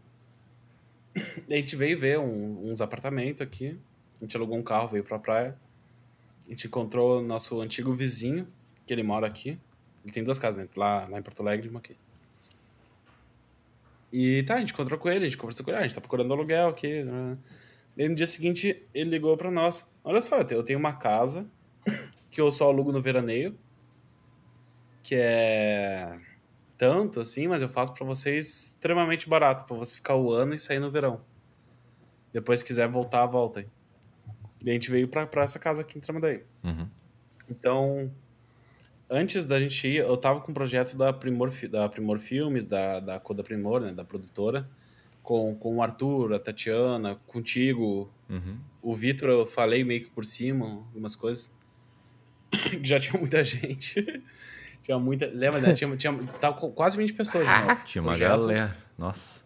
Daí 1.48 1.58
a 1.58 1.60
gente 1.60 1.76
veio 1.76 1.98
ver 1.98 2.18
um, 2.18 2.70
uns 2.70 2.80
apartamentos 2.80 3.40
aqui, 3.40 3.78
a 4.16 4.24
gente 4.24 4.36
alugou 4.36 4.56
um 4.56 4.62
carro, 4.62 4.88
veio 4.88 5.04
pra 5.04 5.18
praia, 5.18 5.56
a 6.46 6.50
gente 6.50 6.66
encontrou 6.66 7.22
nosso 7.22 7.60
antigo 7.60 7.94
vizinho, 7.94 8.46
que 8.86 8.92
ele 8.92 9.02
mora 9.02 9.26
aqui. 9.26 9.58
Ele 10.04 10.12
tem 10.12 10.22
duas 10.22 10.38
casas, 10.38 10.62
né? 10.62 10.68
Lá, 10.76 11.08
lá 11.08 11.18
em 11.18 11.22
Porto 11.22 11.40
Alegre 11.40 11.66
e 11.66 11.70
uma 11.70 11.78
aqui. 11.78 11.96
E 14.12 14.42
tá, 14.44 14.54
a 14.54 14.58
gente 14.58 14.72
encontrou 14.72 14.98
com 14.98 15.08
ele, 15.08 15.24
a 15.24 15.28
gente 15.28 15.38
conversou 15.38 15.64
com 15.64 15.70
ele, 15.70 15.78
ah, 15.78 15.80
a 15.80 15.82
gente 15.84 15.94
tá 15.94 16.00
procurando 16.00 16.32
aluguel 16.32 16.68
aqui. 16.68 17.02
Né? 17.02 17.38
E 17.96 18.08
no 18.08 18.14
dia 18.14 18.26
seguinte 18.26 18.82
ele 18.92 19.10
ligou 19.10 19.36
pra 19.36 19.50
nós. 19.50 19.90
Olha 20.04 20.20
só, 20.20 20.36
eu 20.38 20.62
tenho 20.62 20.78
uma 20.78 20.92
casa 20.92 21.48
que 22.30 22.40
eu 22.40 22.52
só 22.52 22.68
alugo 22.68 22.92
no 22.92 23.00
veraneio, 23.00 23.58
que 25.04 25.14
é 25.14 26.18
tanto 26.76 27.20
assim, 27.20 27.46
mas 27.46 27.62
eu 27.62 27.68
faço 27.68 27.92
para 27.92 28.04
vocês 28.04 28.70
extremamente 28.70 29.28
barato, 29.28 29.64
para 29.64 29.76
você 29.76 29.96
ficar 29.96 30.16
o 30.16 30.32
ano 30.32 30.54
e 30.54 30.58
sair 30.58 30.80
no 30.80 30.90
verão. 30.90 31.20
Depois 32.32 32.60
se 32.60 32.66
quiser 32.66 32.88
voltar, 32.88 33.24
volta 33.26 33.60
aí. 33.60 33.68
E 34.64 34.70
a 34.70 34.72
gente 34.72 34.90
veio 34.90 35.06
pra, 35.06 35.26
pra 35.26 35.42
essa 35.42 35.58
casa 35.58 35.82
aqui 35.82 35.98
em 35.98 36.00
Tramandaí. 36.00 36.42
Uhum. 36.64 36.88
Então, 37.48 38.10
antes 39.08 39.46
da 39.46 39.60
gente 39.60 39.86
ir, 39.86 39.98
eu 39.98 40.16
tava 40.16 40.40
com 40.40 40.50
um 40.50 40.54
projeto 40.54 40.96
da 40.96 41.12
Primor, 41.12 41.52
da 41.68 41.88
Primor 41.88 42.18
Filmes, 42.18 42.64
da, 42.64 42.98
da 42.98 43.20
Coda 43.20 43.44
Primor, 43.44 43.82
né, 43.82 43.92
da 43.92 44.04
produtora, 44.04 44.68
com, 45.22 45.54
com 45.54 45.76
o 45.76 45.82
Arthur, 45.82 46.32
a 46.32 46.38
Tatiana, 46.38 47.16
contigo, 47.26 48.10
uhum. 48.28 48.58
o 48.82 48.94
Vitor, 48.94 49.28
eu 49.28 49.46
falei 49.46 49.84
meio 49.84 50.02
que 50.04 50.10
por 50.10 50.24
cima 50.24 50.66
algumas 50.66 51.14
coisas. 51.14 51.54
Já 52.82 52.98
tinha 52.98 53.18
muita 53.18 53.44
gente. 53.44 54.22
Tinha 54.84 54.98
muita. 54.98 55.26
Lembra, 55.26 55.60
né? 55.60 55.72
Tinha, 55.72 55.96
tinha, 55.96 56.12
tava 56.40 56.56
com 56.56 56.70
quase 56.70 56.96
20 56.96 57.14
pessoas. 57.14 57.48
Ah, 57.48 57.74
tinha 57.76 58.02
uma 58.02 58.12
projeto. 58.12 58.28
galera. 58.28 58.76
Nossa. 58.98 59.42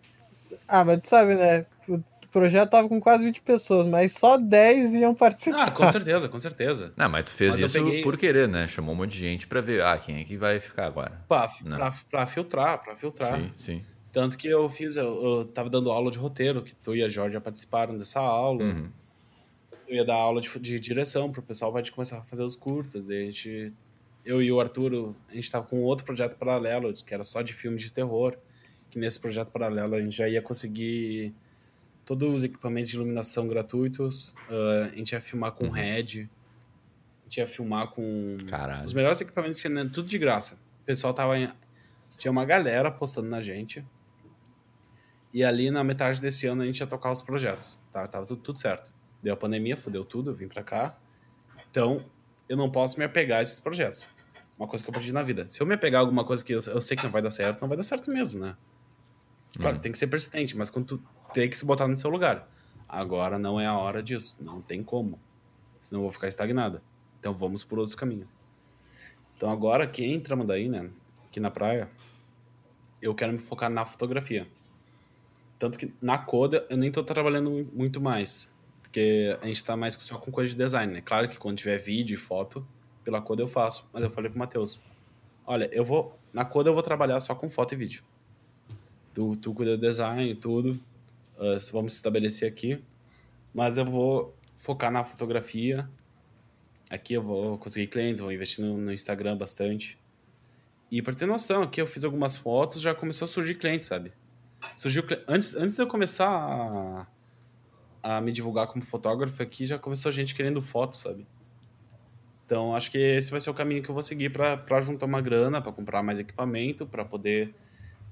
Ah, 0.66 0.84
mas 0.84 1.00
tu 1.00 1.08
sabe, 1.08 1.36
né? 1.36 1.64
O 1.88 2.02
projeto 2.30 2.70
tava 2.70 2.88
com 2.88 3.00
quase 3.00 3.24
20 3.24 3.40
pessoas, 3.40 3.86
mas 3.86 4.12
só 4.12 4.36
10 4.36 4.94
iam 4.94 5.14
participar. 5.14 5.68
Ah, 5.68 5.70
com 5.70 5.90
certeza, 5.90 6.28
com 6.28 6.38
certeza. 6.38 6.92
Não, 6.98 7.08
mas 7.08 7.24
tu 7.24 7.30
fez 7.30 7.52
mas 7.52 7.62
isso 7.62 7.82
peguei... 7.82 8.02
por 8.02 8.18
querer, 8.18 8.46
né? 8.48 8.68
Chamou 8.68 8.94
um 8.94 8.98
monte 8.98 9.12
de 9.12 9.18
gente 9.18 9.46
pra 9.46 9.60
ver, 9.60 9.82
ah, 9.82 9.96
quem 9.96 10.20
é 10.20 10.24
que 10.24 10.36
vai 10.36 10.60
ficar 10.60 10.86
agora? 10.86 11.22
Pra, 11.26 11.48
pra, 11.48 11.94
pra, 12.10 12.26
filtrar, 12.26 12.82
pra 12.82 12.96
filtrar. 12.96 13.38
Sim, 13.38 13.50
sim. 13.54 13.82
Tanto 14.12 14.36
que 14.36 14.48
eu 14.48 14.68
fiz, 14.68 14.96
eu, 14.96 15.06
eu 15.24 15.44
tava 15.46 15.70
dando 15.70 15.90
aula 15.90 16.10
de 16.10 16.18
roteiro, 16.18 16.62
que 16.62 16.74
tu 16.74 16.94
e 16.94 17.02
a 17.02 17.08
Jorge 17.08 17.38
participaram 17.40 17.96
dessa 17.96 18.20
aula. 18.20 18.62
Uhum. 18.62 18.88
Eu 19.86 19.96
ia 19.96 20.04
dar 20.04 20.16
aula 20.16 20.40
de, 20.40 20.58
de 20.58 20.78
direção 20.78 21.32
pro 21.32 21.40
pessoal 21.40 21.72
vai 21.72 21.82
começar 21.88 22.18
a 22.18 22.24
fazer 22.24 22.42
os 22.42 22.56
curtas. 22.56 23.06
Daí 23.06 23.22
a 23.22 23.24
gente, 23.26 23.72
eu 24.28 24.42
e 24.42 24.52
o 24.52 24.60
Arthur, 24.60 25.14
a 25.26 25.34
gente 25.34 25.50
tava 25.50 25.66
com 25.66 25.80
outro 25.80 26.04
projeto 26.04 26.36
paralelo, 26.36 26.92
que 26.92 27.14
era 27.14 27.24
só 27.24 27.40
de 27.40 27.54
filmes 27.54 27.82
de 27.82 27.90
terror. 27.90 28.36
Que 28.90 28.98
nesse 28.98 29.18
projeto 29.18 29.50
paralelo 29.50 29.94
a 29.94 30.00
gente 30.02 30.14
já 30.14 30.28
ia 30.28 30.42
conseguir 30.42 31.34
todos 32.04 32.34
os 32.34 32.44
equipamentos 32.44 32.90
de 32.90 32.96
iluminação 32.96 33.48
gratuitos. 33.48 34.34
Uh, 34.50 34.92
a 34.92 34.96
gente 34.96 35.12
ia 35.12 35.20
filmar 35.20 35.52
com 35.52 35.64
uhum. 35.64 35.70
Red. 35.70 36.28
A 37.20 37.24
gente 37.24 37.38
ia 37.38 37.46
filmar 37.46 37.88
com 37.88 38.36
Caralho. 38.46 38.84
os 38.84 38.92
melhores 38.92 39.18
equipamentos 39.22 39.56
que 39.56 39.66
tinha, 39.66 39.82
né? 39.82 39.90
tudo 39.92 40.06
de 40.06 40.18
graça. 40.18 40.60
O 40.82 40.84
pessoal 40.84 41.14
tava. 41.14 41.38
Em... 41.38 41.50
Tinha 42.18 42.30
uma 42.30 42.44
galera 42.44 42.90
postando 42.90 43.30
na 43.30 43.40
gente. 43.40 43.82
E 45.32 45.42
ali 45.42 45.70
na 45.70 45.82
metade 45.82 46.20
desse 46.20 46.46
ano 46.46 46.60
a 46.60 46.66
gente 46.66 46.80
ia 46.80 46.86
tocar 46.86 47.10
os 47.12 47.22
projetos. 47.22 47.82
Tá? 47.90 48.06
Tava 48.06 48.26
tudo, 48.26 48.42
tudo 48.42 48.58
certo. 48.58 48.92
Deu 49.22 49.32
a 49.32 49.36
pandemia, 49.38 49.76
fodeu 49.76 50.04
tudo, 50.04 50.30
eu 50.30 50.34
vim 50.34 50.48
pra 50.48 50.62
cá. 50.62 50.98
Então, 51.70 52.04
eu 52.46 52.58
não 52.58 52.70
posso 52.70 52.98
me 52.98 53.06
apegar 53.06 53.38
a 53.38 53.42
esses 53.42 53.58
projetos. 53.58 54.17
Uma 54.58 54.66
coisa 54.66 54.84
que 54.84 54.90
eu 54.90 54.92
aprendi 54.92 55.12
na 55.12 55.22
vida. 55.22 55.48
Se 55.48 55.60
eu 55.60 55.66
me 55.66 55.74
apegar 55.74 56.00
a 56.00 56.02
alguma 56.02 56.24
coisa 56.24 56.44
que 56.44 56.52
eu, 56.52 56.60
eu 56.60 56.80
sei 56.80 56.96
que 56.96 57.04
não 57.04 57.10
vai 57.10 57.22
dar 57.22 57.30
certo, 57.30 57.60
não 57.60 57.68
vai 57.68 57.76
dar 57.76 57.84
certo 57.84 58.10
mesmo, 58.10 58.40
né? 58.40 58.56
Claro, 59.56 59.76
uhum. 59.76 59.80
tem 59.80 59.92
que 59.92 59.98
ser 59.98 60.08
persistente, 60.08 60.56
mas 60.56 60.68
quando 60.68 60.98
tu 60.98 61.02
tem 61.32 61.48
que 61.48 61.56
se 61.56 61.64
botar 61.64 61.86
no 61.86 61.96
seu 61.96 62.10
lugar. 62.10 62.48
Agora 62.88 63.38
não 63.38 63.60
é 63.60 63.66
a 63.66 63.76
hora 63.76 64.02
disso, 64.02 64.36
não 64.40 64.60
tem 64.60 64.82
como. 64.82 65.20
Senão 65.80 66.00
eu 66.00 66.04
vou 66.04 66.12
ficar 66.12 66.28
estagnada. 66.28 66.82
Então 67.20 67.34
vamos 67.34 67.62
por 67.62 67.78
outros 67.78 67.94
caminhos. 67.94 68.28
Então 69.36 69.50
agora 69.50 69.86
que 69.86 70.04
entramos 70.04 70.46
daí, 70.46 70.68
né, 70.68 70.90
aqui 71.26 71.38
na 71.38 71.50
praia, 71.50 71.88
eu 73.00 73.14
quero 73.14 73.32
me 73.32 73.38
focar 73.38 73.70
na 73.70 73.84
fotografia. 73.84 74.48
Tanto 75.58 75.78
que 75.78 75.92
na 76.00 76.18
Coda 76.18 76.66
eu 76.68 76.76
nem 76.76 76.90
tô 76.90 77.02
trabalhando 77.04 77.68
muito 77.72 78.00
mais, 78.00 78.52
porque 78.82 79.36
a 79.40 79.46
gente 79.46 79.62
tá 79.64 79.76
mais 79.76 79.94
só 79.94 80.18
com 80.18 80.30
coisa 80.30 80.50
de 80.50 80.56
design, 80.56 80.92
né? 80.92 81.00
Claro 81.00 81.28
que 81.28 81.38
quando 81.38 81.58
tiver 81.58 81.78
vídeo 81.78 82.14
e 82.14 82.16
foto, 82.16 82.66
pela 83.08 83.22
Coda 83.22 83.42
eu 83.42 83.48
faço, 83.48 83.88
mas 83.90 84.02
eu 84.02 84.10
falei 84.10 84.28
pro 84.28 84.38
Matheus, 84.38 84.78
olha, 85.46 85.66
eu 85.72 85.82
vou 85.82 86.14
na 86.30 86.44
Coda 86.44 86.68
eu 86.68 86.74
vou 86.74 86.82
trabalhar 86.82 87.18
só 87.20 87.34
com 87.34 87.48
foto 87.48 87.72
e 87.72 87.76
vídeo. 87.76 88.04
Tu, 89.14 89.34
tu 89.36 89.54
cuida 89.54 89.78
do 89.78 89.80
design, 89.80 90.34
tudo, 90.34 90.78
uh, 91.38 91.72
vamos 91.72 91.94
se 91.94 91.98
estabelecer 91.98 92.46
aqui, 92.46 92.84
mas 93.54 93.78
eu 93.78 93.86
vou 93.86 94.36
focar 94.58 94.92
na 94.92 95.04
fotografia. 95.04 95.88
Aqui 96.90 97.14
eu 97.14 97.22
vou 97.22 97.56
conseguir 97.56 97.86
clientes, 97.86 98.20
vou 98.20 98.30
investir 98.30 98.62
no, 98.62 98.76
no 98.76 98.92
Instagram 98.92 99.38
bastante. 99.38 99.98
E 100.90 101.00
para 101.00 101.14
ter 101.14 101.24
noção, 101.24 101.62
aqui 101.62 101.80
eu 101.80 101.86
fiz 101.86 102.04
algumas 102.04 102.36
fotos, 102.36 102.82
já 102.82 102.94
começou 102.94 103.24
a 103.24 103.28
surgir 103.28 103.54
clientes, 103.54 103.88
sabe? 103.88 104.12
Surgiu 104.76 105.02
antes, 105.26 105.54
antes 105.54 105.76
de 105.76 105.82
eu 105.82 105.86
começar 105.86 106.28
a, 106.28 107.06
a 108.02 108.20
me 108.20 108.32
divulgar 108.32 108.66
como 108.66 108.84
fotógrafo 108.84 109.42
aqui, 109.42 109.64
já 109.64 109.78
começou 109.78 110.12
gente 110.12 110.34
querendo 110.34 110.60
fotos, 110.60 110.98
sabe? 110.98 111.26
Então 112.48 112.74
acho 112.74 112.90
que 112.90 112.96
esse 112.96 113.30
vai 113.30 113.38
ser 113.42 113.50
o 113.50 113.54
caminho 113.54 113.82
que 113.82 113.90
eu 113.90 113.92
vou 113.92 114.02
seguir 114.02 114.30
para 114.30 114.80
juntar 114.80 115.04
uma 115.04 115.20
grana, 115.20 115.60
para 115.60 115.70
comprar 115.70 116.02
mais 116.02 116.18
equipamento, 116.18 116.86
para 116.86 117.04
poder 117.04 117.54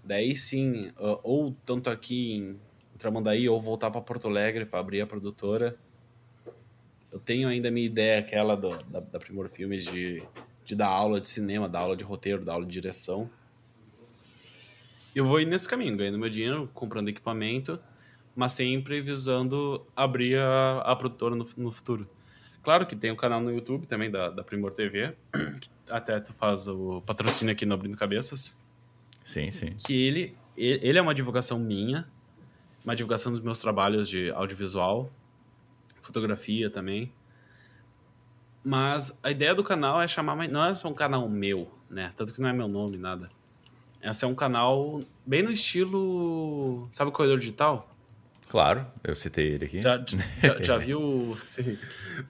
daí 0.05 0.37
sim, 0.37 0.93
ou 1.22 1.57
tanto 1.64 1.89
aqui 1.89 2.34
em 2.34 2.61
Tramandaí 2.99 3.49
ou 3.49 3.59
voltar 3.59 3.91
para 3.91 3.99
Porto 4.03 4.28
Alegre 4.28 4.66
para 4.66 4.78
abrir 4.78 5.01
a 5.01 5.07
produtora. 5.07 5.74
Eu 7.11 7.18
tenho 7.18 7.49
ainda 7.49 7.68
a 7.68 7.70
minha 7.70 7.87
ideia, 7.87 8.18
aquela 8.18 8.55
do, 8.55 8.76
da, 8.84 9.01
da 9.01 9.18
Primor 9.18 9.49
Filmes, 9.49 9.87
de, 9.87 10.22
de 10.66 10.76
dar 10.76 10.89
aula 10.89 11.18
de 11.18 11.30
cinema, 11.30 11.66
dar 11.66 11.78
aula 11.78 11.97
de 11.97 12.05
roteiro, 12.05 12.45
dar 12.45 12.53
aula 12.53 12.66
de 12.66 12.72
direção. 12.72 13.30
E 15.14 15.18
eu 15.18 15.24
vou 15.24 15.41
ir 15.41 15.47
nesse 15.47 15.66
caminho, 15.66 15.97
ganhando 15.97 16.18
meu 16.18 16.28
dinheiro, 16.28 16.68
comprando 16.74 17.09
equipamento, 17.09 17.80
mas 18.34 18.53
sempre 18.53 19.01
visando 19.01 19.86
abrir 19.97 20.39
a, 20.39 20.82
a 20.85 20.94
produtora 20.94 21.35
no, 21.35 21.48
no 21.56 21.73
futuro. 21.73 22.06
Claro 22.66 22.84
que 22.84 22.97
tem 22.97 23.12
o 23.12 23.14
um 23.14 23.16
canal 23.16 23.40
no 23.40 23.52
YouTube 23.52 23.86
também 23.86 24.10
da, 24.10 24.28
da 24.28 24.43
Primor 24.43 24.72
TV, 24.72 25.14
que 25.60 25.70
até 25.88 26.18
tu 26.18 26.32
faz 26.32 26.66
o 26.66 27.01
patrocínio 27.02 27.52
aqui 27.52 27.64
no 27.64 27.74
Abrindo 27.74 27.97
Cabeças. 27.97 28.52
Sim, 29.24 29.52
sim. 29.52 29.76
Que 29.86 29.94
ele, 30.05 30.36
ele 30.56 30.98
é 30.98 31.01
uma 31.01 31.14
divulgação 31.14 31.60
minha, 31.60 32.09
uma 32.84 32.97
divulgação 32.97 33.30
dos 33.30 33.40
meus 33.40 33.60
trabalhos 33.60 34.09
de 34.09 34.32
audiovisual, 34.32 35.12
fotografia 36.02 36.68
também. 36.68 37.12
Mas 38.64 39.16
a 39.22 39.30
ideia 39.30 39.55
do 39.55 39.62
canal 39.62 40.02
é 40.02 40.09
chamar, 40.09 40.34
não 40.48 40.64
é 40.64 40.74
só 40.74 40.88
um 40.88 40.94
canal 40.94 41.28
meu, 41.28 41.70
né? 41.88 42.12
Tanto 42.16 42.34
que 42.34 42.40
não 42.40 42.48
é 42.48 42.52
meu 42.52 42.66
nome, 42.66 42.97
nada. 42.97 43.30
Esse 44.02 44.24
é 44.24 44.26
um 44.26 44.34
canal 44.34 44.98
bem 45.24 45.40
no 45.40 45.52
estilo. 45.52 46.88
Sabe 46.90 47.10
o 47.10 47.12
Corredor 47.12 47.38
Digital? 47.38 47.95
Claro, 48.48 48.86
eu 49.02 49.14
citei 49.16 49.52
ele 49.52 49.64
aqui. 49.64 49.82
Já, 49.82 50.05
já, 50.43 50.62
já 50.62 50.78
viu, 50.78 51.36
sim, 51.44 51.78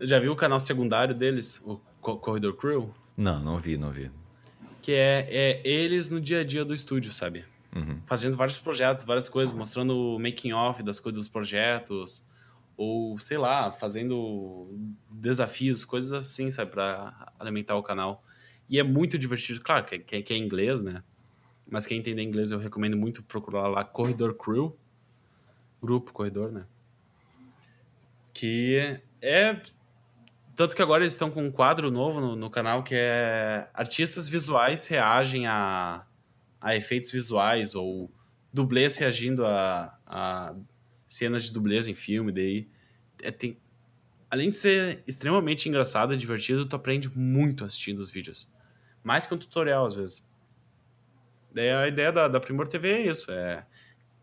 já 0.00 0.18
viu 0.18 0.32
o 0.32 0.36
canal 0.36 0.58
secundário 0.58 1.14
deles, 1.14 1.62
o 1.64 1.76
Corredor 2.00 2.54
Crew? 2.54 2.94
Não, 3.16 3.40
não 3.40 3.58
vi, 3.58 3.76
não 3.76 3.90
vi. 3.90 4.10
Que 4.80 4.92
é, 4.92 5.26
é 5.28 5.68
eles 5.68 6.10
no 6.10 6.20
dia 6.20 6.40
a 6.40 6.44
dia 6.44 6.64
do 6.64 6.74
estúdio, 6.74 7.12
sabe? 7.12 7.44
Uhum. 7.74 8.00
Fazendo 8.06 8.36
vários 8.36 8.56
projetos, 8.56 9.04
várias 9.04 9.28
coisas, 9.28 9.54
mostrando 9.54 9.96
o 9.96 10.18
making 10.18 10.52
off 10.52 10.82
das 10.82 10.98
coisas 10.98 11.18
dos 11.18 11.28
projetos, 11.28 12.24
ou 12.76 13.18
sei 13.18 13.36
lá, 13.36 13.70
fazendo 13.70 14.68
desafios, 15.10 15.84
coisas 15.84 16.12
assim, 16.12 16.50
sabe, 16.50 16.70
para 16.70 17.32
alimentar 17.38 17.76
o 17.76 17.82
canal. 17.82 18.24
E 18.68 18.78
é 18.78 18.82
muito 18.82 19.18
divertido, 19.18 19.60
claro, 19.60 19.84
que, 19.84 19.98
que, 19.98 20.22
que 20.22 20.34
é 20.34 20.36
inglês, 20.36 20.82
né? 20.82 21.02
Mas 21.68 21.86
quem 21.86 21.98
entender 21.98 22.22
inglês 22.22 22.50
eu 22.50 22.58
recomendo 22.58 22.96
muito 22.96 23.22
procurar 23.22 23.68
lá 23.68 23.84
Corridor 23.84 24.34
Crew, 24.34 24.76
grupo 25.80 26.12
Corredor, 26.12 26.50
né? 26.50 26.66
Que 28.32 29.00
é 29.20 29.60
tanto 30.54 30.74
que 30.74 30.80
agora 30.80 31.04
eles 31.04 31.12
estão 31.12 31.30
com 31.30 31.44
um 31.44 31.50
quadro 31.50 31.90
novo 31.90 32.18
no, 32.18 32.34
no 32.34 32.48
canal 32.48 32.82
que 32.82 32.94
é 32.94 33.68
artistas 33.74 34.28
visuais 34.28 34.86
reagem 34.86 35.46
a 35.46 36.06
a 36.60 36.74
efeitos 36.74 37.12
visuais 37.12 37.74
ou 37.74 38.10
dublês 38.52 38.96
reagindo 38.96 39.44
a, 39.44 39.96
a 40.06 40.54
cenas 41.06 41.44
de 41.44 41.52
dublês 41.52 41.86
em 41.86 41.94
filme, 41.94 42.32
daí 42.32 42.68
é, 43.22 43.30
tem, 43.30 43.58
além 44.30 44.50
de 44.50 44.56
ser 44.56 45.02
extremamente 45.06 45.68
engraçado 45.68 46.12
e 46.12 46.16
divertido, 46.16 46.66
tu 46.66 46.74
aprende 46.74 47.10
muito 47.16 47.64
assistindo 47.64 48.00
os 48.00 48.10
vídeos. 48.10 48.48
Mais 49.04 49.26
que 49.26 49.34
um 49.34 49.38
tutorial, 49.38 49.86
às 49.86 49.94
vezes. 49.94 50.28
Daí 51.52 51.70
a 51.70 51.86
ideia 51.86 52.10
da, 52.10 52.28
da 52.28 52.40
Primor 52.40 52.66
TV 52.66 52.90
é 52.90 53.10
isso. 53.10 53.30
É, 53.30 53.64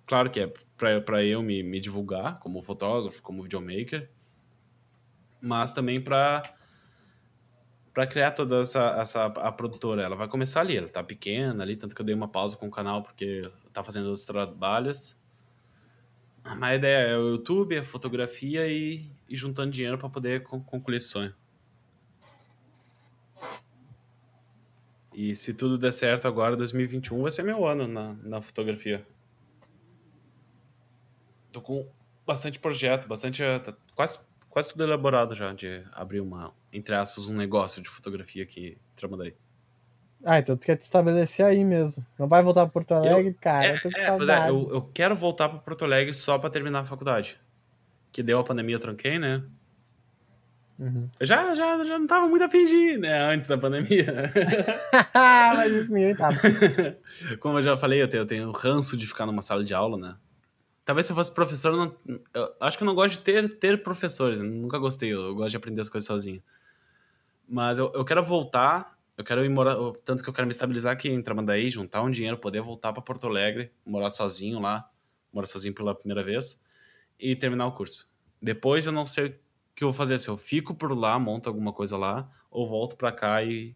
claro 0.05 0.29
que 0.29 0.39
é 0.41 0.53
para 1.01 1.23
eu 1.23 1.41
me, 1.41 1.63
me 1.63 1.79
divulgar 1.79 2.39
como 2.39 2.61
fotógrafo, 2.61 3.21
como 3.21 3.41
videomaker, 3.41 4.09
mas 5.41 5.73
também 5.73 6.01
para 6.01 6.43
para 7.93 8.07
criar 8.07 8.31
toda 8.31 8.61
essa, 8.61 8.95
essa 8.99 9.25
a 9.25 9.51
produtora. 9.51 10.01
Ela 10.01 10.15
vai 10.15 10.27
começar 10.27 10.61
ali, 10.61 10.77
ela 10.77 10.89
tá 10.89 11.03
pequena 11.03 11.63
ali, 11.63 11.75
tanto 11.75 11.93
que 11.93 12.01
eu 12.01 12.05
dei 12.05 12.15
uma 12.15 12.27
pausa 12.27 12.57
com 12.57 12.67
o 12.67 12.71
canal 12.71 13.03
porque 13.03 13.43
tá 13.71 13.83
fazendo 13.83 14.07
outros 14.07 14.25
trabalhos. 14.25 15.15
Mas 16.43 16.63
a 16.63 16.75
ideia 16.75 17.07
é 17.09 17.17
o 17.17 17.29
YouTube, 17.29 17.77
a 17.77 17.83
fotografia 17.83 18.67
e, 18.67 19.09
e 19.29 19.37
juntando 19.37 19.71
dinheiro 19.71 19.97
para 19.97 20.09
poder 20.09 20.43
concluir 20.43 20.97
esse 20.97 21.09
sonho. 21.09 21.33
E 25.13 25.35
se 25.35 25.53
tudo 25.53 25.77
der 25.77 25.93
certo 25.93 26.27
agora, 26.27 26.57
2021 26.57 27.21
vai 27.21 27.31
ser 27.31 27.43
meu 27.43 27.65
ano 27.65 27.87
na, 27.87 28.13
na 28.13 28.41
fotografia. 28.41 29.05
Tô 31.53 31.61
com 31.61 31.87
bastante 32.25 32.59
projeto, 32.59 33.07
bastante. 33.07 33.41
Tá 33.63 33.73
quase, 33.95 34.19
quase 34.49 34.69
tudo 34.69 34.83
elaborado 34.83 35.35
já 35.35 35.53
de 35.53 35.83
abrir 35.93 36.19
uma, 36.19 36.51
entre 36.73 36.95
aspas, 36.95 37.27
um 37.27 37.35
negócio 37.35 37.81
de 37.81 37.87
fotografia 37.87 38.43
aqui 38.43 38.77
Tramandaí. 38.95 39.35
Ah, 40.25 40.39
então 40.39 40.57
tu 40.57 40.65
quer 40.65 40.77
te 40.77 40.81
estabelecer 40.81 41.45
aí 41.45 41.63
mesmo. 41.63 42.05
Não 42.17 42.27
vai 42.27 42.41
voltar 42.41 42.61
para 42.61 42.71
Porto 42.71 42.93
Alegre, 42.93 43.31
eu, 43.31 43.35
cara. 43.39 43.67
É, 43.67 43.75
eu 43.75 43.81
tô 43.81 43.91
com 43.91 43.97
é, 43.97 44.01
é 44.01 44.05
saudade. 44.05 44.45
É, 44.45 44.49
eu, 44.49 44.73
eu, 44.73 44.81
quero 44.81 45.15
voltar 45.15 45.49
para 45.49 45.59
Porto 45.59 45.85
Alegre 45.85 46.13
só 46.13 46.39
para 46.39 46.49
terminar 46.49 46.79
a 46.79 46.85
faculdade. 46.85 47.39
Que 48.11 48.23
deu 48.23 48.39
a 48.39 48.43
pandemia, 48.43 48.75
eu 48.75 48.79
tranquei, 48.79 49.19
né? 49.19 49.43
Uhum. 50.79 51.09
Eu 51.19 51.25
já, 51.25 51.53
já, 51.53 51.83
já 51.83 51.99
não 51.99 52.07
tava 52.07 52.27
muito 52.27 52.43
afim 52.43 52.65
de 52.65 52.75
ir, 52.75 52.99
né? 52.99 53.33
Antes 53.33 53.47
da 53.47 53.57
pandemia. 53.57 54.31
Mas 55.13 55.73
isso 55.73 55.93
ninguém 55.93 56.15
tava. 56.15 56.37
Como 57.39 57.59
eu 57.59 57.63
já 57.63 57.77
falei, 57.77 58.01
eu 58.01 58.07
tenho, 58.07 58.21
eu 58.21 58.27
tenho 58.27 58.51
ranço 58.51 58.95
de 58.97 59.05
ficar 59.05 59.25
numa 59.25 59.41
sala 59.41 59.63
de 59.63 59.73
aula, 59.73 59.97
né? 59.97 60.15
Talvez 60.85 61.05
se 61.05 61.11
eu 61.13 61.15
fosse 61.15 61.33
professor, 61.33 61.73
eu, 61.73 61.77
não, 61.77 61.97
eu 62.33 62.55
acho 62.59 62.77
que 62.77 62.83
eu 62.83 62.85
não 62.85 62.95
gosto 62.95 63.17
de 63.17 63.19
ter, 63.19 63.57
ter 63.57 63.83
professores. 63.83 64.39
Nunca 64.39 64.77
gostei, 64.77 65.13
eu 65.13 65.33
gosto 65.33 65.51
de 65.51 65.57
aprender 65.57 65.81
as 65.81 65.89
coisas 65.89 66.07
sozinho. 66.07 66.43
Mas 67.47 67.77
eu, 67.77 67.91
eu 67.93 68.03
quero 68.03 68.23
voltar, 68.23 68.97
eu 69.17 69.23
quero 69.23 69.45
ir 69.45 69.49
morar. 69.49 69.77
Tanto 70.03 70.21
que 70.21 70.29
eu 70.29 70.33
quero 70.33 70.45
me 70.45 70.51
estabilizar 70.51 70.91
aqui 70.91 71.09
em 71.09 71.21
Tramandaí, 71.21 71.69
juntar 71.69 72.01
um 72.01 72.11
dinheiro, 72.11 72.37
poder 72.37 72.61
voltar 72.61 72.91
para 72.91 73.01
Porto 73.01 73.27
Alegre, 73.27 73.71
morar 73.85 74.11
sozinho 74.11 74.59
lá, 74.59 74.89
morar 75.31 75.47
sozinho 75.47 75.73
pela 75.73 75.95
primeira 75.95 76.23
vez, 76.23 76.61
e 77.19 77.35
terminar 77.35 77.67
o 77.67 77.71
curso. 77.71 78.11
Depois 78.41 78.85
eu 78.85 78.91
não 78.91 79.07
sei 79.07 79.27
o 79.27 79.39
que 79.75 79.83
eu 79.83 79.87
vou 79.87 79.93
fazer, 79.93 80.19
se 80.19 80.27
eu 80.27 80.35
fico 80.35 80.75
por 80.75 80.91
lá, 80.97 81.17
monto 81.17 81.47
alguma 81.47 81.71
coisa 81.71 81.95
lá, 81.95 82.29
ou 82.51 82.67
volto 82.67 82.97
para 82.97 83.11
cá 83.11 83.41
e 83.41 83.75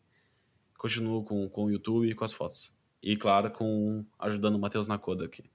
continuo 0.77 1.23
com, 1.23 1.49
com 1.49 1.65
o 1.65 1.71
YouTube 1.71 2.09
e 2.09 2.13
com 2.13 2.25
as 2.25 2.33
fotos. 2.33 2.73
E 3.01 3.15
claro, 3.15 3.49
com 3.51 4.05
ajudando 4.19 4.55
o 4.55 4.59
Matheus 4.59 4.87
na 4.87 4.97
coda 4.97 5.25
aqui. 5.25 5.49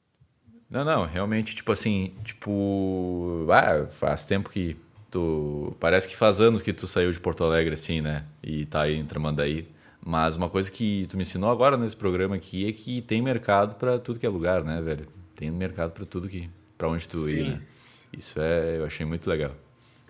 Não, 0.73 0.86
não, 0.86 1.05
realmente, 1.05 1.55
tipo 1.55 1.70
assim, 1.70 2.15
tipo. 2.24 3.47
Ah, 3.51 3.86
faz 3.90 4.24
tempo 4.24 4.49
que 4.49 4.74
tu. 5.11 5.77
Parece 5.78 6.09
que 6.09 6.16
faz 6.16 6.40
anos 6.40 6.62
que 6.62 6.73
tu 6.73 6.86
saiu 6.86 7.12
de 7.12 7.20
Porto 7.20 7.44
Alegre, 7.44 7.74
assim, 7.74 8.01
né? 8.01 8.24
E 8.43 8.65
tá 8.65 8.81
aí 8.81 8.97
em 8.97 9.05
Tramandaí. 9.05 9.69
Mas 10.03 10.35
uma 10.35 10.49
coisa 10.49 10.70
que 10.70 11.07
tu 11.11 11.16
me 11.19 11.24
ensinou 11.24 11.51
agora 11.51 11.77
nesse 11.77 11.94
programa 11.94 12.36
aqui 12.36 12.66
é 12.66 12.73
que 12.73 13.03
tem 13.03 13.20
mercado 13.20 13.74
para 13.74 13.99
tudo 13.99 14.19
que 14.19 14.24
é 14.24 14.28
lugar, 14.31 14.65
né, 14.65 14.81
velho? 14.81 15.07
Tem 15.36 15.51
mercado 15.51 15.93
para 15.93 16.07
tudo 16.07 16.27
que. 16.27 16.49
para 16.78 16.89
onde 16.89 17.07
tu 17.07 17.19
sim. 17.19 17.32
ir, 17.32 17.44
né? 17.51 17.62
Isso 18.11 18.40
é. 18.40 18.78
Eu 18.78 18.86
achei 18.86 19.05
muito 19.05 19.28
legal. 19.28 19.55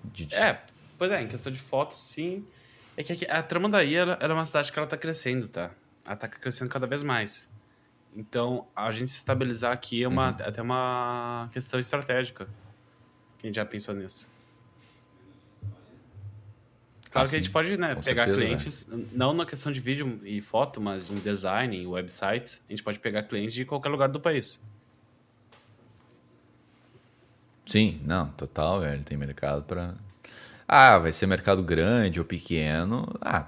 De... 0.05 0.33
É, 0.33 0.61
pois 0.97 1.11
é, 1.11 1.23
em 1.23 1.27
questão 1.27 1.53
de 1.53 1.59
fotos, 1.59 2.01
sim. 2.01 2.47
É 2.97 3.03
que 3.03 3.27
a 3.29 3.43
Tramandaí 3.43 3.97
ela, 3.97 4.17
ela 4.21 4.33
é 4.33 4.37
uma 4.37 4.47
cidade 4.47 4.71
que 4.71 4.79
ela 4.79 4.87
tá 4.87 4.97
crescendo, 4.97 5.49
tá? 5.49 5.73
Ela 6.07 6.15
tá 6.15 6.29
crescendo 6.29 6.71
cada 6.71 6.87
vez 6.87 7.03
mais. 7.03 7.52
Então, 8.15 8.67
a 8.77 8.93
gente 8.93 9.11
se 9.11 9.17
estabilizar 9.19 9.73
aqui 9.73 10.03
é 10.03 10.09
uma, 10.09 10.31
uhum. 10.31 10.37
até 10.47 10.61
uma 10.61 11.49
questão 11.53 11.81
estratégica. 11.81 12.49
Quem 13.39 13.53
já 13.53 13.65
pensou 13.65 13.95
nisso? 13.95 14.31
Claro 17.11 17.27
ah, 17.27 17.31
que 17.31 17.37
a 17.37 17.39
gente 17.39 17.51
pode 17.51 17.77
né, 17.77 17.95
pegar 17.97 18.25
certeza, 18.25 18.35
clientes, 18.35 18.87
né? 18.87 19.05
não 19.13 19.35
na 19.35 19.45
questão 19.45 19.71
de 19.71 19.81
vídeo 19.81 20.21
e 20.25 20.41
foto, 20.41 20.81
mas 20.81 21.11
em 21.11 21.17
design, 21.17 21.77
em 21.77 21.87
websites, 21.87 22.63
a 22.67 22.73
gente 22.73 22.83
pode 22.83 22.99
pegar 22.99 23.25
clientes 23.25 23.53
de 23.53 23.67
qualquer 23.67 23.91
lugar 23.91 24.09
do 24.09 24.19
país. 24.19 24.63
Sim, 27.67 28.01
não, 28.05 28.29
total, 28.29 28.81
velho. 28.81 29.03
Tem 29.03 29.17
mercado 29.17 29.63
para. 29.63 29.95
Ah, 30.67 30.99
vai 30.99 31.13
ser 31.13 31.27
mercado 31.27 31.63
grande 31.63 32.19
ou 32.19 32.25
pequeno. 32.25 33.07
Ah, 33.21 33.47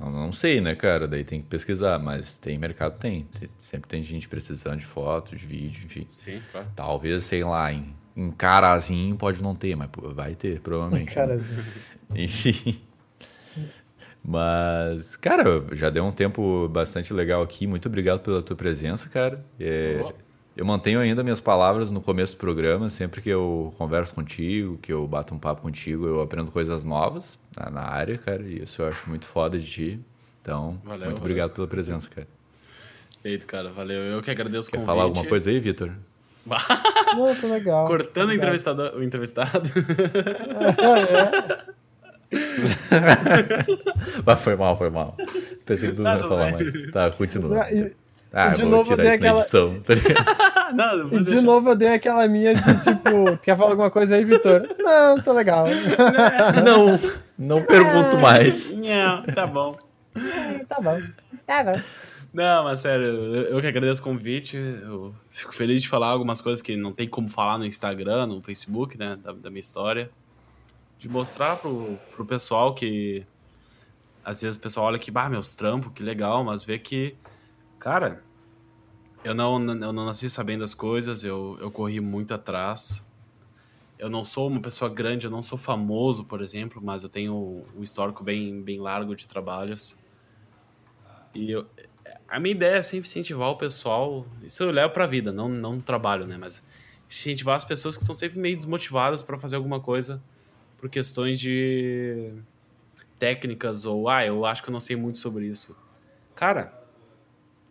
não, 0.00 0.10
não 0.10 0.32
sei, 0.32 0.60
né, 0.60 0.74
cara? 0.74 1.06
Daí 1.06 1.24
tem 1.24 1.40
que 1.40 1.48
pesquisar, 1.48 1.98
mas 1.98 2.36
tem 2.36 2.58
mercado, 2.58 2.98
tem. 2.98 3.26
Sempre 3.56 3.88
tem 3.88 4.02
gente 4.02 4.28
precisando 4.28 4.78
de 4.78 4.86
fotos, 4.86 5.38
de 5.38 5.46
vídeo, 5.46 5.84
enfim. 5.84 6.06
Sim, 6.08 6.40
claro. 6.52 6.68
Talvez, 6.74 7.24
sei 7.24 7.42
lá, 7.44 7.72
em, 7.72 7.94
em 8.16 8.30
carazinho 8.30 9.16
pode 9.16 9.42
não 9.42 9.54
ter, 9.54 9.74
mas 9.76 9.88
vai 10.14 10.34
ter, 10.34 10.60
provavelmente. 10.60 11.12
Carazinho. 11.12 11.64
Enfim. 12.14 12.80
Mas, 14.24 15.16
cara, 15.16 15.64
já 15.72 15.90
deu 15.90 16.04
um 16.04 16.12
tempo 16.12 16.68
bastante 16.68 17.12
legal 17.12 17.42
aqui. 17.42 17.66
Muito 17.66 17.86
obrigado 17.86 18.20
pela 18.20 18.42
tua 18.42 18.56
presença, 18.56 19.08
cara. 19.08 19.44
É, 19.58 20.02
eu 20.58 20.64
mantenho 20.64 20.98
ainda 20.98 21.22
minhas 21.22 21.40
palavras 21.40 21.88
no 21.88 22.00
começo 22.00 22.34
do 22.34 22.38
programa. 22.38 22.90
Sempre 22.90 23.22
que 23.22 23.30
eu 23.30 23.72
converso 23.78 24.12
contigo, 24.12 24.76
que 24.78 24.92
eu 24.92 25.06
bato 25.06 25.32
um 25.32 25.38
papo 25.38 25.62
contigo, 25.62 26.04
eu 26.04 26.20
aprendo 26.20 26.50
coisas 26.50 26.84
novas 26.84 27.38
na, 27.56 27.70
na 27.70 27.82
área, 27.82 28.18
cara. 28.18 28.42
E 28.42 28.64
isso 28.64 28.82
eu 28.82 28.88
acho 28.88 29.08
muito 29.08 29.24
foda 29.24 29.56
de 29.56 29.70
ti. 29.70 30.00
Então, 30.42 30.80
valeu, 30.82 30.82
muito 30.82 31.00
valeu. 31.00 31.16
obrigado 31.18 31.52
pela 31.52 31.68
presença, 31.68 32.10
cara. 32.10 32.26
Feito, 33.22 33.46
cara. 33.46 33.70
Valeu. 33.70 34.00
Eu 34.00 34.20
que 34.20 34.32
agradeço 34.32 34.68
o 34.68 34.72
Quer 34.72 34.80
falar 34.80 35.04
alguma 35.04 35.24
coisa 35.24 35.48
aí, 35.48 35.60
Vitor? 35.60 35.92
Muito 37.14 37.46
legal. 37.46 37.86
Cortando 37.86 38.30
o 38.30 38.32
entrevistado. 38.32 38.82
O 38.96 39.02
entrevistado. 39.02 39.68
Mas 44.24 44.40
foi 44.40 44.56
mal, 44.56 44.76
foi 44.76 44.90
mal. 44.90 45.16
Pensei 45.66 45.90
que 45.90 45.96
tu 45.96 46.02
não 46.02 46.16
ia 46.16 46.24
falar 46.24 46.52
mais. 46.52 46.90
Tá, 46.90 47.10
continua. 47.10 47.66
Ah, 48.32 48.48
de 48.48 48.64
novo 48.64 48.92
eu 48.92 48.96
dei 48.96 49.08
aquela. 49.08 49.40
Edição, 49.40 49.80
tá 49.80 49.94
não, 50.72 51.08
e 51.08 51.22
de 51.22 51.40
novo 51.40 51.70
eu 51.70 51.74
dei 51.74 51.94
aquela 51.94 52.28
minha 52.28 52.54
de 52.54 52.84
tipo, 52.84 53.36
quer 53.42 53.56
falar 53.56 53.70
alguma 53.70 53.90
coisa 53.90 54.16
aí, 54.16 54.24
Vitor? 54.24 54.68
Não, 54.78 55.20
tô 55.20 55.32
legal. 55.32 55.66
Não, 56.64 56.98
não 57.38 57.62
pergunto 57.64 58.16
é, 58.16 58.20
mais. 58.20 58.72
Não, 58.72 59.22
tá 59.22 59.46
bom. 59.46 59.76
É, 60.16 60.64
tá 60.64 60.80
bom. 60.80 61.00
Tá 61.46 61.64
bom. 61.64 61.80
Não, 62.32 62.64
mas 62.64 62.80
sério, 62.80 63.06
eu 63.06 63.60
que 63.60 63.66
agradeço 63.66 64.00
o 64.00 64.04
convite. 64.04 64.56
Eu 64.56 65.14
fico 65.30 65.54
feliz 65.54 65.82
de 65.82 65.88
falar 65.88 66.08
algumas 66.08 66.40
coisas 66.40 66.60
que 66.60 66.76
não 66.76 66.92
tem 66.92 67.08
como 67.08 67.28
falar 67.28 67.56
no 67.56 67.64
Instagram, 67.64 68.26
no 68.26 68.42
Facebook, 68.42 68.98
né, 68.98 69.16
da, 69.22 69.32
da 69.32 69.48
minha 69.48 69.60
história. 69.60 70.10
De 70.98 71.08
mostrar 71.08 71.56
pro, 71.56 71.98
pro 72.14 72.26
pessoal 72.26 72.74
que 72.74 73.24
às 74.24 74.42
vezes 74.42 74.56
o 74.56 74.60
pessoal 74.60 74.86
olha 74.86 74.98
que, 74.98 75.10
bah, 75.10 75.28
meus 75.30 75.50
trampos, 75.52 75.90
que 75.94 76.02
legal, 76.02 76.44
mas 76.44 76.62
vê 76.62 76.78
que 76.78 77.16
Cara, 77.78 78.22
eu 79.24 79.34
não, 79.34 79.58
eu 79.60 79.92
não 79.92 80.06
nasci 80.06 80.28
sabendo 80.30 80.64
as 80.64 80.74
coisas, 80.74 81.24
eu, 81.24 81.56
eu 81.60 81.70
corri 81.70 82.00
muito 82.00 82.32
atrás. 82.34 83.06
Eu 83.98 84.08
não 84.08 84.24
sou 84.24 84.48
uma 84.48 84.60
pessoa 84.60 84.88
grande, 84.88 85.26
eu 85.26 85.30
não 85.30 85.42
sou 85.42 85.58
famoso, 85.58 86.24
por 86.24 86.40
exemplo, 86.40 86.80
mas 86.84 87.02
eu 87.02 87.08
tenho 87.08 87.62
um 87.76 87.82
histórico 87.82 88.22
bem, 88.22 88.62
bem 88.62 88.78
largo 88.78 89.14
de 89.14 89.26
trabalhos. 89.26 89.98
E 91.34 91.50
eu, 91.50 91.66
a 92.28 92.38
minha 92.38 92.54
ideia 92.54 92.76
é 92.76 92.82
sempre 92.82 93.08
incentivar 93.08 93.48
o 93.48 93.56
pessoal, 93.56 94.26
isso 94.42 94.62
eu 94.62 94.70
levo 94.70 94.92
pra 94.92 95.06
vida, 95.06 95.32
não, 95.32 95.48
não 95.48 95.80
trabalho, 95.80 96.26
né? 96.26 96.36
Mas 96.38 96.62
incentivar 97.08 97.56
as 97.56 97.64
pessoas 97.64 97.96
que 97.96 98.02
estão 98.02 98.14
sempre 98.14 98.38
meio 98.38 98.56
desmotivadas 98.56 99.22
para 99.22 99.36
fazer 99.36 99.56
alguma 99.56 99.80
coisa 99.80 100.22
por 100.78 100.88
questões 100.88 101.40
de 101.40 102.32
técnicas 103.18 103.84
ou, 103.84 104.08
ah, 104.08 104.24
eu 104.24 104.46
acho 104.46 104.62
que 104.62 104.68
eu 104.68 104.72
não 104.72 104.80
sei 104.80 104.94
muito 104.94 105.18
sobre 105.18 105.46
isso. 105.46 105.76
Cara, 106.36 106.77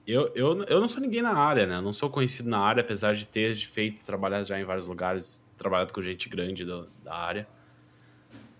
eu, 0.07 0.31
eu, 0.33 0.63
eu 0.63 0.79
não 0.79 0.87
sou 0.87 1.01
ninguém 1.01 1.21
na 1.21 1.33
área, 1.33 1.67
né? 1.67 1.75
Eu 1.75 1.81
não 1.81 1.91
sou 1.91 2.09
conhecido 2.09 2.49
na 2.49 2.59
área, 2.59 2.81
apesar 2.81 3.13
de 3.13 3.27
ter 3.27 3.53
feito, 3.55 4.05
trabalhar 4.05 4.43
já 4.45 4.57
em 4.59 4.63
vários 4.63 4.87
lugares, 4.87 5.43
trabalhado 5.57 5.91
com 5.91 6.01
gente 6.01 6.29
grande 6.29 6.63
do, 6.63 6.87
da 7.03 7.13
área. 7.13 7.47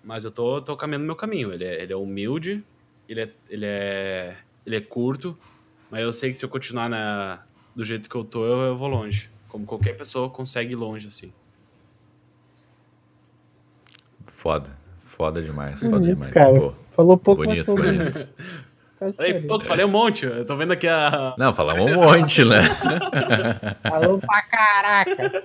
Mas 0.04 0.26
eu 0.26 0.32
tô, 0.32 0.62
tô 0.62 0.76
caminhando 0.76 1.06
meu 1.06 1.16
caminho. 1.16 1.54
Ele 1.54 1.64
é, 1.64 1.82
ele 1.82 1.94
é 1.94 1.96
humilde, 1.96 2.64
ele 3.08 3.22
é, 3.22 3.34
ele, 3.50 3.66
é, 3.66 4.36
ele 4.66 4.76
é 4.76 4.82
curto, 4.82 5.38
mas 5.90 6.02
eu 6.02 6.12
sei 6.12 6.32
que 6.32 6.38
se 6.38 6.44
eu 6.44 6.50
continuar 6.50 6.90
na, 6.90 7.44
do 7.74 7.86
jeito 7.86 8.10
que 8.10 8.16
eu 8.16 8.26
tô, 8.26 8.46
eu, 8.46 8.60
eu 8.64 8.76
vou 8.76 8.90
longe. 8.90 9.30
Como 9.48 9.66
qualquer 9.66 9.94
pessoa 9.98 10.30
consegue 10.30 10.74
ir 10.74 10.76
longe, 10.76 11.08
assim. 11.08 11.32
Foda. 14.26 14.70
Foda 15.02 15.42
demais. 15.42 15.80
Foda 15.80 15.98
bonito, 15.98 16.16
demais. 16.16 16.34
Cara. 16.34 16.60
Pô, 16.60 16.74
Falou 16.92 17.18
pouco, 17.18 17.44
bonito, 17.44 17.74
bonito. 17.74 18.28
Falei, 19.00 19.42
pô, 19.42 19.60
falei 19.60 19.86
um 19.86 19.90
monte. 19.90 20.26
Eu 20.26 20.44
tô 20.46 20.56
vendo 20.58 20.74
aqui 20.74 20.88
a. 20.88 21.36
Não, 21.38 21.54
falamos 21.54 21.92
um 21.92 21.96
monte, 21.96 22.44
né? 22.44 22.64
Falou 23.88 24.20
pra 24.20 24.42
caraca. 24.44 25.44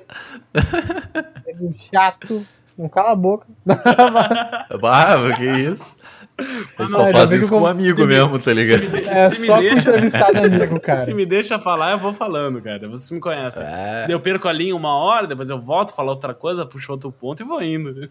É 1.46 1.54
um 1.60 1.72
chato. 1.72 2.46
Não 2.78 2.88
cala 2.88 3.12
a 3.12 3.16
boca. 3.16 3.46
Barra, 4.80 5.34
que 5.34 5.44
isso? 5.44 5.96
Ele 6.38 6.88
só 6.88 7.04
Não, 7.04 7.12
faz 7.12 7.28
já 7.30 7.36
vi 7.36 7.42
isso 7.44 7.54
eu- 7.54 7.58
com 7.58 7.64
um 7.64 7.66
amigo 7.68 8.06
mesmo, 8.06 8.38
tá 8.38 8.52
ligado? 8.54 8.84
É 8.96 9.28
Se 9.28 9.40
me 9.40 9.46
só 9.46 9.56
com 9.56 9.62
entrevistado 9.64 10.38
amigo, 10.38 10.80
cara. 10.80 11.04
Se 11.04 11.12
me 11.12 11.26
deixa 11.26 11.58
falar, 11.58 11.92
eu 11.92 11.98
vou 11.98 12.14
falando, 12.14 12.60
cara. 12.62 12.88
Vocês 12.88 13.10
me 13.10 13.20
conhecem. 13.20 13.62
É, 13.62 14.06
Eu 14.08 14.18
perco 14.18 14.48
a 14.48 14.52
linha 14.52 14.74
uma 14.74 14.94
hora, 14.96 15.26
depois 15.26 15.50
eu 15.50 15.60
volto, 15.60 15.92
falo 15.94 16.08
outra 16.08 16.32
coisa, 16.32 16.64
puxo 16.64 16.90
outro 16.92 17.12
ponto 17.12 17.42
e 17.42 17.46
vou 17.46 17.62
indo. 17.62 18.08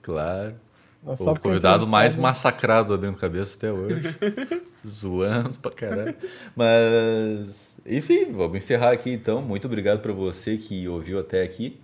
claro. 0.00 0.54
O 1.02 1.38
convidado 1.38 1.88
mais 1.88 2.14
massacrado 2.14 2.92
abrindo 2.92 3.16
cabeça 3.16 3.56
até 3.56 3.72
hoje. 3.72 4.16
Zoando 4.86 5.58
pra 5.58 5.70
caralho. 5.70 6.14
Mas, 6.54 7.74
enfim, 7.86 8.32
vamos 8.32 8.58
encerrar 8.58 8.92
aqui 8.92 9.10
então. 9.10 9.40
Muito 9.40 9.66
obrigado 9.66 10.00
para 10.00 10.12
você 10.12 10.58
que 10.58 10.86
ouviu 10.86 11.18
até 11.18 11.42
aqui. 11.42 11.80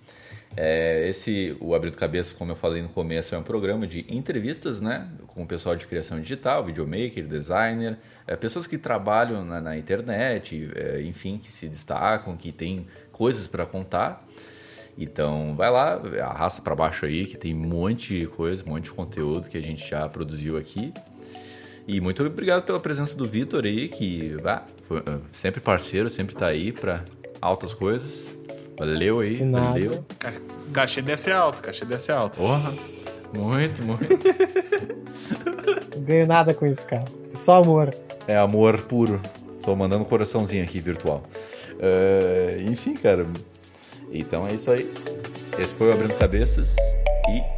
É, 0.54 1.06
esse, 1.08 1.56
o 1.60 1.74
Abrindo 1.74 1.96
Cabeça, 1.96 2.34
como 2.34 2.52
eu 2.52 2.56
falei 2.56 2.80
no 2.80 2.88
começo, 2.88 3.34
é 3.34 3.38
um 3.38 3.42
programa 3.42 3.86
de 3.86 4.06
entrevistas, 4.08 4.80
né? 4.80 5.08
Com 5.26 5.42
o 5.42 5.46
pessoal 5.46 5.76
de 5.76 5.86
criação 5.86 6.20
digital, 6.20 6.64
videomaker, 6.64 7.26
designer, 7.26 7.98
é, 8.26 8.36
pessoas 8.36 8.66
que 8.66 8.78
trabalham 8.78 9.44
na, 9.44 9.60
na 9.60 9.76
internet, 9.76 10.70
é, 10.74 11.02
enfim, 11.02 11.38
que 11.38 11.50
se 11.50 11.68
destacam, 11.68 12.36
que 12.36 12.52
têm 12.52 12.86
coisas 13.12 13.46
para 13.46 13.66
contar. 13.66 14.26
Então, 14.98 15.54
vai 15.56 15.70
lá, 15.70 16.00
arrasta 16.22 16.62
para 16.62 16.74
baixo 16.74 17.04
aí, 17.04 17.26
que 17.26 17.36
tem 17.36 17.54
um 17.54 17.58
monte 17.58 18.20
de 18.20 18.26
coisa, 18.26 18.64
um 18.66 18.70
monte 18.70 18.84
de 18.84 18.92
conteúdo 18.92 19.48
que 19.48 19.58
a 19.58 19.60
gente 19.62 19.88
já 19.88 20.08
produziu 20.08 20.56
aqui. 20.56 20.92
E 21.86 22.00
muito 22.00 22.24
obrigado 22.24 22.64
pela 22.64 22.80
presença 22.80 23.14
do 23.16 23.26
Vitor 23.28 23.64
aí, 23.64 23.88
que 23.88 24.36
ah, 24.44 24.62
foi, 24.88 25.02
sempre 25.32 25.60
parceiro, 25.60 26.08
sempre 26.08 26.34
tá 26.34 26.46
aí 26.46 26.72
para 26.72 27.04
altas 27.40 27.74
coisas. 27.74 28.36
Valeu 28.78 29.20
aí, 29.20 29.36
valeu. 29.50 30.04
Ca- 30.18 30.32
Cachê 30.72 31.00
desce 31.00 31.30
alto, 31.30 31.62
cachê 31.62 31.84
desce 31.84 32.10
alto. 32.10 32.38
Porra, 32.38 32.70
muito, 33.38 33.82
muito. 33.82 34.06
Ganho 36.00 36.26
nada 36.26 36.52
com 36.54 36.66
isso, 36.66 36.84
cara. 36.86 37.04
Só 37.34 37.62
amor. 37.62 37.94
É 38.26 38.36
amor 38.36 38.80
puro. 38.82 39.20
Tô 39.62 39.74
mandando 39.76 40.02
um 40.02 40.06
coraçãozinho 40.06 40.64
aqui 40.64 40.80
virtual. 40.80 41.22
Ah, 41.80 42.60
enfim, 42.62 42.94
cara. 42.94 43.26
Então 44.20 44.46
é 44.46 44.54
isso 44.54 44.70
aí. 44.70 44.90
Esse 45.58 45.74
foi 45.74 45.88
o 45.88 45.92
Abrindo 45.92 46.14
Cabeças 46.16 46.76
e 47.28 47.55